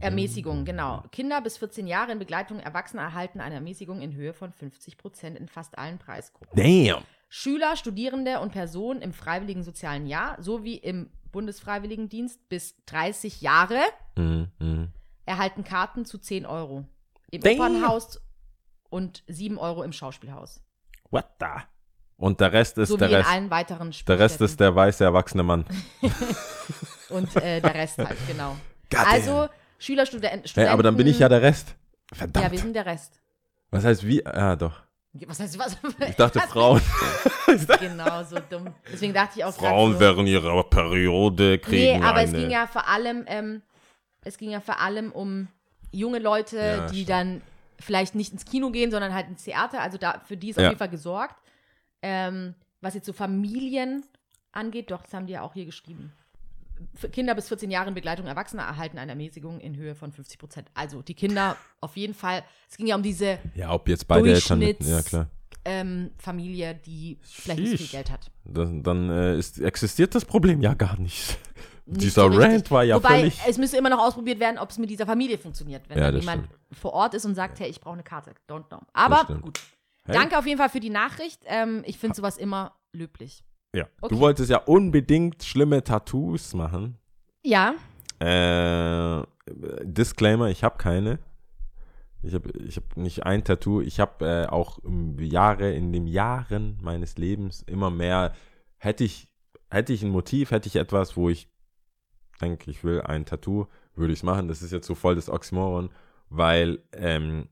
Ermäßigung, 0.00 0.64
genau. 0.64 1.04
Kinder 1.12 1.40
bis 1.40 1.58
14 1.58 1.86
Jahre 1.86 2.10
in 2.10 2.18
Begleitung 2.18 2.58
Erwachsener 2.58 3.02
erhalten 3.02 3.40
eine 3.40 3.54
Ermäßigung 3.54 4.00
in 4.00 4.14
Höhe 4.14 4.32
von 4.32 4.52
50 4.52 4.98
Prozent 4.98 5.38
in 5.38 5.46
fast 5.46 5.78
allen 5.78 5.98
Preisgruppen. 5.98 6.56
Damn. 6.56 7.04
Schüler, 7.28 7.76
Studierende 7.76 8.40
und 8.40 8.52
Personen 8.52 9.00
im 9.00 9.12
freiwilligen 9.12 9.62
sozialen 9.62 10.06
Jahr 10.06 10.40
sowie 10.42 10.76
im 10.76 11.10
Bundesfreiwilligendienst 11.36 12.48
bis 12.48 12.74
30 12.86 13.42
Jahre 13.42 13.78
Mhm, 14.16 14.88
erhalten 15.26 15.64
Karten 15.64 16.06
zu 16.06 16.16
10 16.16 16.46
Euro. 16.46 16.86
Im 17.30 17.42
Damn. 17.42 17.54
Opernhaus 17.60 18.18
und 18.88 19.22
7 19.26 19.58
Euro 19.58 19.82
im 19.82 19.92
Schauspielhaus. 19.92 20.62
What 21.10 21.26
the? 21.38 21.46
Und 22.16 22.40
der 22.40 22.54
Rest 22.54 22.78
ist 22.78 22.88
Sowie 22.88 23.00
der 23.00 23.10
Rest. 23.18 23.28
allen 23.30 23.50
weiteren 23.50 23.92
Der 24.08 24.18
Rest 24.18 24.40
ist 24.40 24.58
der 24.60 24.74
weiße 24.74 25.04
erwachsene 25.04 25.42
Mann. 25.42 25.66
Und 27.10 27.36
äh, 27.36 27.60
der 27.60 27.74
Rest 27.74 27.98
halt, 27.98 28.16
genau. 28.26 28.56
Goddamn. 28.90 29.06
Also, 29.12 29.48
Schüler, 29.78 30.06
Studenten, 30.06 30.38
Hey, 30.40 30.48
Studenten. 30.48 30.72
aber 30.72 30.82
dann 30.84 30.96
bin 30.96 31.06
ich 31.06 31.18
ja 31.18 31.28
der 31.28 31.42
Rest. 31.42 31.74
Verdammt. 32.14 32.46
Ja, 32.46 32.50
wir 32.50 32.58
sind 32.58 32.72
der 32.72 32.86
Rest. 32.86 33.20
was 33.70 33.84
heißt 33.84 34.06
wie? 34.06 34.22
Ja, 34.24 34.56
doch. 34.56 34.80
Was 35.26 35.40
heißt 35.40 35.58
was? 35.58 35.76
Ich 36.08 36.16
dachte 36.16 36.40
Frauen. 36.40 36.80
Genau, 37.80 38.24
so 38.24 38.36
dumm. 38.50 38.74
Deswegen 38.92 39.14
dachte 39.14 39.38
ich 39.38 39.44
auch 39.44 39.54
Frauen 39.54 39.94
so, 39.94 40.00
während 40.00 40.28
ihrer 40.28 40.62
Periode 40.64 41.58
kriegen 41.58 42.00
Nee, 42.00 42.04
aber 42.06 42.18
eine. 42.18 42.28
es 42.28 42.32
ging 42.34 42.50
ja 42.50 42.66
vor 42.66 42.88
allem, 42.88 43.24
ähm, 43.28 43.62
es 44.24 44.36
ging 44.36 44.50
ja 44.50 44.60
vor 44.60 44.80
allem 44.80 45.12
um 45.12 45.48
junge 45.92 46.18
Leute, 46.18 46.56
Ja, 46.58 46.86
die 46.88 46.94
stimmt. 47.04 47.08
dann 47.10 47.42
vielleicht 47.78 48.14
nicht 48.14 48.32
ins 48.32 48.44
Kino 48.44 48.70
gehen, 48.70 48.90
sondern 48.90 49.14
halt 49.14 49.28
ins 49.28 49.44
Theater. 49.44 49.80
Also 49.80 49.96
da, 49.98 50.20
für 50.26 50.36
die 50.36 50.50
ist 50.50 50.56
auf 50.58 50.62
Ja. 50.62 50.68
jeden 50.70 50.78
Fall 50.78 50.88
gesorgt. 50.90 51.36
Ähm, 52.02 52.54
was 52.80 52.94
jetzt 52.94 53.06
so 53.06 53.12
Familien 53.12 54.04
angeht, 54.52 54.90
doch, 54.90 55.02
das 55.02 55.12
haben 55.14 55.26
die 55.26 55.34
ja 55.34 55.42
auch 55.42 55.54
hier 55.54 55.64
geschrieben. 55.66 56.12
Kinder 57.12 57.34
bis 57.34 57.48
14 57.48 57.70
Jahre 57.70 57.88
in 57.88 57.94
Begleitung 57.94 58.26
Erwachsener 58.26 58.62
erhalten 58.64 58.98
eine 58.98 59.12
Ermäßigung 59.12 59.60
in 59.60 59.76
Höhe 59.76 59.94
von 59.94 60.12
50 60.12 60.38
Prozent. 60.38 60.68
Also 60.74 61.02
die 61.02 61.14
Kinder 61.14 61.56
auf 61.80 61.96
jeden 61.96 62.14
Fall. 62.14 62.42
Es 62.70 62.76
ging 62.76 62.86
ja 62.86 62.96
um 62.96 63.02
diese 63.02 63.38
ja, 63.54 63.70
ob 63.72 63.88
jetzt 63.88 64.06
beide 64.08 64.32
Eltern. 64.32 64.60
Ja, 64.80 65.02
klar. 65.02 65.30
ähm, 65.64 66.10
Familie, 66.18 66.74
die 66.74 67.18
vielleicht 67.22 67.60
nicht 67.60 67.70
so 67.70 67.76
viel 67.76 67.86
Sheesh. 67.86 67.92
Geld 67.92 68.10
hat. 68.10 68.30
Dann, 68.44 68.82
dann 68.82 69.10
äh, 69.10 69.38
ist, 69.38 69.60
existiert 69.60 70.14
das 70.14 70.24
Problem 70.24 70.60
ja 70.62 70.74
gar 70.74 70.98
nicht. 70.98 71.38
Nicht 71.88 72.02
Dieser 72.02 72.32
so. 72.32 72.36
Rant 72.38 72.68
war 72.72 72.82
ja 72.82 72.96
Wobei, 72.96 73.18
völlig. 73.20 73.40
es 73.46 73.58
müsste 73.58 73.76
immer 73.76 73.90
noch 73.90 74.00
ausprobiert 74.00 74.40
werden, 74.40 74.58
ob 74.58 74.70
es 74.70 74.78
mit 74.78 74.90
dieser 74.90 75.06
Familie 75.06 75.38
funktioniert. 75.38 75.88
Wenn 75.88 75.98
Ja, 75.98 76.10
jemand 76.10 76.46
stimmt. 76.46 76.78
vor 76.80 76.92
Ort 76.92 77.14
ist 77.14 77.24
und 77.24 77.36
sagt, 77.36 77.60
hey, 77.60 77.68
ich 77.68 77.80
brauche 77.80 77.94
eine 77.94 78.02
Karte. 78.02 78.34
Don't 78.48 78.66
know. 78.68 78.80
Aber 78.92 79.24
gut. 79.40 79.60
Hey. 80.04 80.14
Danke 80.16 80.36
auf 80.38 80.46
jeden 80.46 80.58
Fall 80.58 80.68
für 80.68 80.80
die 80.80 80.90
Nachricht. 80.90 81.42
Ähm, 81.46 81.82
ich 81.86 81.96
finde 81.98 82.16
sowas 82.16 82.38
immer 82.38 82.74
löblich. 82.92 83.44
Ja. 83.76 83.86
Okay. 84.00 84.14
Du 84.14 84.20
wolltest 84.20 84.50
ja 84.50 84.58
unbedingt 84.58 85.42
schlimme 85.44 85.84
Tattoos 85.84 86.54
machen. 86.54 86.96
Ja. 87.44 87.74
Äh, 88.18 89.22
Disclaimer, 89.84 90.48
ich 90.48 90.64
habe 90.64 90.78
keine. 90.78 91.18
Ich 92.22 92.32
habe 92.32 92.50
ich 92.58 92.76
hab 92.76 92.96
nicht 92.96 93.24
ein 93.24 93.44
Tattoo. 93.44 93.82
Ich 93.82 94.00
habe 94.00 94.24
äh, 94.24 94.46
auch 94.46 94.78
Jahre, 95.18 95.74
in 95.74 95.92
den 95.92 96.06
Jahren 96.06 96.78
meines 96.80 97.18
Lebens 97.18 97.62
immer 97.66 97.90
mehr, 97.90 98.32
hätte 98.78 99.04
ich, 99.04 99.28
hätte 99.70 99.92
ich 99.92 100.02
ein 100.02 100.08
Motiv, 100.10 100.50
hätte 100.52 100.68
ich 100.68 100.76
etwas, 100.76 101.16
wo 101.16 101.28
ich 101.28 101.48
denke, 102.40 102.70
ich 102.70 102.82
will 102.82 103.02
ein 103.02 103.26
Tattoo, 103.26 103.66
würde 103.94 104.14
ich 104.14 104.20
es 104.20 104.22
machen. 104.22 104.48
Das 104.48 104.62
ist 104.62 104.72
jetzt 104.72 104.86
so 104.86 104.94
voll 104.94 105.16
das 105.16 105.28
Oxymoron, 105.28 105.90
weil 106.30 106.78
ähm, 106.92 107.48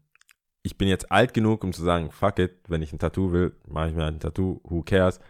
ich 0.62 0.78
bin 0.78 0.88
jetzt 0.88 1.12
alt 1.12 1.34
genug, 1.34 1.62
um 1.62 1.74
zu 1.74 1.84
sagen, 1.84 2.10
fuck 2.10 2.38
it, 2.38 2.56
wenn 2.68 2.80
ich 2.80 2.94
ein 2.94 2.98
Tattoo 2.98 3.30
will, 3.32 3.52
mache 3.68 3.90
ich 3.90 3.94
mir 3.94 4.06
ein 4.06 4.20
Tattoo, 4.20 4.62
who 4.64 4.82
cares. 4.82 5.20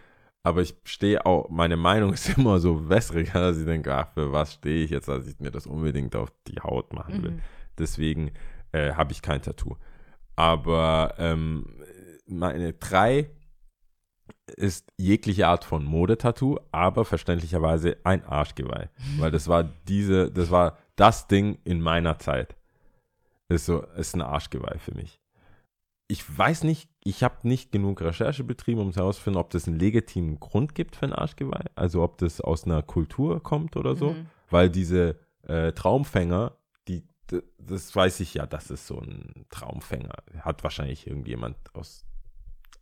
Aber 0.45 0.61
ich 0.61 0.77
stehe 0.85 1.25
auch, 1.25 1.49
meine 1.49 1.77
Meinung 1.77 2.13
ist 2.13 2.29
immer 2.39 2.61
so 2.61 2.89
wässriger, 2.89 3.41
dass 3.41 3.59
ich 3.59 3.65
denke, 3.65 3.93
ach, 3.95 4.13
für 4.13 4.31
was 4.31 4.55
stehe 4.55 4.85
ich 4.85 4.91
jetzt, 4.91 5.09
dass 5.09 5.27
ich 5.27 5.41
mir 5.41 5.51
das 5.51 5.67
unbedingt 5.67 6.15
auf 6.15 6.33
die 6.47 6.61
Haut 6.61 6.93
machen 6.93 7.23
will. 7.23 7.31
Mhm. 7.33 7.41
Deswegen 7.79 8.31
äh, 8.71 8.93
habe 8.93 9.13
ich 9.13 9.23
kein 9.23 9.43
Tattoo. 9.43 9.77
Aber 10.37 11.15
ähm, 11.19 11.81
meine 12.27 12.75
drei 12.75 13.31
ist 14.57 14.93
jegliche 14.99 15.49
Art 15.49 15.65
von 15.65 15.85
Modetattoo, 15.85 16.59
aber 16.71 17.05
verständlicherweise 17.05 17.97
ein 18.05 18.25
Arschgeweih. 18.25 18.91
Weil 19.19 19.31
das 19.31 19.49
war 19.49 19.65
diese, 19.65 20.31
das 20.31 20.51
war 20.51 20.77
das 20.97 21.27
Ding 21.27 21.59
in 21.65 21.81
meiner 21.81 22.19
Zeit. 22.19 22.55
Ist 23.49 23.67
so, 23.67 23.83
ist 23.97 24.15
ein 24.15 24.23
Arschgeweih 24.23 24.79
für 24.79 24.95
mich. 24.95 25.21
Ich 26.15 26.39
weiß 26.39 26.63
nicht, 26.63 26.89
ich 27.03 27.25
habe 27.25 27.39
nicht 27.43 27.73
genug 27.73 28.01
Recherche 28.01 28.45
betrieben, 28.45 28.81
um 28.81 28.93
herauszufinden, 28.93 29.41
ob 29.41 29.51
das 29.51 29.67
einen 29.67 29.81
legitimen 29.81 30.39
Grund 30.39 30.77
gibt 30.77 30.95
für 30.95 31.07
ein 31.07 31.13
Arschgeweih. 31.13 31.65
Also 31.75 32.05
ob 32.05 32.19
das 32.19 32.41
aus 32.41 32.67
einer 32.67 32.83
Kultur 32.83 33.43
kommt 33.43 33.77
oder 33.77 33.97
so. 33.97 34.13
Mhm. 34.13 34.27
Weil 34.49 34.71
diese 34.71 35.17
äh, 35.43 35.73
Traumfänger, 35.73 36.53
die, 36.87 37.03
das 37.59 37.97
weiß 37.97 38.21
ich 38.21 38.35
ja, 38.35 38.47
das 38.47 38.71
ist 38.71 38.87
so 38.87 39.01
ein 39.01 39.45
Traumfänger. 39.51 40.15
Hat 40.39 40.63
wahrscheinlich 40.63 41.09
irgendjemand 41.09 41.57
aus 41.73 42.05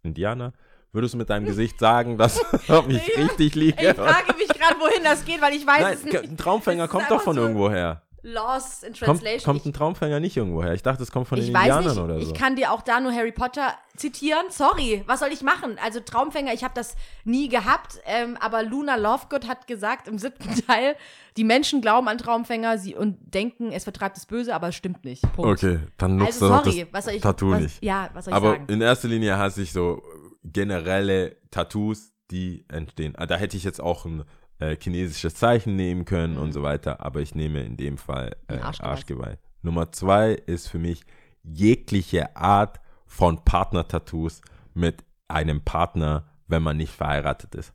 Indiana. 0.03 0.53
Würdest 0.93 1.15
du 1.15 1.19
mit 1.19 1.31
deinem 1.31 1.47
Gesicht 1.47 1.79
sagen, 1.79 2.19
dass 2.19 2.39
ich 2.89 3.17
richtig 3.17 3.55
liege? 3.55 3.93
Ich 3.93 3.97
frage 3.97 4.35
mich 4.37 4.49
gerade, 4.49 4.79
wohin 4.79 5.05
das 5.05 5.25
geht, 5.25 5.41
weil 5.41 5.55
ich 5.55 5.67
weiß 5.67 5.81
Nein, 5.81 5.95
es 5.95 6.05
nicht. 6.05 6.23
ein 6.23 6.37
Traumfänger 6.37 6.87
kommt 6.87 7.11
doch 7.11 7.23
von 7.23 7.35
so 7.35 7.41
irgendwo 7.41 7.71
her. 7.71 8.02
Lost 8.25 8.85
in 8.85 8.93
Kommt, 8.93 8.99
Translation. 9.21 9.45
kommt 9.45 9.67
ein 9.67 9.73
Traumfänger 9.73 10.21
nicht 10.21 10.37
irgendwo 10.37 10.63
her. 10.63 10.75
Ich 10.75 10.83
dachte, 10.83 11.03
es 11.03 11.11
kommt 11.11 11.27
von 11.27 11.39
den 11.39 11.49
ich 11.49 11.53
weiß 11.53 11.63
Indianern 11.63 11.89
nicht, 11.95 11.99
oder 12.05 12.21
so. 12.21 12.27
ich 12.33 12.35
kann 12.39 12.55
dir 12.55 12.71
auch 12.71 12.83
da 12.83 13.01
nur 13.01 13.13
Harry 13.13 13.33
Potter 13.33 13.75
zitieren. 13.97 14.47
Sorry, 14.51 15.03
was 15.07 15.19
soll 15.21 15.31
ich 15.33 15.43
machen? 15.43 15.77
Also 15.85 15.99
Traumfänger, 16.01 16.53
ich 16.53 16.63
habe 16.63 16.75
das 16.75 16.95
nie 17.25 17.49
gehabt, 17.49 17.99
ähm, 18.07 18.37
aber 18.41 18.63
Luna 18.63 18.95
Lovegood 18.97 19.49
hat 19.49 19.67
gesagt 19.67 20.07
im 20.07 20.19
siebten 20.19 20.55
Teil, 20.67 20.95
die 21.37 21.43
Menschen 21.45 21.81
glauben 21.81 22.07
an 22.09 22.17
Traumfänger 22.19 22.79
sie, 22.79 22.95
und 22.95 23.17
denken, 23.35 23.73
es 23.73 23.83
vertreibt 23.85 24.17
das 24.17 24.27
Böse, 24.27 24.55
aber 24.55 24.69
es 24.69 24.77
stimmt 24.77 25.05
nicht. 25.05 25.23
Punkt. 25.33 25.65
okay, 25.65 25.81
dann 25.99 26.17
nutzt 26.17 26.41
Also 26.43 26.49
sorry, 26.49 26.85
das 26.85 26.93
was 26.93 27.05
soll 27.07 27.15
ich 27.15 27.23
Tattoo 27.23 27.51
was, 27.51 27.61
nicht. 27.63 27.83
Ja, 27.85 28.09
was 28.15 28.27
soll 28.27 28.33
ich 28.33 28.37
Aber 28.37 28.51
sagen? 28.53 28.67
in 28.69 28.81
erster 28.83 29.09
Linie 29.09 29.37
hasse 29.37 29.63
ich 29.63 29.73
so 29.73 30.01
generelle 30.45 31.37
Tattoos, 31.51 32.13
die 32.31 32.65
entstehen. 32.69 33.15
Ah, 33.17 33.27
Da 33.27 33.37
hätte 33.37 33.57
ich 33.57 33.65
jetzt 33.65 33.81
auch 33.81 34.05
ein 34.05 34.25
äh, 34.63 34.77
chinesisches 34.81 35.35
Zeichen 35.35 35.77
nehmen 35.77 36.05
können 36.05 36.37
und 36.37 36.53
so 36.53 36.63
weiter, 36.63 37.01
aber 37.05 37.21
ich 37.21 37.35
nehme 37.35 37.63
in 37.63 37.77
dem 37.77 37.99
Fall 37.99 38.37
äh, 38.49 38.57
Mhm. 38.57 38.63
Arschgeweih. 38.63 38.89
Arschgeweih. 38.91 39.39
Nummer 39.63 39.93
zwei 39.93 40.33
ist 40.33 40.69
für 40.69 40.79
mich 40.79 41.03
jegliche 41.43 42.37
Art 42.37 42.81
von 43.07 43.45
Partner-Tattoos 43.45 44.41
mit 44.75 45.05
einem 45.29 45.63
Partner, 45.63 46.29
wenn 46.47 46.63
man 46.63 46.77
nicht 46.77 46.93
verheiratet 46.95 47.55
ist. 47.55 47.73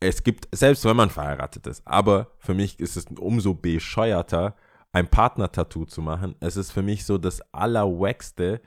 Es 0.00 0.22
gibt, 0.22 0.48
selbst 0.52 0.84
wenn 0.84 0.96
man 0.96 1.10
verheiratet 1.10 1.66
ist, 1.66 1.86
aber 1.86 2.32
für 2.38 2.54
mich 2.54 2.78
ist 2.80 2.96
es 2.96 3.06
umso 3.06 3.54
bescheuerter, 3.54 4.54
ein 4.92 5.08
Partner-Tattoo 5.08 5.86
zu 5.86 6.02
machen. 6.02 6.34
Es 6.40 6.56
ist 6.56 6.70
für 6.70 6.82
mich 6.82 7.04
so 7.04 7.18
das 7.18 7.40
Allerwackste, 7.52 8.60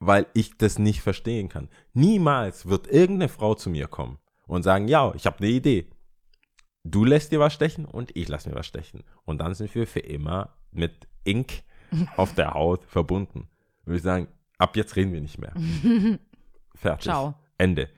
weil 0.00 0.26
ich 0.34 0.56
das 0.58 0.78
nicht 0.78 1.02
verstehen 1.02 1.48
kann. 1.48 1.68
Niemals 1.92 2.66
wird 2.66 2.88
irgendeine 2.88 3.28
Frau 3.28 3.54
zu 3.54 3.70
mir 3.70 3.86
kommen 3.86 4.18
und 4.46 4.62
sagen, 4.64 4.88
ja, 4.88 5.12
ich 5.14 5.26
habe 5.26 5.38
eine 5.38 5.48
Idee. 5.48 5.86
Du 6.84 7.04
lässt 7.04 7.32
dir 7.32 7.40
was 7.40 7.54
stechen 7.54 7.84
und 7.84 8.16
ich 8.16 8.28
lass 8.28 8.46
mir 8.46 8.54
was 8.54 8.66
stechen. 8.66 9.04
Und 9.24 9.38
dann 9.38 9.54
sind 9.54 9.74
wir 9.74 9.86
für 9.86 10.00
immer 10.00 10.56
mit 10.70 11.08
Ink 11.24 11.62
auf 12.16 12.34
der 12.34 12.54
Haut 12.54 12.84
verbunden. 12.84 13.48
Würde 13.84 13.96
ich 13.98 14.02
sagen, 14.02 14.28
ab 14.58 14.76
jetzt 14.76 14.96
reden 14.96 15.12
wir 15.12 15.20
nicht 15.20 15.38
mehr. 15.38 15.52
Fertig. 16.74 17.04
Ciao. 17.04 17.34
Ende. 17.58 17.88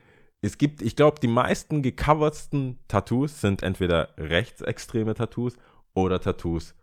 Es 0.43 0.59
gibt, 0.59 0.83
ich 0.83 0.95
glaube, 0.95 1.21
die 1.21 1.29
meisten 1.29 1.81
gecovertsten 1.83 2.79
Tattoos 2.87 3.41
sind 3.41 3.63
entweder 3.63 4.11
rechtsextreme 4.19 5.15
Tattoos 5.15 5.57
oder 5.95 6.21
Tattoos 6.21 6.75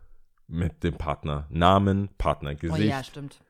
mit 0.48 0.82
dem 0.82 0.94
Partner 0.94 1.46
Namen, 1.48 2.08
Partner 2.18 2.52
oh 2.54 2.58
Gesicht. 2.58 2.88
ja, 2.88 3.04
stimmt. 3.04 3.40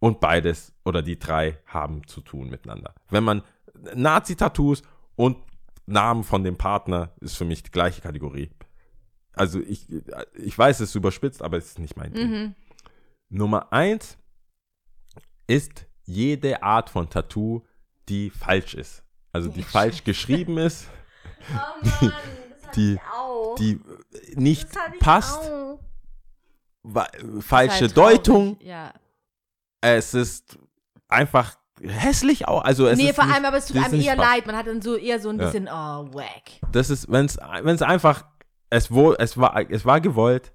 Und 0.00 0.20
beides 0.20 0.74
oder 0.84 1.00
die 1.00 1.18
drei 1.18 1.58
haben 1.66 2.06
zu 2.06 2.20
tun 2.20 2.50
miteinander. 2.50 2.94
Wenn 3.08 3.24
man 3.24 3.42
Nazi-Tattoos 3.94 4.82
und 5.16 5.38
Namen 5.86 6.24
von 6.24 6.44
dem 6.44 6.56
Partner 6.56 7.12
ist 7.20 7.36
für 7.36 7.44
mich 7.44 7.62
die 7.62 7.70
gleiche 7.70 8.00
Kategorie. 8.00 8.50
Also 9.32 9.60
ich, 9.60 9.86
ich 10.34 10.56
weiß, 10.56 10.80
es 10.80 10.90
ist 10.90 10.94
überspitzt, 10.94 11.42
aber 11.42 11.56
es 11.58 11.66
ist 11.66 11.78
nicht 11.78 11.96
mein 11.96 12.12
Ding. 12.12 12.30
Mhm. 12.30 12.54
Nummer 13.28 13.72
eins 13.72 14.16
ist 15.46 15.86
jede 16.04 16.62
Art 16.62 16.90
von 16.90 17.10
Tattoo, 17.10 17.62
die 18.08 18.30
falsch 18.30 18.74
ist. 18.74 19.02
Also 19.32 19.50
die 19.50 19.62
falsch 19.62 20.04
geschrieben 20.04 20.58
ist, 20.58 20.86
Oh 21.50 21.86
Mann, 22.00 22.12
das 22.62 22.70
Die- 22.76 22.98
auch. 23.12 23.54
die 23.56 23.80
nicht 24.34 24.68
passt, 25.00 25.42
ist 25.44 27.44
falsche 27.44 27.80
halt. 27.86 27.96
Deutung. 27.96 28.56
Ja. 28.60 28.94
Es 29.80 30.14
ist 30.14 30.58
einfach 31.08 31.56
hässlich 31.82 32.46
auch. 32.48 32.62
Also 32.62 32.86
es 32.86 32.98
nee, 32.98 33.12
vor 33.12 33.24
nicht, 33.24 33.34
allem, 33.34 33.44
aber 33.44 33.56
es 33.58 33.66
tut 33.66 33.76
einem 33.76 34.00
eher 34.00 34.16
leid. 34.16 34.46
Man 34.46 34.56
hat 34.56 34.66
dann 34.66 34.82
so 34.82 34.96
eher 34.96 35.18
so 35.20 35.30
ein 35.30 35.38
Ja. 35.38 35.44
bisschen, 35.46 35.68
oh, 35.68 36.14
wack. 36.14 36.60
Das 36.72 36.90
ist, 36.90 37.10
wenn 37.10 37.26
es 37.26 37.36
wenn 37.38 37.74
es 37.74 37.82
einfach 37.82 38.24
es 38.70 38.90
wo 38.90 39.12
es 39.12 39.36
war 39.36 39.70
es 39.70 39.84
war 39.84 40.00
gewollt. 40.00 40.52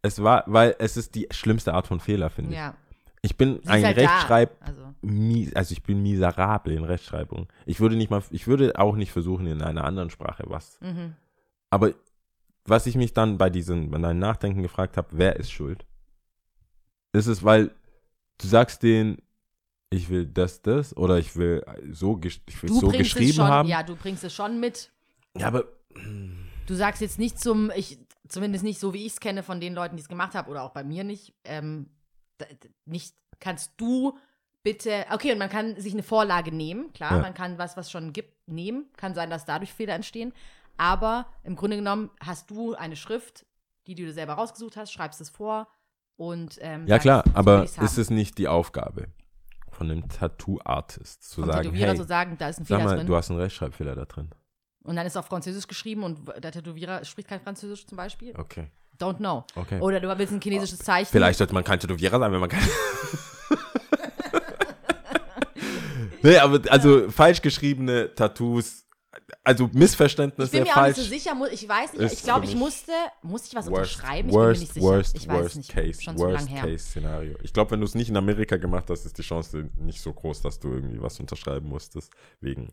Es 0.00 0.22
war, 0.22 0.44
weil 0.46 0.76
es 0.78 0.96
ist 0.96 1.14
die 1.16 1.26
schlimmste 1.30 1.74
Art 1.74 1.86
von 1.88 1.98
Fehler, 2.00 2.30
finde 2.30 2.52
ich. 2.52 2.56
Ja. 2.56 2.74
Ich 3.20 3.36
bin 3.36 3.60
Sie 3.64 3.68
ein 3.68 3.84
halt 3.84 3.96
Rechtschreib. 3.96 4.56
Also. 4.60 4.94
mies, 5.02 5.54
also 5.56 5.72
ich 5.72 5.82
bin 5.82 6.02
miserabel 6.02 6.72
in 6.72 6.84
Rechtschreibung. 6.84 7.48
Ich 7.66 7.80
würde 7.80 7.96
nicht 7.96 8.10
mal, 8.10 8.22
ich 8.30 8.46
würde 8.46 8.78
auch 8.78 8.94
nicht 8.94 9.10
versuchen 9.10 9.46
in 9.48 9.60
einer 9.60 9.84
anderen 9.84 10.10
Sprache 10.10 10.44
was. 10.46 10.78
Mhm. 10.80 11.14
Aber 11.70 11.92
was 12.64 12.86
ich 12.86 12.94
mich 12.94 13.12
dann 13.12 13.38
bei 13.38 13.50
diesen, 13.50 13.90
bei 13.90 13.98
deinem 13.98 14.20
Nachdenken 14.20 14.62
gefragt 14.62 14.96
habe, 14.96 15.08
wer 15.12 15.36
ist 15.36 15.50
schuld? 15.50 15.84
ist 17.12 17.26
es, 17.26 17.42
weil 17.42 17.70
du 18.40 18.46
sagst 18.46 18.82
denen, 18.82 19.18
ich 19.90 20.08
will 20.10 20.26
das, 20.26 20.62
das 20.62 20.96
oder 20.96 21.18
ich 21.18 21.34
will 21.36 21.64
so, 21.90 22.12
gesch- 22.12 22.40
ich 22.46 22.62
will 22.62 22.68
Du 22.68 22.80
so 22.80 22.88
bringst 22.88 23.12
geschrieben 23.14 23.30
es 23.30 23.36
schon, 23.36 23.46
haben. 23.46 23.68
ja, 23.68 23.82
du 23.82 23.96
bringst 23.96 24.24
es 24.24 24.34
schon 24.34 24.60
mit. 24.60 24.90
Ja, 25.36 25.48
aber 25.48 25.64
Du 26.66 26.74
sagst 26.74 27.00
jetzt 27.00 27.18
nicht 27.18 27.40
zum, 27.40 27.70
ich, 27.74 27.98
zumindest 28.28 28.62
nicht 28.62 28.78
so, 28.78 28.92
wie 28.92 29.06
ich 29.06 29.12
es 29.14 29.20
kenne 29.20 29.42
von 29.42 29.58
den 29.60 29.74
Leuten, 29.74 29.96
die 29.96 30.02
es 30.02 30.08
gemacht 30.08 30.34
haben, 30.34 30.50
oder 30.50 30.62
auch 30.62 30.70
bei 30.72 30.84
mir 30.84 31.02
nicht, 31.02 31.32
ähm, 31.44 31.88
nicht, 32.84 33.14
kannst 33.40 33.72
du 33.78 34.18
bitte, 34.62 35.06
okay, 35.10 35.32
und 35.32 35.38
man 35.38 35.48
kann 35.48 35.80
sich 35.80 35.94
eine 35.94 36.02
Vorlage 36.02 36.52
nehmen, 36.54 36.92
klar, 36.92 37.16
Ja. 37.16 37.22
man 37.22 37.32
kann 37.32 37.56
was, 37.56 37.76
was 37.78 37.90
schon 37.90 38.12
gibt, 38.12 38.46
nehmen, 38.46 38.86
kann 38.98 39.14
sein, 39.14 39.30
dass 39.30 39.46
dadurch 39.46 39.72
Fehler 39.72 39.94
entstehen, 39.94 40.34
aber 40.76 41.26
im 41.42 41.56
Grunde 41.56 41.76
genommen 41.76 42.10
hast 42.20 42.50
du 42.50 42.74
eine 42.74 42.96
Schrift, 42.96 43.46
die 43.86 43.94
du 43.94 44.04
dir 44.04 44.12
selber 44.12 44.34
rausgesucht 44.34 44.76
hast, 44.76 44.92
schreibst 44.92 45.20
es 45.22 45.30
vor 45.30 45.68
und 46.16 46.58
ähm, 46.60 46.82
ja 46.86 46.96
sagst, 46.96 47.02
klar, 47.02 47.22
so 47.26 47.32
aber 47.34 47.64
ist 47.64 47.98
es 47.98 48.10
nicht 48.10 48.36
die 48.36 48.46
Aufgabe 48.48 49.06
von 49.78 49.88
dem 49.88 50.08
Tattoo-Artist 50.08 51.30
zu 51.30 51.42
Vom 51.42 51.50
sagen, 51.50 51.62
Tätowierer 51.62 51.90
hey, 51.90 51.96
zu 51.96 52.04
sagen, 52.04 52.36
da 52.36 52.48
ist 52.48 52.58
ein 52.58 52.64
sag 52.64 52.78
Fehler 52.78 52.90
mal, 52.90 52.96
drin. 52.96 53.06
du 53.06 53.14
hast 53.14 53.30
einen 53.30 53.38
Rechtschreibfehler 53.38 53.94
da 53.94 54.04
drin. 54.06 54.28
Und 54.82 54.96
dann 54.96 55.06
ist 55.06 55.16
auf 55.16 55.26
Französisch 55.26 55.68
geschrieben 55.68 56.02
und 56.02 56.26
der 56.42 56.50
Tätowierer 56.50 57.04
spricht 57.04 57.28
kein 57.28 57.40
Französisch 57.40 57.86
zum 57.86 57.96
Beispiel. 57.96 58.34
Okay, 58.36 58.72
Don't 58.98 59.18
know. 59.18 59.44
okay. 59.54 59.80
Oder 59.80 60.00
du 60.00 60.18
willst 60.18 60.32
ein 60.32 60.40
chinesisches 60.40 60.80
Zeichen. 60.80 61.10
Vielleicht 61.12 61.38
sollte 61.38 61.54
man 61.54 61.62
kein 61.62 61.78
Tätowierer 61.78 62.18
sein, 62.18 62.32
wenn 62.32 62.40
man 62.40 62.48
kein. 62.48 62.60
nee, 66.22 66.38
aber 66.38 66.60
also 66.72 67.08
falsch 67.08 67.40
geschriebene 67.40 68.12
Tattoos, 68.16 68.84
also 69.44 69.66
Ich 69.66 69.72
Missverständnisse 69.74 70.50
bin 70.52 70.62
mir 70.62 70.70
auch 70.70 70.74
falsch. 70.74 70.96
nicht 70.96 71.06
so 71.06 71.10
sicher, 71.10 71.52
ich 71.52 71.68
weiß 71.68 71.92
nicht, 71.94 72.12
ich 72.12 72.22
glaube, 72.22 72.44
ich 72.46 72.54
musste, 72.56 72.92
musste 73.22 73.48
ich 73.48 73.54
was 73.54 73.66
Worst, 73.70 73.94
unterschreiben? 73.96 74.28
Ich 74.28 74.34
bin 74.34 74.40
mir 74.40 74.46
worst, 74.48 74.60
nicht 74.60 74.72
sicher. 74.74 74.86
worst, 74.86 75.16
ich 75.16 75.28
weiß 75.28 75.42
worst 75.42 75.56
nicht, 75.56 75.68
case, 75.70 76.02
schon 76.02 76.18
so 76.18 76.24
lange 76.24 76.38
worst 76.38 76.50
her. 76.50 76.62
case 76.62 76.78
Szenario. 76.78 77.36
Ich 77.42 77.52
glaube, 77.52 77.70
wenn 77.72 77.80
du 77.80 77.86
es 77.86 77.94
nicht 77.94 78.08
in 78.08 78.16
Amerika 78.16 78.56
gemacht 78.56 78.88
hast, 78.90 79.04
ist 79.04 79.18
die 79.18 79.22
Chance 79.22 79.68
nicht 79.76 80.00
so 80.00 80.12
groß, 80.12 80.40
dass 80.42 80.58
du 80.60 80.68
irgendwie 80.72 81.00
was 81.02 81.18
unterschreiben 81.20 81.68
musstest. 81.68 82.12
Wegen 82.40 82.68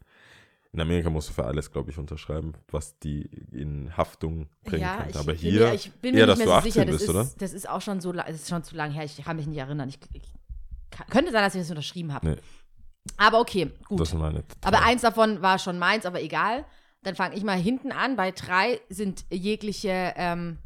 in 0.72 0.82
Amerika 0.82 1.10
musst 1.10 1.30
du 1.30 1.34
für 1.34 1.46
alles, 1.46 1.72
glaube 1.72 1.90
ich, 1.92 1.98
unterschreiben, 1.98 2.54
was 2.70 3.00
die 3.00 3.22
in 3.52 3.96
Haftung 3.96 4.50
bringen 4.66 4.82
Ja, 4.84 4.98
könnte. 4.98 5.12
ich, 5.12 5.18
Aber 5.18 5.34
hier 5.34 5.74
ich 5.74 5.92
bin 5.94 6.14
mir 6.16 6.22
eher, 6.22 6.28
nicht 6.28 6.32
dass 6.32 6.38
mehr 6.40 6.48
du 6.48 6.52
so 6.52 6.58
18 6.58 6.72
sicher. 6.72 6.86
Das 6.86 6.96
bist, 6.96 7.04
ist, 7.04 7.10
oder? 7.10 7.30
das 7.38 7.54
ist 7.54 7.70
auch 7.70 7.82
schon 7.82 8.02
so, 8.02 8.12
das 8.12 8.30
ist 8.30 8.50
schon 8.50 8.64
zu 8.64 8.76
lange 8.76 8.94
her. 8.94 9.06
Ich 9.06 9.16
kann 9.24 9.38
mich 9.38 9.48
nicht 9.48 9.58
erinnern. 9.58 9.88
Ich, 9.88 10.00
ich, 10.12 10.24
kann, 10.90 11.08
könnte 11.08 11.32
sein, 11.32 11.44
dass 11.44 11.56
ich 11.56 11.62
das 11.62 11.70
unterschrieben 11.70 12.14
habe. 12.14 12.28
Nee. 12.28 12.36
Aber 13.18 13.40
okay, 13.40 13.72
gut. 13.88 14.00
Das 14.00 14.18
war 14.18 14.32
nicht. 14.32 14.46
Aber 14.64 14.84
eins 14.84 15.02
davon 15.02 15.42
war 15.42 15.60
schon 15.60 15.80
meins, 15.80 16.06
aber 16.06 16.22
egal. 16.22 16.66
Dann 17.04 17.16
fange 17.16 17.36
ich 17.36 17.44
mal 17.44 17.58
hinten 17.58 17.92
an. 17.92 18.16
Bei 18.16 18.32
drei 18.32 18.82
sind 18.90 19.26
jegliche 19.30 20.14
ähm, 20.16 20.58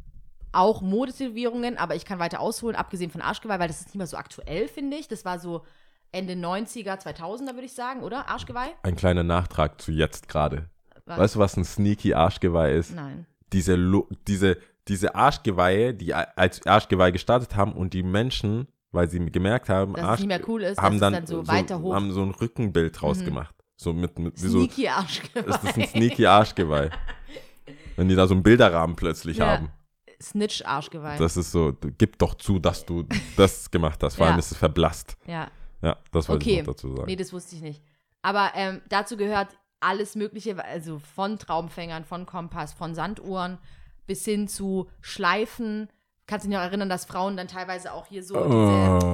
auch 0.52 0.80
Modetätowierungen, 0.80 1.76
aber 1.78 1.94
ich 1.94 2.04
kann 2.04 2.18
weiter 2.18 2.40
ausholen, 2.40 2.76
abgesehen 2.76 3.10
von 3.10 3.20
Arschgeweih, 3.20 3.58
weil 3.58 3.68
das 3.68 3.80
ist 3.80 3.88
nicht 3.88 3.96
mehr 3.96 4.06
so 4.06 4.16
aktuell, 4.16 4.68
finde 4.68 4.96
ich. 4.96 5.06
Das 5.06 5.24
war 5.24 5.38
so 5.38 5.64
Ende 6.12 6.34
90er, 6.34 7.00
2000er, 7.00 7.54
würde 7.54 7.64
ich 7.64 7.74
sagen, 7.74 8.02
oder? 8.02 8.28
Arschgeweih? 8.28 8.70
Ein 8.82 8.96
kleiner 8.96 9.22
Nachtrag 9.22 9.80
zu 9.80 9.92
jetzt 9.92 10.28
gerade. 10.28 10.68
Weißt 11.06 11.36
du, 11.36 11.38
was 11.40 11.56
ein 11.56 11.64
sneaky 11.64 12.14
Arschgeweih 12.14 12.72
ist? 12.74 12.94
Nein. 12.94 13.26
Diese, 13.52 13.76
diese, 14.26 14.58
diese 14.88 15.14
Arschgeweihe, 15.14 15.92
die 15.94 16.14
als 16.14 16.66
Arschgeweih 16.66 17.10
gestartet 17.10 17.56
haben 17.56 17.72
und 17.72 17.94
die 17.94 18.02
Menschen, 18.02 18.68
weil 18.92 19.08
sie 19.08 19.18
gemerkt 19.26 19.68
haben, 19.68 19.92
Dass 19.94 20.02
es 20.02 20.08
Arsch, 20.08 20.20
nicht 20.20 20.28
mehr 20.28 20.48
cool 20.48 20.62
ist, 20.62 20.78
haben 20.78 20.94
dass 20.98 21.00
dann, 21.00 21.14
es 21.14 21.18
dann 21.20 21.26
so 21.26 21.46
weiter 21.48 21.80
hoch- 21.80 21.90
Mhm. 21.90 21.94
haben 21.96 22.12
so 22.12 22.22
ein 22.22 22.30
Rückenbild 22.30 23.00
draus 23.00 23.24
gemacht. 23.24 23.54
So 23.76 23.92
mit, 23.92 24.18
mit 24.18 24.38
so, 24.38 24.48
Sneaky 24.60 24.88
Arschgeweih. 24.88 25.40
ist 25.54 25.64
das 25.64 25.74
ein 25.76 25.86
sneaky 25.86 26.26
Arschgeweih. 26.26 26.90
Wenn 27.96 28.08
die 28.08 28.14
da 28.14 28.26
so 28.26 28.34
einen 28.34 28.42
Bilderrahmen 28.42 28.96
plötzlich 28.96 29.38
Ja. 29.38 29.46
haben. 29.52 29.70
Snitch 30.22 30.62
Arschgeweih. 30.66 31.16
Das 31.16 31.36
ist 31.38 31.50
so, 31.50 31.72
gib 31.96 32.18
doch 32.18 32.34
zu, 32.34 32.58
dass 32.58 32.84
du 32.84 33.04
das 33.36 33.70
gemacht 33.70 34.02
hast. 34.02 34.16
Vor 34.16 34.26
Ja. 34.26 34.32
allem 34.32 34.38
ist 34.38 34.52
es 34.52 34.58
verblasst. 34.58 35.16
ja. 35.26 35.48
Ja, 35.82 35.96
das 36.12 36.28
wollte 36.28 36.44
Okay. 36.44 36.60
ich 36.60 36.66
noch 36.66 36.74
dazu 36.74 36.94
sagen. 36.94 37.06
Nee, 37.06 37.16
das 37.16 37.32
wusste 37.32 37.56
ich 37.56 37.62
nicht. 37.62 37.82
Aber 38.20 38.50
ähm, 38.54 38.82
dazu 38.90 39.16
gehört 39.16 39.56
alles 39.80 40.14
Mögliche, 40.14 40.62
also 40.62 40.98
von 40.98 41.38
Traumfängern, 41.38 42.04
von 42.04 42.26
Kompass, 42.26 42.74
von 42.74 42.94
Sanduhren 42.94 43.56
bis 44.06 44.22
hin 44.26 44.46
zu 44.46 44.90
Schleifen. 45.00 45.88
Kannst 46.30 46.46
du 46.46 46.48
dich 46.48 46.56
noch 46.56 46.62
erinnern, 46.64 46.88
dass 46.88 47.04
Frauen 47.06 47.36
dann 47.36 47.48
teilweise 47.48 47.92
auch 47.92 48.06
hier 48.06 48.22
so 48.22 48.34
diese, 48.36 48.48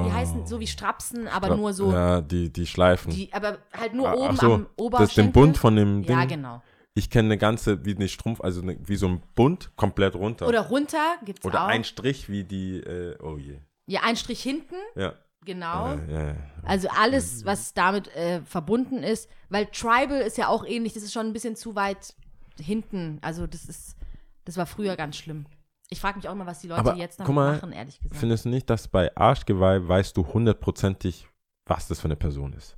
wie 0.06 0.12
heißen, 0.12 0.46
so 0.46 0.60
wie 0.60 0.66
Strapsen, 0.66 1.26
aber 1.28 1.56
nur 1.56 1.72
so, 1.72 1.90
Ja, 1.90 2.20
die, 2.20 2.52
die 2.52 2.66
Schleifen. 2.66 3.10
die, 3.10 3.32
aber 3.32 3.56
halt 3.74 3.94
nur 3.94 4.10
Ah, 4.10 4.14
oben 4.14 4.36
so, 4.36 4.52
am 4.52 4.62
das 4.64 4.70
Oberschenkel. 4.84 5.24
den 5.24 5.32
Bund 5.32 5.56
von 5.56 5.76
dem 5.76 6.02
Ding. 6.02 6.14
Ja, 6.14 6.26
genau. 6.26 6.62
Ich 6.92 7.08
kenne 7.08 7.28
eine 7.28 7.38
ganze, 7.38 7.84
wie 7.86 7.94
eine 7.96 8.08
Strumpf, 8.08 8.42
also 8.42 8.60
eine, 8.60 8.76
wie 8.86 8.96
so 8.96 9.06
ein 9.08 9.22
Bund 9.34 9.70
komplett 9.76 10.14
runter. 10.14 10.46
Oder 10.46 10.60
runter 10.68 11.16
gibt's 11.24 11.44
Oder 11.46 11.64
auch. 11.64 11.68
ein 11.68 11.84
Strich 11.84 12.28
wie 12.28 12.44
die, 12.44 12.80
äh, 12.80 13.16
oh 13.22 13.38
je. 13.38 13.58
ja, 13.86 14.00
ein 14.04 14.16
Strich 14.16 14.42
hinten, 14.42 14.74
Ja. 14.94 15.14
genau. 15.44 15.94
Äh, 15.94 16.12
ja, 16.12 16.26
ja. 16.28 16.34
Also 16.64 16.88
alles, 17.00 17.46
was 17.46 17.72
damit 17.72 18.14
äh, 18.14 18.42
verbunden 18.42 19.02
ist, 19.02 19.30
weil 19.48 19.66
Tribal 19.66 20.20
ist 20.20 20.36
ja 20.36 20.48
auch 20.48 20.66
ähnlich, 20.66 20.92
das 20.92 21.02
ist 21.02 21.14
schon 21.14 21.26
ein 21.26 21.32
bisschen 21.32 21.56
zu 21.56 21.74
weit 21.76 22.14
hinten. 22.60 23.18
Also 23.22 23.46
das 23.46 23.64
ist, 23.66 23.96
das 24.44 24.56
war 24.58 24.66
früher 24.66 24.96
ganz 24.96 25.16
schlimm. 25.16 25.46
Ich 25.89 26.01
frage 26.01 26.16
mich 26.16 26.28
auch 26.28 26.32
immer, 26.32 26.47
was 26.47 26.61
die 26.61 26.68
Leute 26.68 26.80
Aber 26.80 26.97
jetzt 26.97 27.20
damit 27.20 27.34
mal, 27.34 27.55
machen, 27.55 27.72
ehrlich 27.72 28.01
gesagt. 28.01 28.18
Findest 28.18 28.45
du 28.45 28.49
nicht, 28.49 28.68
dass 28.68 28.89
bei 28.89 29.14
Arschgeweih 29.16 29.87
weißt 29.87 30.16
du 30.16 30.26
hundertprozentig, 30.26 31.28
was 31.64 31.87
das 31.89 32.01
für 32.01 32.07
eine 32.07 32.16
Person 32.16 32.53
ist? 32.55 32.76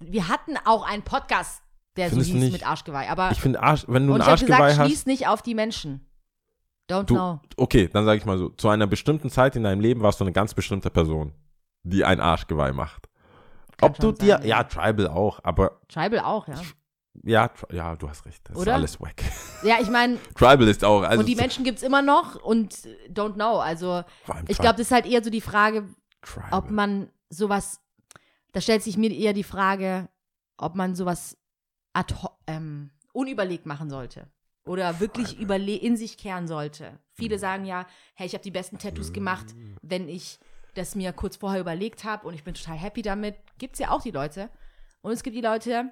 Wir 0.00 0.28
hatten 0.28 0.56
auch 0.64 0.82
einen 0.86 1.02
Podcast, 1.02 1.62
der 1.96 2.08
Findest 2.08 2.30
so 2.30 2.34
hieß 2.34 2.44
nicht? 2.44 2.52
mit 2.52 2.66
Arschgeweih. 2.66 3.08
Aber 3.10 3.30
Ich 3.30 3.40
finde, 3.40 3.62
Arsch, 3.62 3.84
wenn 3.88 4.06
du 4.06 4.14
ein 4.14 4.22
Arschgeweih 4.22 4.56
gesagt, 4.56 4.78
hast, 4.78 4.86
schließ 4.86 5.06
nicht 5.06 5.28
auf 5.28 5.42
die 5.42 5.54
Menschen. 5.54 6.04
Don't 6.90 7.04
du, 7.04 7.14
know. 7.14 7.40
okay, 7.56 7.88
dann 7.92 8.04
sage 8.04 8.18
ich 8.18 8.24
mal 8.24 8.38
so, 8.38 8.48
zu 8.48 8.68
einer 8.68 8.86
bestimmten 8.86 9.30
Zeit 9.30 9.56
in 9.56 9.62
deinem 9.62 9.80
Leben 9.80 10.00
warst 10.00 10.20
du 10.20 10.24
eine 10.24 10.32
ganz 10.32 10.54
bestimmte 10.54 10.90
Person, 10.90 11.32
die 11.82 12.04
ein 12.04 12.20
Arschgeweih 12.20 12.72
macht. 12.72 13.08
Kann 13.76 13.90
Ob 13.90 13.98
du 13.98 14.12
dir, 14.12 14.40
ja. 14.44 14.64
Tribal 14.64 15.08
auch, 15.08 15.40
aber 15.44 15.80
Tribal 15.88 16.20
auch, 16.20 16.48
ja. 16.48 16.54
Ja, 17.24 17.50
ja, 17.72 17.96
du 17.96 18.08
hast 18.08 18.24
recht, 18.26 18.48
das 18.48 18.56
Oder? 18.56 18.72
ist 18.72 18.76
alles 18.76 19.00
wack. 19.00 19.22
Ja, 19.62 19.76
ich 19.80 19.90
meine, 19.90 20.18
Tribal 20.34 20.68
ist 20.68 20.84
auch, 20.84 21.02
also 21.02 21.20
und 21.20 21.26
die 21.26 21.34
Menschen 21.36 21.64
gibt 21.64 21.78
es 21.78 21.82
immer 21.84 22.02
noch 22.02 22.36
und 22.42 22.74
don't 23.08 23.34
know. 23.34 23.58
Also 23.58 24.04
ich 24.48 24.58
glaube, 24.58 24.76
das 24.76 24.86
ist 24.86 24.92
halt 24.92 25.06
eher 25.06 25.22
so 25.22 25.30
die 25.30 25.40
Frage, 25.40 25.88
Tribal. 26.22 26.48
ob 26.52 26.70
man 26.70 27.10
sowas, 27.30 27.80
da 28.52 28.60
stellt 28.60 28.82
sich 28.82 28.96
mir 28.96 29.10
eher 29.10 29.32
die 29.32 29.42
Frage, 29.44 30.08
ob 30.56 30.74
man 30.74 30.94
sowas 30.94 31.36
ad 31.92 32.14
ähm, 32.46 32.90
unüberlegt 33.12 33.66
machen 33.66 33.90
sollte. 33.90 34.28
Oder 34.64 35.00
wirklich 35.00 35.38
überle 35.40 35.74
in 35.76 35.96
sich 35.96 36.18
kehren 36.18 36.46
sollte. 36.46 36.98
Viele 37.14 37.36
Mhm. 37.36 37.40
sagen 37.40 37.64
ja, 37.64 37.86
hey, 38.14 38.26
ich 38.26 38.34
habe 38.34 38.42
die 38.44 38.50
besten 38.50 38.78
Tattoos 38.78 39.12
gemacht, 39.14 39.46
wenn 39.82 40.08
ich 40.08 40.38
das 40.74 40.94
mir 40.94 41.12
kurz 41.14 41.36
vorher 41.36 41.60
überlegt 41.60 42.04
habe 42.04 42.26
und 42.28 42.34
ich 42.34 42.44
bin 42.44 42.52
total 42.54 42.76
happy 42.76 43.00
damit. 43.02 43.34
Gibt 43.56 43.74
es 43.74 43.78
ja 43.80 43.90
auch 43.90 44.02
die 44.02 44.10
Leute. 44.10 44.50
Und 45.00 45.12
es 45.12 45.22
gibt 45.22 45.34
die 45.36 45.40
Leute, 45.40 45.90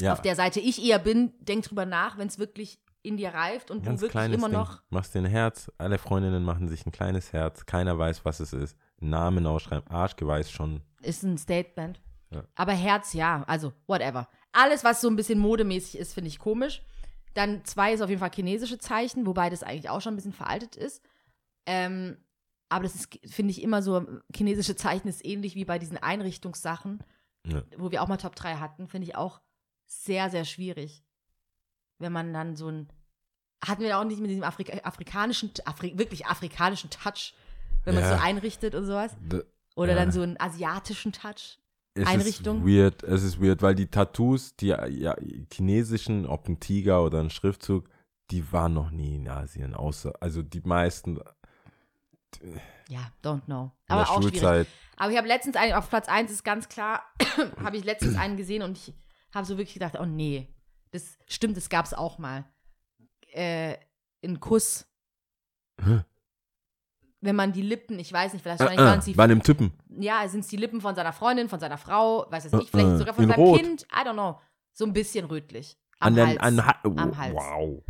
ja, 0.00 0.12
auf 0.12 0.22
der 0.22 0.36
Seite 0.36 0.60
ich 0.60 0.82
eher 0.84 0.98
bin, 0.98 1.32
denk 1.40 1.64
drüber 1.64 1.86
nach, 1.86 2.18
wenn 2.18 2.28
es 2.28 2.38
wirklich 2.38 2.80
in 3.02 3.16
dir 3.16 3.30
reift 3.32 3.70
und 3.70 3.82
ganz 3.84 4.00
du 4.00 4.06
wirklich 4.06 4.32
immer 4.34 4.48
Ding. 4.48 4.58
noch. 4.58 4.82
Machst 4.90 5.14
dir 5.14 5.20
ein 5.20 5.24
Herz, 5.26 5.70
alle 5.78 5.96
Freundinnen 5.98 6.44
machen 6.44 6.68
sich 6.68 6.84
ein 6.86 6.92
kleines 6.92 7.32
Herz, 7.32 7.64
keiner 7.64 7.98
weiß, 7.98 8.24
was 8.24 8.40
es 8.40 8.52
ist. 8.52 8.76
Namen 8.98 9.46
ausschreiben, 9.46 9.88
Arschgeweih 9.88 10.40
ist 10.40 10.52
schon. 10.52 10.82
Ist 11.00 11.22
ein 11.22 11.38
Statement. 11.38 12.00
Ja. 12.30 12.44
Aber 12.54 12.72
Herz, 12.72 13.14
ja, 13.14 13.42
also 13.46 13.72
whatever. 13.86 14.28
Alles, 14.52 14.84
was 14.84 15.00
so 15.00 15.08
ein 15.08 15.16
bisschen 15.16 15.38
modemäßig 15.38 15.98
ist, 15.98 16.12
finde 16.12 16.28
ich 16.28 16.38
komisch. 16.38 16.82
Dann 17.34 17.64
zwei 17.64 17.94
ist 17.94 18.02
auf 18.02 18.10
jeden 18.10 18.20
Fall 18.20 18.30
chinesische 18.34 18.78
Zeichen, 18.78 19.24
wobei 19.26 19.48
das 19.48 19.62
eigentlich 19.62 19.88
auch 19.88 20.00
schon 20.00 20.12
ein 20.12 20.16
bisschen 20.16 20.32
veraltet 20.32 20.76
ist. 20.76 21.02
Ähm, 21.66 22.18
aber 22.68 22.82
das 22.84 22.94
ist, 22.94 23.18
finde 23.26 23.50
ich, 23.52 23.62
immer 23.62 23.82
so, 23.82 24.04
chinesische 24.34 24.76
Zeichen 24.76 25.08
ist 25.08 25.24
ähnlich 25.24 25.54
wie 25.54 25.64
bei 25.64 25.78
diesen 25.78 25.96
Einrichtungssachen, 25.98 27.02
Ja. 27.46 27.62
wo 27.78 27.90
wir 27.90 28.02
auch 28.02 28.08
mal 28.08 28.16
Top 28.16 28.36
3 28.36 28.56
hatten, 28.56 28.86
finde 28.88 29.08
ich 29.08 29.16
auch 29.16 29.40
sehr, 29.90 30.30
sehr 30.30 30.44
schwierig. 30.44 31.04
Wenn 31.98 32.12
man 32.12 32.32
dann 32.32 32.56
so 32.56 32.68
ein, 32.68 32.88
hatten 33.64 33.82
wir 33.82 33.98
auch 33.98 34.04
nicht 34.04 34.20
mit 34.20 34.30
diesem 34.30 34.44
Afrika 34.44 34.78
afrikanischen, 34.84 35.50
Afri 35.64 35.98
wirklich 35.98 36.26
afrikanischen 36.26 36.90
Touch, 36.90 37.34
wenn 37.84 37.94
man 37.94 38.04
es 38.04 38.10
Ja. 38.10 38.18
so 38.18 38.22
einrichtet 38.22 38.74
und 38.74 38.86
sowas. 38.86 39.14
D- 39.20 39.42
Oder 39.76 39.92
Ja. 39.92 39.98
dann 39.98 40.12
so 40.12 40.22
einen 40.22 40.38
asiatischen 40.40 41.12
Touch. 41.12 41.58
Es 41.94 42.06
Einrichtung? 42.06 42.58
ist 42.58 42.64
weird, 42.66 43.02
es 43.02 43.22
ist 43.24 43.42
weird, 43.42 43.62
weil 43.62 43.74
die 43.74 43.88
Tattoos, 43.88 44.54
die 44.56 44.68
ja, 44.68 45.16
chinesischen, 45.52 46.24
ob 46.26 46.48
ein 46.48 46.60
Tiger 46.60 47.02
oder 47.04 47.20
ein 47.20 47.30
Schriftzug, 47.30 47.88
die 48.30 48.52
waren 48.52 48.72
noch 48.74 48.90
nie 48.90 49.16
in 49.16 49.28
Asien, 49.28 49.74
außer, 49.74 50.12
also 50.20 50.40
die 50.42 50.60
meisten 50.60 51.18
in 52.40 52.60
Ja, 52.88 53.10
don't 53.24 53.44
know. 53.46 53.72
Aber 53.88 54.08
auch 54.08 54.18
schwierig. 54.18 54.38
Schulzeit. 54.38 54.66
Aber 54.96 55.10
ich 55.10 55.18
habe 55.18 55.28
letztens 55.28 55.56
einen, 55.56 55.72
auf 55.74 55.88
Platz 55.88 56.08
1 56.08 56.30
ist 56.30 56.44
ganz 56.44 56.68
klar, 56.68 57.02
habe 57.62 57.76
ich 57.76 57.84
letztens 57.84 58.16
einen 58.16 58.36
gesehen 58.36 58.62
und 58.62 58.76
ich 58.78 58.94
habe 59.34 59.46
so 59.46 59.56
wirklich 59.58 59.74
gedacht, 59.74 59.96
oh 60.00 60.04
nee, 60.06 60.48
das 60.90 61.18
stimmt, 61.26 61.56
das 61.56 61.68
gab 61.68 61.84
es 61.86 61.94
auch 61.94 62.18
mal. 62.18 62.44
Äh, 63.32 63.76
ein 64.24 64.40
Kuss. 64.40 64.86
Hä? 65.82 66.00
Wenn 67.22 67.36
man 67.36 67.52
die 67.52 67.62
Lippen, 67.62 67.98
ich 67.98 68.12
weiß 68.12 68.32
nicht, 68.32 68.42
vielleicht 68.42 68.60
Äh, 68.62 68.76
waren 68.78 69.00
die, 69.00 69.12
bei 69.14 69.24
einem 69.24 69.42
Typen. 69.42 69.72
ja, 69.98 70.26
sind 70.28 70.40
es 70.40 70.48
die 70.48 70.56
Lippen 70.56 70.80
von 70.80 70.94
seiner 70.94 71.12
Freundin, 71.12 71.48
von 71.48 71.60
seiner 71.60 71.76
Frau, 71.78 72.26
weiß 72.30 72.46
es 72.46 72.52
nicht, 72.52 72.68
Äh, 72.68 72.70
vielleicht 72.70 72.88
äh, 72.94 72.96
sogar 72.98 73.14
von 73.14 73.24
in 73.24 73.30
seinem 73.30 73.40
Rot. 73.40 73.60
Kind, 73.60 73.82
I 73.92 74.06
don't 74.06 74.14
know. 74.14 74.38
So 74.72 74.84
ein 74.86 74.92
bisschen 74.92 75.26
rötlich. 75.26 75.76
Am 76.00 76.08
An 76.08 76.14
den, 76.14 76.26
Hals. 76.28 76.38
an 76.40 76.66
ha 76.66 76.80
Am 76.84 77.18
Hals. 77.18 77.34
Wow. 77.34 77.82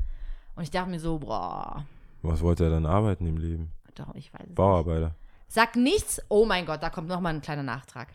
Und 0.57 0.63
ich 0.65 0.71
dachte 0.71 0.91
mir 0.91 0.99
so, 1.01 1.19
boah, 1.21 1.87
Was 2.23 2.41
wollte 2.41 2.65
er 2.65 2.71
dann 2.71 2.87
arbeiten 2.87 3.27
im 3.27 3.37
Leben? 3.37 3.73
doch, 3.95 4.15
ich 4.15 4.33
weiß 4.33 4.41
es 4.43 4.47
nicht. 4.49 4.55
Bauarbeiter. 4.57 5.15
Sag 5.49 5.77
nichts. 5.77 6.21
Oh 6.29 6.45
mein 6.47 6.65
Gott, 6.67 6.83
da 6.83 6.91
kommt 6.91 7.09
noch 7.09 7.21
mal 7.21 7.31
ein 7.35 7.41
kleiner 7.41 7.63
Nachtrag. 7.63 8.09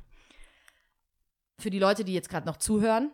Für 1.59 1.69
die 1.69 1.79
Leute, 1.79 2.03
die 2.03 2.13
jetzt 2.13 2.29
gerade 2.29 2.45
noch 2.45 2.57
zuhören, 2.57 3.11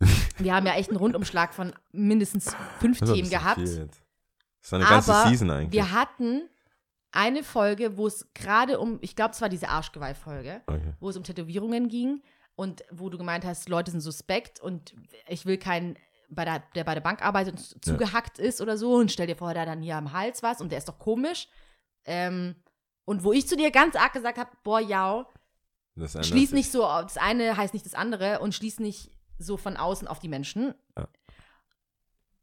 wir 0.38 0.54
haben 0.54 0.66
ja 0.66 0.74
echt 0.74 0.90
einen 0.90 0.98
Rundumschlag 0.98 1.52
von 1.54 1.72
mindestens 1.92 2.54
fünf 2.78 3.02
ein 3.02 3.12
Themen 3.12 3.30
gehabt. 3.30 3.58
Das 3.60 3.70
ist 3.70 4.74
eine 4.74 4.84
ganze 4.84 5.12
Season 5.28 5.50
eigentlich. 5.50 5.72
Wir 5.72 5.92
hatten 5.92 6.42
eine 7.12 7.42
Folge, 7.42 7.96
wo 7.96 8.06
es 8.06 8.32
gerade 8.34 8.78
um, 8.78 8.98
ich 9.00 9.16
glaube, 9.16 9.32
es 9.32 9.40
war 9.40 9.48
diese 9.48 9.68
Arschgeweih-Folge, 9.68 10.62
Okay. 10.66 10.94
wo 11.00 11.08
es 11.10 11.16
um 11.16 11.24
Tätowierungen 11.24 11.88
ging 11.88 12.22
und 12.54 12.84
wo 12.90 13.08
du 13.08 13.18
gemeint 13.18 13.44
hast, 13.44 13.68
Leute 13.68 13.90
sind 13.90 14.00
suspekt 14.00 14.60
und 14.60 14.94
ich 15.26 15.44
will 15.44 15.58
keinen, 15.58 15.96
bei 16.28 16.44
der, 16.44 16.62
der 16.76 16.84
bei 16.84 16.94
der 16.94 17.00
Bank 17.00 17.24
arbeitet 17.24 17.54
und 17.54 17.84
zugehackt 17.84 18.38
ist 18.38 18.60
oder 18.60 18.76
so 18.78 18.94
und 18.94 19.10
stell 19.10 19.26
dir 19.26 19.34
vor, 19.36 19.52
der 19.54 19.62
hat 19.62 19.68
dann 19.68 19.82
hier 19.82 19.96
am 19.96 20.12
Hals 20.12 20.42
was 20.44 20.60
und 20.60 20.70
der 20.70 20.78
ist 20.78 20.88
doch 20.88 20.98
komisch. 20.98 21.48
Ähm, 22.04 22.54
und 23.04 23.24
wo 23.24 23.32
ich 23.32 23.48
zu 23.48 23.56
dir 23.56 23.72
ganz 23.72 23.96
arg 23.96 24.12
gesagt 24.12 24.38
habe, 24.38 24.50
boah, 24.62 24.78
ja, 24.78 25.26
schließ 25.96 26.52
nicht 26.52 26.70
so, 26.72 26.80
das 26.82 27.16
eine 27.16 27.56
heißt 27.56 27.74
nicht 27.74 27.86
das 27.86 27.94
andere 27.94 28.40
und 28.40 28.54
schließ 28.54 28.78
nicht 28.80 29.10
so 29.38 29.56
von 29.56 29.76
außen 29.76 30.06
auf 30.08 30.18
die 30.18 30.28
Menschen. 30.28 30.74
Ja. 30.96 31.08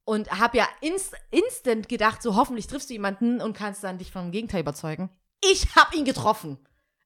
Und 0.05 0.31
habe 0.31 0.57
ja 0.57 0.67
inst 0.81 1.13
instant 1.31 1.89
gedacht, 1.89 2.21
so 2.21 2.35
hoffentlich 2.35 2.67
triffst 2.67 2.89
du 2.89 2.93
jemanden 2.93 3.41
und 3.41 3.53
kannst 3.55 3.83
dann 3.83 3.97
dich 3.97 4.11
vom 4.11 4.31
Gegenteil 4.31 4.61
überzeugen. 4.61 5.09
Ich 5.43 5.75
habe 5.75 5.95
ihn 5.97 6.05
getroffen. 6.05 6.57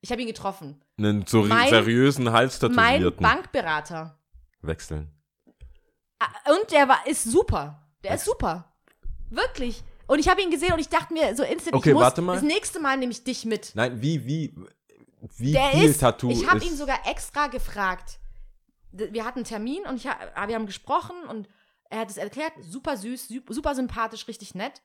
Ich 0.02 0.12
habe 0.12 0.22
ihn 0.22 0.28
getroffen. 0.28 0.82
Einen 0.98 1.26
so 1.26 1.44
Mein- 1.44 1.70
seriösen 1.70 2.26
Mein 2.26 2.34
Halstätowierten 2.34 3.22
Bankberater. 3.22 4.20
wechseln. 4.62 5.12
Und 6.48 6.72
der 6.72 6.88
war, 6.88 7.08
ist 7.08 7.24
super. 7.24 7.88
Der 8.04 8.16
ist 8.16 8.26
super. 8.26 8.72
Wirklich. 9.32 9.84
Und 10.06 10.20
ich 10.20 10.28
habe 10.30 10.42
ihn 10.42 10.52
gesehen 10.52 10.74
und 10.74 10.80
ich 10.80 10.90
dachte 10.90 11.14
mir 11.14 11.36
so 11.36 11.44
instant, 11.44 11.76
Okay, 11.76 11.90
ich 11.90 11.94
muss, 11.96 12.04
warte 12.04 12.22
mal. 12.22 12.34
das 12.34 12.44
nächste 12.44 12.80
Mal 12.80 12.98
nehme 12.98 13.12
ich 13.12 13.24
dich 13.24 13.46
mit. 13.46 13.72
Nein, 13.76 14.02
wie, 14.02 14.26
wie, 14.28 14.54
wie 15.38 15.52
Der 15.52 15.70
viel 15.72 15.90
ist, 15.90 16.00
Tattoo 16.00 16.30
ich 16.32 16.48
habe 16.50 16.64
ihn 16.64 16.76
sogar 16.76 17.00
extra 17.08 17.48
gefragt. 17.48 18.20
Wir 18.92 19.24
hatten 19.26 19.40
einen 19.40 19.46
Termin 19.46 19.84
und 19.88 19.96
ich, 19.98 20.08
ha- 20.08 20.48
wir 20.48 20.56
haben 20.56 20.66
gesprochen 20.66 21.16
und 21.30 21.48
er 21.90 22.00
hat 22.00 22.10
es 22.10 22.18
erklärt, 22.18 22.54
super 22.62 22.98
süß, 22.98 23.30
super 23.50 23.76
sympathisch, 23.76 24.28
richtig 24.28 24.56
nett. 24.56 24.82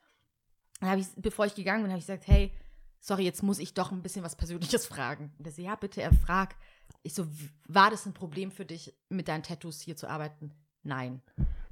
Dann 0.80 0.90
habe 0.90 1.00
ich, 1.00 1.06
bevor 1.16 1.46
ich 1.46 1.54
gegangen 1.54 1.82
bin, 1.82 1.90
habe 1.90 1.98
ich 2.00 2.06
gesagt, 2.06 2.26
hey, 2.26 2.52
sorry, 3.00 3.24
jetzt 3.24 3.42
muss 3.42 3.58
ich 3.58 3.74
doch 3.74 3.90
ein 3.92 4.02
bisschen 4.02 4.22
was 4.22 4.36
Persönliches 4.36 4.86
fragen. 4.94 5.32
Und 5.38 5.46
er 5.46 5.52
so, 5.52 5.62
ja, 5.62 5.74
bitte, 5.76 6.02
er 6.02 6.12
fragt. 6.12 6.56
Ich 7.02 7.14
so, 7.14 7.26
war 7.66 7.90
das 7.90 8.06
ein 8.06 8.14
Problem 8.14 8.50
für 8.52 8.64
dich, 8.64 8.94
mit 9.08 9.28
deinen 9.28 9.42
Tattoos 9.42 9.80
hier 9.80 9.96
zu 9.96 10.08
arbeiten? 10.08 10.52
Nein. 10.82 11.22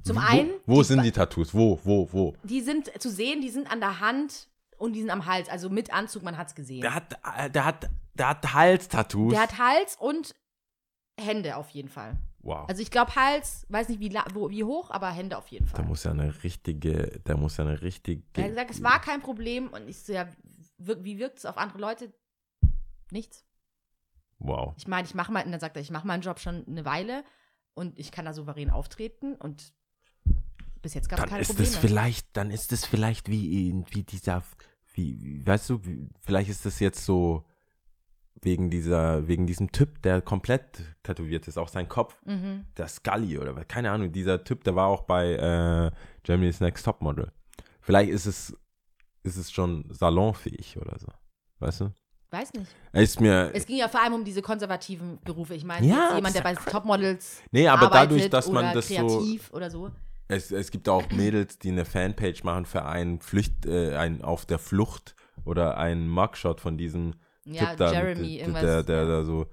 Zum 0.02 0.16
wo, 0.16 0.20
einen, 0.20 0.50
Wo 0.66 0.78
die 0.82 0.88
sind 0.88 1.02
die 1.02 1.12
Tattoos? 1.12 1.54
Wo, 1.54 1.78
wo, 1.84 2.08
wo? 2.12 2.34
die 2.42 2.60
sind 2.60 2.90
zu 3.00 3.10
sehen, 3.10 3.40
die 3.40 3.50
sind 3.50 3.70
an 3.70 3.80
der 3.80 4.00
Hand 4.00 4.48
und 4.76 4.92
die 4.94 5.00
sind 5.00 5.10
am 5.10 5.26
Hals, 5.26 5.48
also 5.48 5.70
mit 5.70 5.92
Anzug, 5.92 6.22
man 6.24 6.36
hat 6.36 6.48
es 6.48 6.54
gesehen. 6.54 6.80
Der 6.82 6.94
hat, 6.94 7.18
äh, 7.36 7.48
der 7.50 7.64
hat, 7.64 7.88
der 8.14 8.28
hat 8.30 8.54
Halstattoos. 8.54 9.32
Der 9.32 9.42
hat 9.42 9.58
Hals 9.58 9.96
und 9.96 10.34
Hände 11.20 11.56
auf 11.56 11.70
jeden 11.70 11.88
Fall. 11.88 12.16
wow. 12.40 12.68
Also 12.68 12.82
ich 12.82 12.90
glaube 12.90 13.14
Hals, 13.14 13.66
weiß 13.68 13.88
nicht 13.88 14.00
wie, 14.00 14.12
wo, 14.32 14.50
wie 14.50 14.64
hoch, 14.64 14.90
aber 14.90 15.10
Hände 15.10 15.38
auf 15.38 15.48
jeden 15.48 15.66
Fall. 15.66 15.84
muss 15.84 16.04
ja 16.04 16.10
eine 16.10 16.42
richtige, 16.42 17.20
der 17.20 17.36
muss 17.36 17.56
ja 17.56 17.64
eine 17.64 17.82
richtige. 17.82 18.22
Er 18.34 18.44
hat 18.44 18.50
gesagt, 18.50 18.70
es 18.70 18.82
war 18.82 19.00
kein 19.00 19.20
Problem 19.22 19.68
und 19.68 19.88
ich 19.88 19.98
so, 20.00 20.12
ja, 20.12 20.28
wie 20.78 21.18
wirkt 21.18 21.38
es 21.38 21.46
auf 21.46 21.56
andere 21.56 21.78
Leute? 21.78 22.12
Nichts. 23.10 23.44
Wow. 24.38 24.74
Ich 24.76 24.88
meine, 24.88 25.06
ich 25.06 25.14
mache 25.14 25.32
mal, 25.32 25.44
und 25.44 25.52
dann 25.52 25.60
sagt 25.60 25.76
er, 25.76 25.82
ich 25.82 25.90
mache 25.90 26.06
meinen 26.06 26.22
Job 26.22 26.40
schon 26.40 26.66
eine 26.66 26.84
Weile 26.84 27.24
und 27.74 27.98
ich 27.98 28.10
kann 28.10 28.24
da 28.24 28.32
souverän 28.32 28.70
auftreten 28.70 29.36
und 29.36 29.72
bis 30.82 30.94
jetzt 30.94 31.08
gab 31.08 31.18
es 31.18 31.22
Dann 31.22 31.30
keine 31.30 31.42
ist 31.42 31.48
Probleme. 31.48 31.76
vielleicht, 31.80 32.36
dann 32.36 32.50
ist 32.50 32.72
es 32.72 32.84
vielleicht 32.84 33.30
wie, 33.30 33.72
wie 33.90 34.02
dieser, 34.02 34.42
wie, 34.92 35.46
weißt 35.46 35.70
du, 35.70 35.80
vielleicht 36.20 36.50
ist 36.50 36.66
es 36.66 36.78
jetzt 36.80 37.04
so 37.04 37.44
wegen 38.40 38.70
dieser, 38.70 39.26
wegen 39.26 39.46
diesem 39.46 39.72
Typ, 39.72 40.02
der 40.02 40.20
komplett 40.20 40.82
tätowiert 41.02 41.48
ist, 41.48 41.58
auch 41.58 41.68
sein 41.68 41.88
Kopf, 41.88 42.16
mhm. 42.24 42.66
der 42.76 42.88
Scully 42.88 43.38
oder 43.38 43.56
was, 43.56 43.66
keine 43.68 43.90
Ahnung, 43.90 44.12
dieser 44.12 44.44
Typ, 44.44 44.64
der 44.64 44.76
war 44.76 44.88
auch 44.88 45.02
bei 45.02 45.32
äh, 45.32 45.90
Germany's 46.22 46.60
Next 46.60 46.84
Topmodel. 46.84 47.32
Vielleicht 47.80 48.10
ist 48.10 48.26
es, 48.26 48.56
ist 49.22 49.36
es 49.36 49.50
schon 49.50 49.86
salonfähig 49.90 50.76
oder 50.78 50.98
so, 50.98 51.08
weißt 51.60 51.80
du? 51.82 51.92
Weiß 52.30 52.52
nicht. 52.54 52.74
Ist 52.92 53.20
mir, 53.20 53.50
Es 53.54 53.64
ging 53.64 53.76
ja 53.76 53.86
vor 53.86 54.02
allem 54.02 54.14
um 54.14 54.24
diese 54.24 54.42
konservativen 54.42 55.20
Berufe. 55.24 55.54
Ich 55.54 55.64
meine, 55.64 55.86
Ja, 55.86 56.16
jemand, 56.16 56.34
der 56.34 56.40
bei 56.40 56.54
Topmodels 56.54 57.40
nee, 57.52 57.68
aber 57.68 57.88
dadurch, 57.88 58.28
dass 58.28 58.50
man 58.50 58.74
das 58.74 58.88
so, 58.88 58.94
kreativ 58.94 59.52
oder 59.52 59.70
so. 59.70 59.92
Es, 60.26 60.50
es 60.50 60.72
gibt 60.72 60.88
auch 60.88 61.08
Mädels, 61.10 61.60
die 61.60 61.70
eine 61.70 61.84
Fanpage 61.84 62.42
machen 62.42 62.64
für 62.64 62.84
einen 62.86 63.20
Flücht, 63.20 63.66
äh, 63.66 63.94
ein 63.94 64.22
auf 64.22 64.46
der 64.46 64.58
Flucht 64.58 65.14
oder 65.44 65.76
einen 65.76 66.08
Mugshot 66.08 66.60
von 66.60 66.76
diesem 66.76 67.14
Ja, 67.44 67.74
da, 67.76 67.92
Jeremy, 67.92 68.36
der, 68.36 68.40
irgendwas. 68.40 68.62
der, 68.62 68.82
der 68.82 69.06
da 69.06 69.24
so 69.24 69.46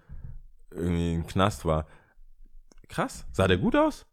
irgendwie 0.72 1.14
im 1.14 1.28
Knast 1.28 1.66
war. 1.66 1.86
Krass. 2.88 3.26
Sah 3.32 3.48
der 3.48 3.58
gut 3.58 3.76
aus? 3.76 4.06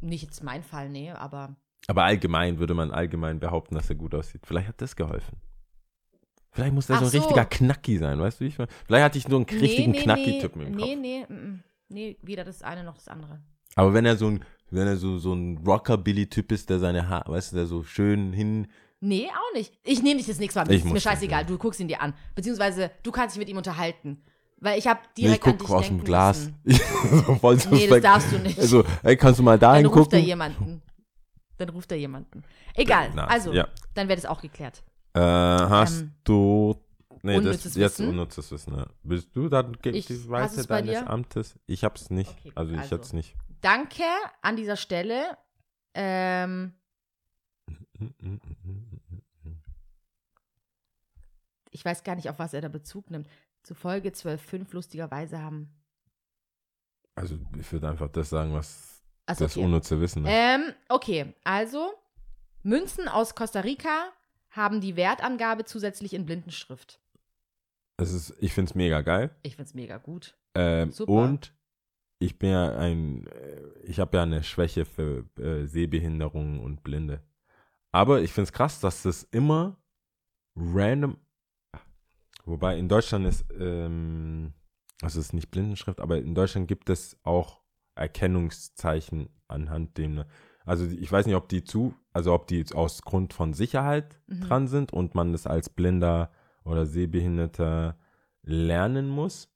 Nicht 0.00 0.22
jetzt 0.24 0.42
mein 0.42 0.62
Fall, 0.62 0.88
nee, 0.88 1.10
aber 1.10 1.54
Aber 1.86 2.04
allgemein 2.04 2.58
würde 2.58 2.74
man 2.74 2.90
allgemein 2.90 3.38
behaupten, 3.40 3.74
dass 3.74 3.88
er 3.90 3.96
gut 3.96 4.14
aussieht. 4.14 4.42
Vielleicht 4.46 4.68
hat 4.68 4.80
das 4.80 4.96
geholfen. 4.96 5.36
Vielleicht 6.50 6.74
muss 6.74 6.86
der 6.86 6.98
so 6.98 7.04
ein 7.06 7.10
richtiger 7.10 7.44
Knacki 7.46 7.96
sein, 7.98 8.18
weißt 8.20 8.40
du? 8.40 8.44
wie 8.44 8.48
Ich, 8.48 8.58
meine? 8.58 8.70
vielleicht 8.86 9.04
hatte 9.04 9.18
ich 9.18 9.26
nur 9.28 9.38
einen 9.38 9.60
richtigen 9.60 9.92
nee, 9.92 9.98
nee, 9.98 10.02
Knacki-Typen 10.04 10.60
im 10.62 10.70
nee, 10.72 10.76
Kopf. 10.76 10.86
nee, 10.86 10.96
nee, 10.96 11.34
mm, 11.34 11.62
nee, 11.88 12.18
weder 12.22 12.44
das 12.44 12.62
eine 12.62 12.84
noch 12.84 12.94
das 12.96 13.08
andere. 13.08 13.40
Aber 13.74 13.94
wenn 13.94 14.04
er 14.04 14.16
so 14.16 14.26
ein, 14.28 14.44
wenn 14.70 14.86
er 14.86 14.96
so, 14.98 15.16
so 15.18 15.32
ein 15.32 15.58
Rockabilly-Typ 15.58 16.52
ist, 16.52 16.68
der 16.68 16.78
seine 16.78 17.08
Haare, 17.08 17.32
weißt 17.32 17.52
du, 17.52 17.56
der 17.56 17.66
so 17.66 17.82
schön 17.84 18.34
hin, 18.34 18.68
Nee, 19.04 19.28
auch 19.28 19.54
nicht. 19.56 19.74
Ich 19.82 20.00
nehme 20.00 20.18
dich 20.18 20.28
das 20.28 20.38
nächste 20.38 20.60
Mal 20.60 20.66
mit. 20.66 20.76
Ich 20.78 20.84
Ist 20.84 20.92
mir 20.92 21.00
scheißegal. 21.00 21.44
Du 21.44 21.58
guckst 21.58 21.80
ihn 21.80 21.88
dir 21.88 22.00
an. 22.00 22.14
Beziehungsweise 22.36 22.92
du 23.02 23.10
kannst 23.10 23.34
dich 23.34 23.40
mit 23.40 23.48
ihm 23.48 23.56
unterhalten. 23.56 24.22
Weil 24.60 24.78
ich 24.78 24.86
habe 24.86 25.00
nee, 25.00 25.08
ich 25.16 25.24
direkt 25.24 25.44
an 25.44 25.58
guck 25.58 25.66
dich 25.66 25.70
aus 25.76 25.86
dem 25.88 26.04
Glas. 26.04 26.50
so 26.64 27.34
voll 27.34 27.58
Nee, 27.72 27.88
das 27.88 28.00
darfst 28.00 28.30
du 28.30 28.38
nicht. 28.38 28.60
Also, 28.60 28.84
ey, 29.02 29.16
kannst 29.16 29.40
du 29.40 29.42
mal 29.42 29.58
Dann 29.58 29.70
dahin 29.72 29.86
ruft 29.86 30.12
er 30.12 30.18
gucken? 30.18 30.24
jemanden. 30.24 30.82
Dann 31.58 31.68
ruft 31.70 31.90
er 31.90 31.98
jemanden. 31.98 32.44
Egal. 32.74 33.10
Na, 33.12 33.26
also, 33.26 33.52
ja. 33.52 33.66
dann 33.94 34.08
wird 34.08 34.20
es 34.20 34.26
auch 34.26 34.40
geklärt. 34.40 34.84
Äh, 35.14 35.20
hast 35.20 36.02
Ähm, 36.02 36.12
du. 36.22 36.76
Nee, 37.24 37.34
das 37.34 37.44
unnützes 37.44 37.74
jetzt 37.74 38.00
unnützes 38.00 38.52
Wissen. 38.52 38.76
Ja. 38.76 38.86
Bist 39.02 39.34
du 39.34 39.48
dann 39.48 39.76
Ich- 39.82 40.06
die 40.06 40.14
bei 40.28 40.46
deines 40.46 41.00
dir? 41.00 41.10
Amtes? 41.10 41.58
Ich 41.66 41.82
hab's 41.82 42.10
nicht. 42.10 42.30
Okay, 42.30 42.52
also 42.54 42.72
ich 42.72 42.78
also. 42.78 42.94
jetzt 42.96 43.14
nicht. 43.14 43.34
Danke 43.62 44.04
an 44.42 44.54
dieser 44.54 44.76
Stelle. 44.76 45.36
Ähm, 45.94 46.72
ich 51.70 51.84
weiß 51.84 52.04
gar 52.04 52.16
nicht, 52.16 52.28
auf 52.28 52.38
was 52.38 52.54
er 52.54 52.60
da 52.60 52.68
Bezug 52.68 53.10
nimmt. 53.10 53.28
Zu 53.62 53.74
Folge 53.74 54.10
12.5 54.10 54.66
lustigerweise 54.72 55.40
haben. 55.40 55.70
Also 57.14 57.38
ich 57.58 57.70
würde 57.72 57.88
einfach 57.88 58.08
das 58.08 58.30
sagen, 58.30 58.52
was 58.52 59.02
Achso, 59.26 59.44
das 59.44 59.56
okay. 59.56 59.64
unnütze 59.64 60.00
Wissen 60.00 60.24
ist. 60.24 60.30
Ähm, 60.32 60.72
okay, 60.88 61.34
also 61.44 61.92
Münzen 62.62 63.08
aus 63.08 63.34
Costa 63.34 63.60
Rica 63.60 64.12
haben 64.50 64.80
die 64.80 64.96
Wertangabe 64.96 65.64
zusätzlich 65.64 66.14
in 66.14 66.26
Blindenschrift. 66.26 67.00
Es 67.96 68.12
ist, 68.12 68.34
ich 68.40 68.52
find's 68.52 68.74
mega 68.74 69.02
geil. 69.02 69.30
Ich 69.42 69.56
find's 69.56 69.74
mega 69.74 69.98
gut. 69.98 70.36
Ähm, 70.54 70.90
Super. 70.90 71.12
und 71.12 71.54
ich 72.18 72.38
bin 72.38 72.50
ja 72.50 72.76
ein, 72.76 73.26
äh, 73.26 73.62
ich 73.84 74.00
habe 74.00 74.16
ja 74.16 74.22
eine 74.22 74.42
Schwäche 74.42 74.84
für 74.84 75.24
äh, 75.38 75.66
Sehbehinderungen 75.66 76.60
und 76.60 76.82
Blinde. 76.82 77.22
Aber 77.92 78.22
ich 78.22 78.32
find's 78.32 78.52
krass, 78.52 78.80
dass 78.80 79.02
das 79.02 79.22
immer 79.24 79.76
random, 80.56 81.16
wobei 82.44 82.78
in 82.78 82.88
Deutschland 82.88 83.26
ist, 83.26 83.44
ähm, 83.58 84.54
also 85.02 85.20
es 85.20 85.26
ist 85.26 85.32
nicht 85.34 85.50
Blindenschrift, 85.50 86.00
aber 86.00 86.18
in 86.18 86.34
Deutschland 86.34 86.68
gibt 86.68 86.88
es 86.90 87.18
auch 87.22 87.60
Erkennungszeichen 87.94 89.28
anhand 89.48 89.98
dem, 89.98 90.24
also 90.64 90.86
ich 90.86 91.10
weiß 91.10 91.26
nicht, 91.26 91.34
ob 91.34 91.48
die 91.48 91.64
zu, 91.64 91.94
also 92.12 92.32
ob 92.32 92.46
die 92.46 92.58
jetzt 92.58 92.74
aus 92.74 93.02
Grund 93.02 93.34
von 93.34 93.52
Sicherheit 93.52 94.20
Mhm. 94.26 94.40
dran 94.40 94.68
sind 94.68 94.92
und 94.92 95.14
man 95.14 95.32
das 95.32 95.46
als 95.46 95.68
Blinder 95.68 96.30
oder 96.64 96.86
Sehbehinderter 96.86 97.98
lernen 98.42 99.08
muss. 99.08 99.51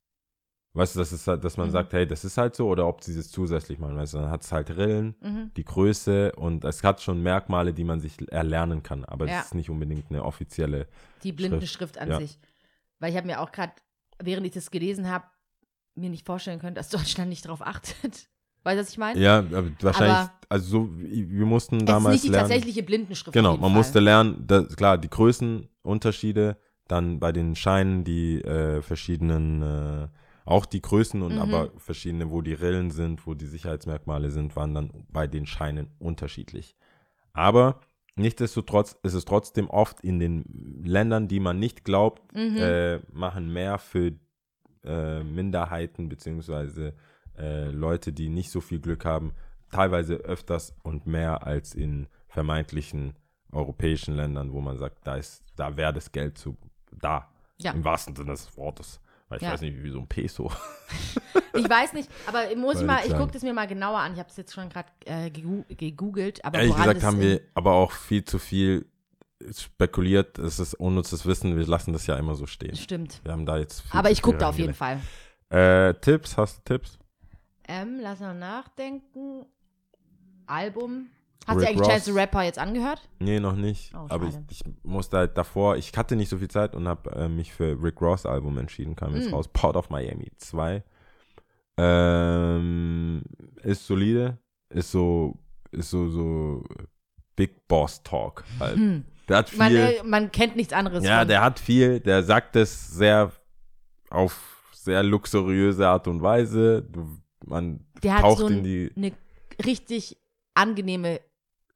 Weißt 0.77 0.94
du, 0.94 0.98
das 0.98 1.11
ist 1.12 1.27
halt, 1.27 1.43
dass 1.43 1.57
man 1.57 1.69
Mhm. 1.69 1.73
sagt, 1.73 1.93
hey, 1.94 2.07
das 2.07 2.24
ist 2.24 2.36
halt 2.36 2.55
so, 2.55 2.69
oder 2.69 2.86
ob 2.86 3.03
sie 3.03 3.16
das 3.16 3.31
zusätzlich 3.31 3.78
machen. 3.78 3.97
Weißt 3.97 4.15
du, 4.15 4.19
dann 4.19 4.31
hat 4.31 4.43
es 4.43 4.53
halt 4.53 4.70
Rillen, 4.77 5.15
Mhm. 5.23 5.51
die 5.57 5.65
Größe 5.65 6.32
und 6.32 6.65
es 6.65 6.85
hat 6.85 7.01
schon 7.03 7.23
Merkmale, 7.23 7.73
die 7.73 7.85
man 7.85 8.01
sich 8.01 8.16
erlernen 8.31 8.82
kann, 8.82 9.05
aber 9.05 9.27
Ja. 9.27 9.40
es 9.40 9.47
ist 9.47 9.55
nicht 9.55 9.70
unbedingt 9.70 10.11
eine 10.11 10.23
offizielle. 10.24 10.86
Die 11.23 11.32
Blindenschrift 11.32 11.97
an 11.98 12.11
ja. 12.11 12.20
sich. 12.20 12.39
Weil 12.98 13.11
ich 13.11 13.16
habe 13.16 13.27
mir 13.27 13.40
auch 13.40 13.53
gerade, 13.53 13.73
während 14.23 14.47
ich 14.47 14.53
das 14.53 14.70
gelesen 14.70 15.09
habe, 15.11 15.24
mir 15.94 16.11
nicht 16.11 16.27
vorstellen 16.27 16.59
können, 16.61 16.74
dass 16.74 16.89
Deutschland 17.19 17.31
nicht 17.31 17.47
drauf 17.48 17.62
achtet. 17.66 18.28
Weißt 18.65 18.77
du, 18.78 18.82
was 18.82 18.89
ich 18.90 18.98
meine? 18.98 19.19
Ja, 19.20 19.44
wahrscheinlich, 19.81 20.16
Aber- 20.16 20.32
also 20.48 20.69
so, 20.69 20.90
wir 20.98 21.47
mussten 21.47 21.77
es 21.77 21.82
ist 21.82 21.89
damals 21.89 22.12
nicht 22.15 22.24
die 22.24 22.28
lernen. 22.28 22.48
tatsächliche 22.51 22.82
Blindenschrift. 22.82 23.32
Genau, 23.32 23.57
man 23.57 23.73
musste 23.73 24.01
lernen, 24.01 24.44
das, 24.47 24.77
klar, 24.77 24.98
die 24.98 25.09
Größenunterschiede, 25.09 26.57
dann 26.89 27.19
bei 27.19 27.32
den 27.32 27.57
Scheinen 27.57 28.05
die 28.05 28.43
äh, 28.43 28.82
verschiedenen, 28.82 29.62
äh, 29.62 30.09
auch 30.47 30.64
die 30.64 30.81
Größen 30.81 31.20
und 31.23 31.35
Mhm. 31.35 31.39
aber 31.40 31.70
verschiedene, 31.77 32.31
wo 32.31 32.40
die 32.40 32.55
Rillen 32.55 32.90
sind, 32.90 33.27
wo 33.27 33.35
die 33.35 33.47
Sicherheitsmerkmale 33.47 34.31
sind, 34.31 34.56
waren 34.56 34.73
dann 34.73 34.90
bei 35.10 35.27
den 35.27 35.44
Scheinen 35.47 35.90
unterschiedlich. 35.98 36.74
Aber 37.35 37.81
Nichtsdestotrotz 38.18 38.97
ist 39.02 39.12
es 39.12 39.27
trotzdem 39.27 39.68
oft 39.68 40.01
in 40.01 40.18
den 40.18 40.47
Ländern, 40.82 41.28
die 41.28 41.39
man 41.39 41.59
nicht 41.59 41.85
glaubt, 41.85 42.35
Mhm. 42.35 42.56
äh, 42.56 42.98
machen 43.12 43.52
mehr 43.52 43.77
für 43.77 44.12
äh, 44.85 45.23
Minderheiten 45.23 46.09
beziehungsweise 46.09 46.94
äh, 47.36 47.70
Leute, 47.70 48.14
die 48.14 48.31
nicht 48.31 48.51
so 48.51 48.62
viel 48.62 48.81
Glück 48.81 49.05
haben, 49.05 49.32
teilweise 49.70 50.14
öfters 50.14 50.74
und 50.82 51.06
mehr 51.06 51.47
als 51.47 51.74
in 51.74 52.06
vermeintlichen 52.28 53.12
europäischen 53.52 54.14
Ländern, 54.16 54.51
wo 54.55 54.62
man 54.62 54.78
sagt, 54.78 55.06
da 55.06 55.16
ist, 55.16 55.44
da 55.55 55.77
wäre 55.77 55.93
das 55.93 56.10
Geld 56.10 56.39
zu 56.39 56.56
da. 56.98 57.28
Ja. 57.59 57.73
Im 57.73 57.85
wahrsten 57.85 58.16
Sinne 58.16 58.31
des 58.31 58.56
Wortes. 58.56 58.98
Weil 59.28 59.39
ich 59.39 59.43
Ja. 59.43 59.53
weiß 59.53 59.61
nicht, 59.62 59.82
wie 59.82 59.90
so 59.90 59.98
ein 60.01 60.07
Peso. 60.07 60.51
Ich 61.53 61.70
weiß 61.70 61.94
nicht, 61.94 62.11
aber 62.27 62.55
muss 62.55 62.81
ich 62.81 62.86
mal, 62.86 63.01
ich 63.07 63.15
gucke 63.16 63.32
das 63.32 63.43
mir 63.43 63.55
mal 63.55 63.66
genauer 63.66 63.98
an. 64.01 64.12
Ich 64.12 64.19
habe 64.19 64.28
es 64.28 64.36
jetzt 64.36 64.53
schon 64.53 64.69
gerade 64.69 64.89
äh, 65.07 65.31
gegoogelt, 65.31 66.44
aber 66.44 66.59
Ehrlich 66.59 66.77
gesagt 66.77 67.03
haben 67.03 67.19
wir 67.19 67.40
aber 67.55 67.73
auch 67.73 67.93
viel 67.93 68.24
zu 68.27 68.39
viel 68.39 68.85
spekuliert. 69.53 70.39
Es 70.39 70.59
ist 70.59 70.74
unnützes 70.74 71.24
Wissen. 71.24 71.57
Wir 71.57 71.66
lassen 71.66 71.94
das 71.94 72.07
ja 72.07 72.16
immer 72.16 72.35
so 72.35 72.47
stehen. 72.47 72.77
Stimmt. 72.77 73.20
Wir 73.24 73.32
haben 73.32 73.47
da 73.47 73.57
jetzt 73.57 73.85
Aber 73.90 74.11
ich 74.11 74.20
gucke 74.20 74.36
da 74.36 74.51
auf 74.51 74.59
jeden. 74.59 74.74
Fall. 74.74 75.01
Äh, 75.48 75.94
Tipps, 75.94 76.36
hast 76.36 76.59
du 76.59 76.74
Tipps? 76.74 76.98
Ähm, 77.66 78.01
lass 78.03 78.20
mal 78.20 78.35
nachdenken. 78.35 79.47
Album. 80.47 81.09
Hast 81.47 81.57
du 81.57 81.61
Rick 81.61 81.69
eigentlich 81.69 81.81
Ross. 81.81 81.89
Chance 81.89 82.05
the 82.13 82.19
Rapper 82.19 82.43
jetzt 82.43 82.59
angehört? 82.59 83.09
Nee, 83.21 83.39
noch 83.41 83.55
nicht. 83.57 83.93
Oh, 83.95 84.07
aber 84.09 84.27
ich, 84.27 84.35
ich 84.51 84.63
musste 84.83 85.17
halt 85.19 85.37
davor, 85.39 85.77
ich 85.77 85.93
hatte 85.97 86.17
nicht 86.17 86.29
so 86.29 86.39
viel 86.39 86.49
Zeit 86.49 86.75
und 86.75 86.89
habe 86.89 87.11
äh, 87.13 87.29
mich 87.29 87.53
für 87.53 87.81
Rick 87.83 88.01
Ross 88.01 88.27
Album 88.27 88.59
entschieden, 88.59 88.97
kam 88.97 89.15
jetzt 89.15 89.31
Mm. 89.31 89.35
raus. 89.35 89.49
Port 89.53 89.77
of 89.77 89.91
Miami 89.91 90.31
2. 90.39 90.83
Ähm, 91.79 93.23
ist 93.63 93.87
solide, 93.87 94.39
ist 94.71 94.91
so, 94.91 95.39
ist 95.71 95.91
so, 95.91 96.09
so 96.09 96.65
Big 97.37 97.67
Boss 97.69 98.03
Talk 98.03 98.45
halt. 98.59 98.77
Hm. 98.77 99.05
Der 99.29 99.39
hat 99.39 99.51
viel, 99.51 99.59
Man, 99.59 99.75
äh, 99.75 100.03
man 100.05 100.33
kennt 100.33 100.57
nichts 100.57 100.73
anderes. 100.73 101.05
ja, 101.05 101.21
von. 101.21 101.29
der 101.29 101.43
hat 101.43 101.59
viel, 101.59 102.01
der 102.01 102.23
sagt 102.23 102.57
es 102.57 102.89
sehr 102.89 103.33
auf 104.11 104.73
sehr 104.73 105.03
luxuriöse 105.03 105.87
Art 105.89 106.07
und 106.09 106.23
Weise. 106.23 106.83
Du, 106.83 107.19
man 107.45 107.81
Der 108.03 108.15
hat 108.15 108.21
taucht 108.23 108.39
so 108.39 108.47
in 108.49 108.63
die, 108.63 108.91
eine 108.97 109.13
richtig 109.65 110.17
angenehme 110.57 111.20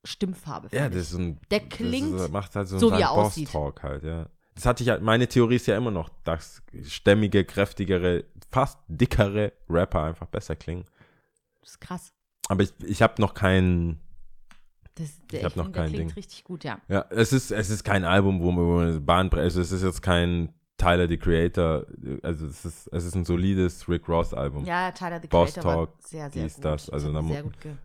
Stimmfarbe. 0.05 0.69
Ja, 0.73 0.89
das 0.89 1.13
ist 1.13 1.15
ein. 1.15 1.39
Der 1.51 1.61
das 1.61 1.69
klingt 1.69 2.19
ist, 2.19 2.31
macht 2.33 2.57
halt 2.57 2.69
so, 2.69 2.79
so, 2.79 2.91
wie 2.93 3.01
er 3.01 3.09
Boss 3.15 3.27
aussieht. 3.29 3.51
Talk 3.51 3.83
halt, 3.83 4.03
ja. 4.03 4.29
Das 4.55 4.67
hatte 4.67 4.83
ich 4.83 4.89
halt, 4.91 5.03
meine 5.03 5.29
Theorie 5.29 5.57
ist 5.57 5.67
ja 5.67 5.77
immer 5.77 5.91
noch, 5.91 6.09
dass 6.25 6.63
stämmige, 6.85 7.45
kräftigere, 7.45 8.25
fast 8.51 8.79
dickere 8.89 9.53
Rapper 9.69 10.03
einfach 10.05 10.27
besser 10.27 10.57
klingen. 10.57 10.85
Das 11.61 11.71
ist 11.71 11.81
krass. 11.81 12.13
Aber 12.49 12.63
ich, 12.63 12.73
ich 12.85 13.01
habe 13.03 13.21
noch 13.21 13.35
keinen, 13.35 14.01
Das, 14.97 15.11
Ich 15.31 15.45
hab 15.45 15.57
noch 15.57 15.71
kein 15.71 15.91
klingt 15.91 16.11
Ding. 16.11 16.17
richtig 16.17 16.45
gut, 16.45 16.65
ja. 16.65 16.81
ja, 16.89 17.07
es 17.11 17.33
ist, 17.33 17.53
es 17.53 17.71
ist 17.71 17.85
kein 17.85 18.05
Album, 18.05 18.43
wo 18.43 18.51
man, 18.51 19.05
Bahn 19.05 19.31
also 19.31 19.61
es 19.61 19.71
ist 19.73 19.83
jetzt 19.83 20.03
kein 20.03 20.53
Tyler, 20.81 21.07
the 21.09 21.17
Creator, 21.19 21.87
also 22.23 22.47
es 22.47 22.65
ist, 22.65 22.87
es 22.93 23.05
ist 23.05 23.15
ein 23.15 23.25
solides 23.25 23.89
Rick 23.89 24.09
Ross 24.09 24.33
Album. 24.35 24.65
Ja, 24.65 24.91
Tyler 24.93 25.21
the 25.21 25.29
Boss 25.29 25.53
Creator 25.55 25.65
war 25.71 25.87
Talk, 25.87 25.95
sehr, 26.01 26.31
sehr 26.31 26.43
dies, 26.45 26.55
gut. 26.57 26.65
das, 26.65 26.89
also 26.91 27.13
da 27.13 27.21
mu- 27.23 27.35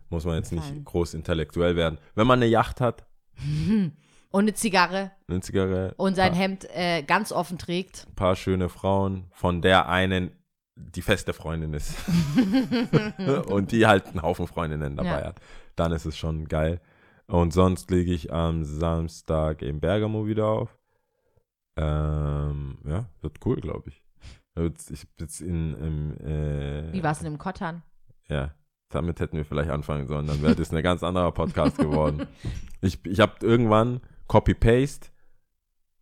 Muss 0.08 0.24
man 0.24 0.36
jetzt 0.36 0.50
gefallen. 0.50 0.74
nicht 0.74 0.84
groß 0.86 1.14
intellektuell 1.14 1.76
werden. 1.76 1.98
Wenn 2.14 2.26
man 2.26 2.38
eine 2.38 2.46
Yacht 2.46 2.80
hat, 2.80 3.04
Und 4.32 4.42
eine 4.42 4.54
Zigarre 4.54 5.12
eine 5.28 5.40
Zigarre, 5.40 5.94
und 5.98 6.14
sein 6.16 6.32
paar, 6.32 6.40
Hemd 6.40 6.66
äh, 6.74 7.02
ganz 7.02 7.32
offen 7.32 7.58
trägt. 7.58 8.06
paar 8.16 8.34
schöne 8.36 8.68
Frauen, 8.68 9.24
von 9.32 9.62
der 9.62 9.88
einen 9.88 10.30
die 10.74 11.00
feste 11.02 11.32
Freundin 11.32 11.72
ist. 11.72 11.94
und 13.48 13.72
die 13.72 13.86
halt 13.86 14.06
einen 14.08 14.22
Haufen 14.22 14.46
Freundinnen 14.46 14.96
dabei 14.96 15.20
Ja. 15.20 15.26
hat. 15.26 15.40
Dann 15.74 15.92
ist 15.92 16.04
es 16.06 16.16
schon 16.18 16.46
geil. 16.48 16.80
Und 17.28 17.52
sonst 17.52 17.90
lege 17.90 18.12
ich 18.12 18.32
am 18.32 18.64
Samstag 18.64 19.62
in 19.62 19.80
Bergamo 19.80 20.26
wieder 20.26 20.46
auf. 20.46 20.76
Ähm, 21.76 22.78
ja, 22.84 23.06
wird 23.20 23.38
cool, 23.44 23.56
glaube 23.56 23.90
ich. 23.90 24.02
Ich 24.90 25.06
jetzt 25.20 25.40
in, 25.42 25.74
im, 25.74 26.16
äh, 26.26 26.92
Wie 26.92 27.02
war 27.02 27.12
es 27.12 27.18
denn 27.18 27.26
im 27.32 27.38
Kottern? 27.38 27.82
ja, 28.28 28.54
damit 28.88 29.20
hätten 29.20 29.36
wir 29.36 29.44
vielleicht 29.44 29.68
anfangen 29.70 30.06
sollen. 30.06 30.26
Dann 30.26 30.40
wäre 30.42 30.54
das 30.56 30.72
ein 30.72 30.82
ganz 30.82 31.02
anderer 31.02 31.32
Podcast 31.32 31.76
geworden. 31.76 32.26
Ich, 32.80 33.04
ich 33.04 33.20
habe 33.20 33.34
irgendwann 33.44 34.00
Copy-Paste, 34.28 35.08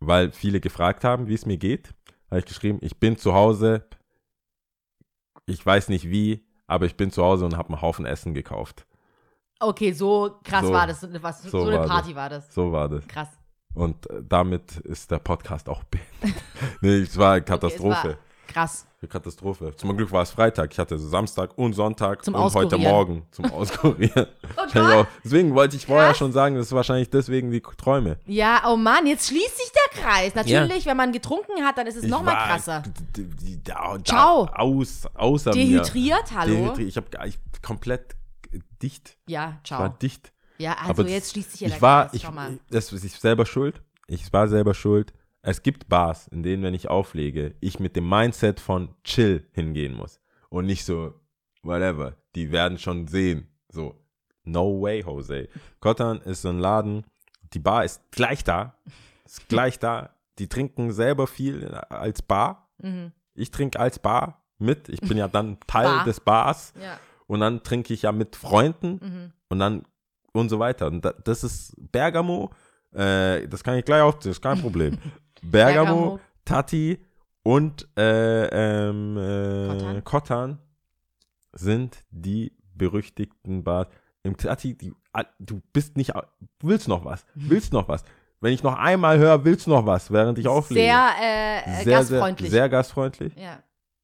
weil 0.00 0.30
viele 0.32 0.60
gefragt 0.60 1.02
haben, 1.02 1.26
wie 1.28 1.34
es 1.34 1.46
mir 1.46 1.56
geht, 1.56 1.94
habe 2.30 2.40
ich 2.40 2.44
geschrieben, 2.46 2.78
ich 2.82 2.98
bin 3.00 3.16
zu 3.16 3.32
Hause, 3.34 3.86
ich 5.46 5.64
weiß 5.64 5.88
nicht 5.88 6.08
wie, 6.10 6.46
aber 6.66 6.86
ich 6.86 6.96
bin 6.96 7.10
zu 7.10 7.22
Hause 7.22 7.44
und 7.44 7.56
habe 7.56 7.70
einen 7.70 7.82
Haufen 7.82 8.06
Essen 8.06 8.34
gekauft. 8.34 8.86
Okay, 9.60 9.92
so 9.92 10.38
krass 10.44 10.66
So- 10.66 10.72
war 10.72 10.86
das. 10.86 11.06
Was, 11.22 11.42
so, 11.42 11.64
so 11.64 11.68
eine 11.68 11.86
Party 11.86 12.14
war 12.14 12.28
das. 12.28 12.52
So 12.54 12.70
war 12.72 12.88
das. 12.88 13.06
Krass. 13.08 13.28
Und 13.74 14.08
äh, 14.10 14.22
damit 14.28 14.76
ist 14.78 15.10
der 15.10 15.18
Podcast 15.18 15.68
auch 15.68 15.82
beendet. 15.90 16.42
nee, 16.80 16.98
es 17.00 17.16
war 17.18 17.32
eine 17.32 17.42
Katastrophe. 17.42 17.98
Okay, 17.98 18.08
war 18.08 18.16
krass. 18.46 18.86
Eine 19.02 19.08
Katastrophe. 19.08 19.74
Zum 19.76 19.96
Glück 19.96 20.10
war 20.12 20.22
es 20.22 20.30
Freitag. 20.30 20.72
Ich 20.72 20.78
hatte 20.78 20.98
Samstag 20.98 21.58
und 21.58 21.72
Sonntag 21.74 22.24
Zum 22.24 22.34
und 22.34 22.54
heute. 22.54 22.78
Morgen 22.78 23.26
zum 23.32 23.44
Auskurieren. 23.52 24.26
Oh 24.56 25.04
deswegen 25.24 25.54
wollte 25.54 25.76
ich 25.76 25.86
vorher 25.86 26.08
Krass. 26.08 26.18
schon 26.18 26.32
sagen, 26.32 26.54
das 26.54 26.66
ist 26.68 26.72
wahrscheinlich 26.72 27.10
deswegen 27.10 27.50
die 27.50 27.60
Träume. 27.60 28.16
Ja, 28.26 28.62
oh 28.66 28.76
Mann, 28.76 29.06
jetzt 29.06 29.28
schließt 29.28 29.56
sich 29.58 29.72
der 29.72 30.02
Kreis. 30.02 30.34
Natürlich, 30.34 30.86
wenn 30.86 30.96
man 30.96 31.12
getrunken 31.12 31.64
hat, 31.64 31.76
dann 31.76 31.86
ist 31.86 31.96
es 31.96 32.04
nochmal 32.04 32.36
krasser. 32.36 32.82
Da, 33.64 33.96
da, 33.96 34.04
Ciao. 34.04 34.48
Aus, 34.54 35.06
außer 35.14 35.50
Dehydriert, 35.50 36.30
mir. 36.30 36.38
hallo? 36.38 36.54
Dehydriert. 36.54 36.88
Ich 36.88 36.96
habe 36.96 37.08
ich 37.26 37.38
komplett 37.60 38.16
dicht. 38.80 39.16
Ja, 39.26 39.58
Ich 39.64 39.70
war 39.72 39.78
ciao. 39.78 39.96
dicht. 40.00 40.32
Ja, 40.58 40.74
also 40.74 41.02
Aber 41.02 41.08
jetzt 41.10 41.32
schließt 41.32 41.52
sich 41.52 41.60
ja 41.62 41.68
der 41.68 41.76
ich 41.76 41.82
war, 41.82 42.02
Kreis. 42.08 42.14
ich, 42.14 42.30
mal. 42.30 42.58
das 42.70 42.92
ist 42.92 43.04
ich 43.04 43.12
selber 43.18 43.46
schuld. 43.46 43.82
Ich 44.06 44.32
war 44.32 44.48
selber 44.48 44.74
schuld. 44.74 45.12
Es 45.42 45.62
gibt 45.62 45.88
Bars, 45.88 46.28
in 46.28 46.42
denen, 46.42 46.62
wenn 46.62 46.74
ich 46.74 46.88
auflege, 46.88 47.54
ich 47.60 47.78
mit 47.80 47.96
dem 47.96 48.08
Mindset 48.08 48.60
von 48.60 48.94
chill 49.04 49.46
hingehen 49.52 49.94
muss. 49.94 50.20
Und 50.48 50.66
nicht 50.66 50.84
so, 50.84 51.14
whatever. 51.62 52.16
Die 52.34 52.50
werden 52.52 52.78
schon 52.78 53.06
sehen. 53.08 53.48
So, 53.68 53.94
no 54.44 54.80
way, 54.80 55.00
Jose. 55.02 55.48
Kottern 55.80 56.18
ist 56.22 56.42
so 56.42 56.48
ein 56.50 56.58
Laden. 56.58 57.04
Die 57.52 57.58
Bar 57.58 57.84
ist 57.84 58.00
gleich 58.10 58.44
da. 58.44 58.76
Ist 59.24 59.48
gleich 59.48 59.78
da. 59.78 60.10
Die 60.38 60.48
trinken 60.48 60.92
selber 60.92 61.26
viel 61.26 61.66
als 61.74 62.22
Bar. 62.22 62.68
Mhm. 62.78 63.12
Ich 63.34 63.50
trinke 63.50 63.78
als 63.80 63.98
Bar 63.98 64.44
mit. 64.58 64.88
Ich 64.88 65.00
bin 65.00 65.16
ja 65.18 65.28
dann 65.28 65.58
Teil 65.66 65.84
Bar. 65.84 66.04
des 66.04 66.20
Bars. 66.20 66.72
Ja. 66.80 66.98
Und 67.26 67.40
dann 67.40 67.62
trinke 67.62 67.92
ich 67.94 68.02
ja 68.02 68.12
mit 68.12 68.36
Freunden 68.36 68.92
Mhm. 69.02 69.32
und 69.48 69.58
dann 69.58 69.84
und 70.34 70.48
so 70.48 70.58
weiter. 70.58 70.88
Und 70.88 71.04
da, 71.04 71.12
das 71.24 71.44
ist 71.44 71.74
Bergamo, 71.92 72.50
äh, 72.92 73.48
das 73.48 73.64
kann 73.64 73.78
ich 73.78 73.84
gleich 73.84 74.02
auch, 74.02 74.14
das 74.14 74.26
ist 74.26 74.42
kein 74.42 74.60
Problem. 74.60 74.98
Bergamo, 75.42 75.84
Bergamo. 75.84 76.20
Tati 76.44 76.98
und 77.42 77.88
äh, 77.96 78.88
ähm, 78.88 79.16
äh, 79.16 79.68
Kottan. 79.68 80.04
Kottan 80.04 80.58
sind 81.52 82.04
die 82.10 82.52
berüchtigten 82.74 83.62
Bars. 83.62 83.88
Im 84.22 84.36
Tati, 84.36 84.76
die, 84.76 84.92
du 85.38 85.62
bist 85.72 85.96
nicht, 85.96 86.12
du 86.14 86.68
willst 86.68 86.88
noch 86.88 87.04
was, 87.04 87.24
willst 87.34 87.72
noch 87.72 87.88
was. 87.88 88.02
Wenn 88.40 88.52
ich 88.52 88.62
noch 88.62 88.76
einmal 88.76 89.18
höre, 89.18 89.44
willst 89.44 89.68
noch 89.68 89.86
was, 89.86 90.10
während 90.10 90.38
ich 90.38 90.48
auflege. 90.48 90.86
Sehr, 90.86 91.10
äh, 91.20 91.84
sehr, 91.84 91.98
gastfreundlich. 91.98 92.50
Sehr, 92.50 92.60
sehr 92.60 92.68
gastfreundlich. 92.68 93.34
ja. 93.36 93.62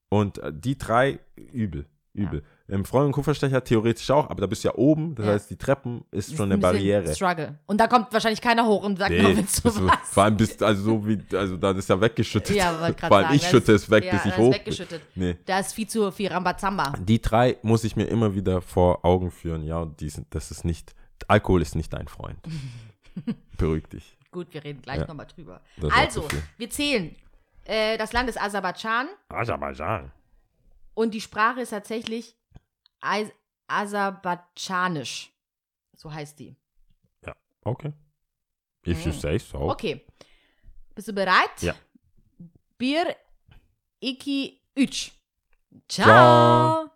Und 0.08 0.38
äh, 0.38 0.52
die 0.52 0.76
drei, 0.76 1.20
übel, 1.36 1.86
übel. 2.12 2.42
Im 2.70 2.84
Freund- 2.84 3.06
und 3.06 3.12
Kupferstecher 3.12 3.62
theoretisch 3.64 4.10
auch, 4.10 4.30
aber 4.30 4.40
da 4.42 4.46
bist 4.46 4.62
du 4.64 4.68
ja 4.68 4.74
oben, 4.76 5.14
das 5.14 5.26
Ja. 5.26 5.32
heißt, 5.32 5.50
die 5.50 5.56
Treppen 5.56 6.04
ist 6.10 6.28
Ist 6.28 6.36
schon 6.36 6.50
eine 6.50 6.58
Barriere. 6.58 7.14
Struggle. 7.14 7.58
Und 7.66 7.78
da 7.80 7.86
kommt 7.88 8.12
wahrscheinlich 8.12 8.40
keiner 8.40 8.64
hoch 8.66 8.84
und 8.84 8.96
sagt, 8.98 9.10
Nee, 9.10 9.22
noch, 9.22 9.36
willst 9.36 9.64
du 9.64 9.86
was? 9.86 9.98
Vor 10.10 10.22
allem 10.24 10.36
bist 10.36 10.62
also 10.62 10.82
so 10.82 11.06
wie, 11.06 11.18
also 11.36 11.56
da 11.56 11.72
ist 11.72 11.88
ja 11.88 12.00
weggeschüttet. 12.00 12.54
Ja, 12.56 12.80
wollte 12.80 12.94
gerade 12.94 13.08
Vor 13.08 13.16
allem 13.18 13.26
sagen. 13.26 13.36
ich 13.36 13.46
schütte 13.48 13.72
ist- 13.72 13.82
es 13.84 13.90
weg, 13.90 14.04
ja, 14.04 14.12
bis 14.12 14.24
ich 14.26 14.36
hoch 14.36 14.50
ist 14.52 14.58
weggeschüttet. 14.60 15.02
Nee. 15.14 15.36
Da 15.46 15.58
ist 15.58 15.72
viel 15.74 15.88
zu 15.88 16.10
viel 16.12 16.28
Rambazamba. 16.28 16.92
Die 17.00 17.20
drei 17.20 17.56
muss 17.62 17.84
ich 17.84 17.96
mir 17.96 18.04
immer 18.06 18.34
wieder 18.34 18.60
vor 18.62 19.04
Augen 19.04 19.30
führen. 19.30 19.64
Ja, 19.64 19.78
und 19.80 20.00
die 20.00 20.08
sind, 20.08 20.26
das 20.30 20.50
ist 20.50 20.64
nicht, 20.64 20.94
Alkohol 21.28 21.62
ist 21.62 21.74
nicht 21.74 21.92
dein 21.92 22.08
Freund. 22.08 22.38
Beruhig 23.58 23.88
dich. 23.88 24.16
Gut, 24.30 24.46
wir 24.52 24.62
reden 24.64 24.80
gleich 24.82 25.00
Ja. 25.00 25.06
nochmal 25.06 25.26
drüber. 25.26 25.60
Das 25.80 25.92
Also, 25.92 26.24
wir 26.56 26.70
zählen. 26.70 27.14
Äh, 27.64 27.98
das 27.98 28.12
Land 28.12 28.28
ist 28.28 28.40
Aserbaidschan 28.40 29.08
Aserbaidschan. 29.28 30.10
und 30.94 31.12
die 31.14 31.20
Sprache 31.20 31.60
ist 31.60 31.70
tatsächlich 31.70 32.34
Aserbaidschanisch. 33.68 35.32
So 35.96 36.12
heißt 36.12 36.38
die. 36.38 36.56
Okay. 37.62 37.92
If 38.86 39.04
you 39.04 39.12
Mhm. 39.12 39.20
say 39.20 39.38
so. 39.38 39.70
Okay. 39.70 40.06
Bist 40.94 41.08
du 41.08 41.12
bereit? 41.12 41.60
Ja. 41.60 41.74
Bir, 42.78 43.14
iki, 44.00 44.62
üç. 44.74 45.12
Ciao. 45.88 46.06
Ciao. 46.06 46.89